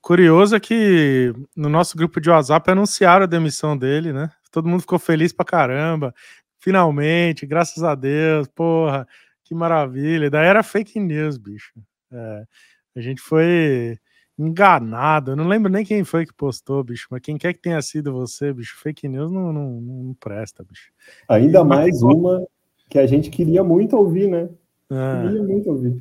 Curioso 0.00 0.54
é 0.54 0.60
que 0.60 1.32
no 1.56 1.70
nosso 1.70 1.96
grupo 1.96 2.20
de 2.20 2.28
WhatsApp 2.28 2.70
anunciaram 2.70 3.24
a 3.24 3.26
demissão 3.26 3.74
dele, 3.74 4.12
né? 4.12 4.30
Todo 4.52 4.68
mundo 4.68 4.82
ficou 4.82 4.98
feliz 4.98 5.32
pra 5.32 5.46
caramba. 5.46 6.14
Finalmente, 6.64 7.44
graças 7.44 7.82
a 7.84 7.94
Deus, 7.94 8.48
porra, 8.48 9.06
que 9.44 9.54
maravilha. 9.54 10.30
daí 10.30 10.46
era 10.46 10.62
fake 10.62 10.98
news, 10.98 11.36
bicho. 11.36 11.74
É, 12.10 12.44
a 12.96 13.00
gente 13.02 13.20
foi 13.20 13.98
enganado. 14.38 15.32
Eu 15.32 15.36
não 15.36 15.46
lembro 15.46 15.70
nem 15.70 15.84
quem 15.84 16.04
foi 16.04 16.24
que 16.24 16.32
postou, 16.32 16.82
bicho, 16.82 17.06
mas 17.10 17.20
quem 17.20 17.36
quer 17.36 17.52
que 17.52 17.60
tenha 17.60 17.82
sido 17.82 18.14
você, 18.14 18.50
bicho, 18.50 18.78
fake 18.78 19.06
news 19.06 19.30
não, 19.30 19.52
não, 19.52 19.78
não 19.78 20.14
presta, 20.14 20.64
bicho. 20.64 20.90
Ainda 21.28 21.62
mais 21.62 22.00
uma 22.00 22.42
que 22.88 22.98
a 22.98 23.06
gente 23.06 23.28
queria 23.28 23.62
muito 23.62 23.94
ouvir, 23.94 24.26
né? 24.26 24.48
É. 24.90 25.22
Queria 25.28 25.42
muito 25.42 25.68
ouvir. 25.68 25.98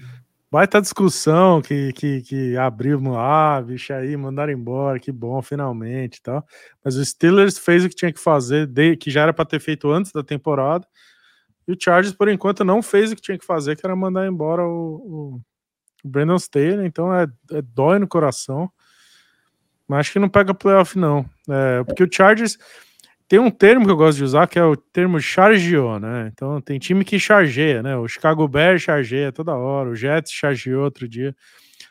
Baita 0.53 0.79
discussão 0.79 1.63
que, 1.63 1.91
que, 1.93 2.21
que 2.21 2.55
abriu, 2.55 3.01
ah, 3.17 3.59
bicho, 3.59 3.91
aí 3.91 4.15
mandaram 4.15 4.53
embora, 4.53 4.99
que 4.99 5.11
bom, 5.11 5.41
finalmente 5.41 6.21
tal. 6.21 6.45
Mas 6.85 6.95
o 6.95 7.03
Steelers 7.03 7.57
fez 7.57 7.83
o 7.83 7.89
que 7.89 7.95
tinha 7.95 8.13
que 8.13 8.19
fazer, 8.19 8.69
que 8.97 9.09
já 9.09 9.23
era 9.23 9.33
para 9.33 9.45
ter 9.45 9.59
feito 9.59 9.91
antes 9.91 10.11
da 10.11 10.23
temporada. 10.23 10.87
E 11.67 11.71
o 11.71 11.77
Chargers, 11.79 12.15
por 12.15 12.29
enquanto, 12.29 12.63
não 12.63 12.83
fez 12.83 13.11
o 13.11 13.15
que 13.15 13.21
tinha 13.21 13.37
que 13.37 13.45
fazer, 13.45 13.75
que 13.75 13.83
era 13.83 13.95
mandar 13.95 14.27
embora 14.27 14.63
o, 14.63 15.39
o 15.39 15.41
o 16.03 16.07
Brandon 16.07 16.35
Staley, 16.35 16.85
então 16.85 17.13
é, 17.13 17.25
é, 17.51 17.61
dói 17.61 17.97
no 17.97 18.07
coração. 18.07 18.69
Mas 19.87 20.01
acho 20.01 20.13
que 20.13 20.19
não 20.19 20.29
pega 20.29 20.53
playoff, 20.53 20.97
não. 20.97 21.25
É, 21.49 21.83
porque 21.83 22.03
o 22.03 22.09
Chargers 22.11 22.57
tem 23.33 23.39
um 23.39 23.49
termo 23.49 23.83
que 23.83 23.89
eu 23.89 23.97
gosto 23.97 24.19
de 24.19 24.25
usar, 24.25 24.45
que 24.45 24.59
é 24.59 24.63
o 24.63 24.75
termo 24.77 25.19
chargeou, 25.19 25.99
né? 25.99 26.29
Então 26.31 26.61
tem 26.61 26.77
time 26.77 27.03
que 27.03 27.17
chargeia, 27.17 27.81
né? 27.81 27.97
O 27.97 28.07
Chicago 28.07 28.47
Bears 28.47 28.83
chargeia 28.83 29.31
toda 29.31 29.55
hora, 29.55 29.89
o 29.89 29.95
Jets 29.95 30.31
chargeou 30.31 30.83
outro 30.83 31.09
dia. 31.09 31.35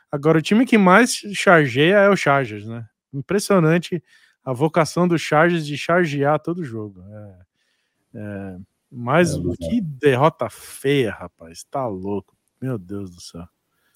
Agora, 0.09 0.39
o 0.39 0.41
time 0.41 0.65
que 0.65 0.79
mais 0.79 1.15
chargeia 1.35 1.97
é 1.97 2.09
o 2.09 2.15
Chargers, 2.15 2.65
né? 2.65 2.87
Impressionante 3.13 4.01
a 4.45 4.53
vocação 4.53 5.09
do 5.09 5.19
Chargers 5.19 5.67
de 5.67 5.77
chargear 5.77 6.39
todo 6.39 6.63
jogo. 6.63 7.03
É, 7.11 7.39
é, 8.15 8.57
mas 8.89 9.35
é, 9.35 9.41
que 9.69 9.81
derrota 9.81 10.49
feia, 10.49 11.11
rapaz. 11.11 11.65
Tá 11.65 11.89
louco. 11.89 12.37
Meu 12.61 12.79
Deus 12.79 13.11
do 13.11 13.21
céu. 13.21 13.49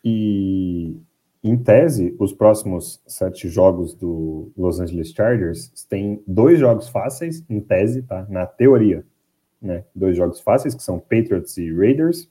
E, 0.04 1.00
em 1.48 1.56
tese, 1.56 2.14
os 2.18 2.32
próximos 2.32 3.00
sete 3.06 3.48
jogos 3.48 3.94
do 3.94 4.50
Los 4.56 4.80
Angeles 4.80 5.12
Chargers 5.12 5.70
têm 5.88 6.22
dois 6.26 6.58
jogos 6.58 6.88
fáceis, 6.88 7.44
em 7.48 7.60
tese, 7.60 8.02
tá? 8.02 8.26
Na 8.28 8.46
teoria, 8.46 9.04
né? 9.60 9.84
Dois 9.94 10.16
jogos 10.16 10.40
fáceis, 10.40 10.74
que 10.74 10.82
são 10.82 10.98
Patriots 10.98 11.56
e 11.56 11.72
Raiders. 11.72 12.28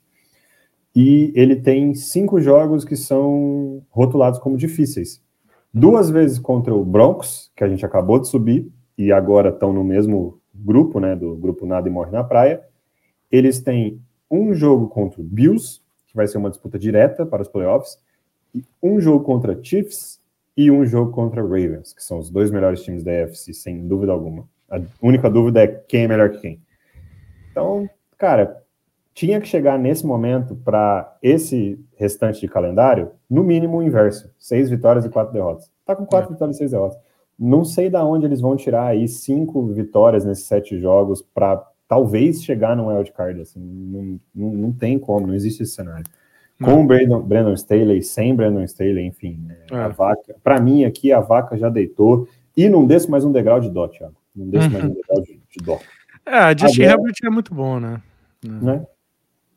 E 0.95 1.31
ele 1.35 1.55
tem 1.55 1.93
cinco 1.93 2.39
jogos 2.41 2.83
que 2.83 2.95
são 2.95 3.83
rotulados 3.89 4.39
como 4.39 4.57
difíceis. 4.57 5.21
Duas 5.73 6.09
vezes 6.09 6.39
contra 6.39 6.73
o 6.73 6.83
Broncos, 6.83 7.51
que 7.55 7.63
a 7.63 7.67
gente 7.67 7.85
acabou 7.85 8.19
de 8.19 8.27
subir, 8.27 8.71
e 8.97 9.11
agora 9.11 9.49
estão 9.49 9.73
no 9.73 9.83
mesmo 9.83 10.39
grupo, 10.53 10.99
né? 10.99 11.15
Do 11.15 11.35
grupo 11.35 11.65
Nada 11.65 11.87
e 11.87 11.91
Morre 11.91 12.11
na 12.11 12.23
Praia. 12.23 12.61
Eles 13.31 13.59
têm 13.59 14.01
um 14.29 14.53
jogo 14.53 14.87
contra 14.87 15.21
o 15.21 15.23
Bills, 15.23 15.81
que 16.07 16.15
vai 16.15 16.27
ser 16.27 16.37
uma 16.37 16.49
disputa 16.49 16.79
direta 16.79 17.25
para 17.25 17.41
os 17.41 17.47
playoffs, 17.47 17.97
um 18.81 18.99
jogo 18.99 19.23
contra 19.23 19.57
Chiefs 19.61 20.19
e 20.55 20.71
um 20.71 20.85
jogo 20.85 21.11
contra 21.11 21.41
Ravens, 21.41 21.93
que 21.93 22.03
são 22.03 22.19
os 22.19 22.29
dois 22.29 22.51
melhores 22.51 22.81
times 22.83 23.03
da 23.03 23.11
AFC, 23.23 23.53
sem 23.53 23.87
dúvida 23.87 24.11
alguma. 24.11 24.47
A 24.69 24.79
única 25.01 25.29
dúvida 25.29 25.63
é 25.63 25.67
quem 25.67 26.03
é 26.03 26.07
melhor 26.07 26.29
que 26.31 26.39
quem. 26.39 26.61
Então, 27.51 27.89
cara, 28.17 28.63
tinha 29.13 29.39
que 29.39 29.47
chegar 29.47 29.79
nesse 29.79 30.05
momento 30.05 30.55
para 30.55 31.17
esse 31.21 31.79
restante 31.95 32.41
de 32.41 32.47
calendário, 32.47 33.11
no 33.29 33.43
mínimo 33.43 33.77
o 33.77 33.83
inverso: 33.83 34.29
seis 34.37 34.69
vitórias 34.69 35.05
e 35.05 35.09
quatro 35.09 35.33
derrotas. 35.33 35.71
Tá 35.85 35.95
com 35.95 36.05
quatro 36.05 36.31
é. 36.31 36.33
vitórias 36.33 36.57
e 36.57 36.59
seis 36.59 36.71
derrotas. 36.71 36.97
Não 37.37 37.65
sei 37.65 37.89
da 37.89 38.03
onde 38.03 38.25
eles 38.25 38.41
vão 38.41 38.55
tirar 38.55 38.87
aí 38.87 39.07
cinco 39.07 39.65
vitórias 39.67 40.25
nesses 40.25 40.45
sete 40.45 40.79
jogos 40.79 41.21
para 41.21 41.65
talvez 41.87 42.43
chegar 42.43 42.75
no 42.75 42.87
wildcard, 42.87 43.39
assim, 43.41 43.59
não, 43.59 44.19
não, 44.33 44.53
não, 44.55 44.71
tem 44.71 44.97
como, 44.97 45.27
não 45.27 45.33
existe 45.33 45.63
esse 45.63 45.73
cenário. 45.73 46.05
Com 46.63 46.83
o 46.83 46.87
Brandon, 46.87 47.21
Brandon 47.21 47.53
Staley, 47.53 48.01
sem 48.01 48.33
Brandon 48.33 48.63
Staley, 48.63 49.05
enfim, 49.05 49.39
né, 49.45 49.57
é. 49.69 49.75
a 49.75 49.87
vaca, 49.89 50.35
para 50.41 50.61
mim 50.61 50.85
aqui 50.85 51.11
a 51.11 51.19
vaca 51.19 51.57
já 51.57 51.67
deitou, 51.67 52.27
e 52.55 52.69
não 52.69 52.87
desce 52.87 53.11
mais 53.11 53.25
um 53.25 53.31
degrau 53.31 53.59
de 53.59 53.69
dó, 53.69 53.87
Thiago, 53.89 54.15
não 54.33 54.49
desce 54.49 54.69
mais 54.69 54.85
um 54.85 54.87
uhum. 54.87 54.93
degrau 54.93 55.21
de, 55.21 55.33
de 55.33 55.65
dó. 55.65 55.79
É, 56.25 56.37
a 56.37 56.57
Justin 56.57 56.83
Herbert 56.83 57.13
é 57.23 57.29
muito 57.29 57.53
bom, 57.53 57.79
né? 57.79 58.01
né? 58.41 58.85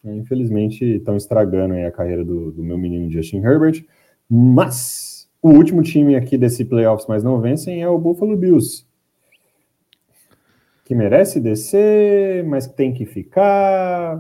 É, 0.04 0.14
infelizmente 0.14 0.84
estão 0.84 1.16
estragando 1.16 1.74
a 1.74 1.90
carreira 1.90 2.24
do, 2.24 2.50
do 2.50 2.64
meu 2.64 2.76
menino 2.76 3.10
Justin 3.10 3.38
Herbert, 3.38 3.84
mas 4.28 5.28
o 5.40 5.50
último 5.50 5.82
time 5.82 6.16
aqui 6.16 6.36
desse 6.36 6.64
playoffs, 6.64 7.06
mas 7.08 7.22
não 7.22 7.40
vencem, 7.40 7.80
é 7.80 7.88
o 7.88 7.98
Buffalo 7.98 8.36
Bills 8.36 8.87
que 10.88 10.94
merece 10.94 11.38
descer, 11.38 12.42
mas 12.44 12.66
tem 12.66 12.94
que 12.94 13.04
ficar. 13.04 14.18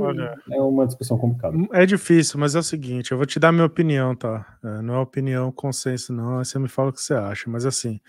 Olha, 0.00 0.34
é 0.50 0.60
uma 0.60 0.84
discussão 0.84 1.16
complicada. 1.16 1.56
É 1.72 1.86
difícil, 1.86 2.40
mas 2.40 2.56
é 2.56 2.58
o 2.58 2.64
seguinte: 2.64 3.12
eu 3.12 3.16
vou 3.16 3.24
te 3.24 3.38
dar 3.38 3.52
minha 3.52 3.64
opinião, 3.64 4.12
tá? 4.16 4.58
É, 4.64 4.82
não 4.82 4.94
é 4.94 4.98
opinião, 4.98 5.52
consenso, 5.52 6.12
não. 6.12 6.40
Aí 6.40 6.44
você 6.44 6.58
me 6.58 6.66
fala 6.68 6.90
o 6.90 6.92
que 6.92 7.00
você 7.00 7.14
acha. 7.14 7.48
Mas 7.48 7.64
assim, 7.64 8.00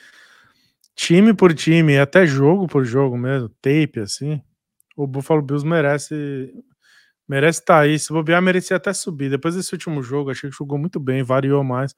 time 0.95 1.31
por 1.31 1.53
time, 1.53 1.99
até 1.99 2.25
jogo 2.25 2.65
por 2.65 2.83
jogo 2.83 3.15
mesmo, 3.15 3.49
tape, 3.61 3.99
assim, 3.99 4.41
o 4.97 5.05
Buffalo 5.05 5.43
Bills 5.43 5.63
merece. 5.63 6.51
Merece 7.27 7.59
estar 7.59 7.75
tá 7.75 7.79
aí. 7.81 7.99
Se 7.99 8.11
bobear, 8.11 8.41
merecia 8.41 8.77
até 8.77 8.93
subir. 8.93 9.29
Depois 9.29 9.53
desse 9.53 9.71
último 9.73 10.01
jogo, 10.01 10.31
achei 10.31 10.49
que 10.49 10.55
jogou 10.57 10.79
muito 10.79 10.99
bem, 10.99 11.21
variou 11.21 11.63
mais. 11.63 11.95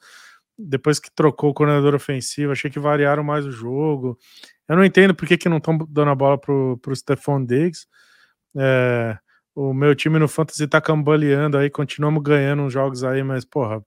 Depois 0.59 0.99
que 0.99 1.09
trocou 1.11 1.51
o 1.51 1.53
coordenador 1.53 1.95
ofensivo, 1.95 2.51
achei 2.51 2.69
que 2.69 2.79
variaram 2.79 3.23
mais 3.23 3.45
o 3.45 3.51
jogo. 3.51 4.17
Eu 4.67 4.75
não 4.75 4.83
entendo 4.83 5.15
por 5.15 5.27
que, 5.27 5.37
que 5.37 5.49
não 5.49 5.57
estão 5.57 5.77
dando 5.89 6.11
a 6.11 6.15
bola 6.15 6.37
pro, 6.37 6.77
pro 6.81 6.95
Stephon 6.95 7.43
Diggs. 7.45 7.87
É, 8.55 9.17
o 9.55 9.73
meu 9.73 9.95
time 9.95 10.19
no 10.19 10.27
Fantasy 10.27 10.67
tá 10.67 10.81
cambaleando 10.81 11.57
aí, 11.57 11.69
continuamos 11.69 12.21
ganhando 12.21 12.63
uns 12.63 12.73
jogos 12.73 13.03
aí, 13.03 13.23
mas, 13.23 13.45
porra, 13.45 13.83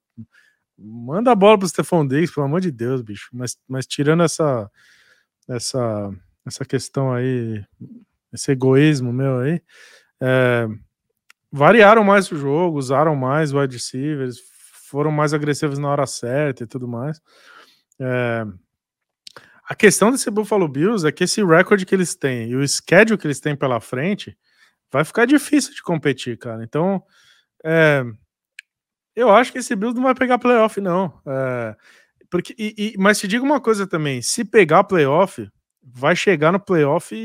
manda 0.77 1.31
a 1.31 1.35
bola 1.35 1.57
pro 1.57 1.67
Stephon 1.67 2.05
Diggs, 2.07 2.33
pelo 2.33 2.45
amor 2.45 2.61
de 2.61 2.71
Deus, 2.71 3.01
bicho. 3.01 3.29
Mas, 3.31 3.57
mas 3.67 3.85
tirando 3.85 4.23
essa, 4.23 4.69
essa, 5.47 6.11
essa 6.45 6.65
questão 6.65 7.13
aí, 7.13 7.63
esse 8.33 8.51
egoísmo 8.51 9.13
meu 9.13 9.39
aí, 9.39 9.61
é, 10.19 10.67
variaram 11.51 12.03
mais 12.03 12.31
o 12.31 12.37
jogo, 12.37 12.77
usaram 12.77 13.15
mais 13.15 13.53
wide 13.53 13.75
receivers, 13.75 14.39
foram 14.89 15.11
mais 15.11 15.33
agressivos 15.33 15.77
na 15.77 15.89
hora 15.89 16.05
certa 16.05 16.63
e 16.63 16.67
tudo 16.67 16.87
mais. 16.87 17.21
É, 17.99 18.45
a 19.71 19.75
questão 19.75 20.11
desse 20.11 20.29
Buffalo 20.29 20.67
Bills 20.67 21.07
é 21.07 21.13
que 21.13 21.23
esse 21.23 21.41
recorde 21.41 21.85
que 21.85 21.95
eles 21.95 22.13
têm 22.13 22.49
e 22.49 22.57
o 22.57 22.67
schedule 22.67 23.17
que 23.17 23.25
eles 23.25 23.39
têm 23.39 23.55
pela 23.55 23.79
frente 23.79 24.37
vai 24.91 25.05
ficar 25.05 25.23
difícil 25.23 25.73
de 25.73 25.81
competir, 25.81 26.37
cara. 26.37 26.61
Então, 26.61 27.01
é, 27.63 28.03
eu 29.15 29.29
acho 29.29 29.49
que 29.49 29.59
esse 29.59 29.73
Bills 29.73 29.95
não 29.95 30.03
vai 30.03 30.13
pegar 30.13 30.39
playoff, 30.39 30.81
não. 30.81 31.13
É, 31.25 31.73
porque, 32.29 32.53
e, 32.59 32.75
e, 32.77 32.95
mas 32.97 33.17
te 33.17 33.29
digo 33.29 33.45
uma 33.45 33.61
coisa 33.61 33.87
também: 33.87 34.21
se 34.21 34.43
pegar 34.43 34.83
playoff, 34.83 35.49
vai 35.81 36.17
chegar 36.17 36.51
no 36.51 36.59
playoff 36.59 37.15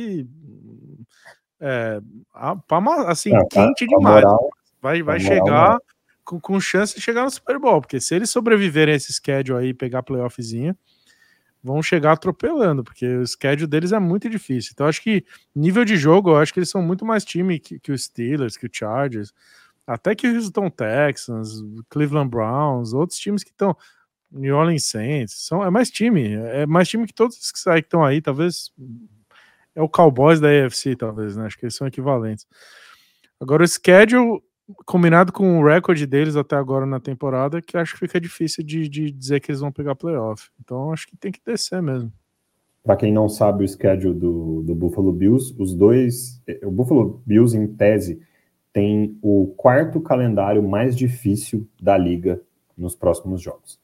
é, 1.61 1.99
assim, 3.09 3.35
é, 3.35 3.45
quente 3.51 3.89
demais. 3.89 4.23
Moral, 4.23 4.51
vai 4.81 5.03
vai 5.03 5.19
chegar 5.19 5.73
né? 5.73 5.79
com, 6.25 6.39
com 6.39 6.61
chance 6.61 6.95
de 6.95 7.01
chegar 7.01 7.25
no 7.25 7.31
Super 7.31 7.59
Bowl, 7.59 7.81
porque 7.81 8.01
se 8.01 8.15
eles 8.15 8.31
sobreviverem 8.31 8.95
a 8.95 8.97
esse 8.97 9.13
schedule 9.13 9.59
aí 9.59 9.69
e 9.71 9.75
pegar 9.75 10.05
playoffzinho 10.05 10.77
vão 11.67 11.83
chegar 11.83 12.13
atropelando, 12.13 12.85
porque 12.85 13.05
o 13.05 13.27
schedule 13.27 13.67
deles 13.67 13.91
é 13.91 13.99
muito 13.99 14.31
difícil. 14.31 14.71
Então, 14.73 14.87
acho 14.87 15.03
que 15.03 15.25
nível 15.55 15.85
de 15.85 15.97
jogo, 15.97 16.31
eu 16.31 16.37
acho 16.37 16.53
que 16.53 16.61
eles 16.61 16.71
são 16.71 16.81
muito 16.81 17.05
mais 17.05 17.25
time 17.25 17.59
que, 17.59 17.81
que 17.81 17.91
os 17.91 18.05
Steelers, 18.05 18.57
que 18.57 18.67
o 18.67 18.71
Chargers, 18.73 19.33
até 19.85 20.15
que 20.15 20.29
o 20.29 20.35
Houston 20.35 20.71
Texans, 20.71 21.65
Cleveland 21.91 22.31
Browns, 22.31 22.93
outros 22.93 23.19
times 23.19 23.43
que 23.43 23.51
estão. 23.51 23.77
New 24.29 24.57
Orleans 24.57 24.85
Saints, 24.85 25.35
são, 25.47 25.63
é 25.65 25.71
mais 25.71 25.89
time, 25.89 26.35
é 26.35 26.67
mais 26.67 26.89
time 26.89 27.07
que 27.07 27.15
todos 27.15 27.39
os 27.39 27.53
que 27.53 27.71
estão 27.71 28.05
aí, 28.05 28.21
talvez 28.21 28.73
é 29.75 29.81
o 29.81 29.89
Cowboys 29.89 30.41
da 30.41 30.49
AFC, 30.49 30.97
talvez, 30.97 31.37
né? 31.37 31.47
Acho 31.47 31.57
que 31.57 31.65
eles 31.65 31.77
são 31.77 31.87
equivalentes. 31.87 32.47
Agora 33.41 33.63
o 33.63 33.69
schedule 33.69 34.43
combinado 34.85 35.33
com 35.33 35.61
o 35.61 35.65
recorde 35.65 36.07
deles 36.07 36.37
até 36.37 36.57
agora 36.57 36.87
na 36.87 37.01
temporada, 37.01 37.63
que 37.63 37.77
acho 37.77 37.95
que 37.95 38.01
fica 38.01 38.21
difícil 38.21 38.65
de, 38.65 38.89
de 38.89 39.11
dizer 39.11 39.41
que 39.41 39.51
eles 39.51 39.61
vão 39.61 39.73
pegar 39.73 39.95
playoff. 39.95 40.51
Então 40.61 40.93
acho 40.93 41.07
que 41.07 41.17
tem 41.17 41.33
que 41.33 41.41
descer 41.45 41.81
mesmo. 41.83 42.13
Para 42.83 42.97
quem 42.97 43.13
não 43.13 43.29
sabe 43.29 43.65
o 43.65 43.69
schedule 43.69 44.15
do, 44.15 44.63
do 44.63 44.75
Buffalo 44.75 45.13
Bills, 45.13 45.55
os 45.59 45.75
dois. 45.75 46.41
O 46.63 46.71
Buffalo 46.71 47.21
Bills, 47.27 47.57
em 47.57 47.67
tese, 47.67 48.21
tem 48.73 49.19
o 49.23 49.55
quarto 49.57 50.01
calendário 50.01 50.63
mais 50.63 50.97
difícil 50.97 51.69
da 51.81 51.97
liga 51.97 52.41
nos 52.77 52.95
próximos 52.95 53.41
jogos. 53.41 53.81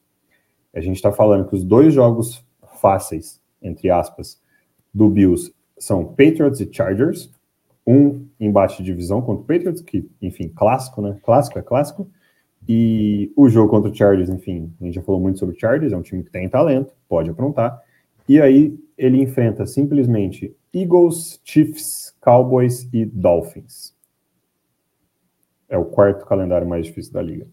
A 0.73 0.79
gente 0.79 0.95
está 0.95 1.11
falando 1.11 1.47
que 1.49 1.55
os 1.55 1.63
dois 1.63 1.93
jogos 1.93 2.45
fáceis, 2.79 3.41
entre 3.61 3.89
aspas, 3.89 4.41
do 4.93 5.09
Bills 5.09 5.53
são 5.77 6.05
Patriots 6.05 6.61
e 6.61 6.69
Chargers, 6.71 7.32
um 7.85 8.25
embate 8.39 8.77
de 8.77 8.83
divisão 8.83 9.21
contra 9.21 9.43
o 9.43 9.45
Patriots, 9.45 9.81
que, 9.81 10.09
enfim, 10.21 10.47
clássico, 10.47 11.01
né? 11.01 11.17
Clássico 11.23 11.59
é 11.59 11.61
clássico. 11.61 12.09
E 12.67 13.31
o 13.35 13.49
jogo 13.49 13.69
contra 13.69 13.91
o 13.91 13.95
Chargers, 13.95 14.29
enfim, 14.29 14.73
a 14.79 14.85
gente 14.85 14.95
já 14.95 15.01
falou 15.01 15.19
muito 15.19 15.37
sobre 15.37 15.55
o 15.55 15.59
Chargers, 15.59 15.91
é 15.91 15.97
um 15.97 16.01
time 16.01 16.23
que 16.23 16.31
tem 16.31 16.47
talento, 16.47 16.93
pode 17.09 17.29
aprontar. 17.29 17.81
E 18.27 18.39
aí 18.39 18.79
ele 18.97 19.21
enfrenta 19.21 19.65
simplesmente 19.65 20.55
Eagles, 20.73 21.41
Chiefs, 21.43 22.15
Cowboys 22.21 22.87
e 22.93 23.05
Dolphins. 23.05 23.93
É 25.67 25.77
o 25.77 25.85
quarto 25.85 26.25
calendário 26.25 26.67
mais 26.67 26.85
difícil 26.85 27.11
da 27.11 27.21
liga. 27.21 27.47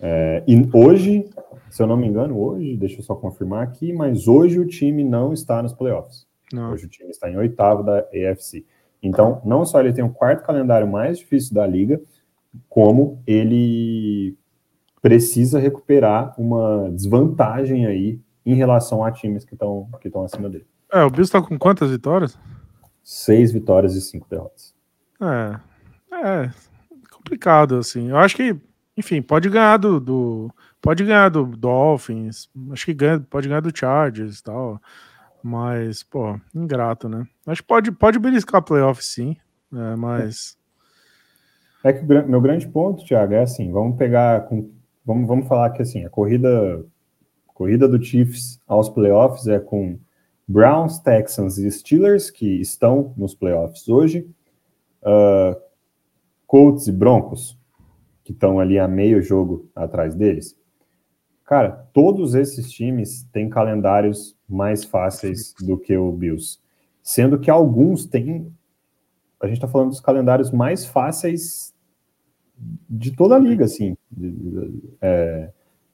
É, 0.00 0.42
e 0.48 0.68
hoje, 0.72 1.30
se 1.70 1.80
eu 1.80 1.86
não 1.86 1.96
me 1.96 2.08
engano, 2.08 2.36
hoje, 2.36 2.76
deixa 2.76 2.98
eu 2.98 3.04
só 3.04 3.14
confirmar 3.14 3.62
aqui, 3.62 3.92
mas 3.92 4.26
hoje 4.26 4.58
o 4.58 4.66
time 4.66 5.04
não 5.04 5.32
está 5.32 5.62
nos 5.62 5.72
playoffs. 5.72 6.26
Não. 6.52 6.72
Hoje 6.72 6.86
o 6.86 6.88
time 6.88 7.10
está 7.10 7.30
em 7.30 7.36
oitavo 7.36 7.84
da 7.84 8.00
AFC. 8.00 8.66
Então, 9.02 9.42
não 9.44 9.64
só 9.64 9.80
ele 9.80 9.92
tem 9.92 10.04
o 10.04 10.10
quarto 10.10 10.44
calendário 10.44 10.86
mais 10.86 11.18
difícil 11.18 11.54
da 11.54 11.66
liga, 11.66 12.00
como 12.68 13.20
ele 13.26 14.36
precisa 15.00 15.58
recuperar 15.58 16.34
uma 16.38 16.90
desvantagem 16.90 17.86
aí 17.86 18.20
em 18.46 18.54
relação 18.54 19.04
a 19.04 19.10
times 19.10 19.44
que 19.44 19.54
estão 19.54 19.88
que 20.00 20.06
estão 20.08 20.24
acima 20.24 20.48
dele. 20.48 20.66
É, 20.92 21.02
o 21.02 21.10
Bills 21.10 21.22
está 21.22 21.42
com 21.42 21.58
quantas 21.58 21.90
vitórias? 21.90 22.38
Seis 23.02 23.50
vitórias 23.50 23.94
e 23.96 24.00
cinco 24.00 24.28
derrotas. 24.30 24.74
É, 25.20 25.60
é 26.14 26.50
complicado 27.10 27.76
assim. 27.76 28.10
Eu 28.10 28.18
acho 28.18 28.36
que, 28.36 28.54
enfim, 28.96 29.22
pode 29.22 29.48
ganhar 29.48 29.76
do, 29.78 29.98
do 29.98 30.50
pode 30.80 31.04
ganhar 31.04 31.28
do 31.28 31.44
Dolphins, 31.44 32.48
acho 32.70 32.84
que 32.84 32.94
ganha, 32.94 33.20
pode 33.20 33.48
ganhar 33.48 33.60
do 33.60 33.76
Chargers 33.76 34.38
e 34.38 34.42
tal. 34.42 34.80
Mas, 35.42 36.02
pô, 36.02 36.38
ingrato, 36.54 37.08
né? 37.08 37.26
Que 37.54 37.62
pode, 37.62 37.90
pode 37.90 38.18
beliscar 38.18 38.62
playoff 38.62 39.04
sim, 39.04 39.36
é, 39.72 39.96
mas. 39.96 40.56
É 41.84 41.92
que 41.92 42.04
meu 42.04 42.40
grande 42.40 42.68
ponto, 42.68 43.04
Thiago, 43.04 43.34
é 43.34 43.42
assim: 43.42 43.72
vamos 43.72 43.96
pegar. 43.96 44.46
Com, 44.46 44.70
vamos, 45.04 45.26
vamos 45.26 45.48
falar 45.48 45.70
que 45.70 45.82
assim, 45.82 46.04
a 46.04 46.10
corrida, 46.10 46.84
corrida 47.48 47.88
do 47.88 48.02
Chiefs 48.02 48.60
aos 48.68 48.88
playoffs 48.88 49.48
é 49.48 49.58
com 49.58 49.98
Browns, 50.46 50.98
Texans 51.00 51.58
e 51.58 51.70
Steelers, 51.70 52.30
que 52.30 52.60
estão 52.60 53.12
nos 53.16 53.34
playoffs 53.34 53.88
hoje, 53.88 54.30
uh, 55.02 55.60
Colts 56.46 56.86
e 56.86 56.92
Broncos, 56.92 57.58
que 58.22 58.32
estão 58.32 58.60
ali 58.60 58.78
a 58.78 58.86
meio 58.86 59.22
jogo 59.22 59.68
atrás 59.74 60.14
deles. 60.14 60.56
Cara, 61.44 61.70
todos 61.92 62.34
esses 62.34 62.70
times 62.70 63.24
têm 63.32 63.48
calendários 63.48 64.36
mais 64.52 64.84
fáceis 64.84 65.54
do 65.60 65.78
que 65.78 65.96
o 65.96 66.12
Bills. 66.12 66.58
Sendo 67.02 67.38
que 67.38 67.50
alguns 67.50 68.06
têm. 68.06 68.52
A 69.40 69.46
gente 69.46 69.56
está 69.56 69.66
falando 69.66 69.88
dos 69.88 70.00
calendários 70.00 70.50
mais 70.50 70.86
fáceis 70.86 71.74
de 72.88 73.10
toda 73.10 73.34
a 73.34 73.38
liga, 73.38 73.64
assim. 73.64 73.96
É, 75.00 75.50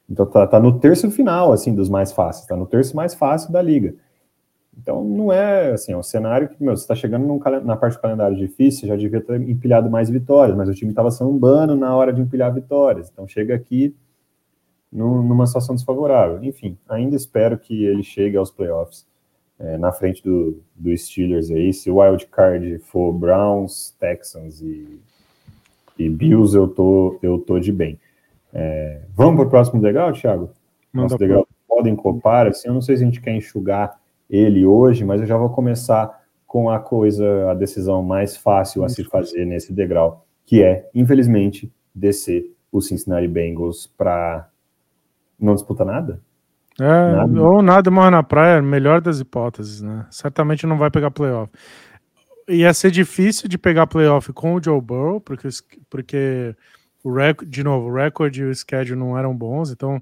então 0.09 0.27
tá, 0.27 0.47
tá, 0.47 0.61
no 0.61 0.79
terço 0.79 1.11
final, 1.11 1.53
assim, 1.53 1.75
dos 1.75 1.89
mais 1.89 2.13
fáceis. 2.13 2.47
Tá 2.47 2.57
no 2.57 2.67
terço 2.67 2.95
mais 2.95 3.15
fácil 3.15 3.51
da 3.53 3.63
liga. 3.63 3.95
Então 4.81 5.03
não 5.03 5.33
é 5.33 5.73
assim, 5.73 5.93
é 5.93 5.97
um 5.97 6.03
cenário 6.03 6.49
que, 6.49 6.63
meu, 6.63 6.77
você 6.77 6.83
está 6.83 6.95
chegando 6.95 7.27
num, 7.27 7.41
na 7.65 7.77
parte 7.77 7.97
do 7.97 8.01
calendário 8.01 8.37
difícil, 8.37 8.87
já 8.87 8.95
devia 8.95 9.21
ter 9.21 9.41
empilhado 9.41 9.91
mais 9.91 10.09
vitórias, 10.09 10.57
mas 10.57 10.69
o 10.69 10.75
time 10.75 10.93
estava 10.93 11.11
sambando 11.11 11.75
na 11.75 11.95
hora 11.97 12.13
de 12.13 12.21
empilhar 12.21 12.55
vitórias. 12.55 13.11
Então 13.11 13.27
chega 13.27 13.55
aqui 13.55 13.95
numa 14.91 15.47
situação 15.47 15.75
desfavorável. 15.75 16.43
Enfim, 16.43 16.77
ainda 16.89 17.15
espero 17.15 17.59
que 17.59 17.85
ele 17.85 18.03
chegue 18.03 18.37
aos 18.37 18.51
playoffs 18.51 19.07
é, 19.59 19.77
na 19.77 19.93
frente 19.93 20.23
do, 20.23 20.63
do 20.75 20.97
Steelers 20.97 21.51
aí. 21.51 21.73
Se 21.73 21.91
o 21.91 22.01
wild 22.01 22.27
card 22.27 22.79
for 22.79 23.13
Browns, 23.13 23.95
Texans 23.99 24.61
e, 24.61 24.99
e 25.99 26.09
Bills, 26.09 26.57
eu 26.57 26.69
tô, 26.69 27.19
eu 27.23 27.39
tô 27.39 27.59
de 27.59 27.73
bem. 27.73 27.99
É, 28.53 29.03
vamos 29.15 29.37
para 29.37 29.47
o 29.47 29.51
próximo 29.51 29.81
degrau, 29.81 30.13
Thiago? 30.13 30.51
Nosso 30.93 31.19
degrau 31.19 31.47
podem 31.69 31.95
copar, 31.95 32.47
assim, 32.47 32.69
eu 32.69 32.75
não 32.75 32.81
sei 32.81 32.97
se 32.97 33.03
a 33.03 33.07
gente 33.07 33.21
quer 33.21 33.35
enxugar 33.35 34.01
ele 34.29 34.65
hoje, 34.65 35.05
mas 35.05 35.21
eu 35.21 35.27
já 35.27 35.37
vou 35.37 35.51
começar 35.51 36.27
com 36.47 36.71
a 36.71 36.81
coisa, 36.81 37.51
a 37.51 37.55
decisão 37.55 38.03
mais 38.03 38.37
fácil 38.37 38.83
a 38.83 38.89
se 38.89 39.05
fazer 39.05 39.45
nesse 39.45 39.73
degrau, 39.73 40.25
que 40.47 40.63
é, 40.63 40.89
infelizmente, 40.95 41.71
descer 41.95 42.51
o 42.73 42.81
Cincinnati 42.81 43.29
Bengals 43.29 43.87
para 43.87 44.49
não 45.39 45.55
disputa 45.55 45.85
nada? 45.85 46.21
É, 46.81 46.85
nada. 46.85 47.43
ou 47.43 47.61
nada 47.61 47.91
morre 47.91 48.11
na 48.11 48.23
praia, 48.23 48.63
melhor 48.63 49.01
das 49.01 49.19
hipóteses, 49.19 49.81
né? 49.81 50.07
Certamente 50.11 50.67
não 50.67 50.79
vai 50.79 50.91
pegar 50.91 51.11
playoff. 51.11 51.53
Ia 52.49 52.73
ser 52.73 52.91
difícil 52.91 53.49
de 53.49 53.59
pegar 53.59 53.87
playoff 53.87 54.33
com 54.33 54.55
o 54.55 54.63
Joe 54.63 54.81
Burrow, 54.81 55.21
porque, 55.21 55.49
porque 55.91 56.57
o 57.03 57.13
recorde, 57.13 57.51
de 57.51 57.65
novo, 57.65 57.89
o 57.89 57.95
recorde 57.95 58.43
e 58.43 58.45
o 58.45 58.55
schedule 58.55 58.99
não 58.99 59.19
eram 59.19 59.37
bons, 59.37 59.71
então 59.71 60.01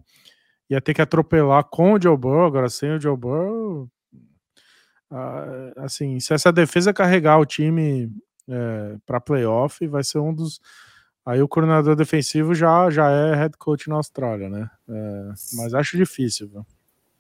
ia 0.69 0.81
ter 0.81 0.95
que 0.95 1.03
atropelar 1.03 1.65
com 1.65 1.95
o 1.95 2.01
Joe 2.01 2.17
Burrow, 2.17 2.47
agora 2.47 2.69
sem 2.69 2.91
o 2.93 3.01
Joe 3.01 3.17
Burrow. 3.17 3.89
Ah, 5.11 5.73
assim, 5.79 6.21
se 6.21 6.35
essa 6.35 6.53
defesa 6.53 6.93
carregar 6.93 7.39
o 7.39 7.47
time 7.47 8.11
é, 8.49 8.97
para 9.07 9.21
playoff, 9.21 9.87
vai 9.87 10.05
ser 10.05 10.19
um 10.19 10.35
dos 10.35 10.61
Aí 11.27 11.43
o 11.43 11.49
coordenador 11.49 11.97
defensivo 11.97 12.55
já, 12.55 12.89
já 12.89 13.11
é 13.11 13.35
head 13.35 13.59
coach 13.59 13.89
na 13.89 13.97
Austrália, 13.97 14.49
né? 14.49 14.71
É, 14.89 15.29
mas 15.55 15.75
acho 15.75 15.97
difícil. 15.97 16.49
Viu? 16.49 16.65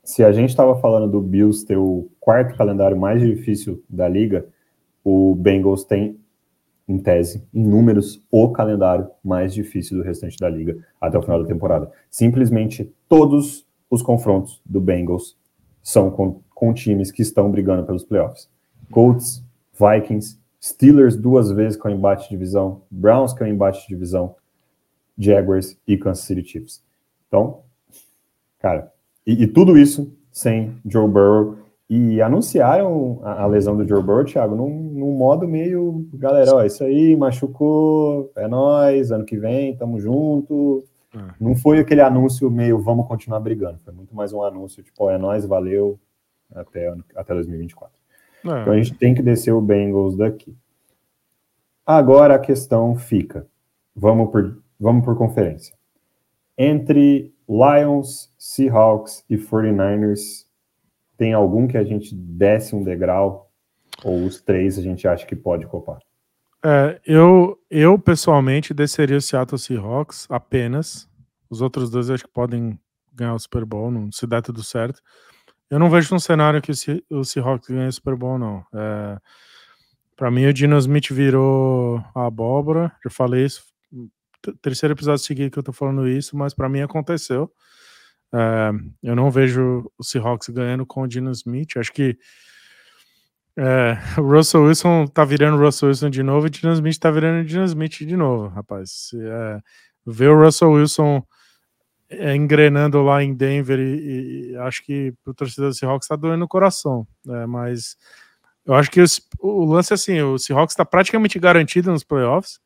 Se 0.04 0.22
a 0.22 0.30
gente 0.30 0.50
estava 0.50 0.78
falando 0.78 1.10
do 1.10 1.20
Bills 1.20 1.66
ter 1.66 1.76
o 1.76 2.08
quarto 2.20 2.56
calendário 2.56 2.96
mais 2.96 3.20
difícil 3.20 3.82
da 3.90 4.08
liga, 4.08 4.46
o 5.02 5.34
Bengals 5.34 5.82
tem, 5.82 6.20
em 6.88 6.98
tese, 7.00 7.42
em 7.52 7.64
números, 7.64 8.24
o 8.30 8.48
calendário 8.52 9.10
mais 9.24 9.52
difícil 9.52 9.98
do 9.98 10.04
restante 10.04 10.38
da 10.38 10.48
liga 10.48 10.78
até 11.00 11.18
o 11.18 11.22
final 11.22 11.42
da 11.42 11.48
temporada. 11.48 11.90
Simplesmente 12.08 12.94
todos 13.08 13.66
os 13.90 14.02
confrontos 14.02 14.62
do 14.64 14.80
Bengals 14.80 15.36
são 15.82 16.12
com, 16.12 16.40
com 16.54 16.72
times 16.72 17.10
que 17.10 17.22
estão 17.22 17.50
brigando 17.50 17.84
pelos 17.84 18.04
playoffs. 18.04 18.48
Colts, 18.92 19.44
Vikings, 19.72 20.38
Steelers 20.62 21.16
duas 21.16 21.50
vezes 21.50 21.78
com 21.78 21.88
embate 21.88 22.24
de 22.24 22.30
divisão, 22.30 22.82
Browns 22.90 23.32
com 23.32 23.44
embate 23.44 23.82
de 23.82 23.88
divisão, 23.88 24.34
Jaguars 25.18 25.78
e 25.86 25.96
Kansas 25.96 26.24
City 26.24 26.46
Chiefs. 26.46 26.82
Então, 27.28 27.60
cara, 28.58 28.92
e, 29.26 29.42
e 29.42 29.46
tudo 29.46 29.78
isso 29.78 30.12
sem 30.36 30.76
Joe 30.84 31.08
Burrow. 31.08 31.56
E 31.88 32.20
anunciaram 32.20 33.20
a, 33.22 33.44
a 33.44 33.46
lesão 33.46 33.76
do 33.76 33.86
Joe 33.86 34.02
Burrow, 34.02 34.24
Thiago, 34.24 34.56
num, 34.56 34.68
num, 34.68 35.12
modo 35.12 35.46
meio, 35.46 36.06
galera, 36.14 36.52
ó, 36.52 36.64
isso 36.64 36.82
aí, 36.82 37.16
machucou, 37.16 38.30
é 38.34 38.48
nós, 38.48 39.12
ano 39.12 39.24
que 39.24 39.38
vem, 39.38 39.76
tamo 39.76 40.00
junto. 40.00 40.84
É. 41.14 41.18
Não 41.40 41.54
foi 41.54 41.78
aquele 41.78 42.00
anúncio 42.00 42.50
meio, 42.50 42.78
vamos 42.78 43.06
continuar 43.06 43.38
brigando. 43.40 43.78
Foi 43.84 43.94
muito 43.94 44.14
mais 44.14 44.32
um 44.32 44.42
anúncio, 44.42 44.82
tipo, 44.82 45.04
ó, 45.04 45.10
é 45.10 45.16
nós, 45.16 45.46
valeu, 45.46 45.98
até, 46.52 46.92
até 47.14 47.32
2024. 47.32 47.96
É. 48.46 48.62
Então 48.62 48.72
a 48.72 48.76
gente 48.76 48.94
tem 48.94 49.14
que 49.14 49.22
descer 49.22 49.52
o 49.52 49.60
Bengals 49.60 50.16
daqui. 50.16 50.56
Agora 51.84 52.34
a 52.34 52.38
questão 52.38 52.96
fica. 52.96 53.46
Vamos 53.94 54.30
por, 54.30 54.62
vamos 54.78 55.04
por 55.04 55.16
conferência. 55.16 55.74
Entre 56.58 57.32
Lions, 57.48 58.32
Seahawks 58.38 59.24
e 59.28 59.36
49ers, 59.36 60.46
tem 61.16 61.32
algum 61.32 61.66
que 61.66 61.78
a 61.78 61.84
gente 61.84 62.14
desce 62.14 62.74
um 62.74 62.82
degrau? 62.82 63.50
Ou 64.04 64.24
os 64.24 64.40
três 64.40 64.78
a 64.78 64.82
gente 64.82 65.08
acha 65.08 65.24
que 65.24 65.36
pode 65.36 65.66
copar? 65.66 65.98
É, 66.64 67.00
eu, 67.06 67.58
eu 67.70 67.98
pessoalmente 67.98 68.74
desceria 68.74 69.16
o 69.16 69.20
Seattle 69.20 69.58
Seahawks 69.58 70.26
apenas. 70.28 71.08
Os 71.48 71.62
outros 71.62 71.90
dois 71.90 72.10
acho 72.10 72.24
que 72.24 72.32
podem 72.32 72.78
ganhar 73.14 73.34
o 73.34 73.38
Super 73.38 73.64
Bowl, 73.64 73.90
não, 73.90 74.10
se 74.12 74.26
der 74.26 74.42
tudo 74.42 74.62
certo. 74.62 75.00
Eu 75.70 75.78
não 75.78 75.90
vejo 75.90 76.14
um 76.14 76.18
cenário 76.18 76.62
que 76.62 76.72
o, 77.10 77.24
Seahawks 77.24 77.68
ganhe 77.68 77.90
Super 77.90 78.14
Bowl, 78.16 78.38
não. 78.38 78.64
É, 78.72 79.18
para 80.16 80.30
mim, 80.30 80.46
o 80.46 80.52
Dino 80.52 80.78
Smith 80.78 81.10
virou 81.10 82.02
a 82.14 82.26
abóbora. 82.26 82.92
Já 83.04 83.10
falei 83.10 83.44
isso. 83.44 83.64
Terceiro 84.62 84.94
episódio 84.94 85.24
seguido 85.24 85.50
que 85.50 85.58
eu 85.58 85.62
tô 85.62 85.72
falando 85.72 86.06
isso, 86.08 86.36
mas 86.36 86.54
para 86.54 86.68
mim 86.68 86.80
aconteceu. 86.80 87.52
É, 88.32 88.70
eu 89.02 89.16
não 89.16 89.30
vejo 89.30 89.90
o 89.98 90.04
Seahawks 90.04 90.48
ganhando 90.50 90.86
com 90.86 91.02
o 91.02 91.08
Dino 91.08 91.30
Smith. 91.32 91.76
Acho 91.76 91.92
que 91.92 92.16
é, 93.58 93.98
o 94.20 94.22
Russell 94.22 94.64
Wilson 94.64 95.06
tá 95.06 95.24
virando 95.24 95.56
o 95.56 95.60
Russell 95.60 95.88
Wilson 95.88 96.10
de 96.10 96.22
novo 96.22 96.46
e 96.46 96.48
o 96.48 96.50
Dino 96.50 96.72
Smith 96.72 96.98
tá 96.98 97.10
virando 97.10 97.42
o 97.42 97.44
Dino 97.44 97.64
Smith 97.64 97.98
de 97.98 98.16
novo, 98.16 98.48
rapaz. 98.48 99.10
É, 99.14 99.60
ver 100.06 100.28
o 100.28 100.44
Russell 100.44 100.70
Wilson 100.70 101.26
engrenando 102.10 103.02
lá 103.02 103.22
em 103.22 103.34
Denver 103.34 103.78
e, 103.78 104.50
e 104.52 104.56
acho 104.58 104.84
que 104.84 105.12
pro 105.24 105.34
torcedor 105.34 105.70
do 105.70 105.74
Seahawks 105.74 106.08
tá 106.08 106.16
doendo 106.16 106.44
o 106.44 106.48
coração, 106.48 107.06
né? 107.24 107.46
mas 107.46 107.96
eu 108.64 108.74
acho 108.74 108.90
que 108.90 109.02
o 109.38 109.64
lance 109.64 109.92
é 109.92 109.94
assim, 109.94 110.20
o 110.20 110.38
Seahawks 110.38 110.72
está 110.72 110.84
praticamente 110.84 111.38
garantido 111.38 111.90
nos 111.90 112.04
playoffs, 112.04 112.58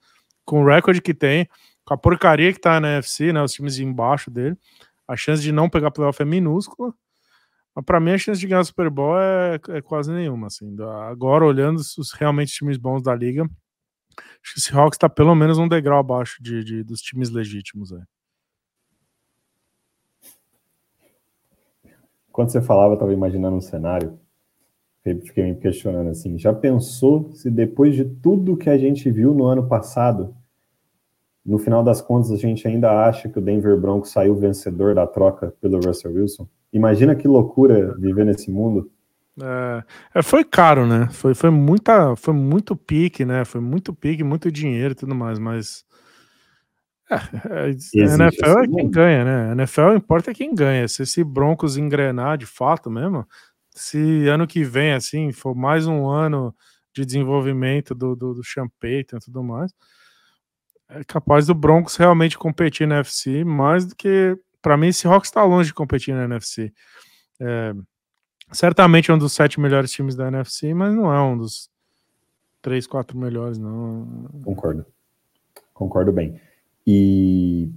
com 0.45 0.63
o 0.63 0.67
recorde 0.67 1.01
que 1.01 1.15
tem, 1.15 1.49
com 1.85 1.95
a 1.95 1.99
porcaria 1.99 2.53
que 2.53 2.61
tá 2.61 2.81
na 2.81 2.93
NFC, 2.93 3.33
né, 3.33 3.43
os 3.43 3.53
times 3.53 3.79
embaixo 3.79 4.31
dele, 4.31 4.57
a 5.07 5.17
chance 5.17 5.43
de 5.43 5.53
não 5.53 5.69
pegar 5.69 5.91
playoff 5.91 6.21
é 6.21 6.25
minúscula, 6.25 6.95
mas 7.75 7.85
para 7.85 8.01
mim 8.01 8.13
a 8.13 8.19
chance 8.19 8.41
de 8.41 8.47
ganhar 8.47 8.61
o 8.61 8.65
Super 8.65 8.91
Bowl 8.91 9.19
é, 9.19 9.59
é 9.69 9.83
quase 9.83 10.13
nenhuma, 10.13 10.49
assim, 10.49 10.75
agora 11.09 11.45
olhando 11.45 11.77
os 11.79 12.13
realmente 12.13 12.53
times 12.53 12.77
bons 12.77 13.03
da 13.03 13.15
liga, 13.15 13.43
acho 14.43 14.55
que 14.55 14.59
o 14.59 14.63
Seahawks 14.63 14.97
está 14.97 15.09
pelo 15.09 15.35
menos 15.35 15.59
um 15.59 15.69
degrau 15.69 15.99
abaixo 15.99 16.43
de, 16.43 16.65
de 16.65 16.83
dos 16.83 17.01
times 17.01 17.31
legítimos, 17.31 17.93
aí. 17.93 18.03
Quando 22.33 22.51
você 22.51 22.61
falava, 22.61 22.93
eu 22.93 22.95
estava 22.95 23.13
imaginando 23.13 23.57
um 23.57 23.61
cenário, 23.61 24.19
fiquei 25.03 25.45
me 25.45 25.57
questionando 25.57 26.11
assim, 26.11 26.39
já 26.39 26.53
pensou 26.53 27.31
se 27.33 27.51
depois 27.51 27.95
de 27.95 28.05
tudo 28.05 28.57
que 28.57 28.69
a 28.69 28.77
gente 28.77 29.11
viu 29.11 29.35
no 29.35 29.45
ano 29.45 29.67
passado, 29.67 30.35
no 31.45 31.59
final 31.59 31.83
das 31.83 32.01
contas 32.01 32.31
a 32.31 32.37
gente 32.37 32.67
ainda 32.69 33.07
acha 33.07 33.29
que 33.29 33.39
o 33.39 33.43
Denver 33.43 33.77
Broncos 33.79 34.11
saiu 34.11 34.37
vencedor 34.37 34.95
da 34.95 35.07
troca 35.07 35.55
pelo 35.61 35.81
Russell 35.81 36.13
Wilson? 36.13 36.47
Imagina 36.73 37.15
que 37.17 37.27
loucura 37.27 37.95
viver 37.99 38.25
nesse 38.25 38.51
mundo. 38.51 38.91
É, 39.43 39.83
é, 40.15 40.23
foi 40.23 40.45
caro, 40.45 40.87
né? 40.87 41.09
Foi, 41.11 41.35
foi, 41.35 41.51
muita, 41.51 42.15
foi 42.15 42.35
muito 42.35 42.77
pique, 42.77 43.25
né? 43.25 43.45
Foi 43.45 43.61
muito 43.61 43.95
pique, 43.95 44.23
muito 44.23 44.53
dinheiro 44.53 44.93
e 44.93 44.95
tudo 44.95 45.15
mais, 45.15 45.39
mas 45.39 45.85
é, 47.11 47.71
é 48.01 48.05
a 48.05 48.15
NFL 48.15 48.59
é 48.59 48.69
quem 48.69 48.91
ganha, 48.91 49.25
né? 49.25 49.51
A 49.51 49.53
NFL 49.53 49.95
importa 49.97 50.33
quem 50.33 50.55
ganha. 50.55 50.87
Se 50.87 51.03
esse 51.03 51.25
Broncos 51.25 51.77
engrenar 51.77 52.39
de 52.39 52.47
fato 52.47 52.91
mesmo, 52.91 53.27
se 53.71 54.29
ano 54.29 54.47
que 54.47 54.63
vem, 54.63 54.93
assim, 54.93 55.33
for 55.33 55.55
mais 55.55 55.87
um 55.87 56.09
ano 56.09 56.55
de 56.93 57.05
desenvolvimento 57.05 57.95
do, 57.95 58.15
do, 58.15 58.35
do 58.35 58.43
Payton 58.81 59.17
e 59.17 59.21
tudo 59.21 59.43
mais, 59.43 59.73
é 60.89 61.05
capaz 61.05 61.47
do 61.47 61.55
Broncos 61.55 61.97
realmente 61.97 62.39
competir 62.39 62.87
na 62.87 62.97
NFC, 62.97 63.45
mais 63.45 63.87
do 63.87 63.95
que. 63.95 64.37
Para 64.61 64.77
mim, 64.77 64.89
esse 64.89 65.07
Hawks 65.07 65.29
está 65.29 65.43
longe 65.43 65.69
de 65.69 65.75
competir 65.75 66.15
na 66.15 66.25
NFC. 66.25 66.73
É, 67.41 67.73
certamente 68.53 69.11
é 69.11 69.15
um 69.15 69.19
dos 69.19 69.33
sete 69.33 69.59
melhores 69.59 69.91
times 69.91 70.15
da 70.15 70.29
NFC, 70.29 70.75
mas 70.75 70.95
não 70.95 71.13
é 71.13 71.21
um 71.23 71.39
dos 71.39 71.71
três, 72.61 72.87
quatro 72.87 73.17
melhores, 73.17 73.57
não. 73.57 74.29
Concordo. 74.45 74.85
Concordo 75.73 76.13
bem. 76.13 76.39
E 76.87 77.71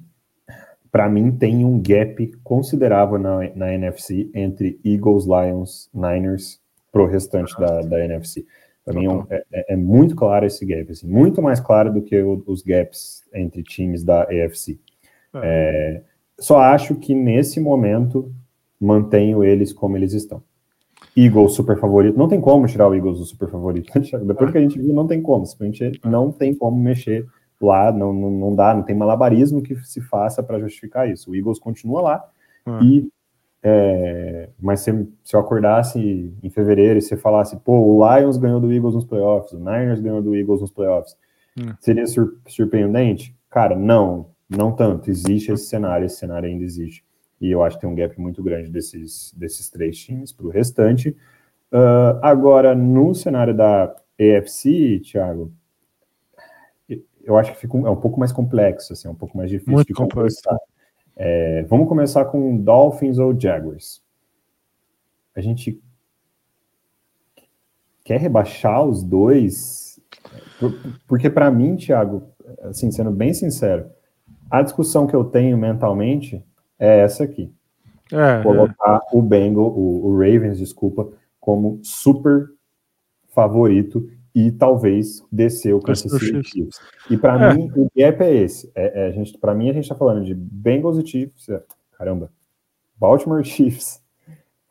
para 0.92 1.10
mim 1.10 1.32
tem 1.32 1.66
um 1.66 1.82
gap 1.82 2.32
considerável 2.44 3.18
na, 3.18 3.40
na 3.56 3.74
NFC 3.74 4.30
entre 4.34 4.80
Eagles, 4.86 5.26
Lions, 5.26 5.90
Niners 5.94 6.62
pro 6.92 7.08
restante 7.08 7.60
da, 7.60 7.82
da 7.82 8.06
NFC. 8.06 8.46
Para 8.86 8.94
mim 8.94 9.08
é, 9.30 9.44
é, 9.52 9.74
é, 9.74 9.76
muito 9.76 10.16
claro 10.16 10.46
esse 10.46 10.64
gap, 10.66 10.92
assim, 10.92 11.08
muito 11.08 11.42
mais 11.42 11.60
claro 11.60 11.92
do 11.92 12.02
que 12.02 12.22
o, 12.22 12.44
os 12.46 12.62
gaps 12.62 13.24
entre 13.34 13.64
times 13.64 14.04
da 14.04 14.24
AFC. 14.24 14.78
É. 15.34 15.40
é, 15.44 16.04
só 16.38 16.60
acho 16.60 16.96
que 16.96 17.16
nesse 17.16 17.60
momento 17.60 18.32
mantenho 18.80 19.44
eles 19.44 19.74
como 19.74 19.98
eles 19.98 20.14
estão. 20.14 20.44
Eagles 21.18 21.54
super 21.54 21.80
favorito, 21.80 22.18
não 22.18 22.28
tem 22.28 22.42
como 22.42 22.68
tirar 22.68 22.88
o 22.88 22.94
Eagles 22.94 23.20
do 23.20 23.26
super 23.26 23.50
favorito. 23.50 23.92
Depois 24.26 24.52
que 24.52 24.58
a 24.58 24.62
gente 24.62 24.80
viu, 24.80 24.94
não 24.94 25.08
tem 25.08 25.22
como, 25.22 25.46
simplesmente 25.46 26.00
não 26.04 26.32
tem 26.32 26.54
como 26.54 26.78
mexer 26.78 27.26
lá, 27.62 27.92
não, 27.92 28.14
não, 28.14 28.32
não 28.32 28.56
dá, 28.56 28.74
não 28.74 28.84
tem 28.84 28.96
malabarismo 28.96 29.62
que 29.62 29.76
se 29.86 30.02
faça 30.02 30.44
para 30.44 30.60
justificar 30.60 31.10
isso. 31.10 31.32
O 31.32 31.36
Eagles 31.36 31.60
continua 31.60 32.02
lá 32.02 32.30
ah. 32.66 32.80
e 32.84 33.10
é, 33.66 34.50
mas 34.60 34.82
se, 34.82 34.92
se 35.24 35.36
eu 35.36 35.40
acordasse 35.40 36.34
em 36.44 36.50
fevereiro 36.50 37.00
e 37.00 37.02
você 37.02 37.16
falasse, 37.16 37.56
pô, 37.58 37.80
o 37.80 38.18
Lions 38.18 38.36
ganhou 38.36 38.60
do 38.60 38.74
Eagles 38.74 38.94
nos 38.94 39.06
playoffs, 39.06 39.54
o 39.54 39.58
Niners 39.58 40.02
ganhou 40.02 40.22
do 40.22 40.36
Eagles 40.36 40.60
nos 40.60 40.72
playoffs, 40.72 41.16
hum. 41.58 41.74
seria 41.80 42.06
sur 42.06 42.38
surpreendente? 42.46 43.34
Cara, 43.50 43.74
não, 43.74 44.28
não 44.50 44.74
tanto. 44.74 45.10
Existe 45.10 45.52
esse 45.52 45.66
cenário, 45.68 46.06
esse 46.06 46.18
cenário 46.18 46.50
ainda 46.50 46.64
existe. 46.64 47.06
E 47.40 47.52
eu 47.52 47.64
acho 47.64 47.78
que 47.78 47.82
tem 47.82 47.90
um 47.90 47.96
gap 47.96 48.20
muito 48.20 48.44
grande 48.44 48.70
desses, 48.70 49.34
desses 49.36 49.70
três 49.70 49.98
times 49.98 50.34
para 50.34 50.46
o 50.46 50.50
restante. 50.50 51.16
Uh, 51.72 52.20
agora, 52.22 52.76
no 52.76 53.14
cenário 53.16 53.54
da 53.56 53.96
AFC, 54.20 55.00
Thiago, 55.00 55.52
eu 57.24 57.38
acho 57.38 57.54
que 57.54 57.60
fica 57.60 57.78
um, 57.78 57.88
é 57.88 57.90
um 57.90 57.96
pouco 57.96 58.20
mais 58.20 58.32
complexo, 58.32 58.94
assim, 58.94 59.08
é 59.08 59.12
um 59.12 59.16
pouco 59.16 59.38
mais 59.38 59.50
difícil 59.50 59.74
Muito 59.74 59.88
de 59.88 59.94
complexo. 59.94 60.42
É, 61.16 61.64
vamos 61.64 61.88
começar 61.88 62.26
com 62.26 62.58
Dolphins 62.58 63.18
ou 63.18 63.40
Jaguars. 63.40 64.02
A 65.36 65.42
gente 65.42 65.82
quer 68.04 68.20
rebaixar 68.20 68.84
os 68.84 69.02
dois, 69.02 70.00
porque 71.08 71.30
para 71.30 71.50
mim, 71.50 71.76
Thiago, 71.76 72.24
assim, 72.64 72.92
sendo 72.92 73.12
bem 73.12 73.34
sincero, 73.34 73.90
a 74.50 74.62
discussão 74.62 75.08
que 75.08 75.16
eu 75.16 75.24
tenho 75.24 75.58
mentalmente 75.58 76.44
é 76.78 77.00
essa 77.00 77.24
aqui. 77.24 77.52
É, 78.12 78.40
é. 78.40 78.44
Colocar 78.44 79.02
é. 79.12 79.18
o 79.18 79.22
Bengal, 79.22 79.66
o, 79.66 80.08
o 80.08 80.18
Ravens, 80.18 80.58
desculpa, 80.58 81.10
como 81.40 81.80
super 81.84 82.50
favorito 83.30 84.08
e 84.36 84.52
talvez 84.52 85.24
descer 85.32 85.74
o 85.74 85.80
Kansas 85.80 86.12
City 86.12 86.44
Chiefs. 86.44 86.80
E 87.10 87.18
para 87.18 87.52
é. 87.52 87.54
mim, 87.54 87.72
o 87.76 87.88
gap 87.96 88.24
é 88.24 88.34
esse. 88.34 88.72
É, 88.74 89.04
é, 89.04 89.08
a 89.08 89.12
gente, 89.12 89.38
para 89.38 89.54
mim, 89.54 89.70
a 89.70 89.74
gente 89.74 89.84
está 89.84 89.96
falando 89.96 90.26
de 90.26 90.34
Bengals 90.34 90.98
e 90.98 91.06
Chiefs. 91.06 91.48
Caramba, 91.98 92.32
Baltimore 92.98 93.44
Chiefs. 93.46 94.02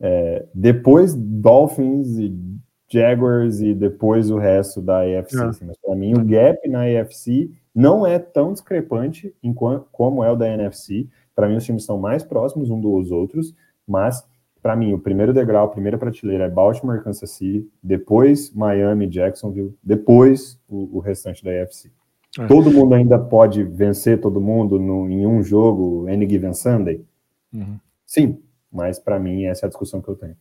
É, 0.01 0.47
depois 0.53 1.15
Dolphins 1.15 2.19
e 2.19 2.37
Jaguars 2.89 3.61
e 3.61 3.73
depois 3.73 4.31
o 4.31 4.39
resto 4.39 4.83
da 4.83 5.01
AFC. 5.03 5.39
É. 5.39 5.45
Assim, 5.45 5.65
mas 5.65 5.77
para 5.79 5.95
mim, 5.95 6.15
o 6.15 6.25
gap 6.25 6.69
na 6.69 6.83
AFC 6.83 7.51
não 7.75 8.07
é 8.07 8.19
tão 8.19 8.53
discrepante 8.53 9.35
enquanto, 9.43 9.87
como 9.93 10.23
é 10.23 10.31
o 10.31 10.37
da 10.37 10.49
NFC. 10.49 11.09
Para 11.35 11.49
mim, 11.49 11.57
os 11.57 11.65
times 11.65 11.85
são 11.85 11.99
mais 11.99 12.23
próximos 12.23 12.69
um 12.69 12.81
dos 12.81 13.11
outros, 13.11 13.55
mas 13.87 14.27
para 14.63 14.77
mim, 14.77 14.93
o 14.93 14.99
primeiro 14.99 15.33
degrau, 15.33 15.67
a 15.67 15.71
primeira 15.71 15.99
prateleira 15.99 16.45
é 16.45 16.49
Baltimore, 16.49 17.03
Kansas 17.03 17.31
City, 17.33 17.69
depois 17.83 18.55
Miami, 18.55 19.09
Jacksonville, 19.09 19.75
depois 19.83 20.61
o, 20.69 20.99
o 20.99 21.01
restante 21.01 21.43
da 21.45 21.51
AFC. 21.51 21.91
É. 22.39 22.47
Todo 22.47 22.71
mundo 22.71 22.95
ainda 22.95 23.19
pode 23.19 23.65
vencer 23.65 24.21
todo 24.21 24.41
mundo 24.41 24.79
no, 24.79 25.11
em 25.11 25.27
um 25.27 25.43
jogo, 25.43 26.07
any 26.09 26.29
given 26.29 26.55
Sunday? 26.55 27.05
Uhum. 27.53 27.79
Sim, 28.07 28.39
mas 28.73 28.99
para 28.99 29.19
mim 29.19 29.45
essa 29.45 29.67
é 29.67 29.67
a 29.67 29.69
discussão 29.69 30.01
que 30.01 30.09
eu 30.09 30.15
tenho. 30.17 30.37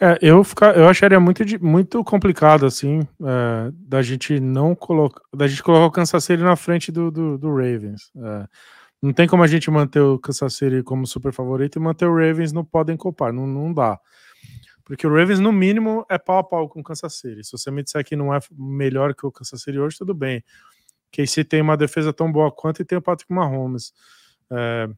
É, 0.00 0.16
eu, 0.22 0.42
ficar, 0.44 0.76
eu 0.76 0.88
acharia 0.88 1.18
muito, 1.18 1.42
muito 1.60 2.04
complicado, 2.04 2.64
assim, 2.64 3.00
é, 3.20 3.72
da 3.72 4.00
gente 4.00 4.38
não 4.38 4.74
colocar, 4.74 5.20
da 5.34 5.48
gente 5.48 5.62
colocar 5.62 5.86
o 5.86 5.90
Kansas 5.90 6.22
City 6.24 6.42
na 6.42 6.54
frente 6.54 6.92
do, 6.92 7.10
do, 7.10 7.36
do 7.36 7.48
Ravens. 7.50 8.10
É, 8.16 8.46
não 9.00 9.12
tem 9.12 9.28
como 9.28 9.42
a 9.42 9.46
gente 9.46 9.70
manter 9.70 10.00
o 10.00 10.18
Kansas 10.18 10.54
City 10.54 10.82
como 10.82 11.06
super 11.06 11.32
favorito 11.32 11.76
e 11.76 11.80
manter 11.80 12.06
o 12.06 12.14
Ravens 12.14 12.52
no 12.52 12.64
podem 12.64 12.96
copar. 12.96 13.32
Não, 13.32 13.46
não 13.46 13.72
dá. 13.72 13.98
Porque 14.84 15.06
o 15.06 15.14
Ravens, 15.14 15.38
no 15.38 15.52
mínimo, 15.52 16.04
é 16.08 16.18
pau 16.18 16.38
a 16.38 16.44
pau 16.44 16.68
com 16.68 16.80
o 16.80 16.82
Kansas 16.82 17.14
City. 17.14 17.44
Se 17.44 17.52
você 17.52 17.70
me 17.70 17.82
disser 17.82 18.04
que 18.04 18.16
não 18.16 18.34
é 18.34 18.40
melhor 18.50 19.14
que 19.14 19.26
o 19.26 19.30
Kansas 19.30 19.62
City 19.62 19.78
hoje, 19.78 19.98
tudo 19.98 20.14
bem. 20.14 20.42
Que 21.12 21.26
se 21.26 21.44
tem 21.44 21.60
uma 21.60 21.76
defesa 21.76 22.12
tão 22.12 22.30
boa 22.32 22.50
quanto 22.50 22.82
e 22.82 22.84
tem 22.84 22.98
o 22.98 23.02
Patrick 23.02 23.32
Mahomes. 23.32 23.92
É, 24.50 24.88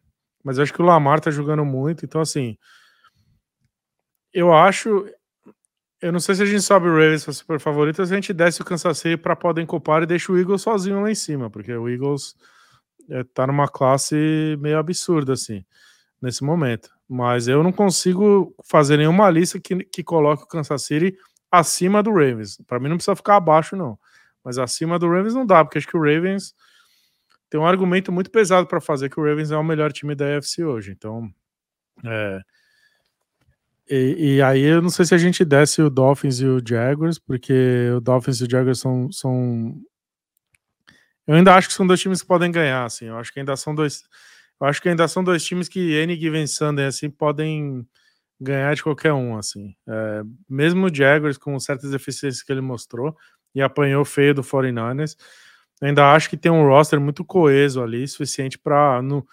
mas 0.42 0.58
acho 0.58 0.72
que 0.72 0.80
o 0.80 0.84
Lamar 0.84 1.20
tá 1.20 1.30
jogando 1.30 1.64
muito. 1.64 2.04
Então, 2.04 2.20
assim, 2.20 2.56
eu 4.32 4.52
acho. 4.52 5.06
Eu 6.00 6.12
não 6.12 6.20
sei 6.20 6.34
se 6.36 6.42
a 6.42 6.46
gente 6.46 6.62
sobe 6.62 6.88
o 6.88 6.92
Ravens 6.92 7.24
para 7.24 7.34
super 7.34 7.60
favorito, 7.60 7.96
se 7.96 8.12
a 8.12 8.14
gente 8.14 8.32
desce 8.32 8.62
o 8.62 8.64
Kansas 8.64 8.96
City 8.96 9.18
para 9.18 9.36
podem 9.36 9.66
copar 9.66 10.02
e 10.02 10.06
deixa 10.06 10.32
o 10.32 10.38
Eagles 10.38 10.62
sozinho 10.62 11.02
lá 11.02 11.10
em 11.10 11.14
cima, 11.14 11.50
porque 11.50 11.74
o 11.74 11.88
Eagles 11.90 12.34
tá 13.34 13.46
numa 13.46 13.68
classe 13.68 14.56
meio 14.60 14.78
absurda, 14.78 15.32
assim, 15.34 15.64
nesse 16.20 16.44
momento. 16.44 16.90
Mas 17.08 17.48
eu 17.48 17.62
não 17.62 17.72
consigo 17.72 18.54
fazer 18.64 18.96
nenhuma 18.96 19.28
lista 19.30 19.58
que, 19.60 19.84
que 19.84 20.02
coloque 20.02 20.44
o 20.44 20.46
Kansas 20.46 20.82
City 20.82 21.16
acima 21.50 22.02
do 22.02 22.10
Ravens. 22.10 22.58
Para 22.66 22.78
mim 22.78 22.88
não 22.88 22.96
precisa 22.96 23.16
ficar 23.16 23.36
abaixo, 23.36 23.76
não. 23.76 23.98
Mas 24.44 24.58
acima 24.58 24.98
do 24.98 25.08
Ravens 25.08 25.34
não 25.34 25.44
dá, 25.44 25.64
porque 25.64 25.78
acho 25.78 25.88
que 25.88 25.96
o 25.96 26.02
Ravens 26.02 26.54
tem 27.50 27.60
um 27.60 27.66
argumento 27.66 28.12
muito 28.12 28.30
pesado 28.30 28.66
para 28.66 28.80
fazer 28.80 29.10
que 29.10 29.18
o 29.18 29.24
Ravens 29.24 29.50
é 29.50 29.56
o 29.56 29.64
melhor 29.64 29.92
time 29.92 30.14
da 30.14 30.36
AFC 30.38 30.64
hoje. 30.64 30.92
Então, 30.92 31.28
é, 32.04 32.40
E, 33.90 34.36
e, 34.36 34.42
aí 34.42 34.62
eu 34.62 34.80
não 34.80 34.88
sei 34.88 35.04
se 35.04 35.14
a 35.14 35.18
gente 35.18 35.44
desce 35.44 35.82
o 35.82 35.90
Dolphins 35.90 36.38
e 36.40 36.46
o 36.46 36.60
Jaguars, 36.64 37.18
porque 37.18 37.90
o 37.96 38.00
Dolphins 38.00 38.40
e 38.40 38.44
o 38.44 38.50
Jaguars 38.50 38.78
são, 38.78 39.10
são. 39.10 39.74
Eu 41.30 41.36
ainda 41.36 41.54
acho 41.54 41.68
que 41.68 41.74
são 41.74 41.86
dois 41.86 42.00
times 42.00 42.22
que 42.22 42.26
podem 42.26 42.50
ganhar, 42.50 42.84
assim. 42.84 43.04
Eu 43.04 43.16
acho 43.16 43.32
que 43.32 43.38
ainda 43.38 43.54
são 43.54 43.72
dois. 43.72 44.02
Eu 44.60 44.66
acho 44.66 44.82
que 44.82 44.88
ainda 44.88 45.06
são 45.06 45.22
dois 45.22 45.44
times 45.44 45.68
que 45.68 45.92
N 45.92 46.18
Given 46.18 46.44
Sunday, 46.44 46.86
assim, 46.86 47.08
podem 47.08 47.86
ganhar 48.40 48.74
de 48.74 48.82
qualquer 48.82 49.12
um, 49.12 49.38
assim. 49.38 49.72
É, 49.88 50.22
mesmo 50.48 50.86
o 50.86 50.92
Jaguars, 50.92 51.38
com 51.38 51.56
certas 51.60 51.92
deficiências 51.92 52.42
que 52.42 52.50
ele 52.50 52.60
mostrou, 52.60 53.16
e 53.54 53.62
apanhou 53.62 54.04
feio 54.04 54.34
do 54.34 54.42
49ers, 54.42 55.16
ainda 55.80 56.12
acho 56.12 56.28
que 56.28 56.36
tem 56.36 56.50
um 56.50 56.66
roster 56.66 57.00
muito 57.00 57.24
coeso 57.24 57.80
ali, 57.80 58.08
suficiente 58.08 58.58
para 58.58 59.00
no, 59.00 59.24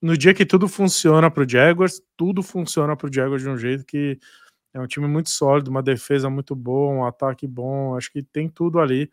no 0.00 0.16
dia 0.16 0.34
que 0.34 0.46
tudo 0.46 0.68
funciona 0.68 1.28
para 1.32 1.42
o 1.44 1.48
Jaguars, 1.48 2.00
tudo 2.16 2.44
funciona 2.44 2.96
para 2.96 3.08
o 3.08 3.12
Jaguars 3.12 3.42
de 3.42 3.48
um 3.48 3.58
jeito 3.58 3.84
que 3.84 4.20
é 4.72 4.80
um 4.80 4.86
time 4.86 5.08
muito 5.08 5.30
sólido, 5.30 5.68
uma 5.68 5.82
defesa 5.82 6.30
muito 6.30 6.54
boa, 6.54 6.92
um 6.94 7.04
ataque 7.04 7.44
bom, 7.48 7.96
acho 7.96 8.12
que 8.12 8.22
tem 8.22 8.48
tudo 8.48 8.78
ali. 8.78 9.10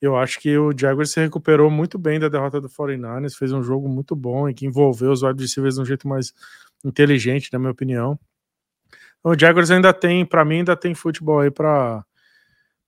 Eu 0.00 0.16
acho 0.16 0.38
que 0.40 0.56
o 0.58 0.76
Jaguars 0.76 1.10
se 1.10 1.20
recuperou 1.20 1.70
muito 1.70 1.98
bem 1.98 2.20
da 2.20 2.28
derrota 2.28 2.60
do 2.60 2.68
49ers, 2.68 3.36
fez 3.36 3.52
um 3.52 3.62
jogo 3.62 3.88
muito 3.88 4.14
bom 4.14 4.48
e 4.48 4.54
que 4.54 4.66
envolveu 4.66 5.10
os 5.10 5.22
wide 5.22 5.40
receivers 5.42 5.76
de 5.76 5.80
um 5.80 5.84
jeito 5.84 6.06
mais 6.06 6.32
inteligente, 6.84 7.50
na 7.52 7.58
minha 7.58 7.70
opinião. 7.70 8.18
Então, 9.20 9.32
o 9.32 9.38
Jaguars 9.38 9.70
ainda 9.70 9.92
tem, 9.92 10.24
para 10.24 10.44
mim, 10.44 10.58
ainda 10.58 10.76
tem 10.76 10.94
futebol 10.94 11.40
aí 11.40 11.50
para 11.50 12.04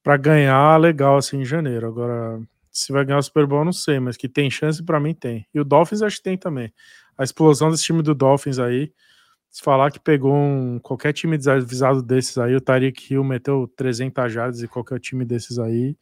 para 0.01 0.15
ganhar 0.15 0.77
legal 0.79 1.17
assim 1.17 1.41
em 1.41 1.45
janeiro. 1.45 1.87
Agora, 1.87 2.41
se 2.71 2.91
vai 2.91 3.03
ganhar 3.03 3.19
o 3.19 3.21
Super 3.23 3.45
Bowl, 3.45 3.65
não 3.65 3.73
sei, 3.73 3.99
mas 3.99 4.15
que 4.15 4.29
tem 4.29 4.49
chance 4.49 4.83
para 4.83 4.99
mim 4.99 5.13
tem. 5.13 5.45
E 5.53 5.59
o 5.59 5.63
Dolphins 5.65 6.01
acho 6.01 6.17
que 6.17 6.23
tem 6.23 6.37
também. 6.37 6.73
A 7.17 7.23
explosão 7.23 7.69
desse 7.69 7.83
time 7.83 8.01
do 8.01 8.15
Dolphins 8.15 8.59
aí, 8.59 8.93
se 9.49 9.61
falar 9.61 9.91
que 9.91 9.99
pegou 9.99 10.33
um, 10.33 10.79
qualquer 10.79 11.11
time 11.11 11.37
desavisado 11.37 12.01
desses 12.01 12.37
aí, 12.37 12.55
o 12.55 12.61
Tariq 12.61 13.13
Hill 13.13 13.23
meteu 13.23 13.67
300 13.75 14.31
jardas 14.31 14.61
e 14.61 14.67
qualquer 14.67 14.99
time 14.99 15.25
desses 15.25 15.59
aí 15.59 15.97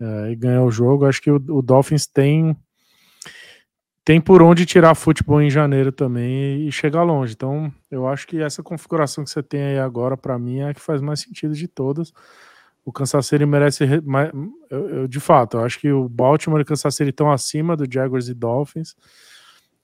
é, 0.00 0.30
e 0.32 0.36
ganhou 0.36 0.66
o 0.66 0.70
jogo, 0.70 1.06
acho 1.06 1.22
que 1.22 1.30
o, 1.30 1.36
o, 1.36 1.62
Dolphins 1.62 2.06
tem 2.06 2.56
tem 4.04 4.20
por 4.20 4.42
onde 4.42 4.66
tirar 4.66 4.94
futebol 4.94 5.40
em 5.40 5.48
janeiro 5.48 5.90
também 5.90 6.58
e, 6.58 6.68
e 6.68 6.72
chegar 6.72 7.02
longe. 7.02 7.32
Então, 7.32 7.72
eu 7.90 8.06
acho 8.06 8.26
que 8.26 8.40
essa 8.42 8.62
configuração 8.62 9.24
que 9.24 9.30
você 9.30 9.42
tem 9.42 9.62
aí 9.62 9.78
agora, 9.78 10.14
para 10.16 10.38
mim, 10.38 10.58
é 10.58 10.68
a 10.68 10.74
que 10.74 10.80
faz 10.80 11.00
mais 11.00 11.20
sentido 11.20 11.54
de 11.54 11.66
todas 11.66 12.12
o 12.84 12.92
Kansas 12.92 13.26
City 13.26 13.46
merece 13.46 13.86
mais, 14.02 14.30
eu, 14.68 14.88
eu, 14.90 15.08
de 15.08 15.18
fato, 15.18 15.56
eu 15.56 15.64
acho 15.64 15.80
que 15.80 15.90
o 15.90 16.08
Baltimore 16.08 16.60
e 16.60 16.62
o 16.62 16.66
Kansas 16.66 16.94
City 16.94 17.10
estão 17.10 17.32
acima 17.32 17.76
do 17.76 17.90
Jaguars 17.90 18.28
e 18.28 18.34
Dolphins. 18.34 18.94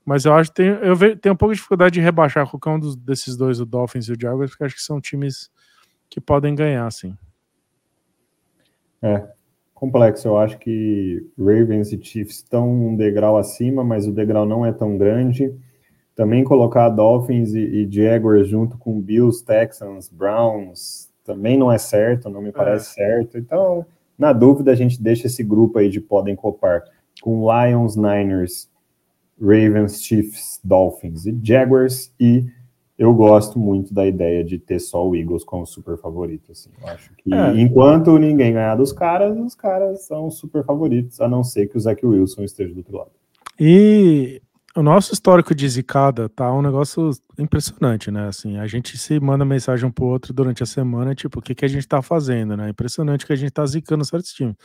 Mas 0.05 0.25
eu 0.25 0.35
acho 0.35 0.51
que 0.51 0.57
tem, 0.57 0.67
eu 0.69 0.97
tenho 1.19 1.33
um 1.35 1.37
pouco 1.37 1.55
de 1.55 1.59
dificuldade 1.59 1.95
de 1.95 2.01
rebaixar 2.01 2.49
qualquer 2.49 2.71
um 2.71 2.79
dos, 2.79 2.97
desses 2.97 3.37
dois, 3.37 3.61
o 3.61 3.67
Dolphins 3.67 4.07
e 4.07 4.13
o 4.13 4.21
Jaguars, 4.21 4.51
porque 4.51 4.65
acho 4.65 4.75
que 4.75 4.83
são 4.83 5.01
times 5.01 5.51
que 6.09 6.21
podem 6.21 6.55
ganhar, 6.55 6.91
sim. 6.91 7.17
É, 9.03 9.27
complexo. 9.81 10.29
Eu 10.29 10.37
acho 10.37 10.59
que 10.59 11.27
Ravens 11.39 11.91
e 11.91 11.99
Chiefs 12.01 12.37
estão 12.37 12.71
um 12.71 12.95
degrau 12.95 13.39
acima, 13.39 13.83
mas 13.83 14.07
o 14.07 14.13
degrau 14.13 14.45
não 14.45 14.65
é 14.65 14.71
tão 14.71 14.99
grande. 14.99 15.53
Também 16.15 16.45
colocar 16.45 16.91
Dolphins 16.91 17.55
e, 17.55 17.61
e 17.61 17.91
Jaguars 17.91 18.47
junto 18.47 18.77
com 18.77 19.01
Bills, 19.01 19.43
Texans, 19.43 20.11
Browns, 20.11 21.09
também 21.25 21.57
não 21.57 21.73
é 21.73 21.79
certo, 21.79 22.29
não 22.29 22.43
me 22.43 22.53
parece 22.53 22.91
é. 23.01 23.07
certo. 23.07 23.39
Então, 23.39 23.87
na 24.19 24.35
dúvida, 24.35 24.71
a 24.71 24.75
gente 24.75 25.03
deixa 25.03 25.29
esse 25.29 25.43
grupo 25.43 25.79
aí 25.79 25.89
de 25.89 25.99
podem 25.99 26.37
copar 26.37 26.85
com 27.23 27.49
Lions, 27.51 27.97
Niners, 27.97 28.69
Ravens, 29.41 30.03
Chiefs, 30.03 30.61
Dolphins 30.63 31.25
e 31.25 31.39
Jaguars. 31.43 32.13
E 32.21 32.45
eu 33.01 33.15
gosto 33.15 33.59
muito 33.59 33.95
da 33.95 34.07
ideia 34.07 34.45
de 34.45 34.59
ter 34.59 34.79
só 34.79 35.09
o 35.09 35.17
Eagles 35.17 35.43
como 35.43 35.65
super 35.65 35.97
favorito. 35.97 36.53
Assim. 36.53 36.69
Eu 36.79 36.87
acho 36.87 37.11
que 37.17 37.33
é. 37.33 37.59
enquanto 37.59 38.19
ninguém 38.19 38.53
ganhar 38.53 38.77
dos 38.77 38.93
caras, 38.93 39.35
os 39.39 39.55
caras 39.55 40.05
são 40.05 40.31
super 40.31 40.63
favoritos, 40.67 41.19
a 41.19 41.27
não 41.27 41.43
ser 41.43 41.67
que 41.67 41.79
o 41.79 41.81
Zach 41.81 42.05
Wilson 42.05 42.43
esteja 42.43 42.75
do 42.75 42.81
outro 42.81 42.99
lado. 42.99 43.11
E 43.59 44.43
o 44.77 44.83
nosso 44.83 45.15
histórico 45.15 45.55
de 45.55 45.67
zicada 45.67 46.29
tá 46.29 46.53
um 46.53 46.61
negócio 46.61 47.11
impressionante, 47.39 48.11
né? 48.11 48.29
Assim, 48.29 48.59
a 48.59 48.67
gente 48.67 48.99
se 48.99 49.19
manda 49.19 49.47
mensagem 49.47 49.89
um 49.89 49.91
pro 49.91 50.05
outro 50.05 50.35
durante 50.35 50.63
a 50.63 50.67
semana, 50.67 51.15
tipo, 51.15 51.39
o 51.39 51.43
que, 51.43 51.55
que 51.55 51.65
a 51.65 51.69
gente 51.69 51.89
tá 51.89 52.03
fazendo, 52.03 52.55
né? 52.55 52.69
Impressionante 52.69 53.25
que 53.25 53.33
a 53.33 53.37
gente 53.37 53.51
tá 53.51 53.65
zicando 53.65 54.05
certos 54.05 54.35
times. 54.35 54.57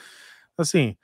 Assim, 0.57 0.97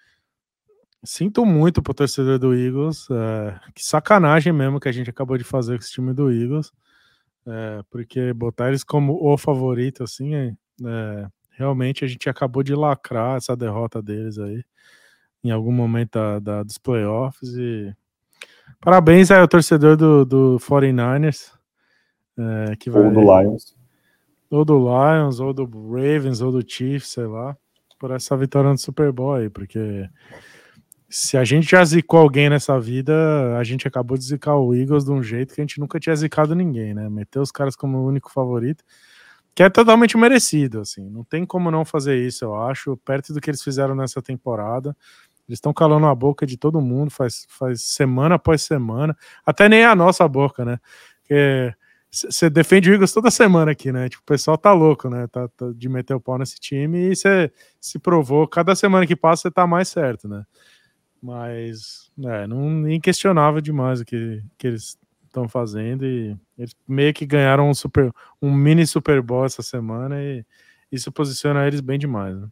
sinto 1.02 1.46
muito 1.46 1.82
pro 1.82 1.94
torcedor 1.94 2.38
do 2.38 2.54
Eagles, 2.54 3.08
é, 3.10 3.58
que 3.74 3.86
sacanagem 3.86 4.52
mesmo 4.52 4.82
que 4.82 4.90
a 4.90 4.92
gente 4.92 5.10
acabou 5.10 5.38
de 5.38 5.46
fazer 5.46 5.78
com 5.78 5.84
esse 5.84 5.94
time 5.94 6.14
do 6.14 6.30
Eagles, 6.30 6.74
é, 7.48 7.82
porque 7.90 8.34
botar 8.34 8.70
eles 8.70 8.84
como 8.84 9.18
o 9.22 9.38
favorito, 9.38 10.04
assim, 10.04 10.36
é, 10.36 10.54
é, 10.84 11.28
realmente 11.52 12.06
a 12.06 12.08
gente 12.08 12.30
acabou 12.30 12.64
de 12.64 12.76
lacrar 12.76 13.38
essa 13.38 13.56
derrota 13.56 14.02
deles 14.02 14.38
aí 14.38 14.64
em 15.44 15.52
algum 15.52 15.72
momento 15.72 16.12
da, 16.12 16.40
da 16.40 16.64
dos 16.64 16.78
playoffs 16.78 17.56
e 17.56 17.96
Parabéns 18.82 19.30
aí 19.30 19.40
ao 19.40 19.48
torcedor 19.48 19.96
do, 19.96 20.26
do 20.26 20.58
49ers. 20.60 21.52
É, 22.38 22.76
que 22.78 22.90
vai, 22.90 23.04
ou 23.04 23.12
do 23.12 23.22
Lions. 23.22 23.76
Ou 24.50 24.66
do 24.66 24.78
Lions, 24.80 25.40
ou 25.40 25.54
do 25.54 25.66
Ravens, 25.66 26.42
ou 26.42 26.52
do 26.52 26.68
Chiefs, 26.68 27.10
sei 27.12 27.26
lá. 27.26 27.56
Por 28.00 28.10
essa 28.10 28.36
vitória 28.36 28.72
no 28.72 28.78
Super 28.78 29.12
Bowl 29.12 29.36
aí, 29.36 29.50
porque 29.50 30.10
se 31.12 31.38
a 31.38 31.44
gente 31.44 31.70
já 31.70 31.84
zicou 31.84 32.22
alguém 32.22 32.50
nessa 32.50 32.80
vida, 32.80 33.58
a 33.58 33.64
gente 33.66 33.86
acabou 33.86 34.18
de 34.18 34.24
zicar 34.24 34.56
o 34.56 34.74
Eagles 34.74 35.04
de 35.04 35.12
um 35.12 35.22
jeito 35.22 35.54
que 35.54 35.60
a 35.60 35.64
gente 35.64 35.78
nunca 35.78 36.00
tinha 36.00 36.16
zicado 36.16 36.56
ninguém, 36.56 36.94
né? 36.94 37.10
Meter 37.10 37.40
os 37.40 37.52
caras 37.52 37.76
como 37.76 37.98
o 37.98 38.08
único 38.08 38.32
favorito, 38.32 38.82
que 39.54 39.62
é 39.62 39.70
totalmente 39.70 40.18
merecido, 40.18 40.80
assim. 40.80 41.10
Não 41.10 41.26
tem 41.26 41.46
como 41.46 41.70
não 41.70 41.84
fazer 41.84 42.16
isso, 42.16 42.46
eu 42.46 42.56
acho, 42.56 42.96
perto 42.98 43.34
do 43.34 43.42
que 43.42 43.50
eles 43.50 43.62
fizeram 43.62 43.94
nessa 43.94 44.22
temporada. 44.22 44.96
Eles 45.50 45.58
estão 45.58 45.74
calando 45.74 46.06
a 46.08 46.16
boca 46.16 46.46
de 46.46 46.56
todo 46.56 46.80
mundo, 46.80 47.12
faz, 47.12 47.46
faz 47.50 47.82
semana 47.82 48.36
após 48.36 48.62
semana. 48.62 49.16
Até 49.46 49.68
nem 49.68 49.84
a 49.84 49.94
nossa 49.94 50.26
boca, 50.30 50.64
né? 50.64 50.80
Você 52.10 52.50
defende 52.50 52.90
o 52.90 52.94
Eagles 52.94 53.12
toda 53.12 53.30
semana 53.30 53.72
aqui, 53.72 53.92
né? 53.92 54.08
Tipo, 54.08 54.24
o 54.24 54.26
pessoal 54.26 54.58
tá 54.58 54.72
louco, 54.72 55.10
né? 55.10 55.28
Tá, 55.28 55.50
tá 55.50 55.72
de 55.76 55.90
meter 55.90 56.14
o 56.14 56.22
pau 56.22 56.38
nesse 56.38 56.58
time 56.58 57.12
e 57.12 57.16
você 57.16 57.52
se 57.82 58.00
provou. 58.00 58.48
Cada 58.48 58.76
semana 58.76 59.06
que 59.06 59.16
passa, 59.16 59.44
você 59.44 59.52
tá 59.52 59.68
mais 59.68 59.90
certo, 59.90 60.30
né? 60.30 60.46
Mas, 61.22 62.12
é, 62.24 62.48
não 62.48 62.90
inquestionável 62.90 63.62
demais 63.62 64.02
o 64.02 64.06
que, 64.06 64.44
que 64.58 64.68
eles 64.68 64.98
estão 65.28 65.48
fazendo 65.48 66.06
e 66.06 66.36
eles 66.58 66.76
meio 66.88 67.14
que 67.14 67.26
ganharam 67.26 67.70
um, 67.70 67.74
super, 67.74 68.12
um 68.42 68.54
mini 68.54 68.86
Super 68.86 69.22
Bowl 69.22 69.46
essa 69.46 69.62
semana 69.62 70.22
e 70.22 70.44
isso 70.92 71.12
posiciona 71.12 71.66
eles 71.68 71.80
bem 71.80 71.98
demais, 71.98 72.36
né? 72.36 72.48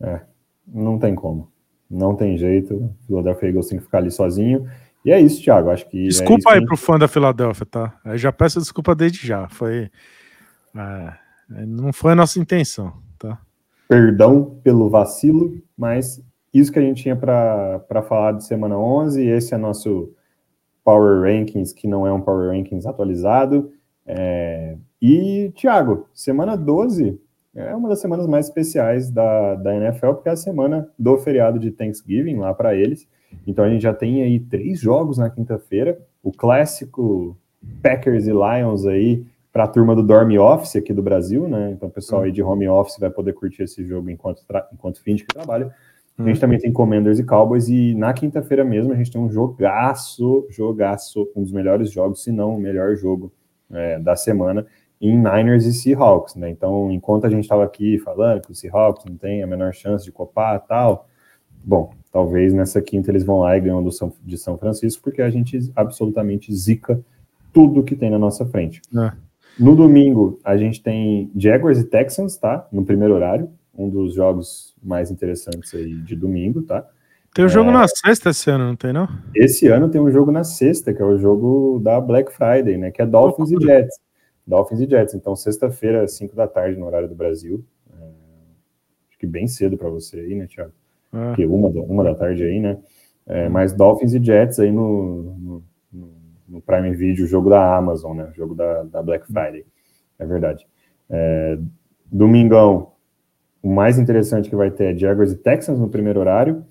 É, 0.00 0.20
não 0.66 0.98
tem 0.98 1.14
como. 1.14 1.50
Não 1.88 2.14
tem 2.14 2.36
jeito. 2.36 2.74
O 2.74 2.94
Philadelphia 3.06 3.48
Eagles 3.48 3.68
tem 3.68 3.78
que 3.78 3.84
ficar 3.84 3.98
ali 3.98 4.10
sozinho. 4.10 4.68
E 5.04 5.12
é 5.12 5.20
isso, 5.20 5.42
Thiago. 5.42 5.70
Acho 5.70 5.88
que. 5.88 6.04
É 6.04 6.08
desculpa 6.08 6.50
é 6.50 6.54
aí 6.54 6.64
pro 6.64 6.76
fã 6.76 6.98
da 6.98 7.08
Filadélfia, 7.08 7.66
tá? 7.66 8.00
Eu 8.04 8.18
já 8.18 8.32
peço 8.32 8.58
desculpa 8.58 8.94
desde 8.94 9.26
já. 9.26 9.48
Foi. 9.48 9.90
É, 10.74 11.14
não 11.66 11.92
foi 11.92 12.12
a 12.12 12.16
nossa 12.16 12.38
intenção, 12.38 12.92
tá? 13.18 13.38
Perdão 13.88 14.58
pelo 14.62 14.88
vacilo, 14.88 15.62
mas 15.76 16.22
isso 16.54 16.72
que 16.72 16.78
a 16.78 16.82
gente 16.82 17.02
tinha 17.02 17.16
para 17.16 18.02
falar 18.08 18.32
de 18.32 18.44
semana 18.44 18.78
11. 18.78 19.26
Esse 19.26 19.54
é 19.54 19.58
nosso 19.58 20.12
Power 20.84 21.22
Rankings, 21.22 21.74
que 21.74 21.88
não 21.88 22.06
é 22.06 22.12
um 22.12 22.20
Power 22.20 22.50
Rankings 22.50 22.88
atualizado. 22.88 23.72
É... 24.06 24.76
E, 25.02 25.52
Thiago, 25.56 26.08
semana 26.14 26.56
12 26.56 27.20
é 27.54 27.74
uma 27.74 27.88
das 27.88 28.00
semanas 28.00 28.26
mais 28.26 28.46
especiais 28.46 29.10
da, 29.10 29.54
da 29.54 29.74
NFL, 29.76 30.14
porque 30.14 30.28
é 30.28 30.32
a 30.32 30.36
semana 30.36 30.88
do 30.98 31.16
feriado 31.18 31.58
de 31.58 31.70
Thanksgiving 31.70 32.36
lá 32.36 32.52
para 32.52 32.74
eles. 32.74 33.06
Então 33.46 33.64
a 33.64 33.68
gente 33.68 33.82
já 33.82 33.94
tem 33.94 34.22
aí 34.22 34.40
três 34.40 34.80
jogos 34.80 35.18
na 35.18 35.30
quinta-feira, 35.30 35.98
o 36.22 36.32
clássico 36.32 37.36
Packers 37.82 38.26
e 38.26 38.32
Lions 38.32 38.86
aí 38.86 39.24
para 39.52 39.64
a 39.64 39.68
turma 39.68 39.94
do 39.94 40.02
Dorm 40.02 40.36
Office 40.38 40.76
aqui 40.76 40.92
do 40.92 41.02
Brasil, 41.02 41.48
né? 41.48 41.70
Então 41.70 41.88
o 41.88 41.92
pessoal 41.92 42.22
aí 42.22 42.32
de 42.32 42.42
home 42.42 42.68
office 42.68 42.98
vai 42.98 43.10
poder 43.10 43.32
curtir 43.34 43.62
esse 43.62 43.84
jogo 43.84 44.10
enquanto, 44.10 44.42
enquanto 44.72 45.00
fim 45.00 45.14
de 45.14 45.24
trabalho. 46.16 46.30
A 46.30 46.32
gente 46.32 46.40
também 46.40 46.58
tem 46.58 46.72
Commanders 46.72 47.18
e 47.18 47.24
Cowboys, 47.24 47.68
e 47.68 47.94
na 47.94 48.12
quinta-feira 48.12 48.64
mesmo 48.64 48.92
a 48.92 48.96
gente 48.96 49.10
tem 49.10 49.20
um 49.20 49.30
jogaço, 49.30 50.46
jogaço, 50.50 51.28
um 51.34 51.42
dos 51.42 51.52
melhores 51.52 51.90
jogos, 51.90 52.22
se 52.22 52.30
não 52.30 52.56
o 52.56 52.60
melhor 52.60 52.96
jogo 52.96 53.32
é, 53.72 53.98
da 53.98 54.16
semana, 54.16 54.66
em 55.00 55.16
Niners 55.16 55.66
e 55.66 55.72
Seahawks, 55.72 56.34
né? 56.36 56.48
Então, 56.48 56.90
enquanto 56.90 57.26
a 57.26 57.30
gente 57.30 57.42
estava 57.42 57.64
aqui 57.64 57.98
falando 57.98 58.40
que 58.40 58.52
o 58.52 58.54
Seahawks 58.54 59.04
não 59.04 59.16
tem 59.16 59.42
a 59.42 59.46
menor 59.46 59.72
chance 59.74 60.04
de 60.04 60.12
copar 60.12 60.60
tal, 60.66 61.08
bom, 61.62 61.92
talvez 62.12 62.54
nessa 62.54 62.80
quinta 62.80 63.10
eles 63.10 63.24
vão 63.24 63.40
lá 63.40 63.56
e 63.56 63.60
ganham 63.60 63.82
do 63.82 63.90
São, 63.90 64.12
de 64.22 64.38
São 64.38 64.56
Francisco, 64.56 65.02
porque 65.02 65.20
a 65.20 65.30
gente 65.30 65.70
absolutamente 65.74 66.54
zica 66.54 67.00
tudo 67.52 67.82
que 67.82 67.96
tem 67.96 68.10
na 68.10 68.18
nossa 68.18 68.46
frente. 68.46 68.80
É. 68.96 69.12
No 69.58 69.76
domingo, 69.76 70.40
a 70.42 70.56
gente 70.56 70.82
tem 70.82 71.30
Jaguars 71.36 71.78
e 71.78 71.84
Texans, 71.84 72.36
tá? 72.36 72.66
No 72.72 72.84
primeiro 72.84 73.14
horário, 73.14 73.50
um 73.76 73.88
dos 73.88 74.14
jogos 74.14 74.74
mais 74.82 75.10
interessantes 75.10 75.74
aí 75.74 75.94
de 75.94 76.14
domingo, 76.14 76.62
tá? 76.62 76.88
Tem 77.34 77.44
um 77.44 77.48
jogo 77.48 77.70
é... 77.70 77.72
na 77.72 77.88
sexta 77.88 78.30
esse 78.30 78.48
ano, 78.48 78.68
não 78.68 78.76
tem, 78.76 78.92
não? 78.92 79.08
Esse 79.34 79.66
ano 79.66 79.90
tem 79.90 80.00
um 80.00 80.10
jogo 80.10 80.30
na 80.30 80.44
sexta, 80.44 80.94
que 80.94 81.02
é 81.02 81.04
o 81.04 81.18
jogo 81.18 81.80
da 81.82 82.00
Black 82.00 82.32
Friday, 82.32 82.78
né? 82.78 82.92
Que 82.92 83.02
é 83.02 83.06
Dolphins 83.06 83.50
oh, 83.50 83.58
e 83.58 83.66
Jets. 83.66 84.00
Dolphins 84.46 84.80
e 84.80 84.88
Jets. 84.88 85.14
Então, 85.14 85.34
sexta-feira, 85.34 86.06
5 86.06 86.36
da 86.36 86.46
tarde, 86.46 86.78
no 86.78 86.86
horário 86.86 87.08
do 87.08 87.14
Brasil. 87.14 87.64
É, 87.92 88.04
acho 89.08 89.18
que 89.18 89.26
bem 89.26 89.48
cedo 89.48 89.76
para 89.76 89.88
você 89.88 90.20
aí, 90.20 90.34
né, 90.36 90.46
Thiago? 90.46 90.72
É. 91.12 91.28
Porque 91.28 91.44
uma, 91.44 91.68
uma 91.68 92.04
da 92.04 92.14
tarde 92.14 92.44
aí, 92.44 92.60
né? 92.60 92.78
É, 93.26 93.48
mas 93.48 93.72
Dolphins 93.72 94.14
e 94.14 94.22
Jets 94.22 94.60
aí 94.60 94.70
no, 94.70 95.62
no, 95.92 96.12
no, 96.48 96.60
Prime 96.60 96.94
Video, 96.94 97.24
o 97.24 97.28
jogo 97.28 97.50
da 97.50 97.76
Amazon, 97.76 98.16
né? 98.16 98.28
O 98.30 98.34
jogo 98.34 98.54
da, 98.54 98.84
da 98.84 99.02
Black 99.02 99.26
Friday. 99.26 99.66
É 100.20 100.26
verdade. 100.26 100.64
É, 101.10 101.58
domingão, 102.12 102.92
o 103.64 103.70
mais 103.70 103.98
interessante 103.98 104.50
que 104.50 104.54
vai 104.54 104.70
ter 104.70 104.94
é 104.94 104.98
Jaguars 104.98 105.32
e 105.32 105.36
Texans 105.36 105.78
no 105.78 105.88
primeiro 105.88 106.20
horário. 106.20 106.66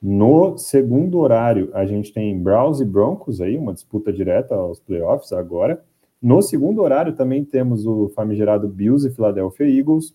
No 0.00 0.56
segundo 0.56 1.18
horário, 1.18 1.70
a 1.74 1.84
gente 1.84 2.10
tem 2.10 2.42
Browns 2.42 2.80
e 2.80 2.86
Broncos 2.86 3.38
aí, 3.42 3.58
uma 3.58 3.74
disputa 3.74 4.10
direta 4.10 4.54
aos 4.54 4.80
playoffs 4.80 5.30
agora. 5.34 5.84
No 6.22 6.40
segundo 6.40 6.80
horário 6.80 7.12
também 7.12 7.44
temos 7.44 7.86
o 7.86 8.08
famigerado 8.08 8.66
Bills 8.66 9.06
e 9.06 9.10
Philadelphia 9.10 9.68
Eagles. 9.68 10.14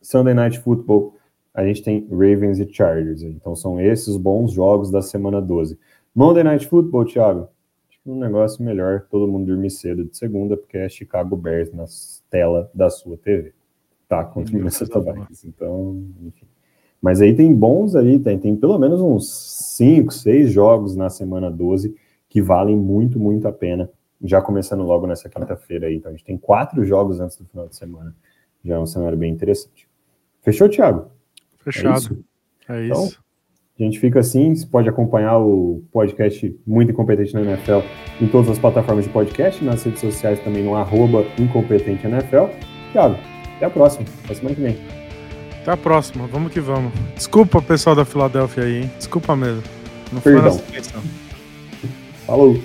Sunday 0.00 0.34
Night 0.34 0.60
Football, 0.60 1.16
a 1.52 1.66
gente 1.66 1.82
tem 1.82 2.06
Ravens 2.08 2.60
e 2.60 2.72
Chargers. 2.72 3.22
Então 3.22 3.56
são 3.56 3.80
esses 3.80 4.16
bons 4.16 4.52
jogos 4.52 4.88
da 4.88 5.02
semana 5.02 5.42
12. 5.42 5.76
Monday 6.14 6.44
Night 6.44 6.64
Football, 6.68 7.06
Thiago, 7.06 7.48
acho 7.88 8.00
que 8.04 8.08
um 8.08 8.20
negócio 8.20 8.64
melhor 8.64 9.08
todo 9.10 9.26
mundo 9.26 9.46
dormir 9.46 9.70
cedo 9.70 10.04
de 10.04 10.16
segunda, 10.16 10.56
porque 10.56 10.78
é 10.78 10.88
Chicago 10.88 11.36
Bears 11.36 11.72
na 11.72 11.86
tela 12.30 12.70
da 12.72 12.88
sua 12.88 13.16
TV. 13.16 13.57
Tá, 14.08 14.24
contra 14.24 14.54
o 14.54 14.56
Minnesota 14.56 15.00
Vikings. 15.00 15.46
Então, 15.46 16.02
enfim. 16.22 16.46
Mas 17.00 17.20
aí 17.20 17.34
tem 17.34 17.54
bons 17.54 17.94
ali, 17.94 18.18
tem, 18.18 18.38
tem 18.38 18.56
pelo 18.56 18.78
menos 18.78 19.00
uns 19.00 19.76
5, 19.76 20.12
6 20.12 20.50
jogos 20.50 20.96
na 20.96 21.10
semana 21.10 21.50
12 21.50 21.94
que 22.28 22.42
valem 22.42 22.76
muito, 22.76 23.18
muito 23.18 23.46
a 23.46 23.52
pena 23.52 23.90
já 24.22 24.40
começando 24.42 24.82
logo 24.82 25.06
nessa 25.06 25.28
quinta-feira 25.28 25.86
aí. 25.86 25.96
Então 25.96 26.10
a 26.10 26.14
gente 26.14 26.24
tem 26.24 26.36
quatro 26.36 26.84
jogos 26.84 27.20
antes 27.20 27.36
do 27.36 27.44
final 27.44 27.68
de 27.68 27.76
semana. 27.76 28.14
Já 28.64 28.74
é 28.74 28.78
um 28.78 28.86
cenário 28.86 29.16
bem 29.16 29.32
interessante. 29.32 29.88
Fechou, 30.42 30.68
Thiago? 30.68 31.10
Fechado. 31.58 31.94
É 31.94 31.98
isso. 31.98 32.24
É 32.68 32.86
então, 32.86 33.04
isso. 33.04 33.22
a 33.78 33.82
gente 33.82 34.00
fica 34.00 34.20
assim, 34.20 34.54
você 34.54 34.66
pode 34.66 34.88
acompanhar 34.88 35.38
o 35.38 35.82
podcast 35.92 36.58
Muito 36.66 36.90
Incompetente 36.90 37.32
na 37.34 37.42
NFL 37.42 37.80
em 38.20 38.26
todas 38.26 38.50
as 38.50 38.58
plataformas 38.58 39.04
de 39.04 39.10
podcast, 39.10 39.64
nas 39.64 39.82
redes 39.82 40.00
sociais 40.00 40.42
também 40.42 40.64
no 40.64 40.74
arroba 40.74 41.24
Incompetente 41.38 42.06
NFL. 42.06 42.46
Thiago, 42.92 43.16
até 43.58 43.66
a 43.66 43.70
próxima, 43.70 44.06
até 44.24 44.34
semana 44.34 44.54
que 44.54 44.62
vem. 44.62 44.78
Até 45.62 45.72
a 45.72 45.76
próxima, 45.76 46.26
vamos 46.28 46.52
que 46.52 46.60
vamos. 46.60 46.92
Desculpa, 47.14 47.60
pessoal 47.60 47.96
da 47.96 48.04
Filadélfia 48.04 48.62
aí, 48.64 48.82
hein? 48.82 48.90
Desculpa 48.96 49.34
mesmo. 49.34 49.62
Não 50.12 50.20
Perdão. 50.20 50.58
Falou. 52.24 52.58